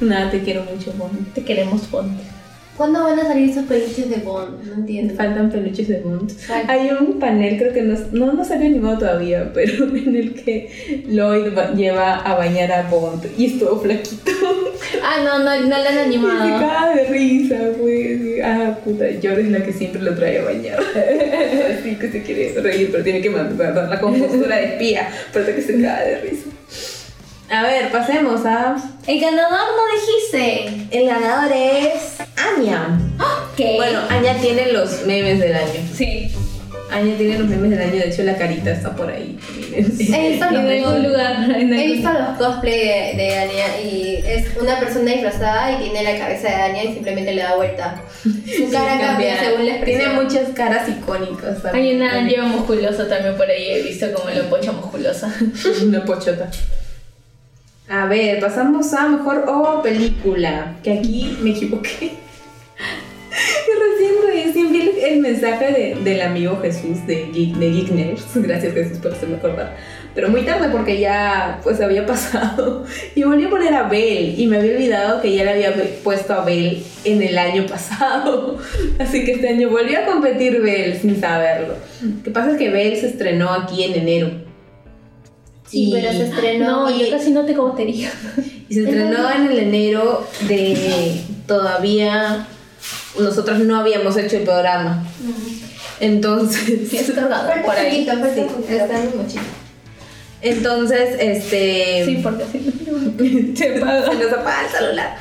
Nada, 0.00 0.30
te 0.30 0.40
quiero 0.40 0.64
mucho, 0.64 0.92
Bond. 0.92 1.32
Te 1.32 1.42
queremos, 1.42 1.90
Bond. 1.90 2.33
¿Cuándo 2.76 3.04
van 3.04 3.18
a 3.20 3.22
salir 3.24 3.50
esos 3.50 3.64
peluches 3.66 4.10
de 4.10 4.16
Bond? 4.16 4.64
No 4.66 4.74
entiendo. 4.74 5.14
Faltan 5.14 5.48
peluches 5.50 5.86
de 5.86 6.00
Bond. 6.00 6.28
Falta. 6.36 6.72
Hay 6.72 6.90
un 6.90 7.20
panel, 7.20 7.56
creo 7.56 7.72
que 7.72 7.82
no, 7.82 7.96
no, 8.10 8.32
no 8.32 8.44
salió 8.44 8.66
animado 8.66 8.98
todavía, 8.98 9.50
pero 9.54 9.84
en 9.96 10.16
el 10.16 10.34
que 10.34 11.04
Lloyd 11.08 11.56
va- 11.56 11.72
lleva 11.72 12.16
a 12.16 12.34
bañar 12.34 12.72
a 12.72 12.82
Bond 12.90 13.26
y 13.38 13.46
es 13.46 13.58
todo 13.60 13.78
flaquito. 13.80 14.32
Ah, 15.02 15.22
no, 15.24 15.38
no, 15.38 15.60
no 15.60 15.68
la 15.68 15.76
han 15.88 15.92
Y 15.94 15.94
se 15.94 16.00
animado. 16.02 16.60
caga 16.60 16.94
de 16.96 17.04
risa, 17.04 17.56
pues. 17.80 18.20
Ah, 18.44 18.76
puta, 18.84 19.04
Lloyd 19.08 19.38
es 19.38 19.48
la 19.50 19.62
que 19.64 19.72
siempre 19.72 20.02
lo 20.02 20.14
trae 20.16 20.40
a 20.40 20.44
bañar. 20.44 20.78
Así 21.78 21.94
que 21.96 22.10
se 22.10 22.22
quiere 22.22 22.60
reír, 22.60 22.88
pero 22.90 23.04
tiene 23.04 23.20
que 23.20 23.30
mantener 23.30 23.74
la 23.88 24.00
compostura 24.00 24.56
de 24.56 24.64
espía, 24.64 25.08
para 25.32 25.46
que 25.46 25.62
se 25.62 25.74
caga 25.80 26.02
de 26.02 26.18
risa. 26.22 26.46
A 27.50 27.62
ver, 27.62 27.92
pasemos 27.92 28.44
a. 28.46 28.74
El 29.06 29.20
ganador 29.20 29.50
no 29.76 29.82
dijiste. 29.94 30.86
El 30.90 31.06
ganador 31.06 31.52
es. 31.54 32.13
Anya. 32.36 32.98
¿Qué? 33.56 33.74
Bueno, 33.76 34.00
Anya 34.08 34.34
tiene 34.40 34.72
los 34.72 35.04
memes 35.06 35.40
del 35.40 35.54
año. 35.54 35.88
sí. 35.94 36.30
Anya 36.90 37.16
tiene 37.16 37.38
los 37.38 37.48
memes 37.48 37.70
del 37.70 37.80
año, 37.80 37.92
de 37.94 38.08
hecho 38.08 38.22
la 38.22 38.36
carita 38.36 38.70
está 38.70 38.94
por 38.94 39.10
ahí. 39.10 39.36
He 39.74 39.80
visto 39.82 40.14
En 40.14 40.38
los, 40.38 40.86
algún 40.86 41.02
lugar. 41.02 41.50
En 41.50 41.72
he 41.74 41.86
visto 41.88 42.12
los 42.12 42.38
cosplay 42.38 42.78
de, 42.78 43.14
de 43.16 43.36
Anya 43.36 43.80
y 43.82 44.22
es 44.24 44.56
una 44.60 44.78
persona 44.78 45.10
disfrazada 45.10 45.72
y 45.72 45.82
tiene 45.90 46.04
la 46.04 46.18
cabeza 46.18 46.48
de 46.48 46.54
Anya 46.54 46.84
y 46.84 46.94
simplemente 46.94 47.34
le 47.34 47.42
da 47.42 47.56
vuelta. 47.56 48.00
Su 48.22 48.70
cara 48.70 49.00
cambia 49.00 49.40
según 49.40 49.66
la 49.66 49.72
expresión. 49.76 50.12
Tiene 50.12 50.22
muchas 50.22 50.48
caras 50.50 50.88
icónicas. 50.88 51.64
Hay 51.72 51.96
una 51.96 52.22
lleva 52.28 52.46
musculosa 52.46 53.08
también 53.08 53.36
por 53.36 53.50
ahí, 53.50 53.70
he 53.70 53.82
visto 53.82 54.12
como 54.12 54.30
la 54.30 54.42
pocha 54.48 54.70
musculosa. 54.70 55.34
Una 55.82 56.04
pochota. 56.04 56.48
A 57.88 58.06
ver, 58.06 58.38
pasamos 58.38 58.94
a 58.94 59.08
mejor 59.08 59.44
o 59.48 59.82
película. 59.82 60.76
Que 60.84 60.92
aquí 60.98 61.38
me 61.40 61.50
equivoqué. 61.50 62.23
Yo 63.66 63.74
recién, 63.92 64.14
recién 64.46 64.72
vi 64.72 64.90
el, 65.02 65.20
mensaje 65.20 65.72
de- 65.72 65.96
del 66.02 66.20
amigo 66.22 66.58
Jesús 66.62 67.06
de, 67.06 67.30
Geek, 67.32 67.56
de 67.56 67.70
Geek 67.70 67.90
Nerds. 67.90 68.24
Gracias 68.34 68.74
Jesús 68.74 68.98
por 68.98 69.12
hacerme 69.12 69.36
acordar. 69.36 69.76
Pero 70.14 70.28
muy 70.28 70.42
tarde 70.42 70.68
porque 70.70 71.00
ya 71.00 71.60
pues 71.64 71.80
había 71.80 72.06
pasado. 72.06 72.84
Y 73.16 73.24
volví 73.24 73.44
a 73.44 73.50
poner 73.50 73.74
a 73.74 73.88
Belle. 73.88 74.34
Y 74.38 74.46
me 74.46 74.58
había 74.58 74.74
olvidado 74.74 75.20
que 75.20 75.34
ya 75.34 75.44
le 75.44 75.50
había 75.50 75.74
puesto 76.04 76.34
a 76.34 76.44
Belle 76.44 76.82
en 77.04 77.22
el 77.22 77.36
año 77.36 77.66
pasado. 77.66 78.58
Así 78.98 79.24
que 79.24 79.32
este 79.32 79.48
año 79.48 79.70
volvió 79.70 79.98
a 79.98 80.04
competir 80.06 80.60
Belle 80.60 80.98
sin 81.00 81.20
saberlo. 81.20 81.74
Lo 82.02 82.22
que 82.22 82.30
pasa 82.30 82.52
es 82.52 82.56
que 82.58 82.70
Belle 82.70 82.96
se 82.96 83.08
estrenó 83.08 83.50
aquí 83.50 83.82
en 83.82 83.94
enero. 83.94 84.30
Sí, 85.66 85.90
pero 85.92 86.12
se 86.12 86.24
estrenó. 86.26 86.88
No, 86.88 86.96
yo 86.96 87.10
casi 87.10 87.30
no 87.30 87.44
te 87.44 87.54
conocería. 87.54 88.10
Y 88.68 88.74
se 88.74 88.84
estrenó 88.84 89.30
en 89.32 89.50
el 89.50 89.58
enero 89.58 90.24
de 90.46 91.16
todavía 91.46 92.46
nosotros 93.18 93.58
no 93.60 93.76
habíamos 93.76 94.16
hecho 94.16 94.36
el 94.36 94.42
programa. 94.44 95.04
Entonces, 96.00 96.88
Sí, 96.90 96.98
es 96.98 97.10
cargado 97.12 97.48
Falta 97.48 97.64
por 97.64 97.74
ahí. 97.76 98.04
Sí, 98.04 98.10
poquito. 98.10 98.58
está 98.68 98.98
en 98.98 99.10
mi 99.10 99.16
mochila. 99.22 99.42
Entonces, 100.42 101.16
este 101.18 102.02
Sí, 102.04 102.20
porque 102.22 102.42
así 102.42 102.58
no 102.58 103.56
se 103.56 103.66
paga. 103.80 104.06
se 104.10 104.14
nos 104.18 104.32
apaga 104.32 104.64
el 104.66 104.70
celular. 104.70 105.16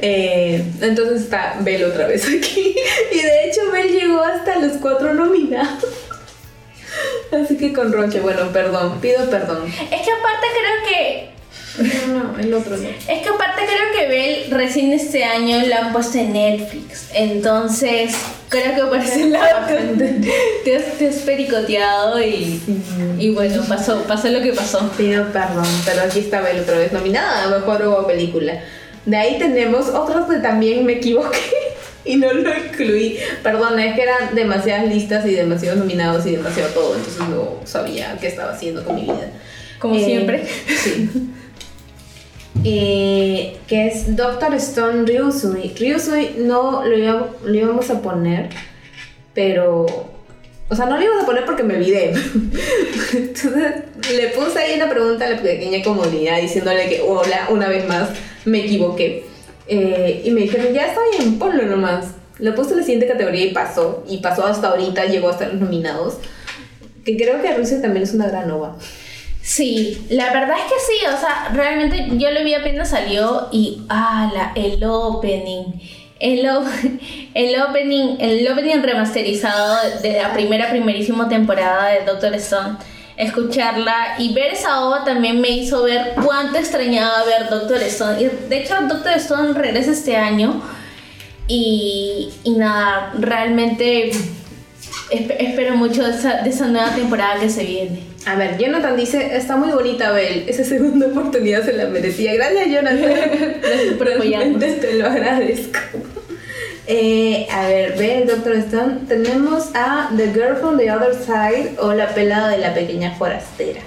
Eh, 0.00 0.64
entonces 0.80 1.22
está 1.22 1.56
Bel 1.60 1.84
otra 1.84 2.06
vez 2.06 2.24
aquí. 2.26 2.76
Y 3.12 3.20
de 3.20 3.48
hecho 3.48 3.70
Bel 3.72 3.90
llegó 3.90 4.20
hasta 4.22 4.58
los 4.60 4.74
cuatro 4.74 5.14
nominados. 5.14 5.84
Así 7.32 7.56
que 7.56 7.72
con 7.72 7.92
Roche, 7.92 8.20
bueno, 8.20 8.50
perdón, 8.52 9.00
pido 9.00 9.28
perdón. 9.28 9.66
Es 9.66 9.72
que 10.02 10.10
aparte 10.12 10.46
creo 10.52 10.88
que 10.88 11.30
No, 11.78 12.32
no, 12.32 12.38
el 12.38 12.52
otro 12.54 12.76
no. 12.76 12.88
Es 12.88 13.22
que 13.22 13.28
aparte 13.28 13.62
creo 13.64 13.92
que 13.96 14.08
Bell 14.08 14.50
recién 14.50 14.92
este 14.92 15.24
año 15.24 15.60
la 15.66 15.78
han 15.86 15.92
puesto 15.92 16.18
en 16.18 16.32
Netflix. 16.32 17.10
Entonces, 17.14 18.14
creo 18.48 18.74
que 18.74 18.82
por 18.82 18.96
ese 18.98 19.28
lado 19.28 19.66
te, 20.64 20.76
has, 20.76 20.84
te 20.98 21.08
has 21.08 21.16
pericoteado 21.16 22.20
y, 22.22 22.60
y 23.18 23.30
bueno, 23.30 23.62
pasó, 23.68 24.02
pasó 24.08 24.28
lo 24.28 24.40
que 24.42 24.52
pasó. 24.52 24.90
Pido 24.96 25.26
perdón, 25.32 25.66
pero 25.84 26.02
aquí 26.02 26.20
está 26.20 26.40
Bel 26.40 26.60
otra 26.60 26.78
vez 26.78 26.92
nominada 26.92 27.44
a 27.44 27.58
mejor 27.58 27.86
Hubo 27.86 28.06
película. 28.06 28.60
De 29.06 29.16
ahí 29.16 29.38
tenemos 29.38 29.88
otros 29.88 30.26
que 30.28 30.36
también 30.38 30.84
me 30.84 30.94
equivoqué 30.94 31.38
y 32.04 32.16
no 32.16 32.32
lo 32.32 32.50
incluí. 32.56 33.18
Perdón, 33.42 33.78
es 33.78 33.94
que 33.94 34.02
eran 34.02 34.34
demasiadas 34.34 34.88
listas 34.88 35.24
y 35.26 35.30
demasiados 35.30 35.78
nominados 35.78 36.26
y 36.26 36.32
demasiado 36.32 36.70
todo, 36.74 36.96
entonces 36.96 37.28
no 37.28 37.60
sabía 37.64 38.18
qué 38.20 38.26
estaba 38.26 38.52
haciendo 38.52 38.84
con 38.84 38.96
mi 38.96 39.02
vida. 39.02 39.30
Como 39.78 39.94
Eh, 39.94 40.04
siempre. 40.04 40.44
Sí. 40.66 41.08
Eh, 42.64 43.56
que 43.66 43.86
es 43.86 44.16
Doctor 44.16 44.54
Stone 44.54 45.04
Ryusui. 45.04 45.74
Ryusui 45.78 46.36
no 46.38 46.84
lo 46.84 46.98
íbamos, 46.98 47.28
lo 47.44 47.54
íbamos 47.54 47.90
a 47.90 48.02
poner, 48.02 48.48
pero. 49.34 49.86
O 50.70 50.76
sea, 50.76 50.84
no 50.84 50.98
lo 50.98 51.02
íbamos 51.02 51.22
a 51.22 51.26
poner 51.26 51.44
porque 51.46 51.62
me 51.62 51.76
olvidé. 51.76 52.10
Entonces 53.12 53.74
le 54.12 54.28
puse 54.28 54.58
ahí 54.58 54.76
una 54.76 54.90
pregunta 54.90 55.26
a 55.26 55.30
la 55.30 55.40
pequeña 55.40 55.82
comunidad 55.82 56.40
diciéndole 56.42 56.88
que, 56.88 57.00
hola, 57.00 57.48
una 57.50 57.68
vez 57.68 57.88
más, 57.88 58.10
me 58.44 58.64
equivoqué. 58.64 59.24
Eh, 59.66 60.22
y 60.24 60.30
me 60.30 60.42
dijeron, 60.42 60.74
ya 60.74 60.86
está 60.86 61.00
bien, 61.16 61.38
ponlo 61.38 61.62
nomás. 61.64 62.06
Le 62.38 62.52
puse 62.52 62.76
la 62.76 62.82
siguiente 62.82 63.06
categoría 63.06 63.46
y 63.46 63.52
pasó. 63.52 64.04
Y 64.08 64.18
pasó 64.18 64.44
hasta 64.44 64.68
ahorita, 64.68 65.06
llegó 65.06 65.30
hasta 65.30 65.48
los 65.48 65.60
nominados. 65.60 66.18
Que 67.04 67.16
creo 67.16 67.40
que 67.40 67.54
Rusia 67.56 67.80
también 67.80 68.02
es 68.02 68.12
una 68.12 68.28
gran 68.28 68.50
ova. 68.50 68.76
Sí, 69.48 69.98
la 70.10 70.30
verdad 70.30 70.56
es 70.58 70.64
que 70.64 70.78
sí, 70.78 71.06
o 71.06 71.18
sea, 71.18 71.48
realmente 71.54 72.06
yo 72.18 72.30
lo 72.32 72.44
vi 72.44 72.52
apenas 72.52 72.90
salió 72.90 73.48
y 73.50 73.80
ala, 73.88 74.52
el 74.54 74.84
opening. 74.84 75.72
El, 76.20 76.46
el 77.34 77.62
opening, 77.62 78.16
el 78.20 78.46
opening 78.52 78.82
remasterizado 78.82 79.78
de 80.02 80.20
la 80.20 80.34
primera 80.34 80.68
primerísima 80.68 81.30
temporada 81.30 81.88
de 81.88 82.04
Doctor 82.04 82.34
Stone. 82.34 82.76
Escucharla 83.16 84.16
y 84.18 84.34
ver 84.34 84.52
esa 84.52 84.84
ova 84.84 85.02
también 85.04 85.40
me 85.40 85.48
hizo 85.48 85.82
ver 85.82 86.12
cuánto 86.22 86.58
extrañaba 86.58 87.24
ver 87.24 87.48
Doctor 87.48 87.82
Stone. 87.84 88.28
De 88.50 88.58
hecho, 88.62 88.74
Doctor 88.86 89.12
Stone 89.14 89.54
regresa 89.54 89.92
este 89.92 90.14
año. 90.14 90.60
Y, 91.46 92.28
y 92.44 92.50
nada, 92.50 93.14
realmente 93.18 94.10
esp- 95.10 95.36
espero 95.38 95.74
mucho 95.76 96.04
de 96.04 96.10
esa, 96.10 96.42
de 96.42 96.50
esa 96.50 96.66
nueva 96.66 96.90
temporada 96.94 97.40
que 97.40 97.48
se 97.48 97.64
viene. 97.64 98.02
A 98.28 98.34
ver, 98.34 98.58
Jonathan 98.58 98.94
dice, 98.94 99.34
está 99.38 99.56
muy 99.56 99.70
bonita 99.70 100.12
Belle, 100.12 100.44
esa 100.46 100.62
segunda 100.62 101.06
oportunidad 101.06 101.64
se 101.64 101.72
la 101.72 101.86
merecía. 101.86 102.34
Gracias 102.34 102.68
Jonathan. 102.68 103.00
Realmente 103.98 104.72
te 104.72 104.92
lo 104.94 105.06
agradezco. 105.06 105.78
Eh, 106.86 107.46
a 107.50 107.66
ver, 107.68 107.96
ve 107.96 108.18
el 108.18 108.28
Doctor 108.28 108.56
Stone. 108.56 108.98
Tenemos 109.08 109.70
a 109.74 110.10
The 110.14 110.30
Girl 110.34 110.56
from 110.56 110.76
the 110.76 110.92
Other 110.92 111.14
Side 111.14 111.76
o 111.80 111.94
La 111.94 112.14
pelada 112.14 112.50
de 112.50 112.58
la 112.58 112.74
pequeña 112.74 113.14
forastera. 113.14 113.80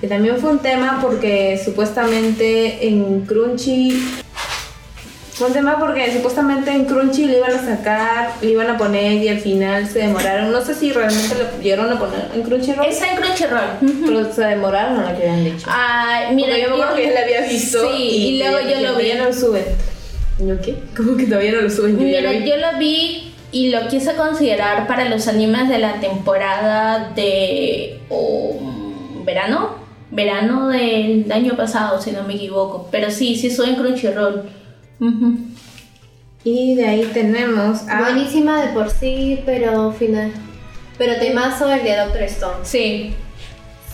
Que 0.00 0.08
también 0.08 0.38
fue 0.38 0.50
un 0.50 0.58
tema 0.58 0.98
porque 1.00 1.60
supuestamente 1.64 2.88
en 2.88 3.20
Crunchy. 3.26 4.02
Fue 5.38 5.46
un 5.46 5.52
tema 5.52 5.78
porque 5.78 6.12
supuestamente 6.12 6.72
en 6.72 6.84
Crunchy 6.84 7.26
le 7.26 7.36
iban 7.36 7.52
a 7.52 7.64
sacar, 7.64 8.32
le 8.42 8.50
iban 8.50 8.70
a 8.70 8.76
poner 8.76 9.22
y 9.22 9.28
al 9.28 9.38
final 9.38 9.86
se 9.86 10.00
demoraron. 10.00 10.50
No 10.50 10.60
sé 10.64 10.74
si 10.74 10.90
realmente 10.90 11.32
lo 11.38 11.48
pudieron 11.50 11.92
a 11.92 11.96
poner 11.96 12.26
en 12.34 12.42
Crunchyroll. 12.42 12.84
Está 12.84 13.12
en 13.12 13.16
Crunchyroll. 13.18 14.04
Pero 14.04 14.32
se 14.32 14.42
demoraron 14.42 14.98
o 14.98 15.02
lo 15.02 15.16
que 15.16 15.28
habían 15.28 15.44
dicho. 15.44 15.68
Ay, 15.70 16.34
mira, 16.34 16.48
Porque 16.48 16.62
yo 16.62 16.68
me 16.70 16.74
acuerdo 16.74 16.96
que 16.96 17.04
ya 17.04 17.12
la 17.12 17.20
había 17.20 17.40
visto. 17.42 17.78
Sí, 17.92 18.02
y, 18.02 18.38
luego 18.40 18.58
yo 18.68 18.80
lo 18.80 18.98
vi. 18.98 19.12
No 19.16 19.26
lo 19.26 19.32
suben. 19.32 19.64
¿Yo 20.40 20.60
qué? 20.60 20.74
¿Cómo 20.96 21.16
que 21.16 21.26
todavía 21.26 21.52
no 21.52 21.60
lo 21.60 21.70
suben? 21.70 21.96
Yo 21.96 22.02
Mira, 22.02 22.20
lo 22.20 22.30
vi. 22.30 22.44
yo 22.44 22.56
lo 22.56 22.78
vi 22.80 23.34
y 23.52 23.70
lo 23.70 23.86
quise 23.86 24.14
considerar 24.14 24.88
para 24.88 25.08
los 25.08 25.28
animes 25.28 25.68
de 25.68 25.78
la 25.78 26.00
temporada 26.00 27.12
de 27.14 28.00
um, 28.10 29.24
verano, 29.24 29.76
verano 30.10 30.66
del 30.70 31.30
año 31.30 31.56
pasado, 31.56 32.02
si 32.02 32.10
no 32.10 32.24
me 32.24 32.34
equivoco. 32.34 32.88
Pero 32.90 33.12
sí, 33.12 33.36
sí 33.36 33.52
soy 33.52 33.68
en 33.68 33.76
Ujú. 35.00 35.36
Y 36.44 36.74
de 36.76 36.86
ahí 36.86 37.10
tenemos 37.12 37.86
a. 37.88 38.00
Buenísima 38.00 38.62
de 38.64 38.72
por 38.72 38.90
sí, 38.90 39.40
pero 39.44 39.92
final. 39.92 40.30
Pero 40.96 41.16
temazo 41.18 41.70
el 41.72 41.82
de 41.84 41.96
Doctor 41.96 42.22
Stone. 42.22 42.56
Sí, 42.64 43.14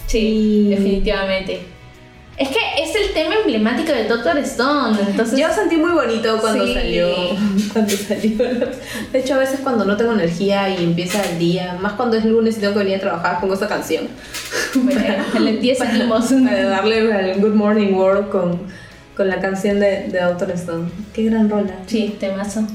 sí, 0.07 0.67
definitivamente. 0.71 1.61
Es 2.37 2.49
que 2.49 2.59
es 2.83 2.93
el 2.97 3.13
tema 3.15 3.37
emblemático 3.37 3.93
de 3.93 4.09
Doctor 4.09 4.37
Stone, 4.39 4.99
entonces... 5.09 5.39
Yo 5.39 5.49
sentí 5.55 5.77
muy 5.77 5.93
bonito 5.93 6.37
cuando 6.41 6.67
Sí. 6.67 6.75
salió. 6.75 7.07
Cuando 7.73 7.93
salió. 7.93 8.37
De 9.13 9.21
hecho, 9.21 9.35
a 9.35 9.39
veces 9.39 9.61
cuando 9.61 9.85
no 9.85 9.97
tengo 9.97 10.13
energía 10.15 10.69
y 10.69 10.83
empieza 10.83 11.23
el 11.23 11.39
día, 11.39 11.79
más 11.81 11.93
cuando 11.93 12.17
es 12.17 12.25
lunes 12.25 12.57
y 12.57 12.61
tengo 12.61 12.73
que 12.73 12.81
venir 12.81 12.97
a 12.97 13.01
trabajar, 13.01 13.41
pongo 13.41 13.55
esa 13.55 13.69
canción. 13.69 14.09
Bueno, 14.75 15.25
el 15.37 15.61
10 15.61 15.81
ánimos. 15.83 16.33
Para 16.45 16.65
darle 16.71 17.13
al 17.13 17.41
Good 17.41 17.55
Morning 17.55 17.93
World 17.93 18.29
con, 18.31 18.63
con 19.17 19.29
la 19.29 19.41
canción 19.41 19.81
de, 19.81 20.09
de 20.09 20.21
Doctor 20.21 20.51
Stone. 20.53 20.91
Qué 21.13 21.25
gran 21.25 21.49
rola. 21.49 21.75
Sí, 21.87 22.17
temazo. 22.19 22.67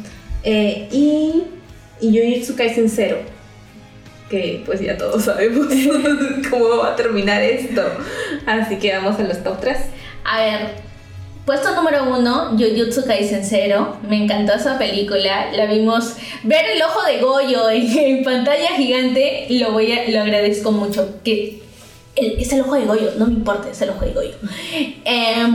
Eh, 0.44 0.88
y, 0.91 1.44
y 2.02 2.18
Jujutsu 2.18 2.56
Kaisen 2.56 2.90
Zero. 2.90 3.18
Que 4.30 4.61
pues 4.66 4.80
ya 4.80 4.98
todos 4.98 5.24
sabemos 5.26 5.68
cómo 6.49 6.78
va 6.78 6.94
a 6.94 6.95
terminar 6.95 7.41
esto. 7.41 7.82
Así 8.45 8.78
que 8.78 8.94
vamos 8.95 9.20
a 9.20 9.24
los 9.24 9.44
top 9.44 9.60
3. 9.60 9.78
A 10.24 10.40
ver, 10.40 10.60
puesto 11.45 11.76
número 11.76 12.03
uno, 12.03 12.52
Jujutsu 12.52 13.06
Kaisen 13.06 13.44
Zero. 13.44 13.98
Me 14.07 14.24
encantó 14.24 14.53
esa 14.53 14.78
película. 14.78 15.52
La 15.52 15.66
vimos. 15.66 16.16
Ver 16.44 16.66
el 16.74 16.82
ojo 16.82 17.06
de 17.06 17.20
Goyo 17.20 17.70
en, 17.70 17.98
en 17.98 18.24
pantalla 18.24 18.70
gigante, 18.78 19.48
lo, 19.49 19.72
voy 19.72 19.91
a, 19.91 20.10
lo 20.10 20.22
agradezco 20.22 20.72
mucho. 20.72 21.20
Que 21.24 21.69
el- 22.15 22.40
es 22.40 22.52
el 22.53 22.61
ojo 22.61 22.76
de 22.76 22.86
Goyo, 22.86 23.11
no 23.18 23.26
me 23.27 23.34
importa, 23.34 23.69
es 23.69 23.81
el 23.81 23.90
ojo 23.91 24.06
de 24.06 24.11
Goyo. 24.14 24.36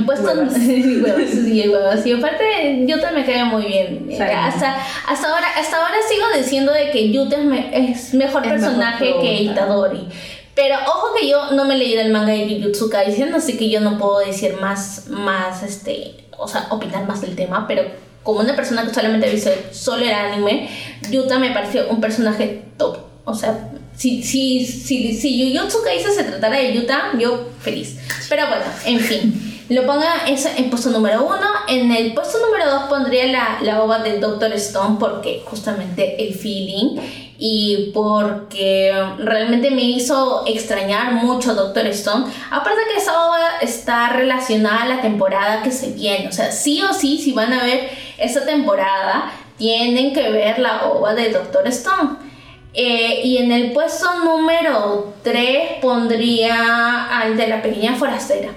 Puesto 0.07 0.27
Huevas. 0.29 0.55
huevas, 0.57 1.31
sí, 1.31 1.69
huevas. 1.69 2.07
Y 2.07 2.13
aparte, 2.13 2.85
Yuta 2.87 3.13
me 3.13 3.25
cae 3.25 3.45
muy 3.45 3.65
bien. 3.65 4.09
Sabe. 4.17 4.33
Hasta, 4.33 4.77
hasta, 5.09 5.29
ahora, 5.29 5.47
hasta 5.57 5.77
ahora 5.77 5.97
sigo 6.09 6.25
diciendo 6.37 6.73
de 6.73 6.91
que 6.91 7.11
Yuta 7.13 7.37
es, 7.37 7.45
me- 7.45 7.91
es 7.91 8.15
mejor 8.15 8.47
Es 8.47 8.53
mejor 8.53 8.59
personaje 8.61 9.15
que. 9.21 9.35
Itadori. 9.43 10.09
Pero 10.55 10.77
ojo 10.87 11.09
que 11.19 11.29
yo 11.29 11.51
no 11.53 11.65
me 11.65 11.77
leído 11.77 12.01
el 12.01 12.13
manga 12.13 12.33
de 12.33 12.47
Jujutsu 12.49 12.89
Kaisen, 12.89 13.35
así 13.35 13.57
que 13.57 13.69
yo 13.69 13.81
no 13.81 13.99
puedo 13.99 14.21
decir 14.21 14.55
más, 14.61 15.07
más, 15.09 15.65
este, 15.65 16.15
o 16.39 16.47
sea, 16.47 16.69
opinar 16.71 17.07
más 17.09 17.21
del 17.23 17.35
tema, 17.35 17.67
pero 17.67 17.83
como 18.23 18.39
una 18.41 18.55
persona 18.55 18.85
que 18.87 18.95
solamente 18.95 19.29
ha 19.29 19.33
visto 19.33 19.51
solo 19.73 20.05
el 20.05 20.13
anime, 20.13 20.69
Yuta 21.11 21.41
me 21.41 21.51
pareció 21.51 21.89
un 21.91 22.01
personaje 22.01 22.63
top. 22.79 22.99
O 23.25 23.35
sea, 23.35 23.69
si, 23.97 24.23
si, 24.23 24.65
si, 24.67 25.15
si 25.15 25.57
Jujutsu 25.57 25.83
Kaisen 25.83 26.13
se 26.13 26.25
tratara 26.25 26.59
de 26.59 26.73
Yuta, 26.75 27.13
yo 27.19 27.49
feliz. 27.61 27.99
Pero 28.29 28.47
bueno, 28.49 28.65
en 28.85 29.01
fin. 29.01 29.51
Lo 29.71 29.87
ponga 29.87 30.27
eso 30.29 30.51
en 30.57 30.69
puesto 30.69 30.91
número 30.91 31.25
uno. 31.25 31.47
En 31.69 31.91
el 31.91 32.13
puesto 32.13 32.39
número 32.45 32.71
dos 32.71 32.83
pondría 32.85 33.27
la, 33.27 33.59
la 33.63 33.83
ova 33.83 34.01
del 34.01 34.21
Doctor 34.21 34.53
Stone 34.53 34.97
porque 35.01 35.43
justamente 35.47 36.23
el 36.23 36.35
feeling 36.35 37.01
y 37.39 37.91
porque 37.95 38.93
realmente 39.19 39.71
me 39.71 39.83
hizo 39.83 40.45
extrañar 40.47 41.13
mucho 41.15 41.55
Doctor 41.55 41.87
Stone. 41.87 42.27
Aparte 42.51 42.81
que 42.93 43.01
esa 43.01 43.27
ova 43.27 43.59
está 43.63 44.11
relacionada 44.11 44.83
a 44.83 44.89
la 44.89 45.01
temporada 45.01 45.63
que 45.63 45.71
se 45.71 45.93
viene. 45.93 46.29
O 46.29 46.33
sea, 46.33 46.53
sí 46.53 46.83
o 46.83 46.93
sí, 46.93 47.19
si 47.19 47.33
van 47.33 47.53
a 47.53 47.65
ver 47.65 47.89
esa 48.19 48.45
temporada, 48.45 49.33
tienen 49.57 50.13
que 50.13 50.31
ver 50.31 50.59
la 50.59 50.85
ova 50.85 51.15
de 51.15 51.31
Doctor 51.31 51.67
Stone. 51.69 52.34
Eh, 52.75 53.21
y 53.25 53.39
en 53.39 53.53
el 53.53 53.73
puesto 53.73 54.25
número 54.25 55.15
3 55.23 55.79
pondría 55.81 57.05
al 57.21 57.37
de 57.37 57.47
la 57.47 57.63
pequeña 57.63 57.95
forastera. 57.95 58.51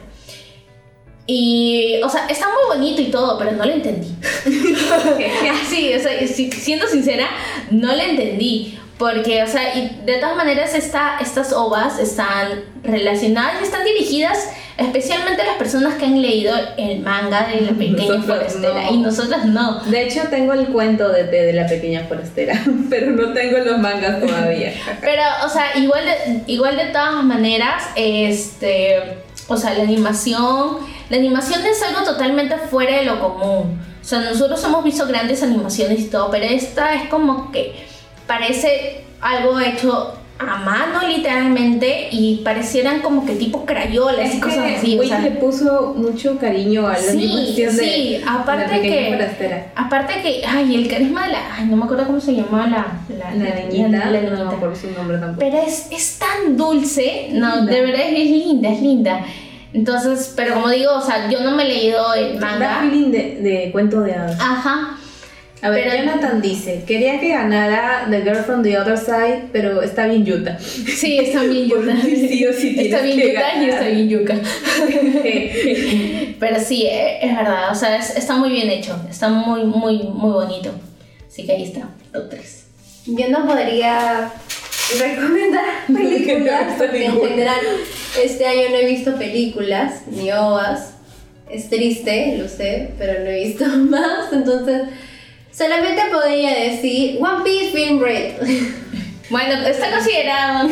Y, 1.29 1.99
o 2.03 2.09
sea, 2.09 2.25
está 2.27 2.47
muy 2.47 2.77
bonito 2.77 3.01
y 3.01 3.11
todo, 3.11 3.37
pero 3.37 3.51
no 3.51 3.65
lo 3.65 3.73
entendí. 3.73 4.07
sí, 5.69 5.93
o 5.93 5.99
sea, 5.99 6.25
si- 6.27 6.51
siendo 6.51 6.87
sincera, 6.87 7.27
no 7.69 7.93
lo 7.95 8.01
entendí. 8.01 8.77
Porque, 8.97 9.43
o 9.43 9.47
sea, 9.47 9.75
y 9.75 10.01
de 10.05 10.17
todas 10.17 10.35
maneras, 10.35 10.73
esta, 10.73 11.19
estas 11.19 11.53
ovas 11.53 11.99
están 11.99 12.63
relacionadas 12.83 13.61
y 13.61 13.63
están 13.63 13.83
dirigidas 13.83 14.49
especialmente 14.77 15.41
a 15.41 15.45
las 15.45 15.55
personas 15.57 15.95
que 15.95 16.05
han 16.05 16.21
leído 16.21 16.53
el 16.77 16.99
manga 16.99 17.47
de 17.47 17.61
la 17.61 17.71
pequeña 17.71 18.21
forastera. 18.21 18.83
no. 18.83 18.93
Y 18.93 18.97
nosotras 18.97 19.45
no. 19.45 19.81
De 19.81 20.03
hecho, 20.03 20.21
tengo 20.29 20.53
el 20.53 20.67
cuento 20.67 21.09
de, 21.09 21.25
de, 21.25 21.45
de 21.45 21.53
la 21.53 21.67
pequeña 21.67 22.05
forastera, 22.05 22.59
pero 22.89 23.11
no 23.11 23.33
tengo 23.33 23.59
los 23.59 23.77
mangas 23.79 24.19
todavía. 24.19 24.73
Pero, 25.01 25.23
o 25.45 25.49
sea, 25.49 25.77
igual 25.77 26.03
de, 26.05 26.41
igual 26.51 26.75
de 26.75 26.85
todas 26.85 27.23
maneras, 27.23 27.83
este, 27.95 28.99
o 29.47 29.57
sea, 29.57 29.73
la 29.73 29.83
animación, 29.83 30.77
la 31.09 31.17
animación 31.17 31.65
es 31.65 31.81
algo 31.83 32.03
totalmente 32.03 32.57
fuera 32.57 32.97
de 32.97 33.05
lo 33.05 33.19
común. 33.19 33.79
O 34.01 34.05
sea, 34.05 34.19
nosotros 34.21 34.63
hemos 34.63 34.83
visto 34.83 35.05
grandes 35.07 35.43
animaciones 35.43 35.99
y 35.99 36.05
todo, 36.05 36.31
pero 36.31 36.45
esta 36.45 36.93
es 36.95 37.09
como 37.09 37.51
que 37.51 37.86
parece 38.27 39.01
algo 39.21 39.59
hecho 39.59 40.13
a 40.39 40.57
mano 40.57 41.07
literalmente 41.07 42.09
y 42.11 42.41
parecieran 42.43 43.01
como 43.01 43.25
que 43.25 43.33
tipo 43.33 43.65
crayolas 43.65 44.35
y 44.35 44.39
cosas 44.39 44.73
así. 44.77 44.99
o 44.99 45.03
sea, 45.03 45.17
le 45.19 45.31
puso 45.31 45.95
mucho 45.97 46.37
cariño 46.37 46.85
a 46.85 46.91
la 46.91 46.97
Sí, 46.97 47.55
sí, 47.55 48.17
de 48.19 48.23
aparte 48.27 48.75
la 48.75 48.81
que- 48.83 49.07
forastera. 49.13 49.71
Aparte 49.75 50.21
que, 50.21 50.43
ay, 50.47 50.75
el 50.75 50.87
carisma 50.87 51.25
de 51.25 51.31
la, 51.33 51.39
ay, 51.57 51.65
no 51.65 51.75
me 51.77 51.85
acuerdo 51.85 52.05
cómo 52.05 52.19
se 52.19 52.35
llamaba 52.35 52.67
la, 52.67 52.85
la, 53.17 53.31
La 53.33 53.55
niñita, 53.65 53.87
la- 53.89 54.11
la 54.11 54.21
no 54.21 54.29
me 54.29 54.37
niñita. 54.37 54.49
acuerdo 54.55 54.75
su 54.75 54.91
nombre 54.91 55.17
tampoco. 55.17 55.39
Pero 55.39 55.57
es, 55.65 55.87
es 55.91 56.19
tan 56.19 56.55
dulce, 56.55 57.29
no, 57.31 57.55
Linda. 57.55 57.71
de 57.73 57.81
verdad 57.81 58.01
es 58.07 58.29
linda, 58.29 58.69
es 58.69 58.81
linda. 58.81 59.25
Entonces, 59.73 60.33
pero 60.35 60.53
como 60.55 60.69
digo, 60.69 60.91
o 60.95 61.01
sea, 61.01 61.29
yo 61.29 61.41
no 61.41 61.51
me 61.55 61.63
he 61.63 61.67
leído 61.67 62.13
el 62.13 62.39
Da 62.39 62.51
manga. 62.51 62.79
feeling 62.81 63.11
de, 63.11 63.37
de 63.41 63.71
cuento 63.71 64.01
de 64.01 64.13
hadas. 64.13 64.37
Ajá. 64.39 64.96
A 65.61 65.69
ver, 65.71 65.85
pero- 65.85 65.97
Jonathan 66.05 66.41
dice, 66.41 66.83
quería 66.85 67.19
que 67.19 67.29
ganara 67.29 68.05
The 68.09 68.21
Girl 68.21 68.43
from 68.43 68.61
the 68.63 68.77
Other 68.77 68.97
Side, 68.97 69.45
pero 69.51 69.81
está 69.81 70.05
bien 70.05 70.23
Yuta. 70.25 70.59
Sí, 70.59 71.17
está 71.17 71.43
bien 71.43 71.67
mí 72.05 72.27
sí 72.27 72.45
o 72.45 72.53
sí 72.53 72.75
está 72.79 73.01
bien 73.01 73.17
yuca 73.19 73.63
y 73.63 73.69
está 73.69 73.87
bien 73.87 74.07
yuca. 74.09 74.35
Pero 76.39 76.59
sí, 76.59 76.85
eh, 76.85 77.19
es 77.25 77.35
verdad, 77.35 77.71
o 77.71 77.75
sea, 77.75 77.97
es- 77.97 78.15
está 78.15 78.35
muy 78.35 78.49
bien 78.49 78.69
hecho, 78.69 78.95
está 79.09 79.29
muy, 79.29 79.63
muy, 79.63 80.03
muy 80.03 80.31
bonito. 80.31 80.71
Así 81.27 81.45
que 81.45 81.53
ahí 81.53 81.63
está, 81.63 81.89
top 82.11 82.29
3. 82.29 82.65
Yo 83.07 83.29
no 83.29 83.45
podría 83.47 84.31
recomendar 84.99 85.65
películas 85.87 86.73
porque 86.77 87.05
en 87.05 87.19
general 87.19 87.59
este 88.23 88.45
año 88.45 88.69
no 88.69 88.75
he 88.75 88.85
visto 88.85 89.15
películas 89.17 90.01
ni 90.11 90.31
ovas. 90.31 90.93
Es 91.49 91.69
triste, 91.69 92.37
lo 92.37 92.47
sé, 92.49 92.89
pero 92.99 93.21
no 93.23 93.29
he 93.29 93.45
visto 93.45 93.65
más. 93.77 94.31
Entonces, 94.33 94.81
solamente 95.57 96.01
podría 96.11 96.53
decir 96.53 97.17
One 97.19 97.43
Piece 97.43 97.71
Film 97.71 98.01
Red. 98.01 98.33
Bueno, 99.29 99.55
está 99.67 99.91
considerado. 99.91 100.69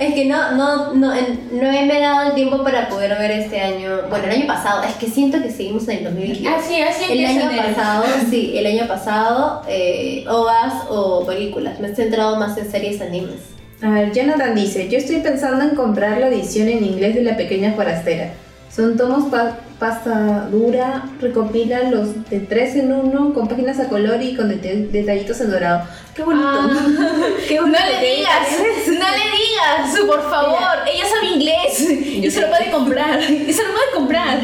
es 0.00 0.14
que 0.14 0.26
no, 0.26 0.52
no, 0.52 0.92
no, 0.92 1.14
no 1.14 1.62
me 1.62 1.96
he 1.96 2.00
dado 2.00 2.28
el 2.28 2.34
tiempo 2.34 2.62
para 2.62 2.90
poder 2.90 3.18
ver 3.18 3.30
este 3.30 3.58
año. 3.58 4.02
Bueno, 4.10 4.26
el 4.26 4.32
año 4.32 4.46
pasado. 4.46 4.82
Es 4.82 4.94
que 4.96 5.06
siento 5.06 5.40
que 5.42 5.50
seguimos 5.50 5.88
en 5.88 5.98
el 5.98 6.04
2022. 6.04 6.54
Así, 6.54 6.82
así 6.82 7.10
El 7.10 7.24
año 7.24 7.50
enero. 7.50 7.68
pasado, 7.68 8.04
sí, 8.30 8.52
el 8.54 8.66
año 8.66 8.86
pasado, 8.86 9.62
eh, 9.66 10.26
ovas 10.28 10.74
o 10.90 11.24
películas. 11.24 11.80
Me 11.80 11.88
he 11.88 11.94
centrado 11.94 12.36
más 12.36 12.58
en 12.58 12.70
series 12.70 13.00
animes. 13.00 13.40
A 13.80 13.88
ver, 13.88 14.12
Jonathan 14.12 14.54
dice, 14.54 14.90
yo 14.90 14.98
estoy 14.98 15.20
pensando 15.20 15.64
en 15.64 15.70
comprar 15.70 16.18
la 16.18 16.28
edición 16.28 16.68
en 16.68 16.84
inglés 16.84 17.14
de 17.14 17.22
La 17.22 17.38
Pequeña 17.38 17.72
Forastera. 17.72 18.34
Son 18.74 18.96
tomos 18.96 19.30
pa 19.30 19.58
pasta 19.78 20.48
dura, 20.50 21.02
recopilan 21.20 21.90
los 21.90 22.30
de 22.30 22.40
3 22.40 22.76
en 22.76 22.92
1 22.92 23.34
con 23.34 23.48
páginas 23.48 23.78
a 23.80 23.88
color 23.88 24.22
y 24.22 24.34
con 24.36 24.48
deta- 24.48 24.90
detallitos 24.90 25.40
en 25.40 25.50
dorado. 25.50 25.82
¡Qué 26.14 26.22
bonito! 26.22 26.46
¡Qué 27.48 27.56
No 27.56 27.62
bonito 27.62 27.78
le 27.84 28.00
que 28.00 28.14
digas, 28.16 28.48
no 28.86 28.92
le 28.94 29.26
digas, 29.36 30.00
por 30.06 30.22
favor. 30.30 30.62
Ella 30.90 31.04
sabe 31.04 31.34
inglés 31.34 31.80
y 32.24 32.30
se 32.30 32.40
lo 32.40 32.48
puede 32.48 32.70
comprar. 32.70 33.20
Y 33.30 33.52
se 33.52 33.62
lo 33.64 33.70
puede 33.72 33.90
comprar. 33.94 34.38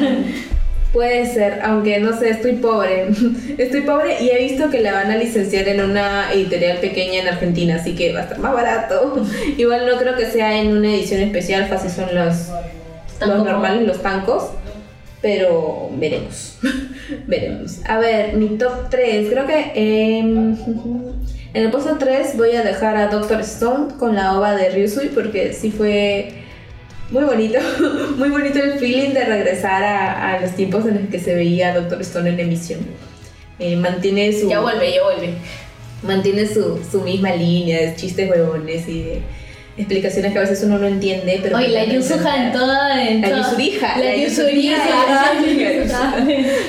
Puede 0.93 1.33
ser, 1.33 1.61
aunque 1.63 1.99
no 2.01 2.19
sé, 2.19 2.31
estoy 2.31 2.55
pobre. 2.55 3.09
Estoy 3.59 3.83
pobre 3.83 4.23
y 4.23 4.31
he 4.31 4.39
visto 4.39 4.71
que 4.71 4.81
la 4.81 4.93
van 4.93 5.11
a 5.11 5.17
licenciar 5.17 5.69
en 5.69 5.83
una 5.83 6.33
editorial 6.33 6.79
pequeña 6.79 7.21
en 7.21 7.29
Argentina, 7.29 7.77
así 7.77 7.95
que 7.95 8.13
va 8.13 8.21
a 8.21 8.23
estar 8.25 8.39
más 8.39 8.53
barato. 8.55 9.23
Igual 9.57 9.87
no 9.87 9.97
creo 9.99 10.17
que 10.17 10.27
sea 10.27 10.59
en 10.59 10.77
una 10.77 10.89
edición 10.89 11.21
especial, 11.21 11.67
fácil 11.69 11.91
son 11.91 12.15
los, 12.15 12.49
los 13.27 13.45
normales, 13.45 13.87
los 13.87 14.03
tancos. 14.03 14.45
Pero 15.21 15.91
veremos. 15.95 16.59
veremos. 17.27 17.81
A 17.89 17.99
ver, 17.99 18.35
mi 18.35 18.57
top 18.57 18.89
3. 18.91 19.29
Creo 19.31 19.47
que 19.47 19.73
en 19.75 20.57
el 21.55 21.71
puesto 21.71 21.97
3 21.99 22.37
voy 22.37 22.55
a 22.55 22.63
dejar 22.63 22.97
a 22.97 23.09
Doctor 23.09 23.41
Stone 23.41 23.95
con 23.99 24.15
la 24.15 24.37
ova 24.39 24.55
de 24.55 24.71
Ryusui 24.71 25.09
porque 25.09 25.53
sí 25.53 25.73
fue 25.73 26.33
muy 27.11 27.25
bonito. 27.25 27.59
Muy 28.17 28.29
bonito 28.29 28.59
el 28.59 28.79
feeling 28.79 29.15
de 29.15 29.25
regresar 29.25 29.83
a, 29.83 30.35
a 30.35 30.41
los 30.41 30.51
tiempos 30.53 30.85
en 30.87 31.01
los 31.01 31.09
que 31.11 31.19
se 31.19 31.35
veía 31.35 31.75
Doctor 31.75 32.01
Stone 32.03 32.29
en 32.31 32.39
emisión. 32.41 32.81
Eh, 33.59 33.75
mantiene 33.77 34.33
su 34.33 34.49
Ya 34.49 34.61
vuelve, 34.61 34.93
ya 34.93 35.03
vuelve. 35.03 35.35
mantiene 36.03 36.47
su, 36.47 36.79
su 36.89 37.01
misma 37.01 37.35
línea 37.35 37.81
de 37.81 37.97
chistes 37.97 38.31
huevones 38.31 38.87
y 38.89 39.03
de 39.03 39.23
explicaciones 39.79 40.33
que 40.33 40.39
a 40.39 40.43
veces 40.43 40.63
uno 40.65 40.79
no 40.79 40.87
entiende. 40.87 41.39
Pero 41.43 41.57
Oye, 41.57 41.69
la 41.69 41.85
Yusuha 41.85 42.45
en 42.45 42.53
toda. 42.53 43.03
En 43.03 43.21
La 43.23 43.29
Yusurija, 43.29 43.99
La 43.99 44.17
Yusurija. 44.17 44.77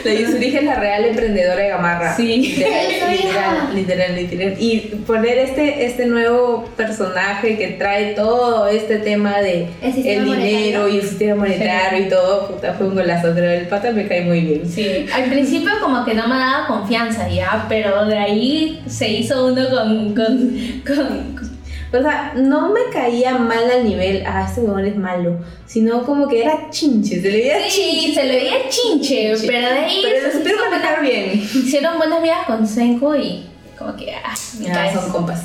La 0.06 0.14
Yusurija 0.14 0.60
es 0.60 0.66
la 0.66 0.76
real 0.76 1.06
emprendedora 1.06 1.62
de 1.62 1.70
Gamarra. 1.70 2.16
Sí. 2.16 2.56
Literal, 2.60 3.76
literal, 3.76 4.16
literal. 4.16 4.56
Y 4.60 4.80
poner 5.08 5.40
este, 5.40 5.86
este 5.86 6.06
nuevo 6.06 6.70
personaje 6.78 7.58
que 7.58 7.70
trae 7.70 8.14
todo 8.14 8.68
este 8.68 9.00
tema 9.00 9.40
de 9.40 9.68
El 9.82 9.94
sistema 9.94 10.24
dinero 10.24 10.84
monetario. 10.84 10.88
y 10.88 11.00
el 11.00 11.08
sistema 11.08 11.36
monetario 11.36 12.06
y 12.06 12.10
todo, 12.10 12.48
puta, 12.48 12.74
fue 12.74 12.88
un 12.88 12.96
golazo. 12.96 13.32
Pero 13.34 13.50
el 13.50 13.68
pata 13.68 13.92
me 13.92 14.08
cae 14.08 14.22
muy 14.22 14.42
bien. 14.42 14.70
Sí, 14.70 15.08
al 15.14 15.26
principio 15.26 15.72
como 15.82 16.06
que 16.06 16.14
no 16.14 16.28
me 16.28 16.36
daba 16.36 16.68
confianza 16.68 17.28
ya, 17.28 17.66
pero 17.68 18.06
de 18.06 18.18
ahí 18.18 18.82
se 18.88 19.10
hizo 19.10 19.48
uno 19.48 19.70
con, 19.70 20.14
con, 20.14 20.54
con, 20.86 21.49
O 21.92 22.00
sea, 22.02 22.34
no 22.36 22.72
me 22.72 22.82
caía 22.94 23.36
mal 23.38 23.70
al 23.72 23.84
nivel, 23.84 24.24
ah, 24.28 24.46
este 24.48 24.62
huevón 24.62 24.86
es 24.86 24.96
malo, 24.96 25.40
sino 25.66 26.04
como 26.06 26.28
que 26.28 26.44
era 26.44 26.70
chinche, 26.70 27.20
se 27.20 27.32
le 27.32 27.38
veía 27.40 27.70
Sí, 27.70 27.82
chinche. 28.02 28.14
se 28.14 28.24
le 28.28 28.36
veía 28.36 28.70
chinche, 28.70 29.36
Sí. 29.38 29.48
pero 29.48 29.68
de 29.70 29.74
ahí 29.80 30.02
Pero 30.04 30.32
se 30.32 30.38
supieron 30.38 30.70
manejar 30.70 31.02
bien. 31.02 31.32
hicieron 31.42 31.98
buenas 31.98 32.22
vidas 32.22 32.46
con 32.46 32.68
Senko 32.68 33.16
y 33.16 33.46
como 33.78 33.96
que, 33.96 34.14
ah, 34.14 34.36
me 34.60 34.72
Ah, 34.72 34.94
son 34.94 35.12
compas. 35.12 35.42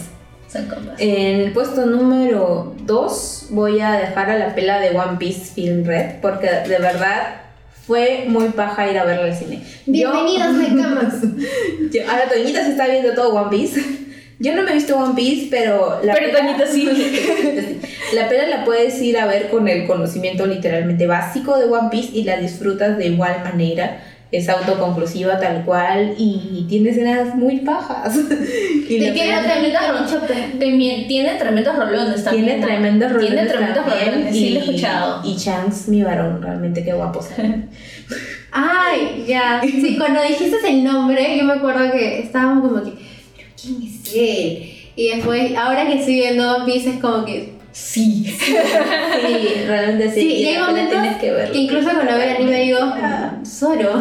Son 0.52 0.66
compas. 0.66 0.94
En 1.00 1.40
el 1.40 1.52
puesto 1.52 1.86
número 1.86 2.74
2 2.82 3.46
voy 3.50 3.80
a 3.80 3.92
dejar 3.92 4.30
a 4.30 4.38
la 4.38 4.54
pela 4.54 4.80
de 4.80 4.90
One 4.90 5.16
Piece 5.18 5.52
Film 5.54 5.84
Red, 5.86 6.20
porque 6.20 6.46
de 6.48 6.78
verdad 6.78 7.40
fue 7.86 8.26
muy 8.28 8.50
paja 8.50 8.90
ir 8.90 8.98
a 8.98 9.04
verla 9.04 9.24
al 9.26 9.34
cine. 9.34 9.62
Bienvenidos, 9.86 10.52
Nekamas. 10.52 11.14
ahora 12.08 12.28
Toñita 12.32 12.62
se 12.64 12.70
está 12.72 12.86
viendo 12.86 13.14
todo 13.14 13.34
One 13.34 13.50
Piece. 13.50 14.03
Yo 14.44 14.54
no 14.54 14.62
me 14.62 14.72
he 14.72 14.74
visto 14.74 14.96
One 14.98 15.14
Piece, 15.14 15.48
pero 15.50 16.00
la 16.04 16.12
Pero 16.12 16.36
Toñita 16.36 16.66
sí. 16.70 16.86
La 18.14 18.28
pela 18.28 18.46
la 18.46 18.64
puedes 18.64 19.00
ir 19.00 19.16
a 19.18 19.26
ver 19.26 19.48
con 19.48 19.66
el 19.68 19.86
conocimiento 19.86 20.44
literalmente 20.46 21.06
básico 21.06 21.56
de 21.58 21.64
One 21.64 21.88
Piece 21.90 22.10
y 22.12 22.24
la 22.24 22.36
disfrutas 22.36 22.98
de 22.98 23.06
igual 23.06 23.42
manera. 23.42 24.02
Es 24.30 24.48
autoconclusiva 24.48 25.38
tal 25.38 25.64
cual 25.64 26.14
y 26.18 26.66
tiene 26.68 26.90
escenas 26.90 27.36
muy 27.36 27.60
pajas. 27.60 28.16
y 28.88 28.94
Y 28.96 29.12
tiene 29.12 29.42
tremendos 29.42 29.80
Tiene, 30.58 31.04
tiene 31.06 31.34
tremendos 31.38 31.76
rolones 31.76 32.24
también. 32.24 32.46
tiene 32.46 32.66
tremendos 32.66 33.12
roles. 33.12 33.30
Tiene 33.30 33.46
tremendos 33.46 33.84
rolones, 33.86 34.34
sí 34.34 34.50
lo 34.50 34.60
he 34.60 34.62
escuchado. 34.64 35.22
Y 35.24 35.36
Chance, 35.36 35.90
mi 35.90 36.02
varón, 36.02 36.42
realmente 36.42 36.84
qué 36.84 36.92
guapo. 36.92 37.20
Ay, 38.52 39.24
ya. 39.26 39.60
Sí, 39.62 39.96
cuando 39.98 40.20
dijiste 40.22 40.56
el 40.68 40.84
nombre, 40.84 41.38
yo 41.38 41.44
me 41.44 41.54
acuerdo 41.54 41.90
que 41.92 42.20
estábamos 42.20 42.68
como 42.70 42.82
que, 42.84 42.90
¿pero 42.90 43.13
quién 43.60 43.82
es 43.82 44.14
él? 44.14 44.70
Y 44.96 45.08
después, 45.08 45.56
ahora 45.56 45.86
que 45.86 45.94
estoy 45.98 46.14
viendo 46.14 46.56
One 46.56 46.64
Piece, 46.72 46.90
es 46.90 47.00
como 47.00 47.24
que, 47.24 47.54
Sí. 47.72 48.24
Sí, 48.38 48.54
realmente 49.66 50.08
sí. 50.14 50.20
sí, 50.20 50.32
y 50.34 50.46
hay 50.46 50.58
momentos 50.58 51.16
que 51.20 51.32
verlo. 51.32 51.52
que 51.52 51.58
incluso 51.58 51.90
cuando 51.90 52.12
veo 52.16 52.22
el 52.22 52.36
anime 52.36 52.60
digo, 52.60 52.78
Zoro. 53.44 54.00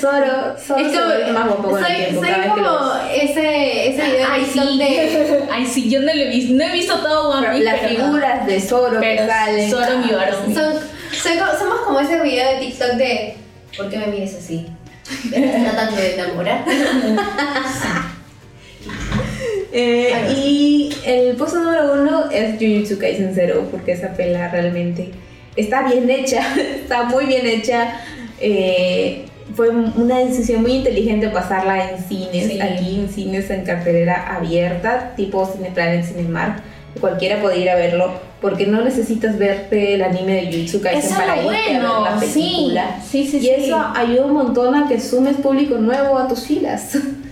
Zoro, 0.00 0.56
Zoro 0.58 0.80
Es 0.80 0.98
como, 1.38 1.70
más 1.72 1.86
soy, 1.86 1.94
tiempo. 1.96 2.20
como 2.56 2.92
ese, 3.14 3.90
ese 3.90 4.02
video 4.02 4.16
de 4.16 4.24
Ay, 4.24 4.44
sí. 4.52 4.78
de... 4.78 5.42
Ay, 5.52 5.66
sí, 5.66 5.88
yo 5.88 6.00
no 6.00 6.06
lo 6.12 6.20
he 6.20 6.28
visto. 6.30 6.52
No 6.54 6.64
he 6.64 6.72
visto 6.72 6.98
todo 6.98 7.30
One 7.38 7.46
Piece. 7.50 7.62
Las 7.64 7.78
pero- 7.78 7.88
figuras 8.06 8.46
de 8.48 8.60
Zoro 8.60 8.98
Pero 9.00 9.22
que 9.22 9.28
salen. 9.28 9.70
Zoro 9.70 9.98
mi 9.98 10.10
varón. 10.12 10.52
Son, 10.52 10.72
soy 11.12 11.38
co- 11.38 11.58
somos 11.58 11.80
como 11.86 12.00
ese 12.00 12.20
video 12.20 12.54
de 12.54 12.58
TikTok 12.66 12.90
de 12.94 13.34
¿Por 13.76 13.88
qué 13.88 13.98
me 13.98 14.06
mires 14.08 14.34
así? 14.34 14.66
¿Me 15.30 15.44
estás 15.46 15.62
tratando 15.62 15.96
de 15.96 16.14
enamorar? 16.14 16.64
Eh, 19.72 20.12
y 20.36 20.90
el 21.04 21.36
puesto 21.36 21.60
número 21.60 21.92
uno 21.92 22.30
es 22.30 22.54
Jujutsu 22.58 22.98
Kaisen 22.98 23.34
Zero, 23.34 23.68
porque 23.70 23.92
esa 23.92 24.08
pela 24.14 24.48
realmente 24.48 25.10
está 25.56 25.82
bien 25.88 26.08
hecha, 26.10 26.42
está 26.82 27.04
muy 27.04 27.26
bien 27.26 27.46
hecha. 27.46 28.00
Eh, 28.40 29.26
fue 29.54 29.68
una 29.70 30.18
decisión 30.18 30.62
muy 30.62 30.72
inteligente 30.74 31.28
pasarla 31.28 31.90
en 31.90 31.98
cines, 32.04 32.46
Sí. 32.46 32.60
aquí 32.60 33.00
en 33.00 33.08
cines 33.08 33.50
en 33.50 33.64
cartelera 33.64 34.34
abierta, 34.36 35.12
tipo 35.16 35.44
Cineplanet, 35.46 36.04
Cinemark. 36.04 36.62
Cualquiera 37.00 37.40
puede 37.40 37.58
ir 37.58 37.70
a 37.70 37.76
verlo, 37.76 38.12
porque 38.40 38.66
no 38.66 38.80
necesitas 38.82 39.38
verte 39.38 39.94
el 39.94 40.02
anime 40.02 40.34
de 40.44 40.52
Jujutsu 40.52 40.80
Kaisen 40.80 41.14
para 41.16 41.36
irte 41.36 41.48
a 41.56 41.72
ver 41.72 41.82
la 41.82 42.16
película. 42.20 43.00
sí, 43.08 43.26
sí. 43.26 43.38
Y 43.38 43.48
eso 43.50 43.76
ayuda 43.94 44.26
un 44.26 44.32
montón 44.34 44.74
a 44.74 44.88
que 44.88 45.00
sumes 45.00 45.36
público 45.36 45.76
nuevo 45.78 46.18
a 46.18 46.26
tus 46.26 46.46
filas. 46.46 46.96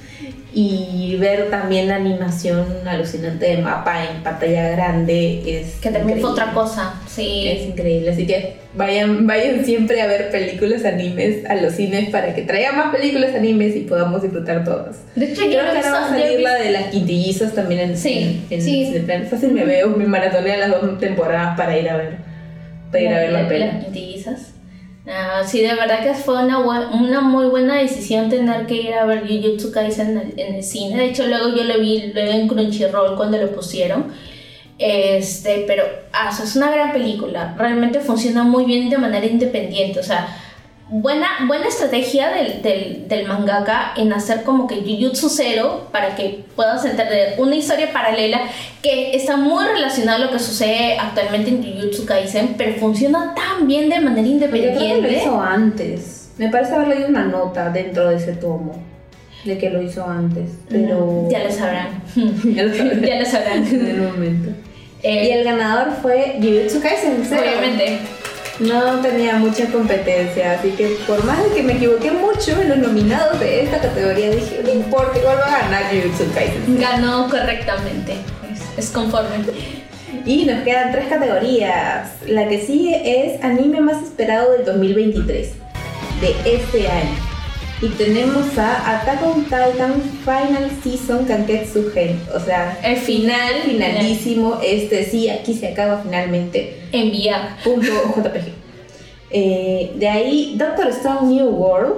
Y 0.53 1.17
ver 1.21 1.51
también 1.51 1.89
la 1.89 1.97
animación 1.97 2.65
alucinante 2.87 3.47
de 3.47 3.59
mapa 3.59 4.05
en 4.11 4.23
pantalla 4.23 4.71
grande 4.71 5.43
es. 5.61 5.75
Que 5.77 5.91
también 5.91 6.21
fue 6.21 6.31
otra 6.31 6.53
cosa. 6.53 6.95
Sí. 7.07 7.47
Es 7.47 7.67
increíble. 7.67 8.11
Así 8.11 8.27
que 8.27 8.57
vayan, 8.75 9.27
vayan 9.27 9.65
siempre 9.65 10.01
a 10.01 10.07
ver 10.07 10.31
películas 10.31 10.85
animes 10.87 11.45
a 11.49 11.55
los 11.57 11.75
cines 11.75 12.09
para 12.09 12.35
que 12.35 12.43
traigan 12.43 12.77
más 12.79 12.95
películas 12.95 13.35
animes 13.35 13.77
y 13.77 13.81
podamos 13.81 14.23
disfrutar 14.23 14.65
todas. 14.65 14.97
De 15.15 15.27
hecho, 15.27 15.43
yo 15.43 15.51
Creo 15.51 15.65
no 15.65 15.73
que 15.73 15.79
ahora 15.87 15.91
va 16.01 16.07
a 16.07 16.09
salir 16.09 16.41
la 16.41 16.55
de 16.55 16.71
las 16.71 16.85
quintillizas 16.85 17.55
también 17.55 17.81
en, 17.83 17.97
Sí, 17.99 18.43
en, 18.49 18.55
en 18.59 18.63
sí. 18.63 18.95
Fácil 19.31 19.53
me 19.53 19.65
veo, 19.67 19.91
me 19.91 20.07
maratonea 20.07 20.57
las 20.57 20.71
dos 20.81 20.99
temporadas 20.99 21.57
para 21.59 21.79
ir 21.79 21.89
a 21.91 21.97
ver. 21.99 22.17
Para 22.91 23.03
ir 23.05 23.09
a 23.09 23.19
ver 23.19 23.33
la 23.33 23.41
Las 23.43 23.49
pela. 23.51 23.81
quintillizas. 23.81 24.55
Ah, 25.11 25.43
sí, 25.47 25.63
de 25.63 25.75
verdad 25.75 26.03
que 26.03 26.13
fue 26.13 26.43
una, 26.45 26.59
una 26.59 27.21
muy 27.23 27.47
buena 27.47 27.77
decisión 27.77 28.29
tener 28.29 28.67
que 28.67 28.75
ir 28.75 28.93
a 28.93 29.07
ver 29.07 29.27
Jujutsu 29.27 29.73
Kaisen 29.73 30.11
en 30.11 30.19
el, 30.19 30.35
en 30.39 30.55
el 30.57 30.63
cine. 30.63 30.99
De 30.99 31.07
hecho, 31.07 31.27
luego 31.27 31.49
yo 31.57 31.65
lo 31.65 31.79
vi 31.79 32.13
luego 32.13 32.33
en 32.33 32.47
Crunchyroll 32.47 33.17
cuando 33.17 33.39
lo 33.39 33.51
pusieron. 33.53 34.13
Este, 34.79 35.65
pero 35.67 35.85
ah, 36.13 36.31
es 36.31 36.57
una 36.57 36.71
gran 36.71 36.93
película. 36.93 37.55
Realmente 37.57 38.01
funciona 38.01 38.45
muy 38.45 38.65
bien 38.67 38.91
de 38.91 38.99
manera 38.99 39.27
independiente. 39.27 39.99
O 39.99 40.03
sea, 40.03 40.29
buena, 40.91 41.27
buena 41.47 41.67
estrategia 41.69 42.31
del, 42.31 42.63
del, 42.63 43.09
del 43.09 43.27
mangaka 43.27 43.93
en 43.97 44.13
hacer 44.13 44.43
como 44.43 44.67
que 44.67 44.77
Jujutsu 44.77 45.29
Zero 45.29 45.89
para 45.93 46.15
que 46.17 46.45
puedas 46.57 46.85
entender 46.85 47.35
una 47.39 47.55
historia 47.57 47.93
paralela 47.93 48.41
que 48.83 49.15
está 49.15 49.37
muy 49.37 49.65
relacionada 49.65 50.17
a 50.19 50.27
lo 50.27 50.31
que 50.33 50.39
sucede 50.39 50.97
actualmente 50.99 51.51
en 51.51 51.63
Jujutsu 51.63 52.07
Kaisen, 52.07 52.55
pero 52.57 52.75
funciona 52.81 53.35
tan 53.35 53.67
bien 53.67 53.89
de 53.89 54.01
manera 54.01 54.47
Pero 54.51 54.57
yo 54.57 54.63
creo 54.63 54.73
que 54.73 54.79
lo 54.79 54.85
independiente. 54.97 55.23
hizo 55.25 55.41
antes. 55.41 56.31
Me 56.39 56.49
parece 56.49 56.75
haber 56.75 56.89
leído 56.89 57.09
una 57.09 57.25
nota 57.25 57.71
dentro 57.71 58.09
de 58.09 58.17
ese 58.17 58.33
tomo 58.35 58.81
de 59.45 59.59
que 59.59 59.71
lo 59.71 59.83
hizo 59.83 60.05
antes. 60.05 60.51
Pero. 60.69 61.27
Ya 61.31 61.45
lo 61.45 61.51
sabrán. 61.51 62.03
ya 62.55 62.63
lo 62.65 62.75
sabré. 62.75 63.01
ya 63.09 63.19
lo 63.21 63.27
sabrán. 63.27 63.67
en 63.67 63.87
el 63.87 63.97
momento. 64.03 64.51
Eh, 65.03 65.29
Y 65.29 65.31
el 65.31 65.45
ganador 65.45 65.93
fue 66.03 66.37
Jujutsu 66.41 66.81
Kaisen. 66.81 67.23
obviamente. 67.23 67.99
No 68.61 69.01
tenía 69.01 69.37
mucha 69.37 69.67
competencia, 69.67 70.53
así 70.59 70.71
que 70.71 70.97
por 71.07 71.25
más 71.25 71.43
de 71.45 71.51
que 71.51 71.63
me 71.63 71.75
equivoqué 71.75 72.11
mucho 72.11 72.61
en 72.61 72.71
los 72.71 72.79
nominados 72.79 73.39
de 73.39 73.63
esta 73.63 73.81
categoría, 73.81 74.31
dije, 74.31 74.61
no 74.65 74.73
importa, 74.73 75.17
igual 75.17 75.39
va 75.39 75.47
a 75.47 75.61
ganar 75.61 75.85
Jujutsu 75.93 76.33
Kaisen. 76.35 76.81
Ganó 76.81 77.29
correctamente. 77.29 78.15
Es, 78.53 78.87
es 78.87 78.91
conforme. 78.91 79.45
Y 80.25 80.45
nos 80.45 80.65
quedan 80.65 80.91
tres 80.91 81.07
categorías. 81.09 82.11
La 82.27 82.49
que 82.49 82.61
sigue 82.61 83.35
es 83.35 83.45
anime 83.45 83.81
más 83.81 84.03
esperado 84.03 84.53
del 84.53 84.65
2023, 84.65 85.53
de 86.21 86.55
este 86.55 86.89
año. 86.89 87.28
Y 87.81 87.89
tenemos 87.91 88.59
a 88.59 88.99
Attack 89.01 89.23
on 89.25 89.45
Titan 89.45 90.03
Final 90.25 90.69
Season 90.83 91.25
Kanketsu 91.27 91.91
Gen. 91.95 92.21
O 92.35 92.41
sea, 92.41 92.77
El 92.83 92.97
final. 92.97 93.63
finalísimo. 93.65 94.59
Este 94.65 95.05
sí, 95.05 95.29
aquí 95.31 95.55
se 95.55 95.69
acaba 95.69 96.03
finalmente. 96.03 96.81
Enviar. 96.91 97.57
Punto 97.63 97.87
JPG. 98.17 98.53
Eh, 99.31 99.93
de 99.95 100.09
ahí, 100.09 100.55
Doctor 100.57 100.89
Stone 100.89 101.29
New 101.33 101.47
World, 101.51 101.95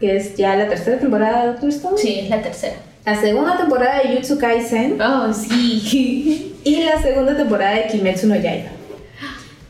que 0.00 0.16
es 0.16 0.34
ya 0.36 0.56
la 0.56 0.66
tercera 0.68 0.98
temporada 0.98 1.42
de 1.42 1.46
Doctor 1.52 1.68
Stone. 1.68 1.98
Sí, 1.98 2.18
es 2.20 2.30
la 2.30 2.42
tercera. 2.42 2.76
La 3.04 3.20
segunda 3.20 3.56
temporada 3.56 4.00
de 4.02 4.16
Jutsu 4.16 4.38
Kaisen 4.38 5.00
Oh, 5.00 5.32
sí. 5.32 6.56
y 6.64 6.82
la 6.82 7.00
segunda 7.00 7.36
temporada 7.36 7.76
de 7.76 7.86
Kimetsu 7.86 8.26
no 8.26 8.34
Yaiba. 8.34 8.70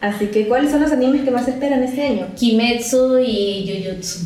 Así 0.01 0.27
que, 0.29 0.49
¿cuáles 0.49 0.71
son 0.71 0.81
los 0.81 0.91
animes 0.93 1.23
que 1.23 1.31
más 1.31 1.47
esperan 1.47 1.83
este 1.83 2.03
año? 2.07 2.29
Kimetsu 2.35 3.19
y 3.19 3.85
Jujutsu. 3.85 4.21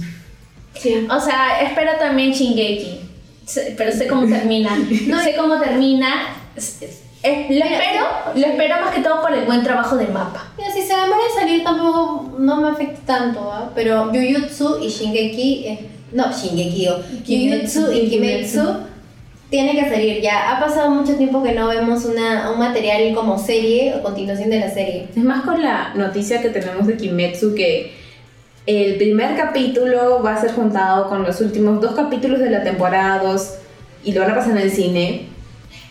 Sí. 0.74 1.06
O 1.08 1.20
sea, 1.20 1.60
espero 1.62 1.92
también 1.98 2.32
Shingeki. 2.32 3.00
Pero 3.76 3.92
sé 3.92 4.06
cómo 4.06 4.26
termina. 4.26 4.76
No 5.06 5.20
sé 5.20 5.34
cómo 5.36 5.58
termina. 5.60 6.36
Lo 7.24 7.64
espero, 7.64 8.06
lo 8.34 8.46
espero 8.46 8.80
más 8.82 8.94
que 8.94 9.00
todo 9.00 9.22
por 9.22 9.32
el 9.32 9.46
buen 9.46 9.62
trabajo 9.62 9.96
de 9.96 10.08
mapa. 10.08 10.52
Mira, 10.58 10.70
si 10.70 10.82
se 10.82 10.94
demora 10.94 11.22
en 11.26 11.40
salir 11.40 11.64
tampoco 11.64 12.36
no 12.38 12.60
me 12.60 12.68
afecta 12.68 13.00
tanto, 13.06 13.50
¿ah? 13.50 13.70
Pero 13.74 14.10
Jujutsu 14.12 14.78
y 14.82 14.88
Shingeki, 14.88 15.66
eh, 15.66 15.78
no, 16.12 16.30
Shingeki, 16.30 16.88
o 16.88 16.96
Jujutsu 17.26 17.92
y 17.92 18.10
Kimetsu 18.10 18.60
tiene 19.48 19.72
que 19.72 19.88
salir 19.88 20.20
ya. 20.20 20.54
Ha 20.54 20.60
pasado 20.60 20.90
mucho 20.90 21.14
tiempo 21.14 21.42
que 21.42 21.52
no 21.52 21.68
vemos 21.68 22.04
una, 22.04 22.50
un 22.50 22.58
material 22.58 23.14
como 23.14 23.38
serie 23.38 23.94
o 23.94 24.02
continuación 24.02 24.50
de 24.50 24.60
la 24.60 24.68
serie. 24.68 25.08
Es 25.16 25.24
más 25.24 25.44
con 25.44 25.62
la 25.62 25.94
noticia 25.94 26.42
que 26.42 26.50
tenemos 26.50 26.86
de 26.86 26.98
Kimetsu 26.98 27.54
que 27.54 28.03
el 28.66 28.96
primer 28.96 29.36
capítulo 29.36 30.22
va 30.22 30.34
a 30.34 30.40
ser 30.40 30.52
juntado 30.52 31.08
con 31.08 31.22
los 31.22 31.40
últimos 31.40 31.80
dos 31.80 31.94
capítulos 31.94 32.38
de 32.40 32.50
la 32.50 32.62
temporada 32.62 33.22
2 33.22 33.50
y 34.04 34.12
lo 34.12 34.22
van 34.22 34.30
a 34.30 34.34
pasar 34.36 34.52
en 34.52 34.58
el 34.58 34.70
cine. 34.70 35.28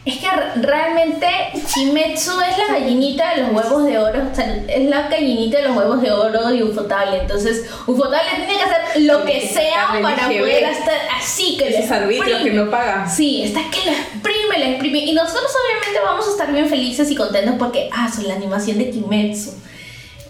Es 0.05 0.17
que 0.17 0.27
re- 0.29 0.61
realmente 0.61 1.27
Kimetsu 1.73 2.31
es 2.41 2.57
la 2.57 2.73
gallinita 2.77 3.35
de 3.35 3.43
los 3.43 3.53
huevos 3.53 3.85
de 3.85 3.97
oro. 3.97 4.21
O 4.31 4.35
sea, 4.35 4.65
es 4.67 4.89
la 4.89 5.07
gallinita 5.07 5.59
de 5.59 5.67
los 5.69 5.77
huevos 5.77 6.01
de 6.01 6.11
oro 6.11 6.49
de 6.49 6.61
Ufotable. 6.61 7.21
Entonces, 7.21 7.63
Ufotable 7.87 8.29
tiene 8.35 8.53
que 8.57 8.63
hacer 8.63 9.01
lo 9.03 9.23
que 9.23 9.39
sea 9.47 9.87
para 10.01 10.27
poder 10.27 10.63
estar 10.65 10.97
así 11.17 11.55
que 11.57 11.69
le 11.69 11.77
Esos 11.79 11.91
arbitrios 11.91 12.41
que 12.41 12.51
no 12.51 12.69
pagan. 12.69 13.09
Sí, 13.09 13.43
está 13.43 13.61
que 13.71 13.89
la 13.89 13.97
exprime, 13.97 14.57
la 14.59 14.69
exprime. 14.71 14.99
Y 14.99 15.13
nosotros 15.13 15.45
obviamente 15.45 15.99
vamos 16.03 16.27
a 16.27 16.31
estar 16.31 16.51
bien 16.51 16.67
felices 16.67 17.09
y 17.09 17.15
contentos 17.15 17.55
porque, 17.57 17.89
ah, 17.93 18.11
son 18.13 18.27
la 18.27 18.33
animación 18.33 18.79
de 18.79 18.89
Kimetsu. 18.89 19.51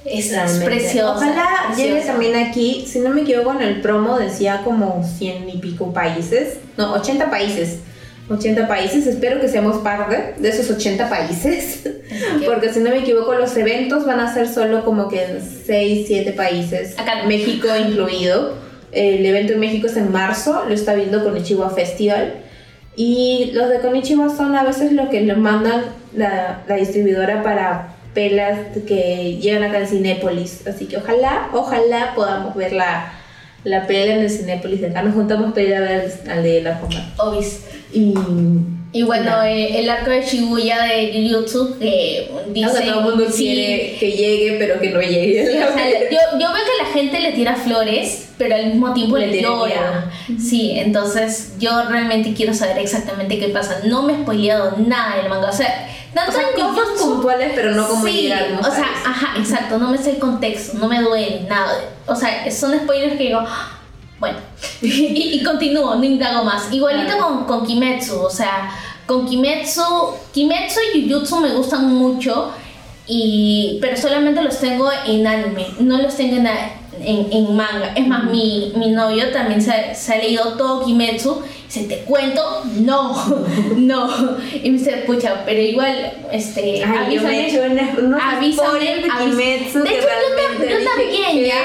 Es, 0.06 0.32
Realmente. 0.32 0.66
preciosa. 0.66 1.16
Ojalá 1.16 1.48
es 1.72 1.78
llegue 1.78 1.92
preciosa. 1.94 2.12
también 2.14 2.36
aquí, 2.36 2.86
si 2.88 3.00
no 3.00 3.10
me 3.10 3.22
equivoco, 3.22 3.52
en 3.54 3.62
el 3.62 3.82
promo 3.82 4.18
decía 4.18 4.62
como 4.64 5.04
100 5.18 5.50
y 5.50 5.58
pico 5.60 5.94
países. 5.94 6.58
No, 6.78 6.94
80 6.94 7.30
países. 7.30 7.80
80 8.30 8.68
países, 8.70 9.06
espero 9.06 9.42
que 9.42 9.50
seamos 9.50 9.78
parte 9.80 10.36
de 10.38 10.50
esos 10.50 10.70
80 10.72 11.10
países. 11.10 11.82
que- 12.40 12.46
Porque 12.46 12.72
si 12.74 12.80
no 12.80 12.90
me 12.90 13.00
equivoco, 13.00 13.34
los 13.36 13.56
eventos 13.58 14.06
van 14.06 14.20
a 14.22 14.34
ser 14.34 14.48
solo 14.48 14.84
como 14.86 15.10
que 15.10 15.24
en 15.24 15.42
6, 15.42 16.06
7 16.08 16.32
países. 16.34 16.98
Acá. 16.98 17.24
México 17.28 17.68
incluido. 17.78 18.54
El 18.92 19.26
evento 19.26 19.54
en 19.54 19.60
México 19.60 19.88
es 19.88 19.98
en 19.98 20.12
marzo, 20.12 20.64
lo 20.68 20.74
está 20.74 20.94
viendo 20.94 21.24
Konichiwa 21.24 21.70
Festival. 21.72 22.36
Y 22.96 23.52
los 23.54 23.70
de 23.70 23.80
Konichiwa 23.80 24.30
son 24.36 24.56
a 24.56 24.64
veces 24.64 24.92
lo 24.92 25.10
que 25.10 25.22
nos 25.22 25.38
mandan 25.40 25.82
la, 26.16 26.62
la 26.68 26.76
distribuidora 26.76 27.42
para 27.42 27.93
pelas 28.14 28.60
que 28.88 29.38
llegan 29.42 29.64
acá 29.64 29.80
en 29.80 29.88
Cinépolis. 29.88 30.66
Así 30.68 30.86
que 30.86 30.98
ojalá, 30.98 31.50
ojalá 31.54 32.14
podamos 32.16 32.56
ver 32.56 32.74
la, 32.74 33.14
la 33.64 33.88
pela 33.88 34.14
en 34.14 34.20
el 34.22 34.30
Cinépolis 34.30 34.84
acá. 34.84 35.02
Nos 35.04 35.14
juntamos 35.14 35.52
para 35.54 35.64
ir 35.64 35.76
a 35.76 35.82
ver 35.82 36.14
al 36.30 36.44
de 36.44 36.62
la 36.62 36.78
forma. 36.78 37.14
Obis. 37.18 37.62
Y, 37.92 38.14
Y 38.96 39.02
bueno, 39.02 39.42
eh, 39.44 39.80
el 39.80 39.90
arco 39.90 40.12
de 40.12 40.22
Shibuya 40.22 40.84
de 40.84 41.28
Jujutsu 41.28 41.80
que 41.80 42.30
dice... 42.50 42.68
o 42.68 42.72
sea, 42.72 42.86
todo 42.86 43.00
el 43.00 43.06
mundo 43.06 43.32
sí, 43.32 43.46
quiere 43.46 43.96
que 44.00 44.12
llegue, 44.12 44.56
pero 44.60 44.80
que 44.80 44.92
no 44.92 45.02
llegue. 45.02 45.48
Sí, 45.48 45.58
o 45.58 45.74
sea, 45.74 45.90
yo, 46.12 46.40
yo 46.40 46.54
veo 46.54 46.64
que 46.64 46.84
la 46.84 46.90
gente 46.94 47.20
le 47.20 47.32
tira 47.32 47.56
flores, 47.56 48.30
pero 48.38 48.56
al 48.56 48.68
mismo 48.68 48.94
tiempo 48.94 49.18
Le 49.18 49.28
le, 49.28 49.42
llora. 49.42 50.12
Sí, 50.40 50.74
entonces 50.76 51.54
yo 51.60 51.90
realmente 51.90 52.34
quiero 52.36 52.54
saber 52.54 52.78
exactamente 52.78 53.40
qué 53.40 53.48
pasa. 53.50 53.80
No 53.86 54.04
me 54.04 54.14
he 54.14 54.18
spoileado 54.18 54.78
nada 54.78 55.18
del 55.18 55.28
manga. 55.28 55.50
O 55.50 55.54
sea, 55.54 55.90
O 56.16 56.32
sea, 56.32 56.44
cosas 56.54 57.02
puntuales, 57.02 57.52
pero 57.56 57.72
no 57.72 57.88
como 57.88 58.06
sí, 58.06 58.12
llegar. 58.14 58.60
O 58.62 58.64
sea, 58.72 58.86
ajá, 59.06 59.40
exacto. 59.40 59.78
No 59.78 59.90
me 59.90 59.98
sé 59.98 60.12
el 60.12 60.20
contexto, 60.20 60.78
no 60.78 60.88
me 60.88 61.02
duele 61.02 61.46
nada. 61.50 61.74
O 62.06 62.16
sea, 62.16 62.50
son 62.52 62.78
spoilers 62.80 63.18
que 63.18 63.24
digo, 63.28 63.40
"Ah, 63.46 63.72
bueno. 64.20 64.38
y, 64.82 65.40
y 65.40 65.44
continúo, 65.44 65.96
no 65.96 66.04
indago 66.04 66.44
más. 66.44 66.72
Igualito 66.72 67.08
Claro. 67.18 67.24
con, 67.28 67.44
con 67.46 67.66
Kimetsu, 67.68 68.20
o 68.22 68.30
sea, 68.30 68.70
con 69.06 69.26
Kimetsu, 69.28 69.82
Kimetsu 70.34 70.80
y 70.94 71.10
Jujutsu 71.12 71.38
me 71.40 71.50
gustan 71.54 71.94
mucho. 71.94 72.52
Y, 73.06 73.80
pero 73.82 73.98
solamente 73.98 74.42
los 74.42 74.60
tengo 74.60 74.90
en 75.06 75.28
anime, 75.28 75.68
no 75.80 75.98
los 76.02 76.16
tengo 76.16 76.38
en, 76.38 76.48
en, 77.02 77.34
en 77.34 77.56
manga. 77.56 77.92
Es 77.96 78.08
más, 78.08 78.24
mi, 78.26 78.72
mi 78.78 78.92
novio 78.92 79.30
también 79.32 79.62
se 79.62 80.14
ha 80.14 80.18
leído 80.18 80.54
todo 80.54 80.86
Kimetsu. 80.86 81.42
Dice, 81.74 81.88
¿te 81.88 81.98
cuento? 82.04 82.64
No, 82.76 83.16
no. 83.76 84.38
Y 84.62 84.70
me 84.70 84.78
dice, 84.78 85.04
pucha, 85.08 85.44
pero 85.44 85.60
igual, 85.60 86.14
este, 86.32 86.84
Ay, 86.84 87.16
yo 87.16 87.22
me 87.24 87.36
he 87.42 87.46
avísame. 87.46 87.48
hecho 87.88 88.00
unos 88.02 88.22
Avísame, 88.22 88.80
de 88.80 89.02
Kimetsu 89.02 89.80
hecho, 89.80 89.94
yo 89.96 90.86
también, 90.86 91.32
que- 91.32 91.48
ya. 91.48 91.56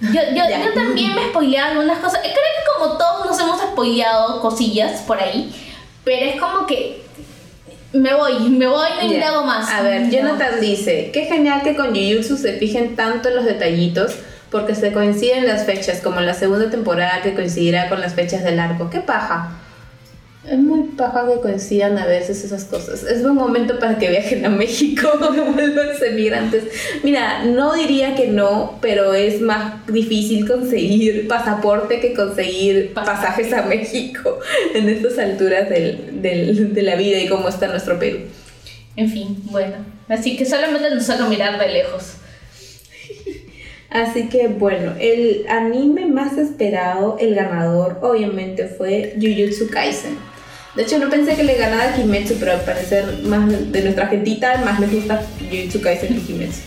Yo, 0.00 0.20
yo, 0.30 0.48
Ya. 0.48 0.64
yo 0.64 0.72
también 0.74 1.14
me 1.14 1.28
spoileé 1.28 1.58
algunas 1.58 1.98
cosas. 1.98 2.20
Creo 2.20 2.32
que 2.32 2.78
como 2.78 2.96
todos 2.98 3.26
nos 3.26 3.38
hemos 3.40 3.60
spoileado 3.60 4.40
cosillas 4.40 5.02
por 5.02 5.18
ahí. 5.18 5.50
Pero 6.04 6.26
es 6.26 6.40
como 6.40 6.66
que 6.66 7.02
me 7.92 8.12
voy, 8.14 8.38
me 8.50 8.66
voy, 8.66 8.88
no 9.00 9.12
indago 9.12 9.44
más. 9.44 9.70
A 9.70 9.82
ver, 9.82 10.02
No. 10.02 10.10
Jonathan 10.10 10.60
dice, 10.60 11.10
qué 11.12 11.24
genial 11.26 11.62
que 11.62 11.74
con 11.76 11.94
Jujutsu 11.94 12.36
se 12.36 12.54
fijen 12.54 12.96
tanto 12.96 13.28
en 13.28 13.36
los 13.36 13.44
detallitos 13.44 14.14
porque 14.54 14.76
se 14.76 14.92
coinciden 14.92 15.48
las 15.48 15.64
fechas, 15.66 16.00
como 16.00 16.20
la 16.20 16.32
segunda 16.32 16.70
temporada 16.70 17.22
que 17.24 17.34
coincidirá 17.34 17.88
con 17.88 18.00
las 18.00 18.14
fechas 18.14 18.44
del 18.44 18.60
arco. 18.60 18.88
¡Qué 18.88 19.00
paja! 19.00 19.50
Es 20.48 20.58
muy 20.58 20.90
paja 20.90 21.24
que 21.26 21.40
coincidan 21.40 21.98
a 21.98 22.06
veces 22.06 22.44
esas 22.44 22.64
cosas. 22.66 23.02
Es 23.02 23.22
buen 23.24 23.34
momento 23.34 23.80
para 23.80 23.98
que 23.98 24.10
viajen 24.10 24.46
a 24.46 24.50
México, 24.50 25.08
vuelvanse 25.54 26.10
migrantes. 26.12 26.64
Mira, 27.02 27.44
no 27.46 27.74
diría 27.74 28.14
que 28.14 28.28
no, 28.28 28.78
pero 28.80 29.12
es 29.14 29.40
más 29.40 29.84
difícil 29.88 30.46
conseguir 30.46 31.26
pasaporte 31.26 31.98
que 31.98 32.14
conseguir 32.14 32.92
Pasaje. 32.94 33.22
pasajes 33.22 33.52
a 33.54 33.62
México 33.62 34.38
en 34.76 34.88
estas 34.88 35.18
alturas 35.18 35.68
del- 35.68 36.22
del- 36.22 36.74
de 36.74 36.82
la 36.82 36.94
vida 36.94 37.18
y 37.18 37.26
cómo 37.26 37.48
está 37.48 37.66
nuestro 37.66 37.98
Perú. 37.98 38.18
En 38.96 39.10
fin, 39.10 39.36
bueno. 39.50 39.74
Así 40.08 40.36
que 40.36 40.44
solamente 40.44 40.94
nos 40.94 41.06
saca 41.06 41.26
mirar 41.26 41.58
de 41.58 41.68
lejos. 41.72 42.18
Así 43.94 44.28
que 44.28 44.48
bueno, 44.48 44.92
el 44.98 45.46
anime 45.48 46.06
más 46.06 46.36
esperado, 46.36 47.16
el 47.20 47.36
ganador, 47.36 48.00
obviamente 48.02 48.66
fue 48.66 49.14
Jujutsu 49.20 49.70
Kaisen. 49.70 50.18
De 50.74 50.82
hecho, 50.82 50.98
no 50.98 51.08
pensé 51.08 51.36
que 51.36 51.44
le 51.44 51.54
ganara 51.54 51.92
a 51.92 51.94
Kimetsu, 51.94 52.34
pero 52.40 52.54
al 52.54 52.62
parecer 52.62 53.04
más 53.22 53.48
de 53.70 53.82
nuestra 53.82 54.08
gentita, 54.08 54.58
más 54.64 54.80
les 54.80 54.92
gusta 54.92 55.22
Jujutsu 55.38 55.80
Kaisen 55.80 56.12
que 56.12 56.22
Kimetsu. 56.22 56.60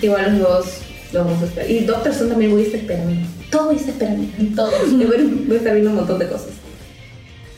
Igual 0.00 0.38
los 0.38 0.48
dos 0.48 0.66
los 1.12 1.24
vamos 1.24 1.42
a 1.42 1.46
esperar. 1.46 1.68
Y 1.68 1.80
Doctor 1.80 2.12
Stone 2.12 2.30
también 2.30 2.52
voy 2.52 2.62
a 2.62 2.66
estar 2.66 2.80
esperando. 2.80 3.28
Todo 3.50 3.64
voy 3.66 3.74
a 3.74 3.78
estar 3.78 3.92
esperando. 3.94 4.54
Todo. 4.54 4.70
Voy 4.86 5.56
a 5.56 5.58
estar 5.58 5.72
viendo 5.72 5.90
un 5.90 5.96
montón 5.96 6.20
de 6.20 6.28
cosas. 6.28 6.50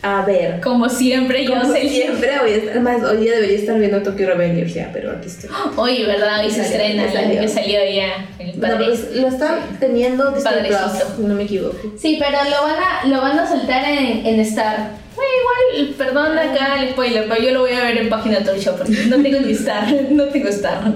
A 0.01 0.25
ver. 0.25 0.61
Como 0.61 0.89
siempre, 0.89 1.45
yo 1.45 1.55
Como 1.59 1.73
sé 1.75 1.89
siempre, 1.89 2.29
estar, 2.33 2.71
además, 2.71 3.03
hoy 3.03 3.17
día 3.19 3.33
debería 3.33 3.59
estar 3.59 3.79
viendo 3.81 4.01
Tokyo 4.03 4.29
Revengers 4.29 4.73
ya, 4.75 4.91
pero 4.93 5.11
aquí 5.11 5.27
estoy. 5.27 5.51
Oye, 5.77 6.07
¿verdad? 6.07 6.45
Hoy 6.45 6.51
se 6.53 6.63
estrena, 6.63 7.07
ya 7.07 7.13
salió. 7.13 7.41
que 7.41 7.49
salió 7.49 7.79
ya. 7.93 8.29
El 8.39 8.55
No, 8.61 8.61
padre. 8.69 8.85
pues, 8.87 9.17
lo 9.17 9.27
está 9.27 9.59
teniendo 9.81 10.31
Disney. 10.31 10.69
Plus, 10.69 11.19
no 11.19 11.35
me 11.35 11.43
equivoco. 11.43 11.77
Sí, 11.99 12.17
pero 12.21 12.39
lo 12.45 12.63
van 12.63 12.77
a, 12.81 13.07
lo 13.09 13.21
van 13.21 13.39
a 13.41 13.49
soltar 13.49 13.85
en, 13.89 14.25
en 14.25 14.39
Star. 14.41 14.93
Eh, 15.17 15.81
igual, 15.81 15.95
perdón 15.97 16.39
acá 16.39 16.81
el 16.81 16.91
spoiler, 16.91 17.27
pero 17.29 17.43
yo 17.43 17.51
lo 17.51 17.61
voy 17.63 17.73
a 17.73 17.83
ver 17.83 17.99
en 17.99 18.09
página 18.09 18.39
Toy 18.45 18.61
Shop 18.61 18.79
porque 18.79 18.93
no 19.09 19.21
tengo 19.21 19.41
ni 19.41 19.51
Star, 19.53 19.85
no 20.11 20.25
tengo 20.27 20.49
Star. 20.49 20.93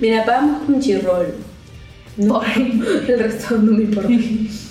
Mira, 0.00 0.24
pagamos 0.24 0.68
un 0.68 0.80
chirrol. 0.80 1.34
No, 2.16 2.42
el 2.56 3.16
resto 3.18 3.56
no 3.58 3.72
me 3.72 3.84
importa. 3.84 4.08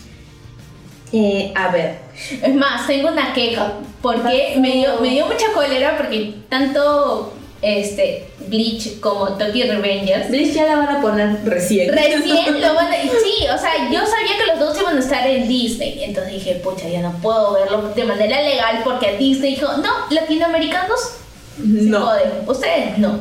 Eh, 1.11 1.51
a 1.55 1.69
ver. 1.69 1.97
Es 2.41 2.53
más, 2.55 2.85
tengo 2.87 3.09
una 3.09 3.33
queja 3.33 3.73
porque 4.01 4.55
me 4.57 4.71
dio, 4.73 4.99
me 5.01 5.09
dio 5.09 5.25
mucha 5.25 5.51
cólera 5.53 5.97
porque 5.97 6.35
tanto 6.49 7.33
este 7.61 8.29
Bleach 8.47 8.99
como 9.01 9.27
Tokyo 9.37 9.65
Revengers 9.67 10.29
Bleach 10.29 10.53
ya 10.53 10.65
la 10.65 10.75
van 10.77 10.95
a 10.95 11.01
poner 11.01 11.39
recién. 11.43 11.91
recién 11.93 12.61
lo 12.61 12.73
van 12.73 12.87
a... 12.87 12.95
Sí, 13.01 13.45
o 13.53 13.57
sea, 13.57 13.89
yo 13.91 13.99
sabía 14.05 14.37
que 14.37 14.45
los 14.51 14.59
dos 14.59 14.79
iban 14.79 14.95
a 14.95 14.99
estar 14.99 15.27
en 15.27 15.47
Disney. 15.47 16.03
Entonces 16.03 16.33
dije, 16.33 16.55
pucha, 16.63 16.87
ya 16.87 17.01
no 17.01 17.11
puedo 17.21 17.53
verlo 17.53 17.89
de 17.93 18.03
manera 18.03 18.41
legal 18.41 18.81
porque 18.83 19.07
a 19.07 19.13
Disney 19.13 19.55
dijo, 19.55 19.67
no, 19.77 19.89
latinoamericanos 20.09 20.99
se 21.57 21.63
No. 21.63 22.01
joden, 22.01 22.31
ustedes 22.47 22.97
no. 22.97 23.19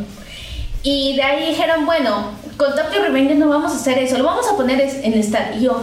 Y 0.83 1.17
de 1.17 1.23
ahí 1.23 1.49
dijeron, 1.49 1.85
bueno, 1.85 2.33
con 2.57 2.71
Tokyo 2.77 3.03
Revengers 3.03 3.39
no 3.39 3.49
vamos 3.49 3.73
a 3.73 3.77
hacer 3.77 3.99
eso, 3.99 4.17
lo 4.19 4.25
vamos 4.25 4.47
a 4.47 4.57
poner 4.57 4.81
en 4.81 5.15
Star. 5.15 5.55
Y 5.59 5.63
yo, 5.65 5.83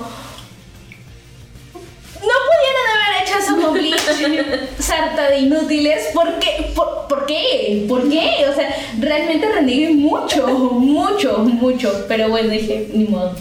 no 2.25 2.35
pudieron 2.47 2.85
haber 2.95 3.23
hecho 3.23 3.37
eso 3.39 3.61
con 3.61 3.73
Bleach, 3.73 4.69
sarta 4.79 5.29
de 5.29 5.39
inútiles. 5.39 6.07
¿Por 6.13 6.39
qué? 6.39 6.71
¿Por, 6.75 7.07
por 7.07 7.25
qué? 7.25 7.85
¿Por 7.87 8.09
qué? 8.09 8.45
O 8.49 8.53
sea, 8.53 8.75
realmente 8.99 9.47
renegué 9.51 9.91
mucho, 9.91 10.47
mucho, 10.47 11.39
mucho. 11.39 12.05
Pero 12.07 12.29
bueno, 12.29 12.49
dije, 12.49 12.89
ni 12.93 13.05
modo. 13.05 13.33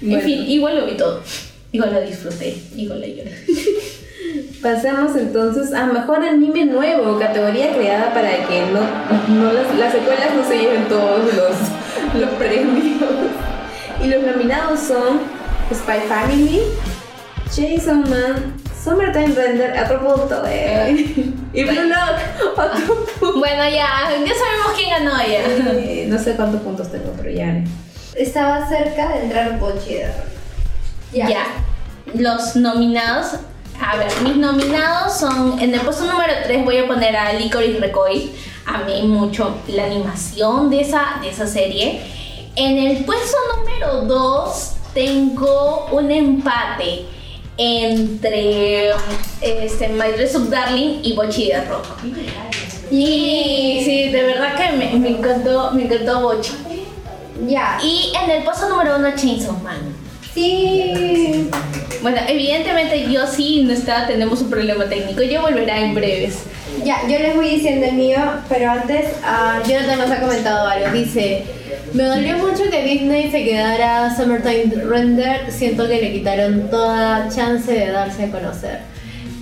En 0.00 0.08
Bueno. 0.10 0.24
fin, 0.24 0.44
igual 0.50 0.78
lo 0.80 0.86
vi 0.86 0.96
todo. 0.96 1.22
Igual 1.72 1.94
lo 1.94 2.00
disfruté, 2.02 2.56
igual 2.76 3.00
lo 3.00 3.06
lloré. 3.06 3.32
Pasemos 4.62 5.16
entonces 5.16 5.72
a 5.74 5.86
mejor 5.86 6.22
anime 6.22 6.64
nuevo, 6.66 7.18
categoría 7.18 7.72
creada 7.72 8.12
para 8.14 8.30
que 8.46 8.60
no, 8.66 8.80
no 9.34 9.52
las, 9.52 9.74
las 9.76 9.92
secuelas 9.92 10.34
no 10.36 10.46
se 10.46 10.58
lleven 10.58 10.84
todos 10.88 11.20
los, 11.34 12.20
los 12.20 12.30
premios. 12.38 13.00
Y 14.02 14.08
los 14.08 14.20
nominados 14.24 14.80
son 14.80 15.20
Spy 15.72 16.00
Family, 16.08 16.60
Jason 17.54 18.08
Man, 18.08 18.54
Summertime 18.82 19.34
Render, 19.34 19.76
Apropos 19.76 20.22
y 21.52 21.64
Blue 21.64 21.82
Lock, 21.82 22.58
otro 22.58 22.86
punto. 22.86 23.38
Bueno, 23.38 23.62
ya, 23.64 24.10
ya 24.10 24.34
sabemos 24.34 24.72
quién 24.74 24.90
ganó 24.90 25.18
ya. 25.18 25.72
Eh, 25.74 26.06
No 26.08 26.18
sé 26.18 26.34
cuántos 26.34 26.62
puntos 26.62 26.90
tengo, 26.90 27.12
pero 27.16 27.30
ya. 27.30 27.62
Estaba 28.16 28.66
cerca 28.68 29.08
de 29.10 29.24
entrar 29.24 29.58
Bochi 29.58 29.94
de 29.94 30.06
Ya. 31.12 31.44
Los 32.14 32.56
nominados. 32.56 33.34
A 33.80 33.96
ver, 33.96 34.08
mis 34.22 34.36
nominados 34.36 35.18
son. 35.18 35.58
En 35.60 35.74
el 35.74 35.80
puesto 35.80 36.04
número 36.04 36.32
3 36.44 36.64
voy 36.64 36.78
a 36.78 36.86
poner 36.86 37.14
a 37.16 37.32
Licorice 37.34 37.78
Recoil. 37.80 38.32
Amé 38.64 39.02
mucho 39.02 39.56
la 39.68 39.84
animación 39.84 40.70
de 40.70 40.80
esa, 40.80 41.18
de 41.20 41.30
esa 41.30 41.46
serie. 41.46 42.00
En 42.56 42.78
el 42.78 43.04
puesto 43.04 43.36
número 43.56 44.02
2 44.02 44.72
tengo 44.94 45.86
un 45.92 46.10
empate 46.10 47.06
entre 47.56 48.90
este, 49.40 49.88
My 49.88 50.12
Dress 50.16 50.34
Up 50.34 50.48
Darling 50.50 51.00
y 51.02 51.12
Bochi 51.14 51.48
de 51.48 51.64
Rojo. 51.64 51.96
Y 52.90 53.82
sí, 53.84 54.08
de 54.10 54.22
verdad 54.22 54.56
que 54.56 54.76
me, 54.76 54.92
me 54.98 55.08
encantó, 55.10 55.70
me 55.72 55.84
encantó 55.84 56.20
Bochi. 56.20 56.52
Ya. 57.46 57.78
Y 57.82 58.12
en 58.22 58.30
el 58.30 58.44
puesto 58.44 58.68
número 58.68 58.96
1 58.96 59.16
Chainsaw 59.16 59.58
Man. 59.58 59.94
Sí. 60.34 61.50
Bueno, 62.00 62.18
evidentemente 62.26 63.10
yo 63.10 63.26
sí 63.26 63.62
no 63.64 63.72
está, 63.72 64.06
tenemos 64.06 64.40
un 64.40 64.50
problema 64.50 64.86
técnico, 64.86 65.22
ya 65.22 65.40
volverá 65.40 65.78
en 65.78 65.94
breves. 65.94 66.44
Ya, 66.84 67.02
yo 67.08 67.18
les 67.18 67.36
voy 67.36 67.48
diciendo 67.50 67.86
el 67.86 67.94
mío, 67.94 68.18
pero 68.48 68.70
antes 68.70 69.06
ah, 69.24 69.60
Jonathan 69.66 69.98
nos 69.98 70.10
ha 70.10 70.20
comentado 70.20 70.66
algo. 70.66 70.90
Dice, 70.90 71.44
me 71.92 72.04
dolió 72.04 72.38
mucho 72.38 72.64
que 72.70 72.82
Disney 72.82 73.30
se 73.30 73.44
quedara 73.44 74.14
Summertime 74.16 74.82
Render, 74.84 75.52
siento 75.52 75.86
que 75.86 76.00
le 76.00 76.12
quitaron 76.12 76.70
toda 76.70 77.28
chance 77.28 77.70
de 77.70 77.92
darse 77.92 78.24
a 78.24 78.30
conocer. 78.30 78.80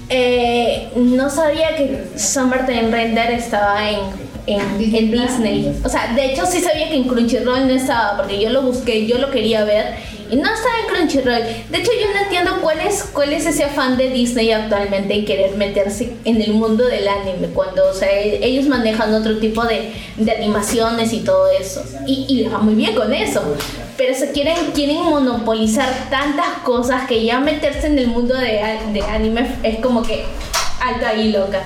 Eh, 0.09 0.89
no 0.97 1.31
sabía 1.31 1.77
que 1.77 2.09
Summertime 2.17 2.91
Render 2.91 3.31
estaba 3.31 3.89
en, 3.89 4.01
en, 4.47 4.79
Disney 4.79 5.05
en. 5.05 5.11
Disney. 5.13 5.81
O 5.85 5.89
sea, 5.89 6.13
de 6.15 6.33
hecho 6.33 6.45
sí 6.45 6.61
sabía 6.61 6.89
que 6.89 6.97
en 6.97 7.05
Crunchyroll 7.05 7.69
no 7.69 7.73
estaba, 7.73 8.17
porque 8.17 8.41
yo 8.41 8.51
lo 8.51 8.63
busqué, 8.63 9.07
yo 9.07 9.19
lo 9.19 9.31
quería 9.31 9.65
ver 9.65 9.95
y 10.31 10.37
no 10.37 10.49
estaba 10.53 10.75
en 10.81 10.95
Crunchyroll. 10.95 11.43
De 11.71 11.79
hecho 11.79 11.91
yo 12.01 12.13
no 12.15 12.21
entiendo 12.23 12.59
cuál 12.63 12.81
es, 12.81 13.05
cuál 13.13 13.33
es 13.33 13.47
ese 13.47 13.65
afán 13.65 13.97
de 13.97 14.11
Disney 14.11 14.51
actualmente 14.53 15.15
en 15.15 15.25
querer 15.25 15.57
meterse 15.57 16.13
en 16.25 16.41
el 16.41 16.53
mundo 16.53 16.87
del 16.87 17.07
anime, 17.09 17.49
cuando 17.49 17.89
o 17.91 17.95
sea, 17.95 18.11
e- 18.11 18.45
ellos 18.45 18.67
manejan 18.67 19.13
otro 19.15 19.39
tipo 19.39 19.65
de, 19.65 19.93
de 20.17 20.33
animaciones 20.33 21.13
y 21.13 21.21
todo 21.21 21.51
eso. 21.51 21.83
Y, 22.07 22.45
va 22.53 22.59
muy 22.59 22.75
bien 22.75 22.95
con 22.95 23.13
eso. 23.13 23.43
Pero 23.97 24.15
se 24.15 24.33
quieren, 24.33 24.57
quieren 24.75 25.03
monopolizar 25.03 26.09
tantas 26.11 26.59
cosas 26.65 27.07
que 27.07 27.25
ya 27.25 27.41
meterse 27.41 27.87
en 27.89 27.99
el 27.99 28.07
mundo 28.07 28.35
de, 28.35 28.61
de 28.93 29.03
anime 29.03 29.47
es 29.63 29.79
como 29.81 30.03
que 30.03 30.25
alta 30.81 31.15
y 31.15 31.33
loca. 31.33 31.63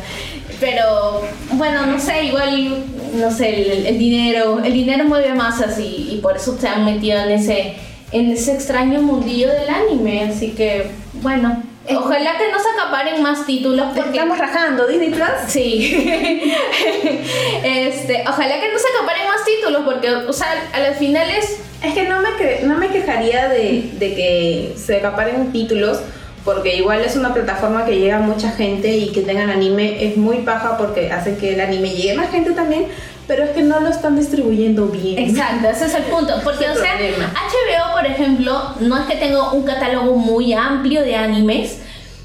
Pero 0.60 1.22
bueno, 1.52 1.86
no 1.86 1.98
sé, 2.00 2.24
igual, 2.24 2.84
no 3.14 3.30
sé, 3.30 3.72
el, 3.72 3.86
el 3.86 3.98
dinero, 3.98 4.60
el 4.64 4.72
dinero 4.72 5.04
mueve 5.04 5.34
masas 5.34 5.78
y, 5.78 6.08
y 6.12 6.20
por 6.22 6.36
eso 6.36 6.56
se 6.58 6.68
han 6.68 6.84
metido 6.84 7.18
en 7.20 7.30
ese, 7.32 7.74
en 8.12 8.30
ese 8.30 8.52
extraño 8.52 9.00
mundillo 9.02 9.48
del 9.48 9.68
anime. 9.68 10.24
Así 10.24 10.50
que, 10.52 10.90
bueno, 11.14 11.62
ojalá 11.88 12.32
que 12.38 12.50
no 12.52 12.58
se 12.58 12.68
acaparen 12.80 13.22
más 13.22 13.44
títulos 13.46 13.86
porque 13.94 14.10
Estamos 14.10 14.38
rajando, 14.38 14.86
Disney 14.86 15.10
Plus. 15.10 15.26
Sí. 15.48 15.96
este, 17.64 18.22
ojalá 18.28 18.60
que 18.60 18.72
no 18.72 18.78
se 18.78 18.88
acaparen 18.96 19.26
más 19.28 19.44
títulos 19.44 19.82
porque, 19.84 20.14
o 20.14 20.32
sea, 20.32 20.48
a 20.72 20.78
las 20.80 20.98
finales 20.98 21.58
Es 21.82 21.94
que 21.94 22.04
no 22.08 22.20
me, 22.20 22.30
que- 22.36 22.60
no 22.64 22.76
me 22.78 22.88
quejaría 22.88 23.48
de, 23.48 23.90
de 23.98 24.14
que 24.14 24.72
se 24.76 24.96
acaparen 24.96 25.52
títulos, 25.52 26.00
porque 26.44 26.76
igual 26.76 27.00
es 27.02 27.16
una 27.16 27.32
plataforma 27.34 27.84
que 27.84 27.98
llega 27.98 28.16
a 28.16 28.20
mucha 28.20 28.50
gente 28.50 28.88
y 28.96 29.12
que 29.12 29.20
tengan 29.22 29.50
anime 29.50 30.04
es 30.06 30.16
muy 30.16 30.38
paja 30.38 30.76
porque 30.78 31.10
hace 31.10 31.36
que 31.36 31.54
el 31.54 31.60
anime 31.60 31.90
llegue 31.90 32.12
a 32.12 32.16
más 32.16 32.30
gente 32.30 32.52
también, 32.52 32.86
pero 33.26 33.44
es 33.44 33.50
que 33.50 33.62
no 33.62 33.80
lo 33.80 33.88
están 33.88 34.16
distribuyendo 34.16 34.86
bien. 34.86 35.18
Exacto, 35.18 35.68
ese 35.68 35.86
es 35.86 35.94
el 35.94 36.02
punto. 36.04 36.34
Porque, 36.42 36.68
o 36.68 36.74
sea, 36.74 36.96
problema. 36.96 37.32
HBO, 37.32 37.92
por 37.94 38.06
ejemplo, 38.06 38.62
no 38.80 38.98
es 38.98 39.06
que 39.06 39.16
tenga 39.16 39.52
un 39.52 39.62
catálogo 39.64 40.16
muy 40.16 40.52
amplio 40.52 41.02
de 41.02 41.16
animes, 41.16 41.78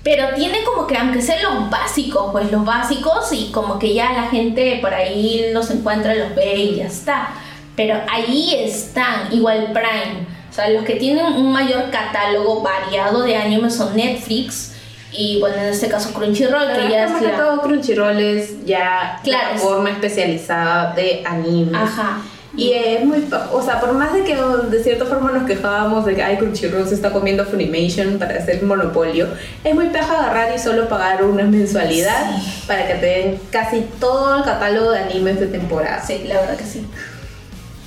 pero 0.03 0.29
tiene 0.35 0.63
como 0.63 0.87
que, 0.87 0.97
aunque 0.97 1.21
sean 1.21 1.43
los 1.43 1.69
básicos, 1.69 2.31
pues 2.31 2.51
los 2.51 2.65
básicos, 2.65 3.31
y 3.31 3.51
como 3.51 3.79
que 3.79 3.93
ya 3.93 4.13
la 4.13 4.23
gente 4.23 4.79
por 4.81 4.93
ahí 4.93 5.51
los 5.53 5.69
encuentra, 5.71 6.15
los 6.15 6.35
ve 6.35 6.55
y 6.55 6.75
ya 6.77 6.85
está. 6.85 7.29
Pero 7.75 7.99
ahí 8.11 8.55
están, 8.55 9.31
igual 9.31 9.71
Prime. 9.71 10.27
O 10.49 10.53
sea, 10.53 10.69
los 10.69 10.83
que 10.83 10.95
tienen 10.95 11.25
un 11.25 11.51
mayor 11.51 11.89
catálogo 11.91 12.61
variado 12.61 13.21
de 13.23 13.37
animes 13.37 13.75
son 13.75 13.95
Netflix 13.95 14.68
y, 15.11 15.39
bueno, 15.39 15.57
en 15.57 15.69
este 15.69 15.87
caso 15.87 16.13
Crunchyroll, 16.13 16.67
Pero 16.73 16.87
que 16.87 16.91
ya 16.93 17.05
es 17.05 17.11
es 17.15 17.21
la... 17.21 17.37
todo 17.37 17.61
Crunchyroll 17.61 18.19
es 18.19 18.65
ya 18.65 19.19
Claro, 19.23 19.55
es- 19.55 19.61
plataforma 19.61 19.89
especializada 19.91 20.93
de 20.93 21.23
animes. 21.25 21.75
Ajá. 21.81 22.17
Y 22.55 22.73
es 22.73 23.05
muy, 23.05 23.23
o 23.53 23.61
sea, 23.61 23.79
por 23.79 23.93
más 23.93 24.11
de 24.11 24.23
que 24.23 24.35
de 24.35 24.83
cierta 24.83 25.05
forma 25.05 25.31
nos 25.31 25.45
quejábamos 25.45 26.03
de 26.05 26.15
que 26.15 26.23
ay, 26.23 26.37
Crunchyroll 26.37 26.87
se 26.87 26.95
está 26.95 27.11
comiendo 27.11 27.45
Funimation 27.45 28.17
para 28.17 28.35
hacer 28.39 28.61
monopolio, 28.63 29.27
es 29.63 29.73
muy 29.75 29.89
paja 29.89 30.17
agarrar 30.19 30.53
y 30.55 30.59
solo 30.59 30.89
pagar 30.89 31.23
una 31.23 31.43
mensualidad 31.43 32.31
para 32.67 32.87
que 32.87 32.95
te 32.95 33.05
den 33.05 33.39
casi 33.51 33.85
todo 33.99 34.37
el 34.37 34.43
catálogo 34.43 34.91
de 34.91 34.99
animes 34.99 35.39
de 35.39 35.45
temporada. 35.47 36.03
Sí, 36.05 36.23
la 36.27 36.41
verdad 36.41 36.57
que 36.57 36.63
sí. 36.65 36.85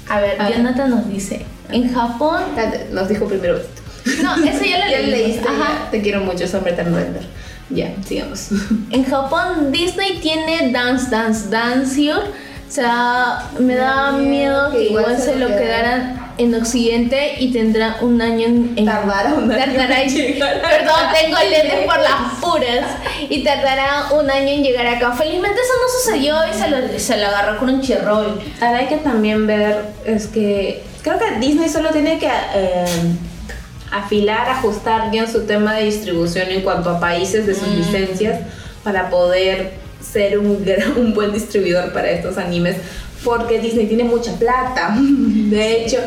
A 0.09 0.20
ver, 0.20 0.40
A 0.40 0.49
ver. 0.49 0.57
Jonathan 0.59 0.90
nos 0.90 1.09
dice, 1.09 1.44
en 1.70 1.93
Japón... 1.93 2.43
Nos 2.93 3.09
dijo 3.09 3.27
primero 3.27 3.57
esto. 3.57 3.82
No, 4.23 4.35
eso 4.45 4.65
ya 4.65 4.99
lo 5.01 5.07
leíste, 5.09 5.49
Ajá. 5.49 5.89
Te 5.91 6.01
quiero 6.03 6.20
mucho, 6.20 6.47
Summertime 6.47 6.91
Render. 6.99 7.23
Ya, 7.70 7.93
sigamos. 8.07 8.49
En 8.91 9.05
Japón 9.05 9.73
Disney 9.73 10.19
tiene 10.20 10.70
Dance 10.73 11.09
Dance 11.11 11.49
Dancier. 11.49 12.16
O 12.16 12.74
sea, 12.74 13.51
me 13.59 13.74
da 13.74 14.12
miedo 14.12 14.70
que 14.73 14.85
igual 14.85 15.19
se 15.19 15.37
lo 15.37 15.49
quedaran 15.49 16.33
en 16.39 16.55
Occidente 16.55 17.35
y 17.39 17.53
tendrá 17.53 17.99
un 18.01 18.23
año 18.23 18.47
en... 18.47 18.73
en- 18.77 18.87
Tardará 18.87 19.35
un 19.35 19.53
año 19.53 19.62
tardará 19.62 20.01
en- 20.03 20.09
en 20.09 20.15
llegar. 20.16 20.62
Perdón, 20.62 20.97
tengo 21.20 21.37
lentes 21.51 21.85
por 21.85 21.99
las 22.01 22.41
puras. 22.41 22.87
Y 23.29 23.45
tardará 23.45 24.07
un 24.19 24.31
año 24.31 24.49
en 24.49 24.62
llegar 24.62 24.87
acá. 24.87 25.12
Felizmente 25.12 25.61
eso 25.61 25.73
no 25.83 26.01
sucedió 26.01 26.37
y 26.51 26.59
se 26.59 26.69
lo, 26.70 26.99
se 26.99 27.16
lo 27.19 27.27
agarró 27.27 27.59
con 27.59 27.69
un 27.69 27.83
chirrol. 27.83 28.41
Ahora 28.62 28.79
hay 28.79 28.87
que 28.87 28.97
también 28.97 29.47
ver, 29.47 29.85
es 30.07 30.27
que 30.29 30.83
creo 31.03 31.19
que 31.19 31.39
Disney 31.47 31.69
solo 31.69 31.91
tiene 31.91 32.19
que 32.19 32.27
eh, 32.55 32.87
afilar, 33.93 34.48
ajustar 34.48 35.10
bien 35.10 35.31
su 35.31 35.43
tema 35.43 35.74
de 35.74 35.85
distribución 35.85 36.51
en 36.51 36.62
cuanto 36.62 36.90
a 36.90 36.98
países 37.01 37.47
de 37.47 37.55
sus 37.55 37.69
Mm. 37.69 37.77
licencias 37.77 38.40
para 38.82 39.10
poder 39.10 39.73
ser 40.01 40.39
un, 40.39 40.64
un 40.97 41.14
buen 41.14 41.32
distribuidor 41.32 41.93
para 41.93 42.10
estos 42.10 42.36
animes, 42.39 42.77
porque 43.24 43.60
Disney 43.60 43.86
tiene 43.86 44.05
mucha 44.05 44.32
plata. 44.35 44.97
De 44.98 45.82
hecho, 45.85 45.98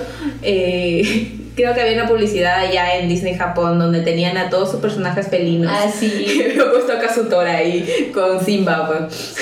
eh, 0.42 1.32
creo 1.56 1.74
que 1.74 1.82
había 1.82 1.94
una 2.02 2.08
publicidad 2.08 2.60
allá 2.60 2.98
en 2.98 3.08
Disney 3.08 3.36
Japón 3.36 3.80
donde 3.80 4.02
tenían 4.02 4.36
a 4.38 4.50
todos 4.50 4.72
sus 4.72 4.80
personajes 4.82 5.28
felinos. 5.30 5.72
Ah, 5.74 5.90
sí. 5.98 6.42
Había 6.52 6.72
puesto 6.72 6.92
a 6.92 7.00
Kazutora 7.00 7.58
ahí 7.58 8.12
con 8.14 8.44
Simba, 8.44 8.88
pues. 8.88 9.36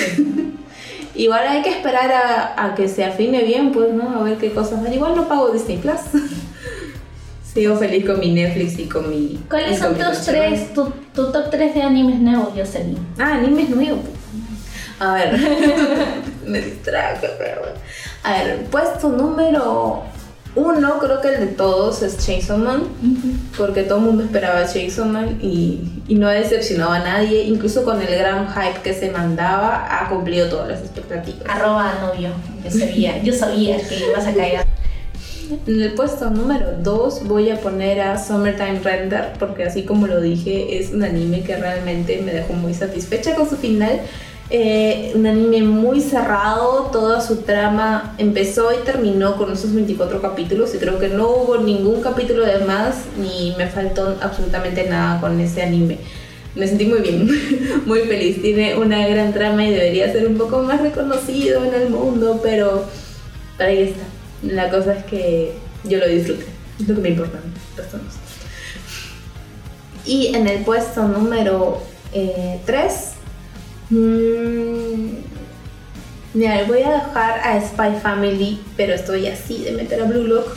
Igual 1.16 1.46
hay 1.46 1.62
que 1.62 1.70
esperar 1.70 2.10
a, 2.12 2.64
a 2.64 2.74
que 2.74 2.88
se 2.88 3.04
afine 3.04 3.42
bien, 3.44 3.70
pues, 3.72 3.92
¿no? 3.92 4.18
A 4.20 4.22
ver 4.24 4.36
qué 4.36 4.50
cosas. 4.52 4.80
Igual 4.92 5.14
no 5.16 5.28
pago 5.28 5.50
Disney 5.50 5.78
Plus. 5.78 6.00
Sigo 7.54 7.76
feliz 7.76 8.04
con 8.04 8.18
mi 8.18 8.32
Netflix 8.32 8.78
y 8.78 8.86
con 8.86 9.08
mi. 9.08 9.40
¿Cuáles 9.48 9.78
son 9.78 9.96
tus 9.96 10.22
tres, 10.22 10.74
tu, 10.74 10.92
tu 11.14 11.30
top 11.30 11.50
3 11.50 11.74
de 11.74 11.82
animes 11.82 12.18
nuevos, 12.18 12.48
Jocelyn? 12.56 12.98
Ah, 13.18 13.34
animes 13.34 13.70
nuevos. 13.70 14.00
A 14.98 15.14
ver. 15.14 15.38
Me 16.46 16.60
distrajo, 16.60 17.26
pero. 17.38 17.62
A 18.24 18.32
ver, 18.32 18.64
puesto 18.64 19.08
número 19.08 20.02
uno, 20.56 20.98
creo 21.00 21.20
que 21.20 21.28
el 21.34 21.40
de 21.40 21.46
todos 21.48 22.02
es 22.02 22.18
Chainsaw 22.24 22.58
Man. 22.58 22.84
Porque 23.58 23.82
todo 23.82 23.98
el 23.98 24.04
mundo 24.04 24.24
esperaba 24.24 24.66
Chainsaw 24.66 25.04
Man 25.04 25.38
y, 25.42 25.80
y 26.06 26.14
no 26.14 26.28
ha 26.28 26.32
decepcionado 26.32 26.92
a 26.92 27.00
nadie. 27.00 27.42
Incluso 27.42 27.84
con 27.84 28.00
el 28.00 28.06
gran 28.06 28.46
hype 28.48 28.80
que 28.82 28.94
se 28.94 29.10
mandaba, 29.10 29.86
ha 29.90 30.08
cumplido 30.08 30.48
todas 30.48 30.68
las 30.68 30.80
expectativas. 30.80 31.42
Arroba 31.48 31.94
novio. 32.00 32.30
Yo 32.64 32.70
sabía, 32.70 33.22
yo 33.22 33.32
sabía 33.32 33.78
que 33.78 33.98
ibas 34.10 34.26
a 34.26 34.34
caer. 34.34 34.64
En 35.50 35.82
el 35.82 35.92
puesto 35.92 36.30
número 36.30 36.72
2 36.82 37.24
voy 37.24 37.50
a 37.50 37.60
poner 37.60 38.00
a 38.00 38.22
Summertime 38.22 38.80
Render 38.80 39.32
porque 39.38 39.64
así 39.64 39.82
como 39.82 40.06
lo 40.06 40.20
dije 40.20 40.78
es 40.78 40.92
un 40.92 41.02
anime 41.02 41.42
que 41.42 41.56
realmente 41.56 42.22
me 42.24 42.32
dejó 42.32 42.54
muy 42.54 42.72
satisfecha 42.72 43.34
con 43.34 43.48
su 43.48 43.56
final. 43.56 44.00
Eh, 44.50 45.12
un 45.14 45.26
anime 45.26 45.62
muy 45.62 46.00
cerrado, 46.00 46.90
toda 46.92 47.20
su 47.20 47.38
trama 47.38 48.14
empezó 48.18 48.72
y 48.72 48.84
terminó 48.84 49.36
con 49.36 49.52
esos 49.52 49.74
24 49.74 50.22
capítulos 50.22 50.74
y 50.74 50.78
creo 50.78 50.98
que 50.98 51.08
no 51.08 51.28
hubo 51.28 51.58
ningún 51.58 52.00
capítulo 52.00 52.44
de 52.44 52.64
más 52.64 52.96
ni 53.18 53.54
me 53.58 53.66
faltó 53.66 54.16
absolutamente 54.20 54.88
nada 54.88 55.20
con 55.20 55.38
ese 55.40 55.62
anime. 55.62 55.98
Me 56.54 56.68
sentí 56.68 56.86
muy 56.86 57.00
bien, 57.00 57.28
muy 57.86 58.00
feliz. 58.00 58.40
Tiene 58.40 58.76
una 58.76 59.06
gran 59.08 59.32
trama 59.32 59.64
y 59.64 59.72
debería 59.72 60.10
ser 60.12 60.26
un 60.26 60.38
poco 60.38 60.62
más 60.62 60.80
reconocido 60.80 61.64
en 61.64 61.74
el 61.74 61.90
mundo, 61.90 62.40
pero 62.42 62.84
ahí 63.58 63.82
está. 63.82 64.13
La 64.46 64.70
cosa 64.70 64.94
es 64.94 65.04
que 65.04 65.52
yo 65.84 65.98
lo 65.98 66.08
disfruté, 66.08 66.46
es 66.80 66.88
lo 66.88 66.94
que 66.94 67.00
me 67.00 67.08
importa. 67.10 67.38
sé. 67.76 67.98
Y 70.06 70.34
en 70.34 70.46
el 70.46 70.64
puesto 70.64 71.08
número 71.08 71.82
3, 72.66 73.12
mira, 76.34 76.64
voy 76.66 76.82
a 76.82 76.92
dejar 76.92 77.40
a 77.40 77.60
Spy 77.60 78.00
Family, 78.02 78.60
pero 78.76 78.94
estoy 78.94 79.26
así 79.26 79.64
de 79.64 79.72
meter 79.72 80.02
a 80.02 80.04
Blue 80.04 80.24
Lock 80.24 80.56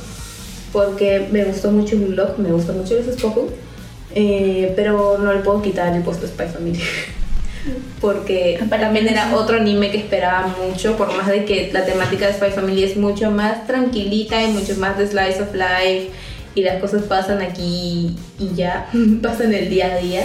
porque 0.71 1.27
me 1.31 1.43
gustó 1.45 1.71
mucho 1.71 1.95
Blue 1.95 2.11
Lock, 2.11 2.37
me 2.37 2.51
gustó 2.51 2.73
mucho 2.73 2.95
los 2.95 3.15
Spoken, 3.15 3.45
eh, 4.13 4.73
pero 4.75 5.17
no 5.17 5.33
le 5.33 5.39
puedo 5.39 5.61
quitar 5.61 5.95
el 5.95 6.03
puesto 6.03 6.27
Spy 6.27 6.47
Family. 6.47 6.79
porque 7.99 8.59
también 8.69 9.07
era 9.07 9.35
otro 9.35 9.57
anime 9.57 9.91
que 9.91 9.97
esperaba 9.97 10.55
mucho, 10.61 10.95
por 10.97 11.15
más 11.15 11.27
de 11.27 11.45
que 11.45 11.71
la 11.73 11.85
temática 11.85 12.27
de 12.27 12.33
Spy 12.33 12.51
Family 12.51 12.83
es 12.83 12.97
mucho 12.97 13.31
más 13.31 13.65
tranquilita 13.67 14.41
y 14.43 14.47
mucho 14.47 14.75
más 14.77 14.97
de 14.97 15.07
slice 15.07 15.41
of 15.41 15.53
life 15.53 16.09
y 16.55 16.61
las 16.61 16.79
cosas 16.79 17.03
pasan 17.03 17.41
aquí 17.41 18.15
y 18.39 18.55
ya, 18.55 18.89
pasan 19.21 19.53
el 19.53 19.69
día 19.69 19.93
a 19.93 19.97
día, 19.97 20.23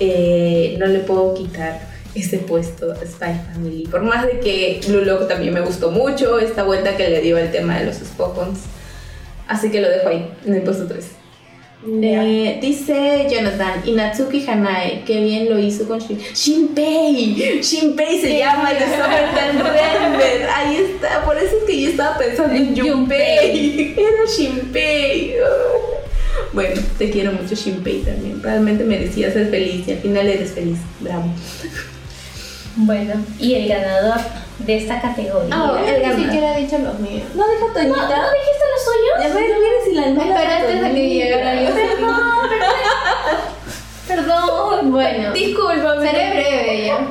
eh, 0.00 0.76
no 0.78 0.86
le 0.86 1.00
puedo 1.00 1.34
quitar 1.34 1.80
ese 2.14 2.38
puesto 2.38 2.92
a 2.92 2.96
Spy 2.96 3.40
Family. 3.52 3.86
Por 3.88 4.02
más 4.02 4.24
de 4.26 4.40
que 4.40 4.80
Blue 4.86 5.04
Lock 5.04 5.28
también 5.28 5.52
me 5.52 5.60
gustó 5.60 5.90
mucho, 5.90 6.38
esta 6.38 6.62
vuelta 6.62 6.96
que 6.96 7.08
le 7.08 7.20
dio 7.20 7.36
al 7.36 7.50
tema 7.50 7.78
de 7.78 7.86
los 7.86 7.96
Spokons. 7.96 8.60
Así 9.48 9.70
que 9.70 9.80
lo 9.80 9.88
dejo 9.88 10.08
ahí, 10.08 10.30
en 10.46 10.54
el 10.54 10.62
puesto 10.62 10.86
3. 10.86 11.23
Eh, 11.86 12.58
dice 12.62 13.26
Jonathan, 13.30 13.82
Inatsuki 13.84 14.46
Hanae, 14.48 15.02
qué 15.04 15.20
bien 15.22 15.50
lo 15.50 15.58
hizo 15.58 15.86
con 15.86 15.98
Shin 15.98 16.18
Shinpei. 16.18 17.60
Shinpei 17.62 18.20
se 18.20 18.38
llama 18.38 18.70
el 18.72 18.78
Summertime 18.78 19.62
Render. 19.62 20.48
Ahí 20.54 20.76
está, 20.76 21.22
por 21.24 21.36
eso 21.36 21.58
es 21.58 21.64
que 21.64 21.82
yo 21.82 21.90
estaba 21.90 22.16
pensando 22.16 22.54
en 22.54 22.74
Junpei. 22.74 23.94
Era 23.98 24.24
Shinpei. 24.34 25.34
Bueno, 26.54 26.80
te 26.96 27.10
quiero 27.10 27.32
mucho 27.32 27.54
Shinpei 27.54 28.00
también. 28.00 28.42
Realmente 28.42 28.82
merecía 28.84 29.30
ser 29.30 29.50
feliz 29.50 29.86
y 29.86 29.92
al 29.92 29.98
final 29.98 30.26
eres 30.26 30.52
feliz. 30.52 30.78
Bravo. 31.00 31.26
Bueno, 32.76 33.14
y 33.38 33.54
el 33.54 33.68
ganador 33.68 34.20
de 34.58 34.76
esta 34.76 35.00
categoría. 35.00 35.54
Oh, 35.62 35.76
el 35.76 36.16
ni 36.16 36.24
siquiera 36.24 36.50
ha 36.52 36.56
dicho 36.56 36.78
los 36.78 36.98
míos. 37.00 37.24
¿No 37.34 37.44
dijo 37.48 37.66
¿No, 37.68 37.72
Toñita? 37.74 38.16
¿no 38.16 38.30
dijiste 38.32 38.64
los 38.72 38.84
suyos? 38.84 39.16
A 39.16 39.34
ver, 39.34 39.44
mira 39.58 39.78
si 39.84 39.92
la 39.92 40.06
nota 40.10 40.26
Espera 40.40 40.56
antes 40.56 40.80
de 40.82 40.90
que 40.94 41.08
llegara 41.08 41.54
yo. 41.62 41.70
Perdón, 44.06 44.26
perdón. 44.26 44.92
Bueno, 44.92 45.32
Discúlpame. 45.32 46.06
seré 46.10 46.30
breve 46.30 46.86
ya. 46.86 46.98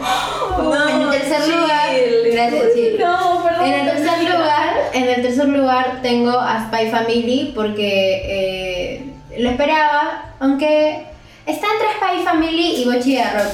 No, 0.58 0.88
en 0.88 1.02
el 1.02 1.10
tercer 1.10 1.42
chill. 1.44 1.56
lugar, 1.56 1.90
gracias, 2.32 2.64
Chile. 2.76 2.98
No, 3.00 3.44
perdón. 3.44 3.66
En 3.66 3.74
el 3.74 3.86
tercer 3.92 4.24
lugar, 4.32 4.74
en 4.94 5.04
el 5.10 5.22
tercer 5.24 5.48
lugar 5.50 6.00
tengo 6.04 6.40
a 6.40 6.68
Spy 6.68 6.90
Family 6.92 7.52
porque 7.56 8.22
eh, 8.26 9.14
lo 9.40 9.50
esperaba, 9.50 10.34
aunque 10.40 11.06
está 11.48 11.68
entre 11.74 11.88
Spy 11.98 12.24
Family 12.24 12.76
y 12.82 12.86
Bochi 12.86 13.16
de 13.16 13.24
Rock. 13.24 13.54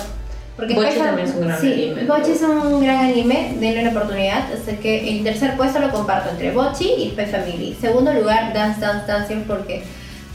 Porque 0.59 0.73
Spy 0.73 0.99
Fam- 0.99 1.05
también 1.05 1.27
es 1.27 1.35
un 1.35 1.41
gran 1.47 1.61
sí, 1.61 1.73
anime. 1.73 2.03
Bocchi 2.05 2.31
es 2.31 2.41
un 2.41 2.83
gran 2.83 2.97
anime, 3.05 3.55
denle 3.59 3.81
una 3.81 3.91
oportunidad. 3.91 4.43
Así 4.53 4.75
que 4.77 5.09
el 5.17 5.23
tercer 5.23 5.55
puesto 5.55 5.79
lo 5.79 5.89
comparto 5.91 6.29
entre 6.31 6.51
Bochi 6.51 6.89
y 6.97 7.09
Spy 7.11 7.25
Family. 7.25 7.77
Segundo 7.79 8.13
lugar, 8.13 8.53
Dance 8.53 8.81
Dance 8.81 9.07
Dancing 9.07 9.43
porque 9.47 9.83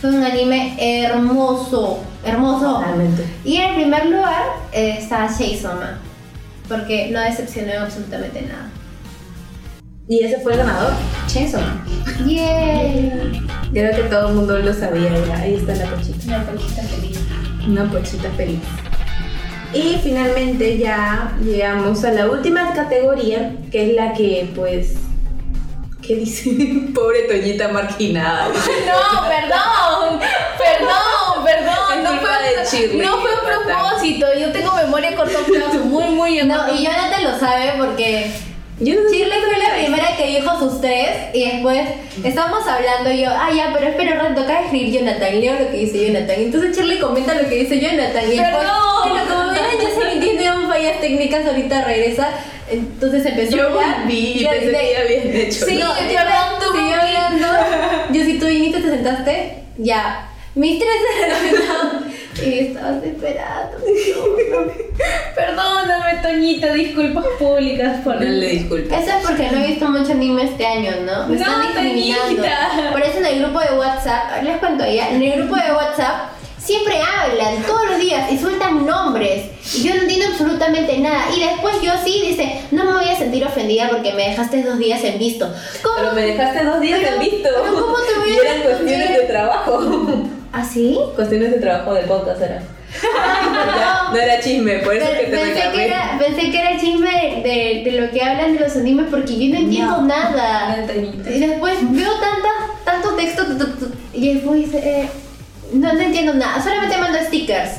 fue 0.00 0.10
un 0.10 0.22
anime 0.24 0.74
hermoso, 0.78 2.00
hermoso. 2.24 2.80
Realmente. 2.84 3.24
Y 3.44 3.56
en 3.56 3.68
el 3.70 3.74
primer 3.74 4.06
lugar 4.06 4.42
eh, 4.72 4.96
está 4.98 5.28
Soma 5.28 5.98
porque 6.68 7.10
no 7.10 7.20
decepcionó 7.20 7.72
en 7.72 7.82
absolutamente 7.82 8.42
nada. 8.42 8.70
Y 10.08 10.22
ese 10.22 10.38
fue 10.40 10.52
el 10.52 10.58
ganador, 10.58 10.92
Chainsaw. 11.26 11.62
Yay. 12.26 13.40
Creo 13.72 13.96
que 13.96 14.02
todo 14.04 14.28
el 14.28 14.34
mundo 14.34 14.58
lo 14.58 14.72
sabía 14.72 15.10
ya. 15.26 15.36
Ahí 15.36 15.54
está 15.54 15.74
la 15.74 15.90
pochita. 15.90 16.26
Una 16.26 16.44
pochita 16.44 16.82
feliz. 16.82 17.18
Una 17.66 17.90
pochita 17.90 18.30
feliz. 18.36 18.58
Y 19.74 19.98
finalmente 20.02 20.78
ya 20.78 21.36
llegamos 21.42 22.04
a 22.04 22.12
la 22.12 22.28
última 22.28 22.72
categoría, 22.72 23.56
que 23.70 23.90
es 23.90 23.94
la 23.94 24.12
que 24.12 24.48
pues... 24.54 24.94
¿Qué 26.00 26.16
dice? 26.16 26.50
Pobre 26.94 27.22
Toñita 27.22 27.68
marginada. 27.68 28.48
No, 28.54 29.28
perdón, 29.28 30.20
perdón, 30.58 31.44
perdón. 31.44 32.04
No 32.04 32.20
fue, 32.20 32.30
no 32.94 33.18
fue 33.18 33.30
a 33.30 33.64
propósito. 33.66 34.26
Yo 34.38 34.52
tengo 34.52 34.74
memoria 34.74 35.16
corto 35.16 35.38
plazo, 35.44 35.78
muy, 35.84 36.06
muy 36.10 36.42
No, 36.44 36.74
y 36.74 36.84
Jonathan 36.84 37.24
lo 37.24 37.38
sabe 37.38 37.72
porque 37.78 38.30
Yo 38.80 38.94
no 39.00 39.08
sé 39.08 39.16
Shirley 39.18 39.38
fue 39.40 39.58
la 39.58 39.74
primera 39.74 40.16
que 40.16 40.26
dijo 40.26 40.58
sus 40.58 40.80
tres 40.80 41.08
y 41.32 41.44
después 41.48 41.80
estábamos 42.24 42.66
hablando 42.66 43.12
y 43.12 43.20
yo, 43.22 43.30
ah 43.30 43.48
ya, 43.54 43.72
pero 43.72 43.86
espera, 43.88 44.18
ahora 44.20 44.34
toca 44.34 44.62
escribir 44.62 44.94
Jonathan, 44.98 45.40
leo 45.40 45.52
lo 45.60 45.70
que 45.70 45.76
dice 45.76 46.06
Jonathan. 46.08 46.36
Entonces 46.38 46.76
Shirley 46.76 46.98
comenta 46.98 47.34
lo 47.34 47.48
que 47.48 47.54
dice 47.54 47.78
Jonathan 47.80 48.24
y 48.26 48.36
después, 48.36 48.52
bueno, 49.08 49.20
como 49.28 49.50
verán 49.52 50.14
me 50.14 50.20
tienen 50.20 50.68
fallas 50.68 51.00
técnicas, 51.00 51.46
ahorita 51.46 51.84
regresa, 51.84 52.28
entonces 52.68 53.24
empezó 53.26 53.56
Yo 53.56 53.62
a 53.62 53.66
hablar. 53.70 54.00
volví 54.02 54.32
y 54.40 54.44
pensé 54.44 54.66
de- 54.66 54.72
que 54.72 54.96
habían 54.96 55.36
hecho. 55.36 55.66
Sí, 55.66 55.74
No, 55.76 55.94
yo 55.94 56.02
volví. 56.02 56.16
hablando. 56.16 57.46
Yo 58.12 58.24
si 58.24 58.38
tú 58.38 58.46
viniste, 58.46 58.80
te 58.80 58.90
sentaste, 58.90 59.52
ya. 59.78 60.30
Mis 60.56 60.78
tres 60.78 60.90
se 61.00 61.56
y 62.42 62.58
estabas 62.58 63.02
esperando. 63.02 63.76
Perdóname, 65.34 66.18
Toñita, 66.22 66.72
disculpas 66.72 67.24
públicas 67.38 68.00
por 68.04 68.14
No 68.16 68.20
le 68.22 68.48
disculpo. 68.48 68.94
Eso 68.94 69.08
es 69.18 69.26
porque 69.26 69.50
no 69.50 69.58
he 69.62 69.66
visto 69.68 69.88
mucho 69.88 70.12
anime 70.12 70.44
este 70.44 70.66
año, 70.66 70.90
¿no? 71.04 71.26
Me 71.28 71.36
No, 71.36 71.42
están 71.44 71.62
discriminando. 71.62 72.24
Toñita. 72.26 72.90
Por 72.92 73.02
eso 73.02 73.18
en 73.18 73.26
el 73.26 73.38
grupo 73.42 73.60
de 73.60 73.78
WhatsApp, 73.78 74.42
les 74.42 74.56
cuento 74.58 74.84
ya, 74.86 75.10
en 75.10 75.22
el 75.22 75.38
grupo 75.42 75.56
de 75.56 75.72
WhatsApp 75.72 76.30
siempre 76.58 76.94
hablan 76.98 77.62
todos 77.64 77.90
los 77.90 77.98
días 78.00 78.32
y 78.32 78.38
sueltan 78.38 78.86
nombres 78.86 79.42
y 79.76 79.82
yo 79.86 79.94
no 79.94 80.00
entiendo 80.02 80.26
absolutamente 80.28 80.96
nada. 80.98 81.24
Y 81.36 81.40
después 81.40 81.76
yo 81.82 81.92
sí 82.04 82.22
dice, 82.26 82.60
no 82.70 82.84
me 82.84 82.92
voy 82.94 83.08
a 83.08 83.16
sentir 83.18 83.44
ofendida 83.44 83.88
porque 83.90 84.12
me 84.14 84.30
dejaste 84.30 84.62
dos 84.62 84.78
días 84.78 85.02
en 85.04 85.18
visto. 85.18 85.52
¿Cómo? 85.82 85.96
Pero 85.98 86.12
me 86.12 86.22
dejaste 86.22 86.64
dos 86.64 86.80
días 86.80 87.00
Pero- 87.02 87.14
en 87.16 87.20
visto. 87.20 87.48
pero 87.50 87.74
¿cómo 87.74 87.96
te 87.96 88.18
voy 88.18 88.30
a 88.30 88.34
Y 88.42 88.46
eran 88.46 88.62
cuestiones 88.62 89.08
de 89.10 89.24
trabajo. 89.24 89.80
¿Ah, 90.54 90.64
sí? 90.64 90.96
Cuestiones 91.16 91.50
de 91.52 91.58
trabajo 91.58 91.94
del 91.94 92.04
podcast 92.06 92.40
era. 92.42 92.62
No 94.12 94.16
era 94.20 94.40
chisme, 94.40 94.78
por 94.78 94.94
eso 94.94 95.04
es 95.04 95.18
que 95.18 95.26
te 95.26 95.36
pensé, 95.36 95.62
que 95.74 95.84
era, 95.86 96.16
pensé 96.18 96.50
que 96.52 96.58
era 96.60 96.78
chisme 96.78 97.42
de, 97.42 97.90
de 97.90 98.00
lo 98.00 98.10
que 98.12 98.22
hablan 98.22 98.54
de 98.54 98.60
los 98.60 98.76
animes 98.76 99.06
porque 99.10 99.32
yo 99.36 99.52
no 99.54 99.60
entiendo 99.60 99.96
No. 99.98 100.06
nada. 100.06 100.76
No. 100.86 100.92
Y 101.30 101.38
después 101.40 101.74
veo 101.90 102.12
tanta, 102.20 102.48
tanto 102.84 103.14
texto 103.16 103.44
y 104.12 104.34
después 104.34 104.72
eh, 104.74 105.08
no, 105.72 105.92
no 105.92 106.00
entiendo 106.00 106.34
nada, 106.34 106.62
solamente 106.62 106.96
mando 106.98 107.18
stickers. 107.26 107.70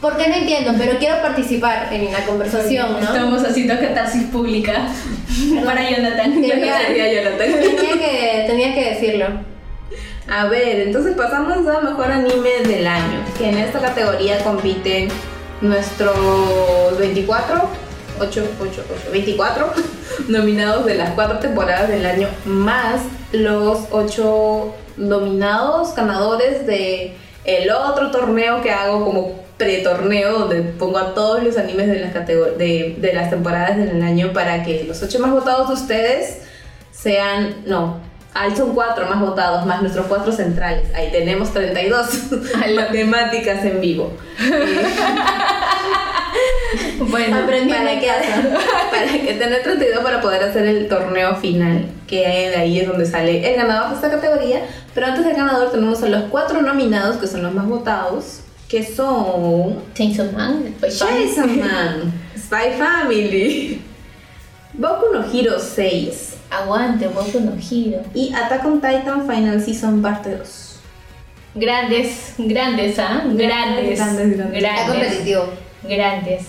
Porque 0.00 0.28
no 0.28 0.34
entiendo, 0.36 0.72
pero 0.78 0.98
quiero 0.98 1.20
participar 1.20 1.88
en 1.92 2.10
la 2.10 2.24
conversación, 2.24 2.92
¿no? 2.94 3.00
Estamos 3.00 3.44
haciendo 3.44 3.78
catarsis 3.78 4.22
pública 4.24 4.86
para 5.66 5.90
Jonathan. 5.90 6.32
Tenía, 6.40 6.78
Sería 6.86 7.12
Jonathan. 7.22 7.60
tenía 7.60 7.92
que, 7.98 8.44
tenía 8.46 8.74
que 8.74 8.84
decirlo. 8.94 9.26
A 10.30 10.46
ver, 10.46 10.78
entonces 10.86 11.16
pasamos 11.16 11.66
a 11.66 11.80
mejor 11.80 12.12
anime 12.12 12.60
del 12.64 12.86
año. 12.86 13.24
Que 13.36 13.48
en 13.48 13.58
esta 13.58 13.80
categoría 13.80 14.38
compiten 14.44 15.08
nuestros 15.60 16.96
24, 16.98 17.68
8, 18.20 18.44
8, 18.60 18.84
8, 18.88 19.10
24 19.10 19.72
nominados 20.28 20.86
de 20.86 20.94
las 20.94 21.10
cuatro 21.10 21.40
temporadas 21.40 21.88
del 21.88 22.06
año, 22.06 22.28
más 22.44 23.00
los 23.32 23.88
8 23.90 24.74
nominados 24.98 25.96
ganadores 25.96 26.64
de 26.64 27.16
el 27.44 27.70
otro 27.72 28.12
torneo 28.12 28.62
que 28.62 28.70
hago 28.70 29.04
como 29.04 29.40
pre-torneo 29.56 30.38
donde 30.38 30.60
pongo 30.60 30.98
a 30.98 31.12
todos 31.12 31.42
los 31.42 31.58
animes 31.58 31.88
de 31.88 31.98
las, 31.98 32.14
de, 32.14 32.96
de 32.98 33.12
las 33.12 33.30
temporadas 33.30 33.76
del 33.78 34.00
año 34.00 34.32
para 34.32 34.62
que 34.62 34.84
los 34.84 35.02
8 35.02 35.18
más 35.18 35.32
votados 35.32 35.68
de 35.68 35.74
ustedes 35.74 36.42
sean, 36.92 37.62
no, 37.66 38.09
ahí 38.34 38.54
son 38.56 38.74
4 38.74 39.06
más 39.08 39.20
votados, 39.20 39.66
más 39.66 39.80
nuestros 39.80 40.06
4 40.06 40.32
centrales, 40.32 40.88
ahí 40.94 41.10
tenemos 41.10 41.52
32 41.52 42.30
matemáticas 42.74 43.64
en 43.64 43.80
vivo. 43.80 44.12
Eh, 46.32 47.04
Bueno, 47.10 47.38
Aprendí 47.38 47.72
para 47.72 48.00
casa. 48.00 48.42
para 48.90 49.06
que 49.06 49.34
tener 49.34 49.62
32 49.62 50.02
para 50.02 50.20
poder 50.20 50.42
hacer 50.44 50.64
el 50.66 50.88
torneo 50.88 51.34
final, 51.36 51.86
que 52.06 52.20
de 52.20 52.56
ahí 52.56 52.78
es 52.80 52.86
donde 52.86 53.06
sale 53.06 53.48
el 53.48 53.56
ganador 53.56 53.90
de 53.90 53.94
esta 53.96 54.10
categoría. 54.10 54.60
Pero 54.94 55.06
antes 55.06 55.24
del 55.24 55.34
ganador 55.34 55.70
tenemos 55.70 56.02
a 56.02 56.08
los 56.08 56.24
cuatro 56.24 56.62
nominados, 56.62 57.16
que 57.16 57.26
son 57.26 57.42
los 57.42 57.52
más 57.52 57.66
votados, 57.66 58.40
que 58.68 58.84
son 58.84 59.80
Chainsaw 59.94 60.30
Man, 60.32 60.64
después 60.64 60.98
Jason 60.98 61.58
Man, 61.58 62.12
Spy 62.36 62.78
Family, 62.78 63.82
Boku 64.80 65.12
no 65.12 65.22
Hero 65.30 65.58
6 65.60 66.36
Aguante, 66.50 67.08
Boku 67.08 67.38
no 67.40 67.52
Hero. 67.52 68.02
y 68.14 68.32
Attack 68.32 68.64
on 68.64 68.80
Titan 68.80 69.26
Final 69.28 69.60
Season 69.60 70.00
parte 70.00 70.36
2. 70.36 70.76
Grandes, 71.54 72.34
grandes, 72.38 72.98
¿ah? 72.98 73.22
Grandes, 73.26 73.98
Grandes, 73.98 74.36
grandes. 74.38 74.62
Está 74.62 74.86
competitivo. 74.86 75.44
grandes. 75.82 76.46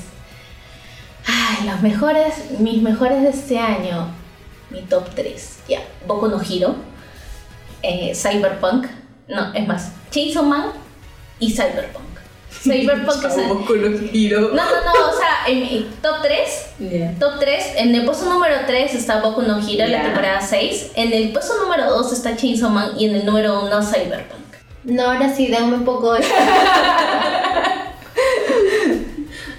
Ay, 1.28 1.68
los 1.68 1.82
mejores, 1.82 2.60
mis 2.60 2.82
mejores 2.82 3.22
de 3.22 3.30
este 3.30 3.60
año. 3.60 4.08
Mi 4.70 4.82
top 4.84 5.10
3. 5.14 5.60
Ya, 5.68 5.82
Boku 6.08 6.30
no 6.30 6.42
Hero, 6.42 6.76
eh, 7.84 8.14
Cyberpunk, 8.16 8.88
no, 9.28 9.54
es 9.54 9.68
más, 9.68 9.92
Chainsaw 10.10 10.46
Man 10.46 10.72
y 11.40 11.52
Cyberpunk. 11.52 12.11
Cyberpunk 12.52 13.24
es 13.26 13.38
el... 13.38 13.48
No, 13.48 13.56
Boku 13.56 13.76
no 13.76 13.88
Hero. 14.14 14.42
no, 14.54 14.56
no, 14.56 15.10
o 15.10 15.18
sea, 15.18 15.46
en 15.48 15.60
mi 15.62 15.88
top 16.02 16.18
3 16.22 16.40
Yeah. 16.80 17.14
Top 17.20 17.40
3, 17.40 17.64
en 17.78 17.94
el 17.96 18.06
puesto 18.06 18.26
número 18.26 18.56
3 18.66 18.94
está 18.96 19.22
Boku 19.22 19.42
no 19.44 19.58
Hero, 19.60 19.88
Ya. 19.88 19.88
la 19.88 20.02
temporada 20.04 20.42
6. 20.42 20.92
En 20.96 21.14
el 21.14 21.32
puesto 21.32 21.54
número 21.62 21.90
2 21.90 22.12
está 22.14 22.36
Chainsaw 22.36 22.70
Man 22.72 22.92
y 22.98 23.06
en 23.06 23.16
el 23.16 23.26
número 23.26 23.64
1 23.64 23.82
Cyberpunk. 23.84 24.42
No, 24.84 25.12
ahora 25.12 25.32
sí, 25.34 25.48
dame 25.50 25.76
un 25.76 25.86
poco 25.86 26.14
de. 26.14 26.26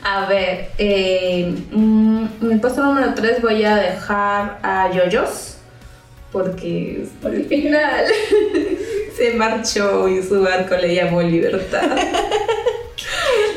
A 0.05 0.27
ver, 0.27 0.71
eh, 0.79 1.55
mm, 1.71 2.25
en 2.43 2.53
el 2.53 2.61
puesto 2.61 2.83
número 2.83 3.15
3 3.15 3.41
voy 3.41 3.63
a 3.65 3.77
dejar 3.77 4.59
a 4.63 4.91
Yoyos. 4.93 5.52
Porque 6.33 7.05
al 7.25 7.45
final 7.49 8.05
se 9.17 9.35
marchó 9.35 10.09
y 10.09 10.23
su 10.23 10.41
barco 10.43 10.77
le 10.77 10.95
llamó 10.95 11.23
libertad. 11.23 11.83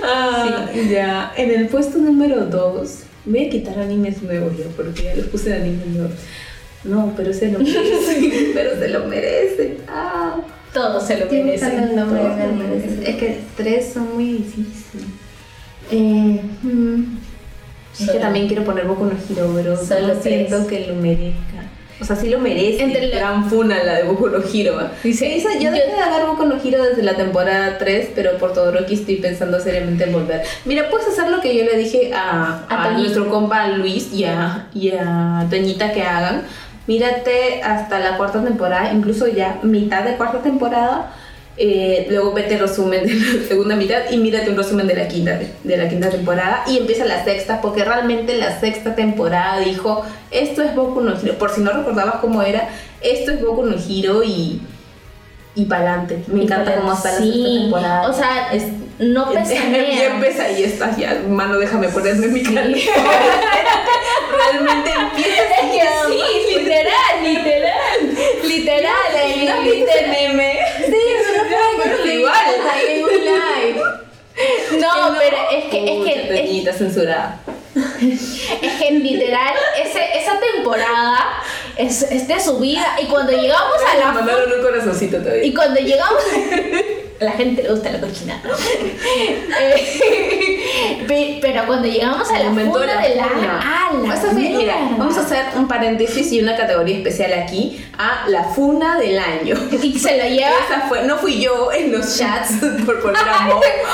Ah, 0.07 0.67
Ya, 0.89 1.33
en 1.35 1.49
el 1.49 1.67
puesto 1.67 1.97
número 1.97 2.45
2 2.45 2.99
voy 3.25 3.45
a 3.47 3.49
quitar 3.49 3.79
animes 3.79 4.21
nuevos 4.21 4.55
ya, 4.57 4.65
porque 4.75 5.03
ya 5.03 5.15
les 5.15 5.25
puse 5.25 5.53
animes 5.53 5.87
nuevos. 5.87 6.11
No, 6.83 7.11
pero 7.17 7.33
se 7.33 7.51
lo 7.51 7.57
merecen, 7.59 8.51
pero 8.53 8.77
se 8.77 8.89
lo 8.89 9.05
merecen. 9.05 9.77
Ah. 9.87 10.35
Todos 10.73 11.07
se 11.07 11.17
lo 11.17 11.25
merecen. 11.31 11.79
el 11.83 11.95
nombre 11.95 12.21
Todos 12.21 12.37
de 12.37 12.47
merecen. 12.47 13.03
Es 13.05 13.15
que 13.15 13.39
tres 13.57 13.93
son 13.93 14.13
muy 14.13 14.33
difíciles. 14.33 15.05
Eh, 15.91 16.41
mm, 16.63 17.03
es 17.99 18.09
que 18.11 18.19
también 18.19 18.47
quiero 18.47 18.63
poner 18.63 18.85
Boku 18.85 19.05
no 19.05 19.11
Hero, 19.11 19.51
pero 19.55 19.77
Solo 19.77 20.21
siento 20.21 20.67
que 20.67 20.87
lo 20.87 20.95
merezca. 20.95 21.63
O 21.99 22.03
sea, 22.03 22.15
sí 22.15 22.29
lo 22.29 22.39
merece. 22.39 22.83
Entre 22.83 23.07
la- 23.07 23.15
Gran 23.17 23.49
funa 23.49 23.83
la 23.83 23.95
de 23.95 24.03
Boku 24.03 24.27
no 24.27 24.39
Hero. 24.53 24.75
¿va? 24.75 24.91
Dice, 25.03 25.37
Esa- 25.37 25.53
yo 25.53 25.61
yo- 25.61 25.71
dejé 25.71 25.85
de 25.87 25.95
ver 26.17 26.25
Boku 26.27 26.45
no 26.45 26.55
Hero 26.63 26.83
desde 26.83 27.03
la 27.03 27.15
temporada 27.15 27.77
3, 27.77 28.09
pero 28.13 28.37
por 28.37 28.53
todo 28.53 28.71
lo 28.71 28.85
que 28.85 28.95
estoy 28.95 29.15
pensando 29.15 29.59
seriamente 29.59 30.03
en 30.03 30.11
volver. 30.13 30.43
Mira, 30.65 30.89
puedes 30.89 31.07
hacer 31.07 31.29
lo 31.29 31.39
que 31.41 31.55
yo 31.55 31.63
le 31.63 31.77
dije 31.77 32.11
a, 32.13 32.63
A 32.69 32.83
a 32.83 32.91
nuestro 32.91 33.29
compa 33.29 33.67
Luis 33.69 34.11
y 34.13 34.25
a, 34.25 34.67
y 34.73 34.91
a 34.91 35.45
Toñita 35.49 35.93
que 35.93 36.03
hagan. 36.03 36.43
Mírate 36.87 37.63
hasta 37.63 37.99
la 37.99 38.15
cuarta 38.17 38.43
temporada, 38.43 38.91
incluso 38.93 39.27
ya 39.27 39.57
mitad 39.63 40.03
de 40.03 40.15
cuarta 40.17 40.41
temporada. 40.43 41.11
Eh, 41.57 42.05
luego 42.09 42.33
vete 42.33 42.57
resumen 42.57 43.05
de 43.05 43.13
la 43.13 43.47
segunda 43.47 43.75
mitad 43.77 43.99
y 44.11 44.17
mírate 44.17 44.49
un 44.49 44.57
resumen 44.57 44.87
de 44.87 44.95
la 44.95 45.07
quinta 45.07 45.39
de 45.63 45.77
la 45.77 45.87
quinta 45.87 46.09
temporada 46.09 46.63
y 46.67 46.77
empieza 46.77 47.05
la 47.05 47.23
sexta 47.23 47.61
porque 47.61 47.85
realmente 47.85 48.35
la 48.37 48.59
sexta 48.59 48.93
temporada 48.95 49.59
dijo 49.59 50.03
esto 50.31 50.61
es 50.63 50.75
Boku 50.75 50.99
no 51.01 51.13
Hero 51.17 51.35
por 51.37 51.51
si 51.51 51.61
no 51.61 51.71
recordabas 51.71 52.15
cómo 52.15 52.41
era 52.41 52.67
esto 53.01 53.31
es 53.31 53.39
Boku 53.41 53.63
no 53.63 53.75
Hero 53.77 54.21
y 54.23 54.59
y 55.55 55.63
pa'lante 55.65 56.23
me 56.27 56.43
encanta 56.43 56.75
cómo 56.75 56.91
está 56.91 57.11
la 57.13 57.17
sexta 57.19 57.33
Sí, 57.33 57.59
temporada 57.61 58.09
o 58.09 58.13
sea, 58.13 58.49
es 58.51 58.63
no 58.99 59.31
pesanea. 59.31 60.19
pesa 60.19 60.51
y 60.51 60.63
estás 60.63 60.97
ya 60.97 61.21
mano 61.29 61.57
déjame 61.57 61.87
ponerme 61.87 62.27
mi 62.27 62.43
cara 62.43 62.63
realmente 62.63 62.89
empieza 64.91 65.55
Es 65.61 65.71
que 65.71 65.81
sí, 66.07 66.21
literal, 66.57 67.13
literal, 67.23 68.01
literal, 68.43 68.93
literal. 69.63 69.63
meme 69.63 69.73
Sí, 69.73 69.81
pero 69.85 69.93
Pero 71.85 72.11
igual. 72.11 72.45
Ahí 72.71 72.97
en 72.97 73.03
un 73.03 73.09
live. 73.11 73.83
No, 74.79 75.15
pero 75.17 75.37
es 75.51 75.65
que, 75.65 75.83
es 75.83 76.03
que, 76.03 76.21
es, 76.21 76.27
Toñita 76.27 76.73
censurada 76.73 77.39
es 77.75 78.73
que 78.79 78.91
literal, 78.91 79.53
ese, 79.77 79.99
esa 80.17 80.39
temporada 80.39 81.17
es, 81.77 82.03
es 82.03 82.27
de 82.27 82.39
su 82.39 82.59
vida 82.59 82.95
y 83.01 83.05
cuando 83.07 83.33
llegamos 83.33 83.77
a 83.89 83.93
Me 83.93 83.99
la 83.99 84.11
mandaron 84.11 84.53
un 84.53 84.61
corazoncito 84.61 85.17
todavía 85.17 85.43
Y 85.43 85.53
cuando 85.53 85.79
llegamos, 85.81 86.21
a 86.23 86.35
la 87.19 87.31
gente 87.31 87.63
le 87.63 87.69
gusta 87.71 87.91
la 87.91 87.99
cochinada. 87.99 88.41
Eh, 89.57 91.05
pe- 91.07 91.37
pero 91.41 91.65
cuando 91.65 91.87
llegamos 91.87 92.29
a 92.29 92.39
la 92.39 92.49
funda 92.51 93.01
de 93.01 93.15
la. 93.15 93.27
Vas 94.07 94.23
a 94.23 94.33
ver, 94.33 94.51
mira, 94.51 94.75
vamos 94.97 95.17
a 95.17 95.21
hacer 95.21 95.45
un 95.55 95.67
paréntesis 95.67 96.31
y 96.31 96.41
una 96.41 96.55
categoría 96.57 96.97
especial 96.97 97.33
aquí 97.33 97.83
a 97.97 98.27
la 98.29 98.43
funa 98.43 98.97
del 98.99 99.17
año. 99.19 99.55
Y 99.81 99.97
se 99.97 100.17
lo 100.17 100.23
lleva. 100.23 100.49
Esa 100.69 100.81
fue, 100.87 101.03
no 101.03 101.17
fui 101.17 101.39
yo 101.41 101.71
en 101.71 101.91
los 101.91 102.17
chats 102.17 102.53
por 102.85 102.99
poner. 103.01 103.21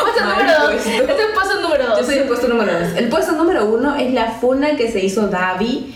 Puesto 0.01 0.21
no, 0.25 0.29
número 0.31 0.59
2. 0.59 0.71
puesto. 0.71 0.89
Este 0.89 1.13
es 1.13 1.19
el 1.27 1.33
puesto 1.33 1.61
número 1.61 1.83
Yo 1.83 1.97
2. 1.97 2.05
soy 2.05 2.15
el 2.15 2.23
puesto 2.23 2.47
número 2.47 2.79
2. 2.79 2.81
El 2.97 3.09
puesto 3.09 3.31
número 3.33 3.65
1 3.65 3.95
es 3.97 4.13
la 4.13 4.31
funa 4.31 4.75
que 4.75 4.91
se 4.91 4.99
hizo 5.03 5.27
Davi 5.27 5.93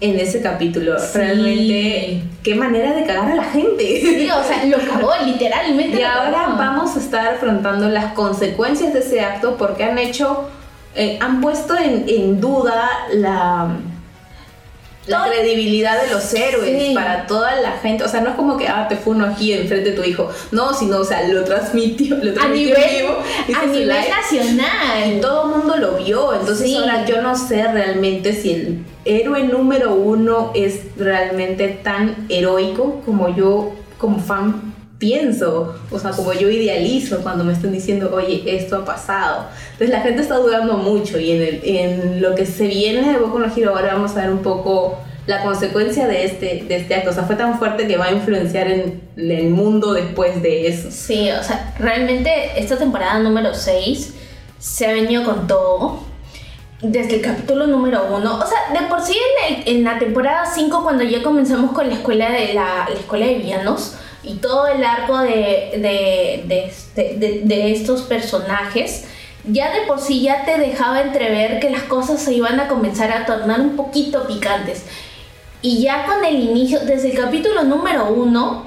en 0.00 0.18
ese 0.20 0.40
capítulo. 0.40 0.98
Sí. 0.98 1.06
Realmente, 1.14 2.22
qué 2.44 2.54
manera 2.54 2.92
de 2.94 3.04
cagar 3.04 3.32
a 3.32 3.34
la 3.34 3.44
gente. 3.44 4.00
Sí, 4.00 4.28
o 4.30 4.44
sea, 4.44 4.64
lo 4.66 4.78
cagó, 4.78 5.10
literalmente. 5.24 5.98
Y 6.00 6.02
ahora 6.04 6.44
cagó. 6.46 6.56
vamos 6.58 6.96
a 6.96 7.00
estar 7.00 7.26
afrontando 7.34 7.88
las 7.88 8.12
consecuencias 8.12 8.92
de 8.92 9.00
ese 9.00 9.20
acto 9.22 9.56
porque 9.56 9.82
han 9.84 9.98
hecho, 9.98 10.48
eh, 10.94 11.18
han 11.20 11.40
puesto 11.40 11.76
en, 11.76 12.04
en 12.08 12.40
duda 12.40 12.88
la, 13.12 13.68
la 15.08 15.24
Todo- 15.24 15.32
credibilidad 15.32 16.00
de 16.02 16.10
los 16.12 16.32
héroes 16.34 16.80
Sí. 16.88 16.94
para 16.94 17.26
toda 17.26 17.56
la 17.60 17.72
gente. 17.72 18.04
O 18.04 18.08
sea, 18.08 18.20
no 18.20 18.30
es 18.30 18.36
como 18.36 18.56
que, 18.56 18.68
ah, 18.68 18.86
te 18.88 18.94
funo 18.96 19.24
aquí 19.26 19.52
enfrente 19.52 19.90
de 19.90 19.96
tu 19.96 20.04
hijo. 20.04 20.30
No, 20.52 20.72
sino, 20.74 20.98
o 20.98 21.04
sea, 21.04 21.26
lo 21.26 21.42
transmitió, 21.44 22.16
lo 22.22 22.30
a 22.30 22.34
transmitió 22.34 22.76
en 22.76 22.82
nivel, 22.82 23.02
vivo. 23.02 23.58
a 23.60 23.66
nivel. 23.66 23.82
Y 24.06 24.10
nacional. 24.10 25.20
todo 25.20 25.44
el 25.50 25.56
mundo 25.58 25.76
lo 25.76 25.92
vio, 25.96 26.34
entonces 26.34 26.72
ahora 26.76 27.04
yo 27.04 27.20
no 27.22 27.34
sé 27.36 27.64
realmente 27.72 28.32
si 28.32 28.52
el 28.52 28.78
héroe 29.08 29.42
número 29.44 29.94
uno 29.94 30.52
es 30.54 30.80
realmente 30.96 31.68
tan 31.82 32.26
heroico 32.28 33.00
como 33.04 33.34
yo 33.34 33.72
como 33.98 34.18
fan 34.20 34.74
pienso, 34.98 35.76
o 35.92 35.98
sea, 35.98 36.10
como 36.10 36.32
yo 36.32 36.50
idealizo 36.50 37.20
cuando 37.22 37.44
me 37.44 37.52
están 37.52 37.70
diciendo, 37.72 38.10
oye, 38.12 38.42
esto 38.46 38.76
ha 38.76 38.84
pasado. 38.84 39.46
Entonces 39.72 39.90
la 39.90 40.00
gente 40.00 40.22
está 40.22 40.36
dudando 40.36 40.76
mucho 40.76 41.18
y 41.20 41.30
en, 41.32 41.42
el- 41.42 41.60
en 41.64 42.20
lo 42.20 42.34
que 42.34 42.44
se 42.46 42.66
viene 42.66 43.12
de 43.12 43.18
Boku 43.18 43.38
no 43.38 43.46
Hero 43.54 43.76
ahora 43.76 43.94
vamos 43.94 44.16
a 44.16 44.22
ver 44.22 44.30
un 44.30 44.38
poco 44.42 44.98
la 45.26 45.42
consecuencia 45.44 46.06
de 46.08 46.24
este, 46.24 46.64
de 46.66 46.76
este 46.76 46.94
acto. 46.96 47.10
O 47.10 47.12
sea, 47.12 47.24
fue 47.24 47.36
tan 47.36 47.58
fuerte 47.58 47.86
que 47.86 47.96
va 47.96 48.06
a 48.06 48.12
influenciar 48.12 48.68
en 48.70 49.00
el 49.16 49.50
mundo 49.50 49.92
después 49.92 50.42
de 50.42 50.66
eso. 50.68 50.88
Sí, 50.90 51.30
o 51.30 51.42
sea, 51.44 51.74
realmente 51.78 52.30
esta 52.56 52.76
temporada 52.76 53.20
número 53.20 53.54
6 53.54 54.14
se 54.58 54.86
ha 54.86 54.92
venido 54.94 55.22
con 55.24 55.46
todo. 55.46 56.07
Desde 56.80 57.16
el 57.16 57.22
capítulo 57.22 57.66
número 57.66 58.06
1. 58.16 58.34
O 58.38 58.46
sea, 58.46 58.58
de 58.80 58.86
por 58.86 59.00
sí 59.02 59.16
en, 59.66 59.82
la 59.82 59.98
temporada 59.98 60.46
5, 60.46 60.82
cuando 60.84 61.02
ya 61.02 61.22
comenzamos 61.24 61.72
con 61.72 61.88
la 61.88 61.94
escuela 61.94 62.30
de 62.30 62.54
la, 62.54 62.86
la 62.88 62.94
escuela 62.94 63.26
de 63.26 63.34
villanos 63.34 63.94
y 64.22 64.34
todo 64.34 64.68
el 64.68 64.84
arco 64.84 65.18
de, 65.18 66.44
de, 66.46 66.64
este- 66.66 67.14
de- 67.16 67.40
de 67.44 67.72
estos 67.72 68.02
personajes, 68.02 69.06
ya 69.44 69.72
de 69.72 69.86
por 69.88 69.98
sí 70.00 70.22
ya 70.22 70.44
te 70.44 70.56
dejaba 70.58 71.00
entrever 71.00 71.58
que 71.58 71.70
las 71.70 71.82
cosas 71.84 72.22
se 72.22 72.34
iban 72.34 72.60
a 72.60 72.68
comenzar 72.68 73.10
a 73.10 73.26
tornar 73.26 73.60
un 73.60 73.74
poquito 73.76 74.26
picantes. 74.28 74.84
Y 75.62 75.82
ya 75.82 76.06
con 76.06 76.24
el 76.24 76.36
inicio, 76.38 76.78
desde 76.80 77.10
el 77.10 77.18
capítulo 77.18 77.64
número 77.64 78.06
1, 78.10 78.66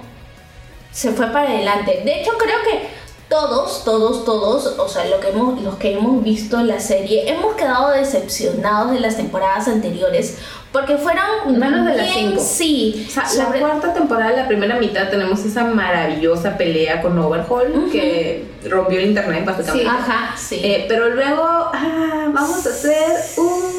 se 0.91 1.11
fue 1.11 1.27
para 1.27 1.47
adelante. 1.49 2.01
De 2.03 2.19
hecho, 2.19 2.31
creo 2.37 2.57
que 2.69 2.87
todos, 3.31 3.85
todos, 3.85 4.25
todos, 4.25 4.65
o 4.77 4.89
sea, 4.89 5.05
lo 5.05 5.21
que 5.21 5.29
hemos, 5.29 5.61
los 5.61 5.77
que 5.77 5.93
hemos 5.93 6.21
visto 6.21 6.61
la 6.61 6.81
serie, 6.81 7.31
hemos 7.31 7.55
quedado 7.55 7.91
decepcionados 7.91 8.91
de 8.91 8.99
las 8.99 9.15
temporadas 9.15 9.69
anteriores 9.69 10.37
porque 10.73 10.97
fueron 10.97 11.57
Menos 11.57 11.85
de 11.85 11.95
las 11.95 12.13
cinco. 12.13 12.41
Sí, 12.41 13.05
O 13.07 13.11
sea, 13.11 13.51
la 13.51 13.59
cuarta 13.59 13.93
temporada, 13.93 14.31
la 14.31 14.47
primera 14.47 14.77
mitad, 14.79 15.09
tenemos 15.09 15.43
esa 15.45 15.63
maravillosa 15.63 16.57
pelea 16.57 17.01
con 17.01 17.17
Overhaul 17.17 17.89
que 17.91 18.45
rompió 18.69 18.99
el 18.99 19.07
internet 19.07 19.45
básicamente. 19.45 19.89
Ajá, 19.89 20.35
sí. 20.37 20.59
Eh, 20.63 20.85
pero 20.87 21.09
luego, 21.09 21.43
ah, 21.43 22.29
vamos 22.33 22.65
a 22.65 22.69
hacer 22.69 23.17
un 23.37 23.70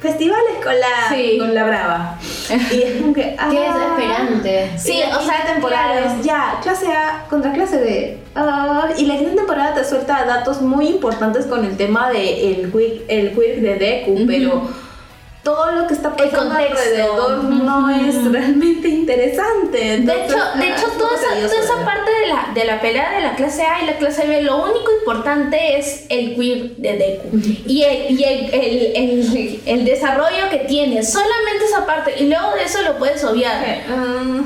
festival 0.00 0.40
escolar 0.56 1.08
Sí. 1.14 1.38
con 1.38 1.54
la 1.54 1.64
Brava. 1.64 2.18
Y 2.72 2.82
es 2.82 3.00
como 3.02 3.12
que. 3.12 3.36
Ah, 3.38 3.48
Qué 3.50 3.60
desesperante. 3.60 4.70
Sí, 4.78 5.00
o 5.02 5.20
sea, 5.22 5.36
sea, 5.36 5.46
temporada 5.54 5.92
claro. 5.92 6.06
es 6.18 6.24
ya, 6.24 6.58
clase 6.62 6.86
A 6.92 7.26
contra 7.28 7.52
clase 7.52 7.78
B. 7.78 8.18
Ah, 8.34 8.88
y 8.96 9.04
la 9.06 9.16
quinta 9.16 9.34
temporada 9.36 9.74
te 9.74 9.84
suelta 9.84 10.24
datos 10.24 10.62
muy 10.62 10.86
importantes 10.88 11.46
con 11.46 11.64
el 11.64 11.76
tema 11.76 12.10
de 12.10 12.52
el 12.52 12.72
quirk, 12.72 13.02
el 13.08 13.30
quirk 13.32 13.56
de 13.60 13.74
Deku, 13.76 14.24
pero 14.26 14.62
todo 15.42 15.72
lo 15.72 15.86
que 15.86 15.94
está 15.94 16.14
pasando 16.14 16.54
alrededor 16.54 17.44
no 17.44 17.88
es 17.90 18.30
realmente 18.30 18.88
interesante. 18.88 19.78
De 19.78 19.94
Entonces, 19.94 20.26
hecho, 20.26 20.58
de 20.58 20.66
hecho 20.68 20.86
es 20.86 20.92
un 20.92 20.98
toda, 20.98 21.14
esa, 21.14 21.28
toda 21.48 21.62
esa 21.62 21.76
de 21.76 21.84
parte 21.84 22.10
de 22.10 22.26
la, 22.26 22.50
de 22.54 22.64
la 22.64 22.80
pelea 22.80 23.12
de 23.12 23.20
la 23.22 23.34
clase 23.34 23.62
A 23.62 23.82
y 23.82 23.86
la 23.86 23.96
clase 23.98 24.26
B, 24.26 24.42
lo 24.42 24.62
único 24.64 24.90
importante 25.00 25.78
es 25.78 26.04
el 26.08 26.34
queer 26.36 26.76
de 26.76 26.92
Deku. 26.96 27.28
Y, 27.66 27.82
el, 27.82 28.18
y 28.18 28.24
el, 28.24 28.54
el, 28.54 29.60
el- 29.64 29.84
desarrollo 29.84 30.50
que 30.50 30.58
tiene, 30.68 31.02
solamente 31.02 31.64
esa 31.66 31.86
parte. 31.86 32.14
Y 32.18 32.26
luego 32.28 32.54
de 32.54 32.64
eso 32.64 32.82
lo 32.82 32.98
puedes 32.98 33.22
obviar. 33.24 33.64
Ah, 33.88 34.42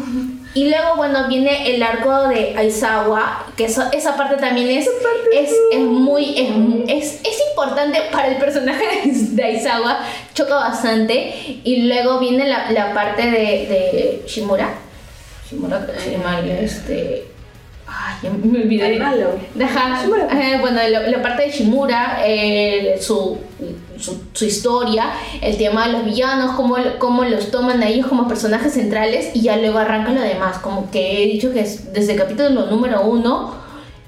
Y 0.54 0.68
luego, 0.68 0.96
bueno, 0.96 1.28
viene 1.28 1.74
el 1.74 1.82
arco 1.82 2.28
de 2.28 2.54
Aizawa, 2.56 3.46
que 3.56 3.64
eso- 3.64 3.88
esa 3.92 4.16
parte 4.16 4.36
también 4.36 4.68
es, 4.68 4.86
es, 5.34 5.50
es 5.72 5.80
muy, 5.80 6.34
es, 6.38 6.50
es, 6.88 7.20
es 7.22 7.38
importante 7.50 7.98
para 8.12 8.28
el 8.28 8.36
personaje 8.36 9.02
de, 9.04 9.42
Aizawa, 9.44 10.00
choca 10.34 10.54
bastante. 10.56 11.60
Y 11.64 11.82
luego 11.88 12.18
viene 12.18 12.46
la, 12.46 12.70
la 12.70 12.92
parte 12.92 13.22
de, 13.22 13.30
de 13.32 14.22
Shimura. 14.26 14.74
Shimura, 15.48 15.86
que 15.86 15.98
se 15.98 16.10
llama, 16.12 16.40
este... 16.40 17.24
Ay, 17.86 18.30
me 18.42 18.62
olvidé. 18.62 18.98
Malo. 18.98 19.38
Ajá, 19.62 20.02
eh, 20.04 20.56
bueno, 20.60 20.80
la, 20.88 21.00
la 21.08 21.22
parte 21.22 21.42
de 21.42 21.50
Shimura, 21.50 22.20
eh, 22.24 22.96
su, 23.00 23.38
su, 23.98 24.22
su 24.32 24.44
historia, 24.44 25.12
el 25.40 25.56
tema 25.56 25.86
de 25.86 25.92
los 25.92 26.04
villanos, 26.04 26.54
cómo, 26.56 26.76
cómo 26.98 27.24
los 27.24 27.50
toman 27.50 27.82
a 27.82 27.88
ellos 27.88 28.06
como 28.06 28.28
personajes 28.28 28.72
centrales 28.74 29.30
y 29.34 29.42
ya 29.42 29.56
luego 29.56 29.78
arranca 29.78 30.10
lo 30.12 30.20
demás. 30.20 30.58
Como 30.58 30.90
que 30.90 31.22
he 31.22 31.26
dicho 31.26 31.52
que 31.52 31.60
es- 31.60 31.92
desde 31.92 32.12
el 32.12 32.18
capítulo 32.18 32.66
número 32.66 33.02
uno 33.02 33.54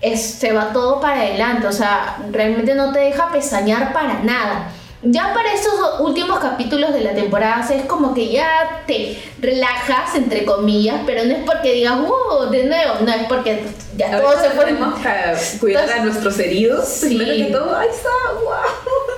es, 0.00 0.20
se 0.22 0.52
va 0.52 0.72
todo 0.72 1.00
para 1.00 1.22
adelante, 1.22 1.66
o 1.66 1.72
sea, 1.72 2.18
realmente 2.30 2.74
no 2.74 2.92
te 2.92 2.98
deja 3.00 3.30
pesañar 3.32 3.92
para 3.92 4.20
nada. 4.22 4.70
Ya 5.06 5.34
para 5.34 5.52
estos 5.52 5.74
últimos 6.00 6.38
capítulos 6.38 6.94
de 6.94 7.02
la 7.02 7.12
temporada 7.12 7.60
o 7.62 7.66
sea, 7.68 7.76
es 7.76 7.84
como 7.84 8.14
que 8.14 8.30
ya 8.32 8.82
te 8.86 9.18
relajas, 9.38 10.14
entre 10.14 10.46
comillas, 10.46 11.00
pero 11.04 11.24
no 11.26 11.32
es 11.34 11.44
porque 11.44 11.74
digas, 11.74 11.98
¡uh! 12.00 12.50
De 12.50 12.64
nuevo, 12.64 12.94
no, 13.02 13.12
es 13.12 13.24
porque 13.28 13.64
ya 13.98 14.18
todo 14.18 14.32
se 14.40 14.48
fue. 14.50 14.64
tenemos 14.64 14.94
que 14.98 15.58
cuidar 15.58 15.90
a 15.92 16.04
nuestros 16.04 16.38
heridos. 16.38 16.88
Sí. 16.88 17.16
Primero 17.16 17.32
que 17.34 17.52
todo, 17.52 17.76
¡ay, 17.76 17.88
agua! 18.30 18.62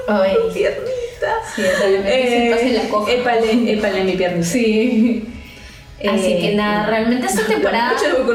Ay. 0.08 0.36
Piernita. 0.52 1.34
Sí, 1.54 1.62
realmente 1.62 2.28
se 2.30 2.50
pasa 2.54 2.62
en 2.66 2.74
la 2.76 2.88
coja. 2.88 3.12
Épale, 3.12 3.72
épale 3.72 4.04
mi 4.04 4.12
piernita. 4.12 4.46
Sí. 4.46 5.24
Así 6.08 6.32
Eh, 6.34 6.38
que 6.40 6.54
nada, 6.54 6.86
realmente 6.86 7.26
esta 7.26 7.42
temporada, 7.46 7.92
Hero. 8.04 8.26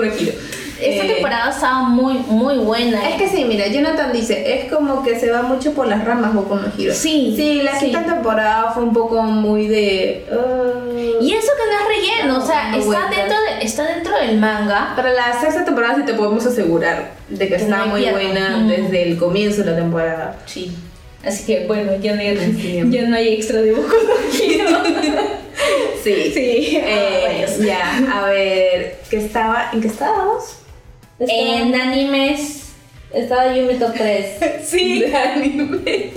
esta 0.81 1.05
Eh, 1.05 1.13
temporada 1.13 1.51
estaba 1.51 1.83
muy, 1.83 2.15
muy 2.27 2.57
buena. 2.57 3.07
Es 3.07 3.15
que 3.21 3.29
sí, 3.29 3.45
mira, 3.45 3.67
Jonathan 3.67 4.11
dice, 4.11 4.55
es 4.65 4.71
como 4.73 5.03
que 5.03 5.19
se 5.19 5.29
va 5.29 5.43
mucho 5.43 5.71
por 5.73 5.85
las 5.87 6.03
ramas 6.03 6.33
Boku 6.33 6.55
no 6.55 6.67
Hero. 6.77 6.91
Sí, 6.93 7.33
Sí, 7.37 7.61
la 7.61 7.77
sí. 7.79 7.85
quinta 7.85 8.03
temporada 8.03 8.71
fue 8.73 8.81
un 8.83 8.93
poco 8.93 9.21
muy 9.21 9.67
de... 9.67 10.25
Y 11.21 11.33
eso 11.35 11.51
que 11.55 11.69
no 11.69 11.79
es 11.79 11.87
relleno, 12.17 12.37
o 12.39 12.45
sea, 12.45 12.75
está 12.75 13.09
dentro, 13.15 13.37
de- 13.41 13.63
está 13.63 13.83
dentro 13.83 14.17
del 14.17 14.39
manga. 14.39 14.93
Para 14.95 15.11
la 15.13 15.39
sexta 15.39 15.63
temporada 15.63 15.97
sí 15.97 16.01
te 16.03 16.15
podemos 16.15 16.43
asegurar 16.47 17.11
de 17.29 17.47
que 17.47 17.55
Que 17.57 17.61
está 17.61 17.77
no 17.77 17.85
muy 17.87 18.03
buena 18.09 18.57
Mm. 18.57 18.67
desde 18.67 19.03
el 19.03 19.17
comienzo 19.19 19.61
de 19.63 19.69
la 19.71 19.77
temporada. 19.77 20.35
Sí. 20.47 20.71
Así 21.25 21.45
que 21.45 21.67
bueno, 21.67 21.91
ya 22.01 22.15
no 22.15 22.21
hay, 22.21 22.35
Sí. 22.59 22.81
ya 22.89 23.03
no 23.03 23.15
hay 23.15 23.33
extra 23.33 23.59
no 23.59 23.65
Hero. 23.67 24.83
Sí. 26.03 26.31
Sí. 26.33 26.77
Eh, 26.83 27.45
Ah, 27.47 27.63
ya, 27.63 28.19
a 28.21 28.25
ver, 28.25 28.97
¿qué 29.09 29.17
estaba? 29.17 29.69
¿En 29.71 29.81
qué 29.81 29.87
estábamos? 29.87 30.57
En 31.19 31.75
animes. 31.75 32.69
Estaba 33.13 33.53
yo 33.53 33.61
en 33.61 33.67
mi 33.67 33.73
top 33.75 33.93
3. 33.95 34.25
Sí. 34.65 34.99
De 35.01 35.15
anime. 35.15 36.11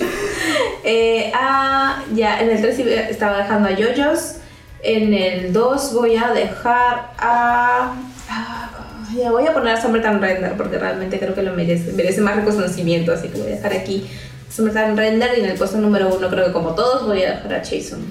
Eh, 0.85 1.31
ah, 1.35 2.03
ya, 2.15 2.41
en 2.41 2.51
el 2.51 2.61
3 2.63 2.79
estaba 3.11 3.39
dejando 3.39 3.69
a 3.69 3.73
Yoyos. 3.73 4.37
En 4.83 5.13
el 5.13 5.53
2 5.53 5.93
voy 5.95 6.17
a 6.17 6.29
dejar 6.33 7.11
a. 7.19 7.95
ah, 8.31 8.71
ya 9.17 9.31
voy 9.31 9.47
a 9.47 9.53
poner 9.53 9.75
a 9.75 9.81
Summertime 9.81 10.19
Render 10.19 10.53
porque 10.57 10.79
realmente 10.79 11.19
creo 11.19 11.35
que 11.35 11.43
lo 11.43 11.53
merece. 11.53 11.93
Merece 11.93 12.21
más 12.23 12.37
reconocimiento, 12.37 13.13
así 13.13 13.29
que 13.29 13.39
voy 13.39 13.53
a 13.53 13.57
dejar 13.57 13.73
aquí 13.75 14.07
Summertime 14.55 14.95
Render. 14.95 15.31
Y 15.37 15.41
en 15.41 15.47
el 15.51 15.57
puesto 15.59 15.79
número 15.79 16.15
1, 16.15 16.29
creo 16.31 16.47
que 16.47 16.53
como 16.53 16.75
todos, 16.75 17.07
voy 17.07 17.23
a 17.23 17.31
dejar 17.37 17.55
a 17.55 17.59
Jason. 17.59 18.05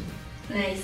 Nice. 0.49 0.83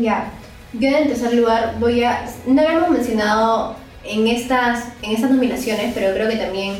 Ya. 0.00 0.30
Yo 0.74 0.88
en 0.88 1.08
tercer 1.08 1.34
lugar 1.34 1.74
voy 1.80 2.02
a. 2.04 2.24
No 2.46 2.62
lo 2.62 2.68
hemos 2.70 2.90
mencionado 2.90 3.76
en 4.04 4.26
estas, 4.26 4.84
en 5.02 5.12
estas 5.12 5.30
nominaciones, 5.30 5.92
pero 5.94 6.14
creo 6.14 6.28
que 6.30 6.36
también 6.36 6.76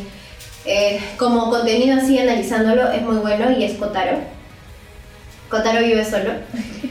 eh, 0.64 0.98
como 1.18 1.50
contenido 1.50 1.98
así 2.00 2.18
analizándolo 2.18 2.90
es 2.90 3.02
muy 3.02 3.16
bueno 3.16 3.50
y 3.50 3.64
es 3.64 3.72
Kotaro. 3.74 4.18
Kotaro 5.50 5.80
vive 5.84 6.04
solo. 6.04 6.30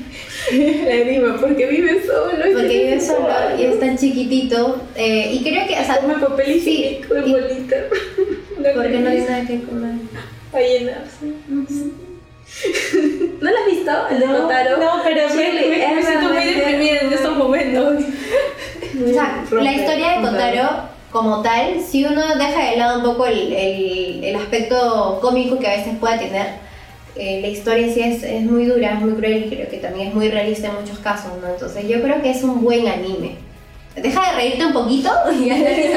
Le 0.51 1.05
digo, 1.05 1.35
porque 1.39 1.65
vive 1.67 2.03
solo. 2.05 2.47
y 2.47 2.53
Porque 2.53 2.67
vive 2.67 3.01
solo 3.01 3.27
y 3.57 3.63
es 3.63 3.79
tan 3.79 3.97
chiquito. 3.97 4.81
eh, 4.95 5.31
y 5.33 5.43
creo 5.43 5.65
que, 5.67 5.73
o 5.79 5.85
sea, 5.85 5.99
papel 6.19 6.63
de 6.63 6.71
y- 6.71 7.01
bolita. 7.09 7.75
porque 8.75 8.99
no 8.99 9.09
hay 9.09 9.21
nada 9.21 9.45
que 9.47 9.61
comer. 9.63 9.95
Para 10.51 10.65
llenarse. 10.67 11.25
¿No 13.41 13.49
lo 13.49 13.57
has 13.57 13.65
visto? 13.65 13.91
El 14.09 14.19
de 14.19 14.25
Kotaro. 14.25 14.77
No, 14.77 15.01
pero 15.03 15.27
me, 15.29 15.31
Chile, 15.31 15.61
me- 15.69 15.77
me 15.77 15.99
es 15.99 16.05
siento 16.05 16.33
muy 16.33 16.43
deprimida 16.43 16.97
en 17.01 17.13
estos 17.13 17.37
momentos. 17.37 18.03
O 18.93 19.13
sea, 19.13 19.43
la 19.61 19.73
historia 19.73 20.19
de 20.19 20.27
Kotaro 20.27 20.69
como 21.11 21.41
tal, 21.41 21.79
si 21.81 22.05
uno 22.05 22.35
deja 22.35 22.69
de 22.71 22.77
lado 22.77 22.99
un 22.99 23.05
poco 23.05 23.25
el, 23.25 23.51
el- 23.53 24.23
el 24.23 24.35
aspecto 24.35 25.17
cómico 25.21 25.57
que 25.57 25.67
a 25.67 25.77
veces 25.77 25.93
pueda 25.99 26.19
tener, 26.19 26.47
eh, 27.15 27.39
la 27.41 27.47
historia 27.47 27.91
sí 27.91 28.01
es, 28.01 28.21
es 28.23 28.41
muy 28.43 28.65
dura, 28.65 28.93
es 28.93 28.99
muy 28.99 29.13
cruel 29.13 29.45
y 29.45 29.49
creo 29.55 29.69
que 29.69 29.77
también 29.77 30.09
es 30.09 30.13
muy 30.13 30.29
realista 30.29 30.67
en 30.67 30.75
muchos 30.81 30.99
casos, 30.99 31.31
¿no? 31.41 31.47
Entonces 31.47 31.87
yo 31.87 32.01
creo 32.01 32.21
que 32.21 32.31
es 32.31 32.43
un 32.43 32.61
buen 32.61 32.87
anime. 32.87 33.37
Deja 33.95 34.31
de 34.31 34.35
reírte 34.37 34.65
un 34.65 34.73
poquito 34.73 35.09
y 35.33 35.49
que. 35.49 35.91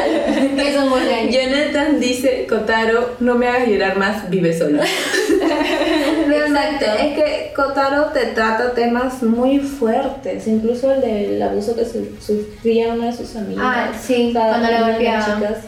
Jonathan 1.31 2.01
dice, 2.01 2.47
Kotaro, 2.49 3.17
no 3.21 3.35
me 3.37 3.47
hagas 3.49 3.69
llorar 3.69 3.97
más, 3.97 4.29
vive 4.31 4.53
solo. 4.57 4.81
Exacto. 6.33 6.87
Es 7.01 7.15
que 7.15 7.53
Kotaro 7.55 8.07
te 8.07 8.27
trata 8.27 8.73
temas 8.75 9.23
muy 9.23 9.59
fuertes, 9.61 10.47
incluso 10.47 10.93
el 10.93 11.01
del 11.01 11.43
abuso 11.43 11.75
que 11.77 11.85
su- 11.85 12.17
sufría 12.21 12.93
una 12.95 13.07
de 13.07 13.13
sus 13.17 13.37
amigas. 13.37 13.65
Ah, 13.67 13.93
sí, 14.01 14.31
cuando 14.33 14.69
la 14.71 14.89
golpeaban. 14.91 15.37
chicas, 15.41 15.59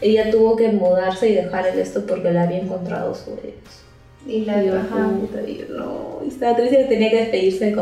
Ella 0.00 0.30
tuvo 0.30 0.56
que 0.56 0.68
mudarse 0.68 1.28
y 1.28 1.34
dejar 1.34 1.66
el 1.68 1.78
esto 1.78 2.04
porque 2.06 2.30
la 2.32 2.42
había 2.44 2.58
encontrado 2.58 3.14
sobre 3.14 3.48
ellos. 3.48 3.82
Y 4.26 4.44
la 4.44 4.62
Y 4.62 4.66
yo, 4.66 4.74
ajá. 4.76 5.08
puta, 5.20 5.40
y 5.46 5.58
yo, 5.58 5.64
no, 5.78 6.20
y 6.24 6.28
estaba 6.28 6.56
triste 6.56 6.76
que 6.76 6.84
tenía 6.84 7.10
que 7.10 7.16
despedirse 7.16 7.66
de 7.66 7.76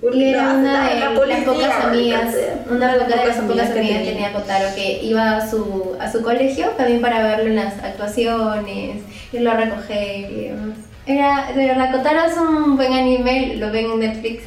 porque 0.00 0.16
Y 0.16 0.24
era 0.30 0.54
una 0.54 0.88
de 0.88 1.00
las 1.00 1.44
pocas 1.44 1.84
amigas, 1.84 2.34
una 2.70 2.92
de 2.92 2.98
las 2.98 3.08
pocas 3.08 3.38
amigas 3.38 3.68
que 3.68 3.74
tenía. 3.74 4.02
tenía 4.04 4.32
Kotaro 4.32 4.74
que 4.74 5.02
iba 5.02 5.36
a 5.36 5.50
su, 5.50 5.96
a 6.00 6.10
su 6.10 6.22
colegio 6.22 6.68
también 6.76 7.00
para 7.00 7.22
verlo 7.22 7.46
en 7.46 7.56
las 7.56 7.74
actuaciones, 7.82 9.02
irlo 9.32 9.50
a 9.50 9.54
recoger 9.54 10.30
y 10.30 10.44
demás. 10.48 10.78
Era, 11.06 11.52
de 11.54 11.66
verdad, 11.66 11.90
Kotaro 11.92 12.24
es 12.24 12.36
un 12.36 12.76
buen 12.76 12.92
anime, 12.92 13.56
lo 13.56 13.70
ven 13.72 13.90
en 13.90 13.98
Netflix. 14.00 14.44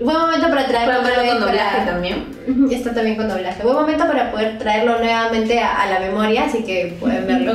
Buen 0.00 0.16
momento 0.18 0.48
para 0.48 0.66
traerlo 0.66 1.02
Para 1.02 1.14
con 1.28 1.40
doblaje 1.40 1.76
para- 1.78 1.86
también. 1.92 2.24
Está 2.70 2.92
también 2.92 3.16
con 3.16 3.28
doblaje. 3.28 3.62
Buen 3.62 3.76
momento 3.76 4.06
para 4.06 4.30
poder 4.32 4.58
traerlo 4.58 4.98
nuevamente 4.98 5.60
a, 5.60 5.82
a 5.82 5.90
la 5.90 6.00
memoria, 6.00 6.44
así 6.44 6.64
que 6.64 6.96
pueden 6.98 7.26
verlo. 7.28 7.52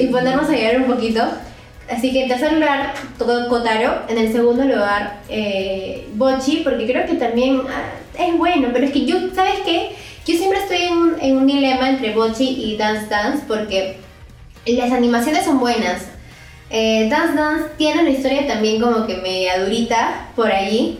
y 0.00 0.06
ponernos 0.08 0.48
a 0.48 0.52
llorar 0.56 0.80
un 0.82 0.86
poquito. 0.94 1.22
Así 1.90 2.12
que 2.12 2.22
en 2.22 2.28
tercer 2.28 2.52
lugar, 2.54 2.94
Kotaro. 3.18 4.02
En 4.08 4.18
el 4.18 4.32
segundo 4.32 4.64
lugar, 4.64 5.20
eh, 5.28 6.06
Bochi, 6.14 6.60
porque 6.64 6.86
creo 6.86 7.06
que 7.06 7.14
también 7.14 7.60
ah, 7.68 8.22
es 8.22 8.36
bueno, 8.38 8.68
pero 8.72 8.86
es 8.86 8.92
que 8.92 9.04
yo, 9.04 9.16
¿sabes 9.34 9.60
qué? 9.64 9.90
Yo 10.26 10.34
siempre 10.36 10.58
estoy 10.60 10.78
en, 10.82 10.92
un- 10.96 11.16
en 11.20 11.36
un 11.36 11.46
dilema 11.46 11.88
entre 11.90 12.12
Bochi 12.14 12.44
y 12.62 12.76
Dance 12.76 13.06
Dance, 13.08 13.44
porque 13.46 13.96
las 14.66 14.92
animaciones 14.92 15.44
son 15.44 15.60
buenas. 15.60 16.06
Eh, 16.70 17.06
Dance 17.10 17.34
Dance 17.36 17.64
tiene 17.76 18.00
una 18.00 18.10
historia 18.10 18.46
también 18.46 18.80
como 18.80 19.06
que 19.06 19.18
media 19.18 19.62
durita 19.62 20.28
por 20.34 20.50
allí, 20.50 20.98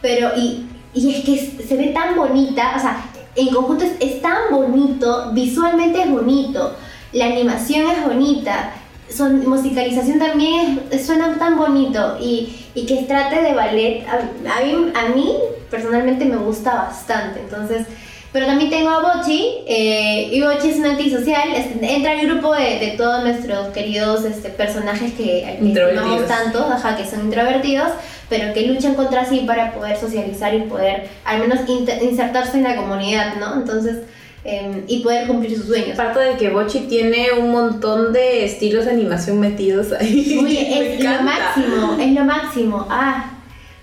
pero 0.00 0.30
y, 0.36 0.66
y 0.94 1.14
es 1.14 1.24
que 1.24 1.64
se 1.66 1.76
ve 1.76 1.88
tan 1.88 2.16
bonita, 2.16 2.74
o 2.76 2.80
sea, 2.80 3.04
en 3.36 3.48
conjunto 3.54 3.84
es, 3.84 3.92
es 4.00 4.20
tan 4.22 4.38
bonito, 4.50 5.30
visualmente 5.32 6.02
es 6.02 6.10
bonito, 6.10 6.74
la 7.12 7.26
animación 7.26 7.88
es 7.90 8.04
bonita, 8.04 8.72
son, 9.14 9.46
musicalización 9.48 10.18
también 10.18 10.80
es- 10.90 11.06
suena 11.06 11.34
tan 11.38 11.56
bonito 11.56 12.18
y, 12.20 12.54
y 12.74 12.84
que 12.86 13.02
trate 13.04 13.40
de 13.42 13.54
ballet, 13.54 14.04
a, 14.06 14.16
a 14.58 14.64
mí, 14.64 14.90
a 14.94 15.08
mí 15.14 15.32
personalmente 15.70 16.24
me 16.24 16.36
gusta 16.36 16.74
bastante, 16.74 17.40
entonces 17.40 17.86
Pero 18.30 18.44
también 18.44 18.68
tengo 18.68 18.90
a 18.90 19.00
Bochi, 19.00 19.40
eh, 19.66 20.28
y 20.30 20.42
Bochi 20.42 20.68
es 20.68 20.76
un 20.76 20.84
antisocial, 20.84 21.48
es- 21.54 21.68
entra 21.80 22.12
al 22.12 22.26
grupo 22.26 22.54
de, 22.54 22.78
de 22.78 22.88
todos 22.98 23.22
nuestros 23.24 23.68
queridos 23.68 24.24
este, 24.26 24.50
personajes 24.50 25.12
que, 25.14 25.56
que 25.58 25.72
amamos 25.98 26.20
tanto, 26.28 26.58
ajá, 26.70 26.94
que 26.96 27.06
son 27.08 27.20
introvertidos, 27.24 27.88
pero 28.28 28.52
que 28.52 28.66
luchan 28.66 28.94
contra 28.94 29.24
sí 29.24 29.44
para 29.46 29.72
poder 29.72 29.96
socializar 29.96 30.54
y 30.54 30.60
poder 30.60 31.08
al 31.24 31.40
menos 31.40 31.60
insertarse 31.68 32.58
en 32.58 32.64
la 32.64 32.76
comunidad, 32.76 33.36
¿no? 33.36 33.54
Entonces, 33.54 33.98
em, 34.44 34.84
y 34.86 35.00
poder 35.02 35.26
cumplir 35.26 35.56
sus 35.56 35.66
sueños. 35.66 35.98
Aparte 35.98 36.20
de 36.20 36.36
que 36.36 36.50
Bochi 36.50 36.80
tiene 36.80 37.32
un 37.38 37.50
montón 37.50 38.12
de 38.12 38.44
estilos 38.44 38.84
de 38.84 38.92
animación 38.92 39.40
metidos 39.40 39.92
ahí. 39.92 40.38
Oye, 40.42 40.68
Me 40.78 40.94
es 40.94 41.04
lo 41.04 41.22
máximo, 41.22 41.96
es 42.00 42.12
lo 42.12 42.24
máximo. 42.24 42.86
Ah, 42.90 43.32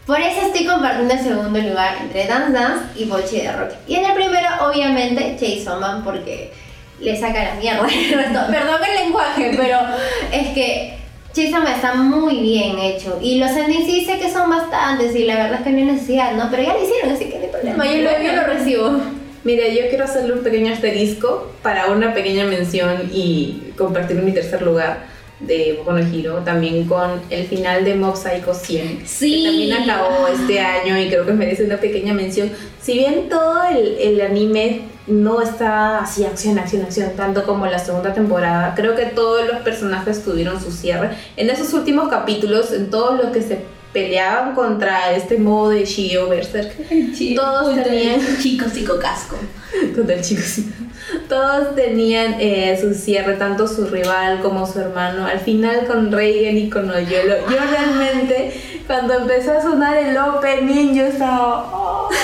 por 0.05 0.19
eso 0.19 0.41
estoy 0.41 0.65
compartiendo 0.65 1.13
el 1.13 1.19
segundo 1.19 1.59
lugar 1.59 1.97
entre 1.99 2.27
Dance 2.27 2.53
Dance 2.53 2.85
y 2.95 3.05
Bochi 3.05 3.41
de 3.41 3.51
Rock. 3.51 3.71
Y 3.87 3.95
en 3.95 4.05
el 4.05 4.13
primero, 4.13 4.47
obviamente, 4.69 5.35
Chase 5.39 5.65
Man, 5.79 6.03
porque 6.03 6.51
le 6.99 7.19
saca 7.19 7.43
la 7.43 7.55
mierda. 7.55 7.87
Perdón 8.51 8.81
el 8.87 9.03
lenguaje, 9.03 9.53
pero 9.57 9.79
es 10.31 10.49
que 10.49 11.04
Chase 11.35 11.51
Man 11.51 11.67
está 11.67 11.95
muy 11.95 12.39
bien 12.39 12.79
hecho. 12.79 13.19
Y 13.21 13.39
los 13.39 13.51
endings 13.51 13.85
sí 13.85 14.05
sé 14.05 14.19
que 14.19 14.31
son 14.31 14.49
bastantes 14.49 15.13
y 15.13 15.25
la 15.25 15.35
verdad 15.35 15.59
es 15.59 15.65
que 15.65 15.71
no 15.71 15.77
hay 15.79 15.83
necesidad, 15.83 16.33
¿no? 16.33 16.49
Pero 16.49 16.63
ya 16.63 16.73
lo 16.73 16.81
hicieron, 16.81 17.11
así 17.11 17.25
que 17.25 17.37
no 17.37 17.43
hay 17.43 17.49
problema, 17.49 17.85
yo 18.23 18.33
lo 18.33 18.43
recibo. 18.47 19.01
Mira, 19.43 19.67
yo 19.67 19.89
quiero 19.89 20.05
hacerle 20.05 20.33
un 20.33 20.43
pequeño 20.43 20.73
asterisco 20.73 21.51
para 21.61 21.87
una 21.87 22.13
pequeña 22.13 22.45
mención 22.45 23.09
y 23.13 23.73
compartir 23.77 24.15
mi 24.17 24.31
tercer 24.31 24.61
lugar 24.61 25.07
de 25.39 25.75
Boku 25.77 25.91
no 25.91 25.99
Hero, 25.99 26.41
también 26.45 26.85
con 26.85 27.21
el 27.29 27.45
final 27.45 27.83
de 27.83 27.95
Mob 27.95 28.15
Psycho 28.15 28.53
100. 28.53 29.01
Sí. 29.05 29.43
Que 29.43 29.49
también 29.49 29.73
acabó 29.73 30.27
este 30.27 30.59
año 30.59 30.97
y 30.97 31.07
creo 31.09 31.25
que 31.25 31.33
merece 31.33 31.65
una 31.65 31.77
pequeña 31.77 32.13
mención. 32.13 32.51
Si 32.81 32.93
bien 32.93 33.29
todo 33.29 33.63
el, 33.63 33.97
el 33.99 34.21
anime 34.21 34.83
no 35.07 35.41
está 35.41 35.99
así 35.99 36.25
acción, 36.25 36.57
acción, 36.57 36.83
acción, 36.83 37.11
tanto 37.15 37.43
como 37.43 37.67
la 37.67 37.79
segunda 37.79 38.13
temporada, 38.13 38.73
creo 38.75 38.95
que 38.95 39.05
todos 39.05 39.45
los 39.45 39.57
personajes 39.57 40.23
tuvieron 40.23 40.61
su 40.61 40.71
cierre. 40.71 41.11
En 41.37 41.49
esos 41.49 41.73
últimos 41.73 42.09
capítulos, 42.09 42.71
en 42.71 42.89
todos 42.89 43.17
los 43.17 43.31
que 43.31 43.41
se 43.41 43.74
peleaban 43.99 44.53
contra 44.53 45.13
este 45.15 45.37
modo 45.37 45.69
de 45.69 45.85
Shio 45.85 46.27
Berserk, 46.27 46.73
Todos 47.35 47.73
tenían- 47.81 48.19
Chicos 48.41 48.73
casco. 49.01 49.37
con 49.95 50.11
el 50.11 50.21
chico. 50.21 50.41
Todos 51.29 51.75
tenían 51.75 52.35
eh, 52.39 52.77
su 52.81 52.93
cierre, 52.93 53.35
tanto 53.35 53.67
su 53.67 53.85
rival 53.87 54.41
como 54.41 54.67
su 54.67 54.79
hermano. 54.81 55.25
Al 55.25 55.39
final 55.39 55.85
con 55.87 56.11
Reigen 56.11 56.57
y 56.57 56.69
con 56.69 56.89
Oyolo. 56.89 57.35
Yo 57.49 57.57
realmente, 57.71 58.51
cuando 58.85 59.13
empezó 59.13 59.53
a 59.53 59.61
sonar 59.61 59.95
el 59.97 60.17
opening, 60.17 60.93
yo 60.95 61.05
estaba. 61.05 61.69
oh. 61.73 62.09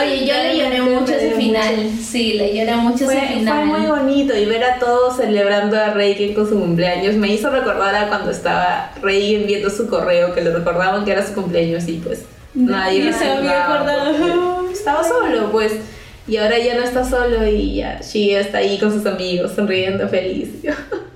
Oye, 0.00 0.26
yo 0.26 0.34
le 0.34 0.58
lloré 0.58 0.80
mucho 0.82 1.12
final. 1.38 1.90
Sí, 2.02 2.34
le 2.34 2.56
lloré 2.56 2.76
mucho 2.76 3.04
Fue, 3.06 3.16
ese 3.16 3.26
fue 3.26 3.34
final. 3.38 3.66
muy 3.66 3.86
bonito 3.86 4.36
y 4.36 4.44
ver 4.46 4.64
a 4.64 4.78
todos 4.78 5.16
celebrando 5.16 5.76
a 5.76 5.90
Reigen 5.90 6.34
con 6.34 6.48
su 6.48 6.58
cumpleaños 6.58 7.14
me 7.16 7.28
hizo 7.32 7.50
recordar 7.50 7.94
a 7.94 8.08
cuando 8.08 8.30
estaba 8.30 8.92
Reigen 9.02 9.46
viendo 9.46 9.70
su 9.70 9.88
correo 9.88 10.34
que 10.34 10.42
le 10.42 10.50
recordaban 10.52 11.04
que 11.04 11.12
era 11.12 11.26
su 11.26 11.34
cumpleaños 11.34 11.88
y 11.88 11.94
pues 11.98 12.24
nadie 12.54 13.04
lo 13.04 13.16
se 13.16 13.30
había 13.30 13.64
acordado. 13.64 14.68
Estaba 14.70 15.02
solo, 15.02 15.50
pues. 15.50 15.72
Y 16.26 16.36
ahora 16.36 16.58
ya 16.58 16.74
no 16.76 16.82
está 16.84 17.04
solo 17.04 17.46
y 17.46 17.76
ya 17.76 18.00
Shia 18.00 18.40
está 18.40 18.58
ahí 18.58 18.78
con 18.78 18.92
sus 18.92 19.06
amigos, 19.06 19.52
sonriendo, 19.56 20.08
feliz. 20.08 20.50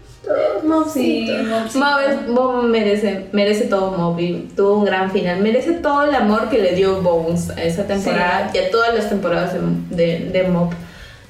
Sí, 0.92 1.26
Mopsito. 1.48 1.84
Mob, 2.28 2.62
merece, 2.64 3.26
merece 3.32 3.64
todo 3.64 3.92
Mob 3.92 4.18
y 4.20 4.48
tuvo 4.56 4.78
un 4.78 4.84
gran 4.84 5.10
final. 5.10 5.40
Merece 5.40 5.72
todo 5.72 6.04
el 6.04 6.14
amor 6.14 6.48
que 6.48 6.58
le 6.58 6.74
dio 6.74 7.02
Bones 7.02 7.50
a 7.50 7.62
esa 7.62 7.86
temporada 7.86 8.50
y 8.54 8.58
a 8.58 8.70
todas 8.70 8.94
las 8.94 9.08
temporadas 9.08 9.54
de, 9.54 9.96
de, 9.96 10.30
de 10.30 10.48
Mob. 10.48 10.70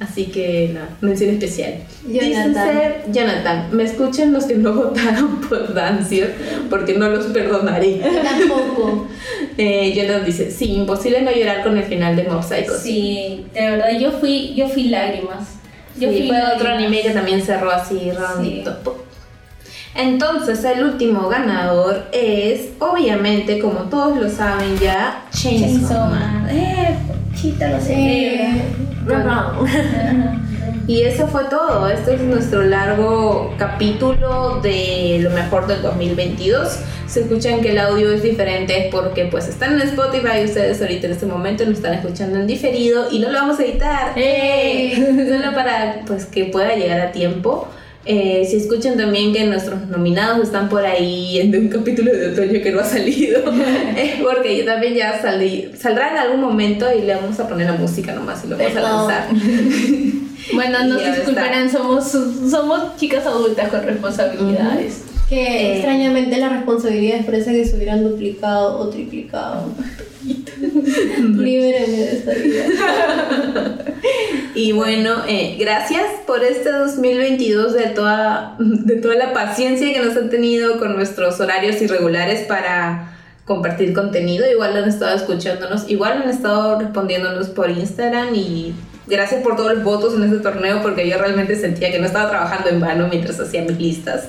Así 0.03 0.27
que 0.27 0.71
nada, 0.75 0.89
mención 1.01 1.31
especial. 1.31 1.75
Jonathan. 2.05 2.93
Jonathan, 3.13 3.69
me 3.71 3.85
escuchan 3.85 4.33
los 4.33 4.45
que 4.47 4.57
no 4.57 4.73
votaron 4.75 5.41
por 5.43 5.73
Dancier 5.75 6.35
porque 6.69 6.95
no 6.95 7.09
los 7.09 7.27
perdonaré. 7.27 8.01
Tampoco. 8.01 9.09
Eh, 9.59 9.93
Jonathan 9.95 10.25
dice, 10.25 10.51
sí, 10.51 10.73
imposible 10.73 11.21
no 11.21 11.31
llorar 11.31 11.63
con 11.63 11.77
el 11.77 11.85
final 11.85 12.17
de 12.17 12.25
Mob 12.25 12.43
Psycho. 12.43 12.73
Sí, 12.81 13.45
de 13.53 13.61
verdad, 13.61 13.99
yo 13.99 14.13
fui, 14.13 14.55
yo 14.55 14.67
fui 14.69 14.85
lágrimas. 14.85 15.57
Yo 15.97 16.11
Sí, 16.11 16.27
fue 16.29 16.43
otro 16.55 16.69
anime 16.69 17.03
que 17.03 17.11
también 17.11 17.43
cerró 17.43 17.71
así 17.71 18.11
redondito. 18.11 19.03
Entonces 19.95 20.65
el 20.65 20.85
último 20.85 21.29
ganador 21.29 22.07
es, 22.13 22.71
obviamente, 22.79 23.59
como 23.59 23.81
todos 23.91 24.17
lo 24.17 24.29
saben 24.29 24.79
ya, 24.79 25.25
Chainsaw 25.31 26.09
Man. 26.09 26.49
Eh, 26.51 26.97
chita 27.35 27.69
lo 27.69 27.81
sé. 27.81 27.95
Eh. 27.95 28.63
Y 30.87 31.03
eso 31.03 31.29
fue 31.29 31.45
todo. 31.45 31.89
Este 31.89 32.15
es 32.15 32.21
nuestro 32.21 32.63
largo 32.63 33.55
capítulo 33.59 34.61
de 34.61 35.21
lo 35.23 35.31
mejor 35.31 35.67
del 35.67 35.81
2022. 35.83 36.79
Se 37.07 37.21
escuchan 37.21 37.61
que 37.61 37.71
el 37.71 37.79
audio 37.79 38.11
es 38.13 38.23
diferente 38.23 38.89
porque 38.91 39.27
pues 39.27 39.49
están 39.49 39.75
en 39.75 39.83
Spotify 39.89 40.41
y 40.41 40.45
ustedes 40.45 40.81
ahorita 40.81 41.07
en 41.07 41.13
este 41.13 41.27
momento 41.27 41.65
nos 41.65 41.75
están 41.75 41.95
escuchando 41.95 42.39
en 42.39 42.47
diferido 42.47 43.11
y 43.11 43.19
no 43.21 43.31
lo 43.31 43.39
vamos 43.39 43.61
a 43.61 43.65
editar. 43.65 44.13
¡Eh! 44.17 44.95
Solo 45.29 45.55
para 45.55 46.01
pues 46.07 46.27
que 46.27 46.47
pueda 46.47 46.75
llegar 46.75 47.01
a 47.01 47.13
tiempo. 47.13 47.69
Eh, 48.05 48.45
si 48.51 48.57
escuchan 48.57 48.97
también 48.97 49.33
que 49.33 49.45
nuestros 49.45 49.87
nominados 49.87 50.47
están 50.47 50.69
por 50.69 50.85
ahí 50.85 51.39
en 51.39 51.57
un 51.57 51.69
capítulo 51.69 52.11
de 52.11 52.33
otoño 52.33 52.61
que 52.61 52.73
no 52.73 52.81
ha 52.81 52.85
salido, 52.85 53.41
es 53.97 54.15
porque 54.23 54.59
yo 54.59 54.65
también 54.65 54.95
ya 54.95 55.23
salí, 55.23 55.71
saldrá 55.79 56.11
en 56.11 56.19
algún 56.19 56.41
momento 56.41 56.87
y 56.93 57.03
le 57.03 57.15
vamos 57.15 57.39
a 57.39 57.49
poner 57.49 57.69
la 57.69 57.75
música 57.75 58.13
nomás 58.13 58.45
y 58.45 58.49
lo 58.49 58.59
vamos 58.59 58.77
a 58.77 58.81
lanzar. 58.81 59.29
Bueno, 60.55 60.85
nos 60.85 61.05
disculparán, 61.05 61.71
somos, 61.71 62.09
somos 62.09 62.97
chicas 62.97 63.27
adultas 63.27 63.71
con 63.71 63.83
responsabilidades. 63.83 65.03
Que 65.29 65.43
Eh. 65.43 65.73
extrañamente 65.77 66.37
las 66.37 66.53
responsabilidades 66.53 67.25
parece 67.25 67.53
que 67.53 67.65
se 67.65 67.77
hubieran 67.77 68.05
duplicado 68.05 68.79
o 68.79 68.89
triplicado. 68.89 69.67
Libéreme 71.19 71.97
de 71.97 72.13
esta 72.13 72.33
vida. 72.33 72.65
Y 74.55 74.73
bueno, 74.73 75.23
eh, 75.27 75.57
gracias 75.59 76.03
por 76.27 76.45
este 76.45 76.71
2022 76.71 77.73
de 77.73 77.87
toda, 77.87 78.57
de 78.59 78.97
toda 78.97 79.15
la 79.15 79.33
paciencia 79.33 79.91
que 79.95 80.01
nos 80.01 80.15
han 80.17 80.29
tenido 80.29 80.79
con 80.79 80.95
nuestros 80.95 81.41
horarios 81.41 81.81
irregulares 81.81 82.47
para 82.47 83.15
compartir 83.47 83.95
contenido. 83.95 84.45
Igual 84.51 84.77
han 84.77 84.89
estado 84.89 85.17
escuchándonos, 85.17 85.89
igual 85.89 86.23
han 86.23 86.29
estado 86.29 86.79
respondiéndonos 86.79 87.49
por 87.49 87.71
Instagram 87.71 88.35
y 88.35 88.75
gracias 89.07 89.43
por 89.43 89.57
todos 89.57 89.75
los 89.75 89.85
votos 89.85 90.15
en 90.15 90.25
este 90.25 90.39
torneo 90.39 90.83
porque 90.83 91.09
yo 91.09 91.19
realmente 91.19 91.57
sentía 91.57 91.91
que 91.91 91.99
no 91.99 92.07
estaba 92.07 92.31
trabajando 92.31 92.69
en 92.69 92.81
vano 92.81 93.09
mientras 93.09 93.39
hacía 93.41 93.63
mis 93.63 93.79
listas. 93.79 94.29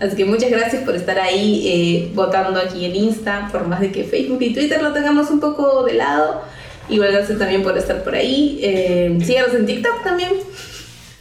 Así 0.00 0.16
que 0.16 0.24
muchas 0.24 0.50
gracias 0.50 0.82
por 0.82 0.96
estar 0.96 1.18
ahí 1.18 1.62
eh, 1.66 2.12
votando 2.14 2.58
aquí 2.60 2.84
en 2.84 2.96
Insta, 2.96 3.48
por 3.52 3.66
más 3.66 3.80
de 3.80 3.92
que 3.92 4.04
Facebook 4.04 4.42
y 4.42 4.52
Twitter 4.52 4.82
lo 4.82 4.92
tengamos 4.92 5.30
un 5.30 5.40
poco 5.40 5.84
de 5.84 5.94
lado. 5.94 6.42
Igual 6.88 7.12
gracias 7.12 7.38
también 7.38 7.62
por 7.62 7.78
estar 7.78 8.02
por 8.02 8.14
ahí. 8.14 8.58
Eh, 8.62 9.18
síganos 9.24 9.54
en 9.54 9.66
TikTok 9.66 10.02
también. 10.02 10.32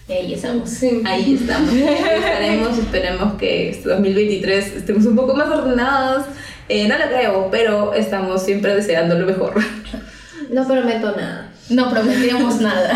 Ahí 0.10 0.34
estamos. 0.34 0.84
Ahí 1.06 1.38
estamos. 1.40 1.72
Ahí 1.72 2.18
estaremos. 2.18 2.78
Esperemos 2.78 3.34
que 3.36 3.70
este 3.70 3.90
2023 3.90 4.76
estemos 4.76 5.06
un 5.06 5.16
poco 5.16 5.34
más 5.36 5.50
ordenados. 5.50 6.26
Eh, 6.68 6.88
no 6.88 6.98
lo 6.98 7.06
creo, 7.06 7.48
pero 7.52 7.94
estamos 7.94 8.44
siempre 8.44 8.76
deseando 8.76 9.18
lo 9.18 9.26
mejor. 9.26 9.54
No 10.50 10.68
prometo 10.68 11.16
nada. 11.16 11.53
No 11.74 11.90
prometíamos 11.90 12.62
nada. 12.62 12.94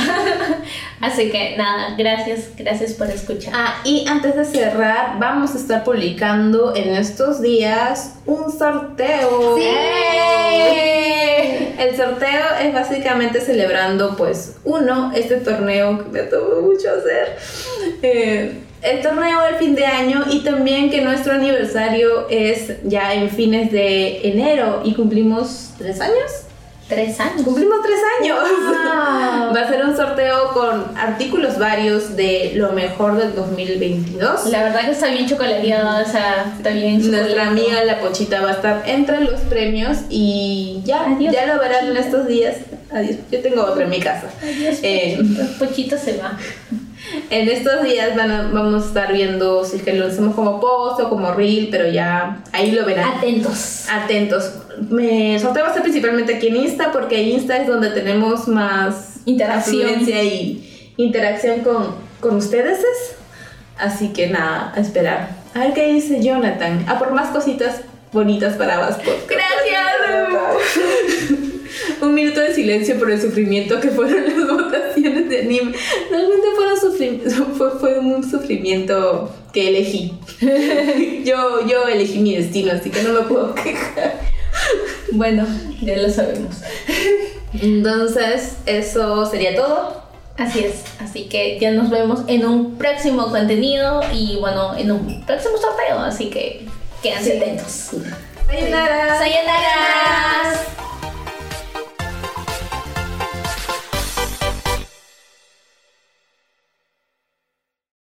Así 1.02 1.30
que 1.30 1.56
nada, 1.58 1.96
gracias, 1.98 2.50
gracias 2.58 2.94
por 2.94 3.08
escuchar. 3.10 3.54
Ah, 3.56 3.82
y 3.84 4.06
antes 4.08 4.36
de 4.36 4.46
cerrar, 4.46 5.18
vamos 5.20 5.54
a 5.54 5.58
estar 5.58 5.84
publicando 5.84 6.76
en 6.76 6.90
estos 6.96 7.42
días 7.42 8.16
un 8.26 8.52
sorteo. 8.52 9.58
¡Sí! 9.58 9.64
El 11.80 11.96
sorteo 11.96 12.44
es 12.64 12.74
básicamente 12.74 13.40
celebrando, 13.42 14.16
pues, 14.18 14.56
uno, 14.64 15.12
este 15.16 15.38
torneo 15.38 16.04
que 16.04 16.10
me 16.10 16.20
tomó 16.24 16.62
mucho 16.62 16.88
hacer. 16.98 17.38
eh, 18.02 18.64
el 18.82 19.02
torneo 19.02 19.42
del 19.42 19.56
fin 19.56 19.76
de 19.76 19.86
año 19.86 20.24
y 20.32 20.40
también 20.44 20.90
que 20.90 21.02
nuestro 21.02 21.34
aniversario 21.34 22.28
es 22.30 22.74
ya 22.84 23.14
en 23.14 23.30
fines 23.30 23.72
de 23.72 24.28
enero 24.28 24.82
y 24.84 24.94
cumplimos 24.94 25.72
tres 25.78 26.00
años. 26.00 26.47
Tres 26.88 27.20
años. 27.20 27.42
Cumplimos 27.44 27.80
tres 27.84 28.00
años. 28.22 28.40
Wow. 28.40 29.54
Va 29.56 29.62
a 29.62 29.68
ser 29.68 29.86
un 29.86 29.96
sorteo 29.96 30.52
con 30.54 30.98
artículos 30.98 31.58
varios 31.60 32.16
de 32.16 32.54
lo 32.56 32.72
mejor 32.72 33.18
del 33.18 33.36
2022. 33.36 34.46
La 34.48 34.64
verdad 34.64 34.86
que 34.86 34.92
está 34.92 35.08
bien 35.08 35.28
chocolateada, 35.28 36.02
o 36.02 36.06
sea, 36.10 36.54
está 36.56 36.70
bien 36.70 37.12
Nuestra 37.12 37.48
amiga 37.48 37.84
La 37.84 38.00
Pochita 38.00 38.42
va 38.42 38.50
a 38.50 38.54
estar 38.54 38.84
entre 38.86 39.22
los 39.22 39.42
premios 39.42 39.98
y 40.10 40.82
ya, 40.86 41.06
Adiós, 41.06 41.34
ya 41.34 41.46
lo 41.46 41.60
verán 41.60 41.88
en 41.88 41.98
estos 41.98 42.26
días. 42.28 42.56
Adiós. 42.92 43.18
Yo 43.32 43.42
tengo 43.42 43.64
otro 43.64 43.82
en 43.82 43.90
mi 43.90 44.00
casa. 44.00 44.30
Adiós, 44.42 44.78
Eh. 44.82 45.20
Pochito 45.60 45.98
se 45.98 46.18
va. 46.18 46.38
En 47.30 47.48
estos 47.50 47.84
días 47.84 48.16
van 48.16 48.32
a- 48.32 48.50
vamos 48.52 48.84
a 48.84 48.88
estar 48.88 49.14
viendo 49.14 49.64
si 49.64 49.78
es 49.78 49.84
que 49.84 49.94
lo 49.94 50.08
hacemos 50.08 50.36
como 50.36 50.60
post 50.60 51.00
o 51.02 51.10
como 51.10 51.32
reel, 51.34 51.70
pero 51.72 51.88
ya 51.90 52.40
ahí 52.52 52.72
lo 52.72 52.86
verán. 52.86 53.18
Atentos. 53.18 53.86
Atentos. 53.90 54.52
Me, 54.90 55.40
sorteo 55.40 55.64
va 55.64 55.70
a 55.70 55.74
ser 55.74 55.84
principalmente 55.84 56.36
aquí 56.36 56.48
en 56.48 56.58
Insta 56.58 56.92
porque 56.92 57.22
Insta 57.24 57.58
es 57.58 57.68
donde 57.68 57.90
tenemos 57.92 58.48
más 58.48 59.18
Interacción. 59.26 60.02
y 60.08 60.92
interacción 60.98 61.62
con, 61.62 61.96
con 62.20 62.36
ustedes. 62.38 62.80
Así 63.78 64.10
que 64.14 64.28
nada, 64.28 64.74
a 64.76 64.80
esperar. 64.80 65.30
A 65.54 65.60
ver 65.60 65.74
qué 65.74 65.94
dice 65.94 66.22
Jonathan. 66.24 66.86
A 66.88 66.98
por 67.00 67.12
más 67.12 67.30
cositas 67.30 67.82
bonitas 68.12 68.56
para 68.56 68.80
Vas 68.80 68.96
Podcast. 68.98 69.30
Gracias. 69.30 71.38
Un 72.02 72.14
minuto 72.14 72.40
de 72.42 72.54
silencio 72.54 72.98
por 73.00 73.10
el 73.12 73.22
sufrimiento 73.22 73.80
que 73.80 73.90
fueron 73.90 74.24
las 74.26 74.48
votaciones 74.48 75.30
de 75.30 75.40
anime. 75.42 75.74
Realmente 76.12 76.48
fueron 76.56 76.78
sufri- 76.78 77.22
fue, 77.58 77.72
fue 77.80 78.00
un 78.00 78.24
sufrimiento 78.30 79.34
que 79.54 79.70
elegí. 79.70 80.14
Yo, 81.26 81.66
yo 81.68 81.88
elegí 81.88 82.20
mi 82.20 82.36
destino, 82.36 82.72
así 82.74 82.90
que 82.90 83.02
no 83.04 83.14
me 83.14 83.22
puedo 83.22 83.54
quejar. 83.56 84.20
Bueno, 85.12 85.46
ya 85.82 85.98
lo 85.98 86.10
sabemos. 86.10 86.58
Entonces, 87.62 88.58
eso 88.66 89.26
sería 89.26 89.56
todo. 89.56 90.04
Así 90.38 90.60
es. 90.66 90.84
Así 91.00 91.24
que 91.28 91.58
ya 91.60 91.72
nos 91.72 91.90
vemos 91.90 92.22
en 92.28 92.46
un 92.46 92.78
próximo 92.78 93.30
contenido 93.32 94.02
y 94.14 94.38
bueno, 94.40 94.76
en 94.78 94.92
un 94.92 95.26
próximo 95.26 95.58
sorteo. 95.58 96.00
Así 96.00 96.30
que 96.30 96.66
quédense 97.02 97.32
Sí. 97.32 97.38
atentos. 97.38 97.90
Sayonara. 98.48 99.18
¡Sayonara! 99.18 100.54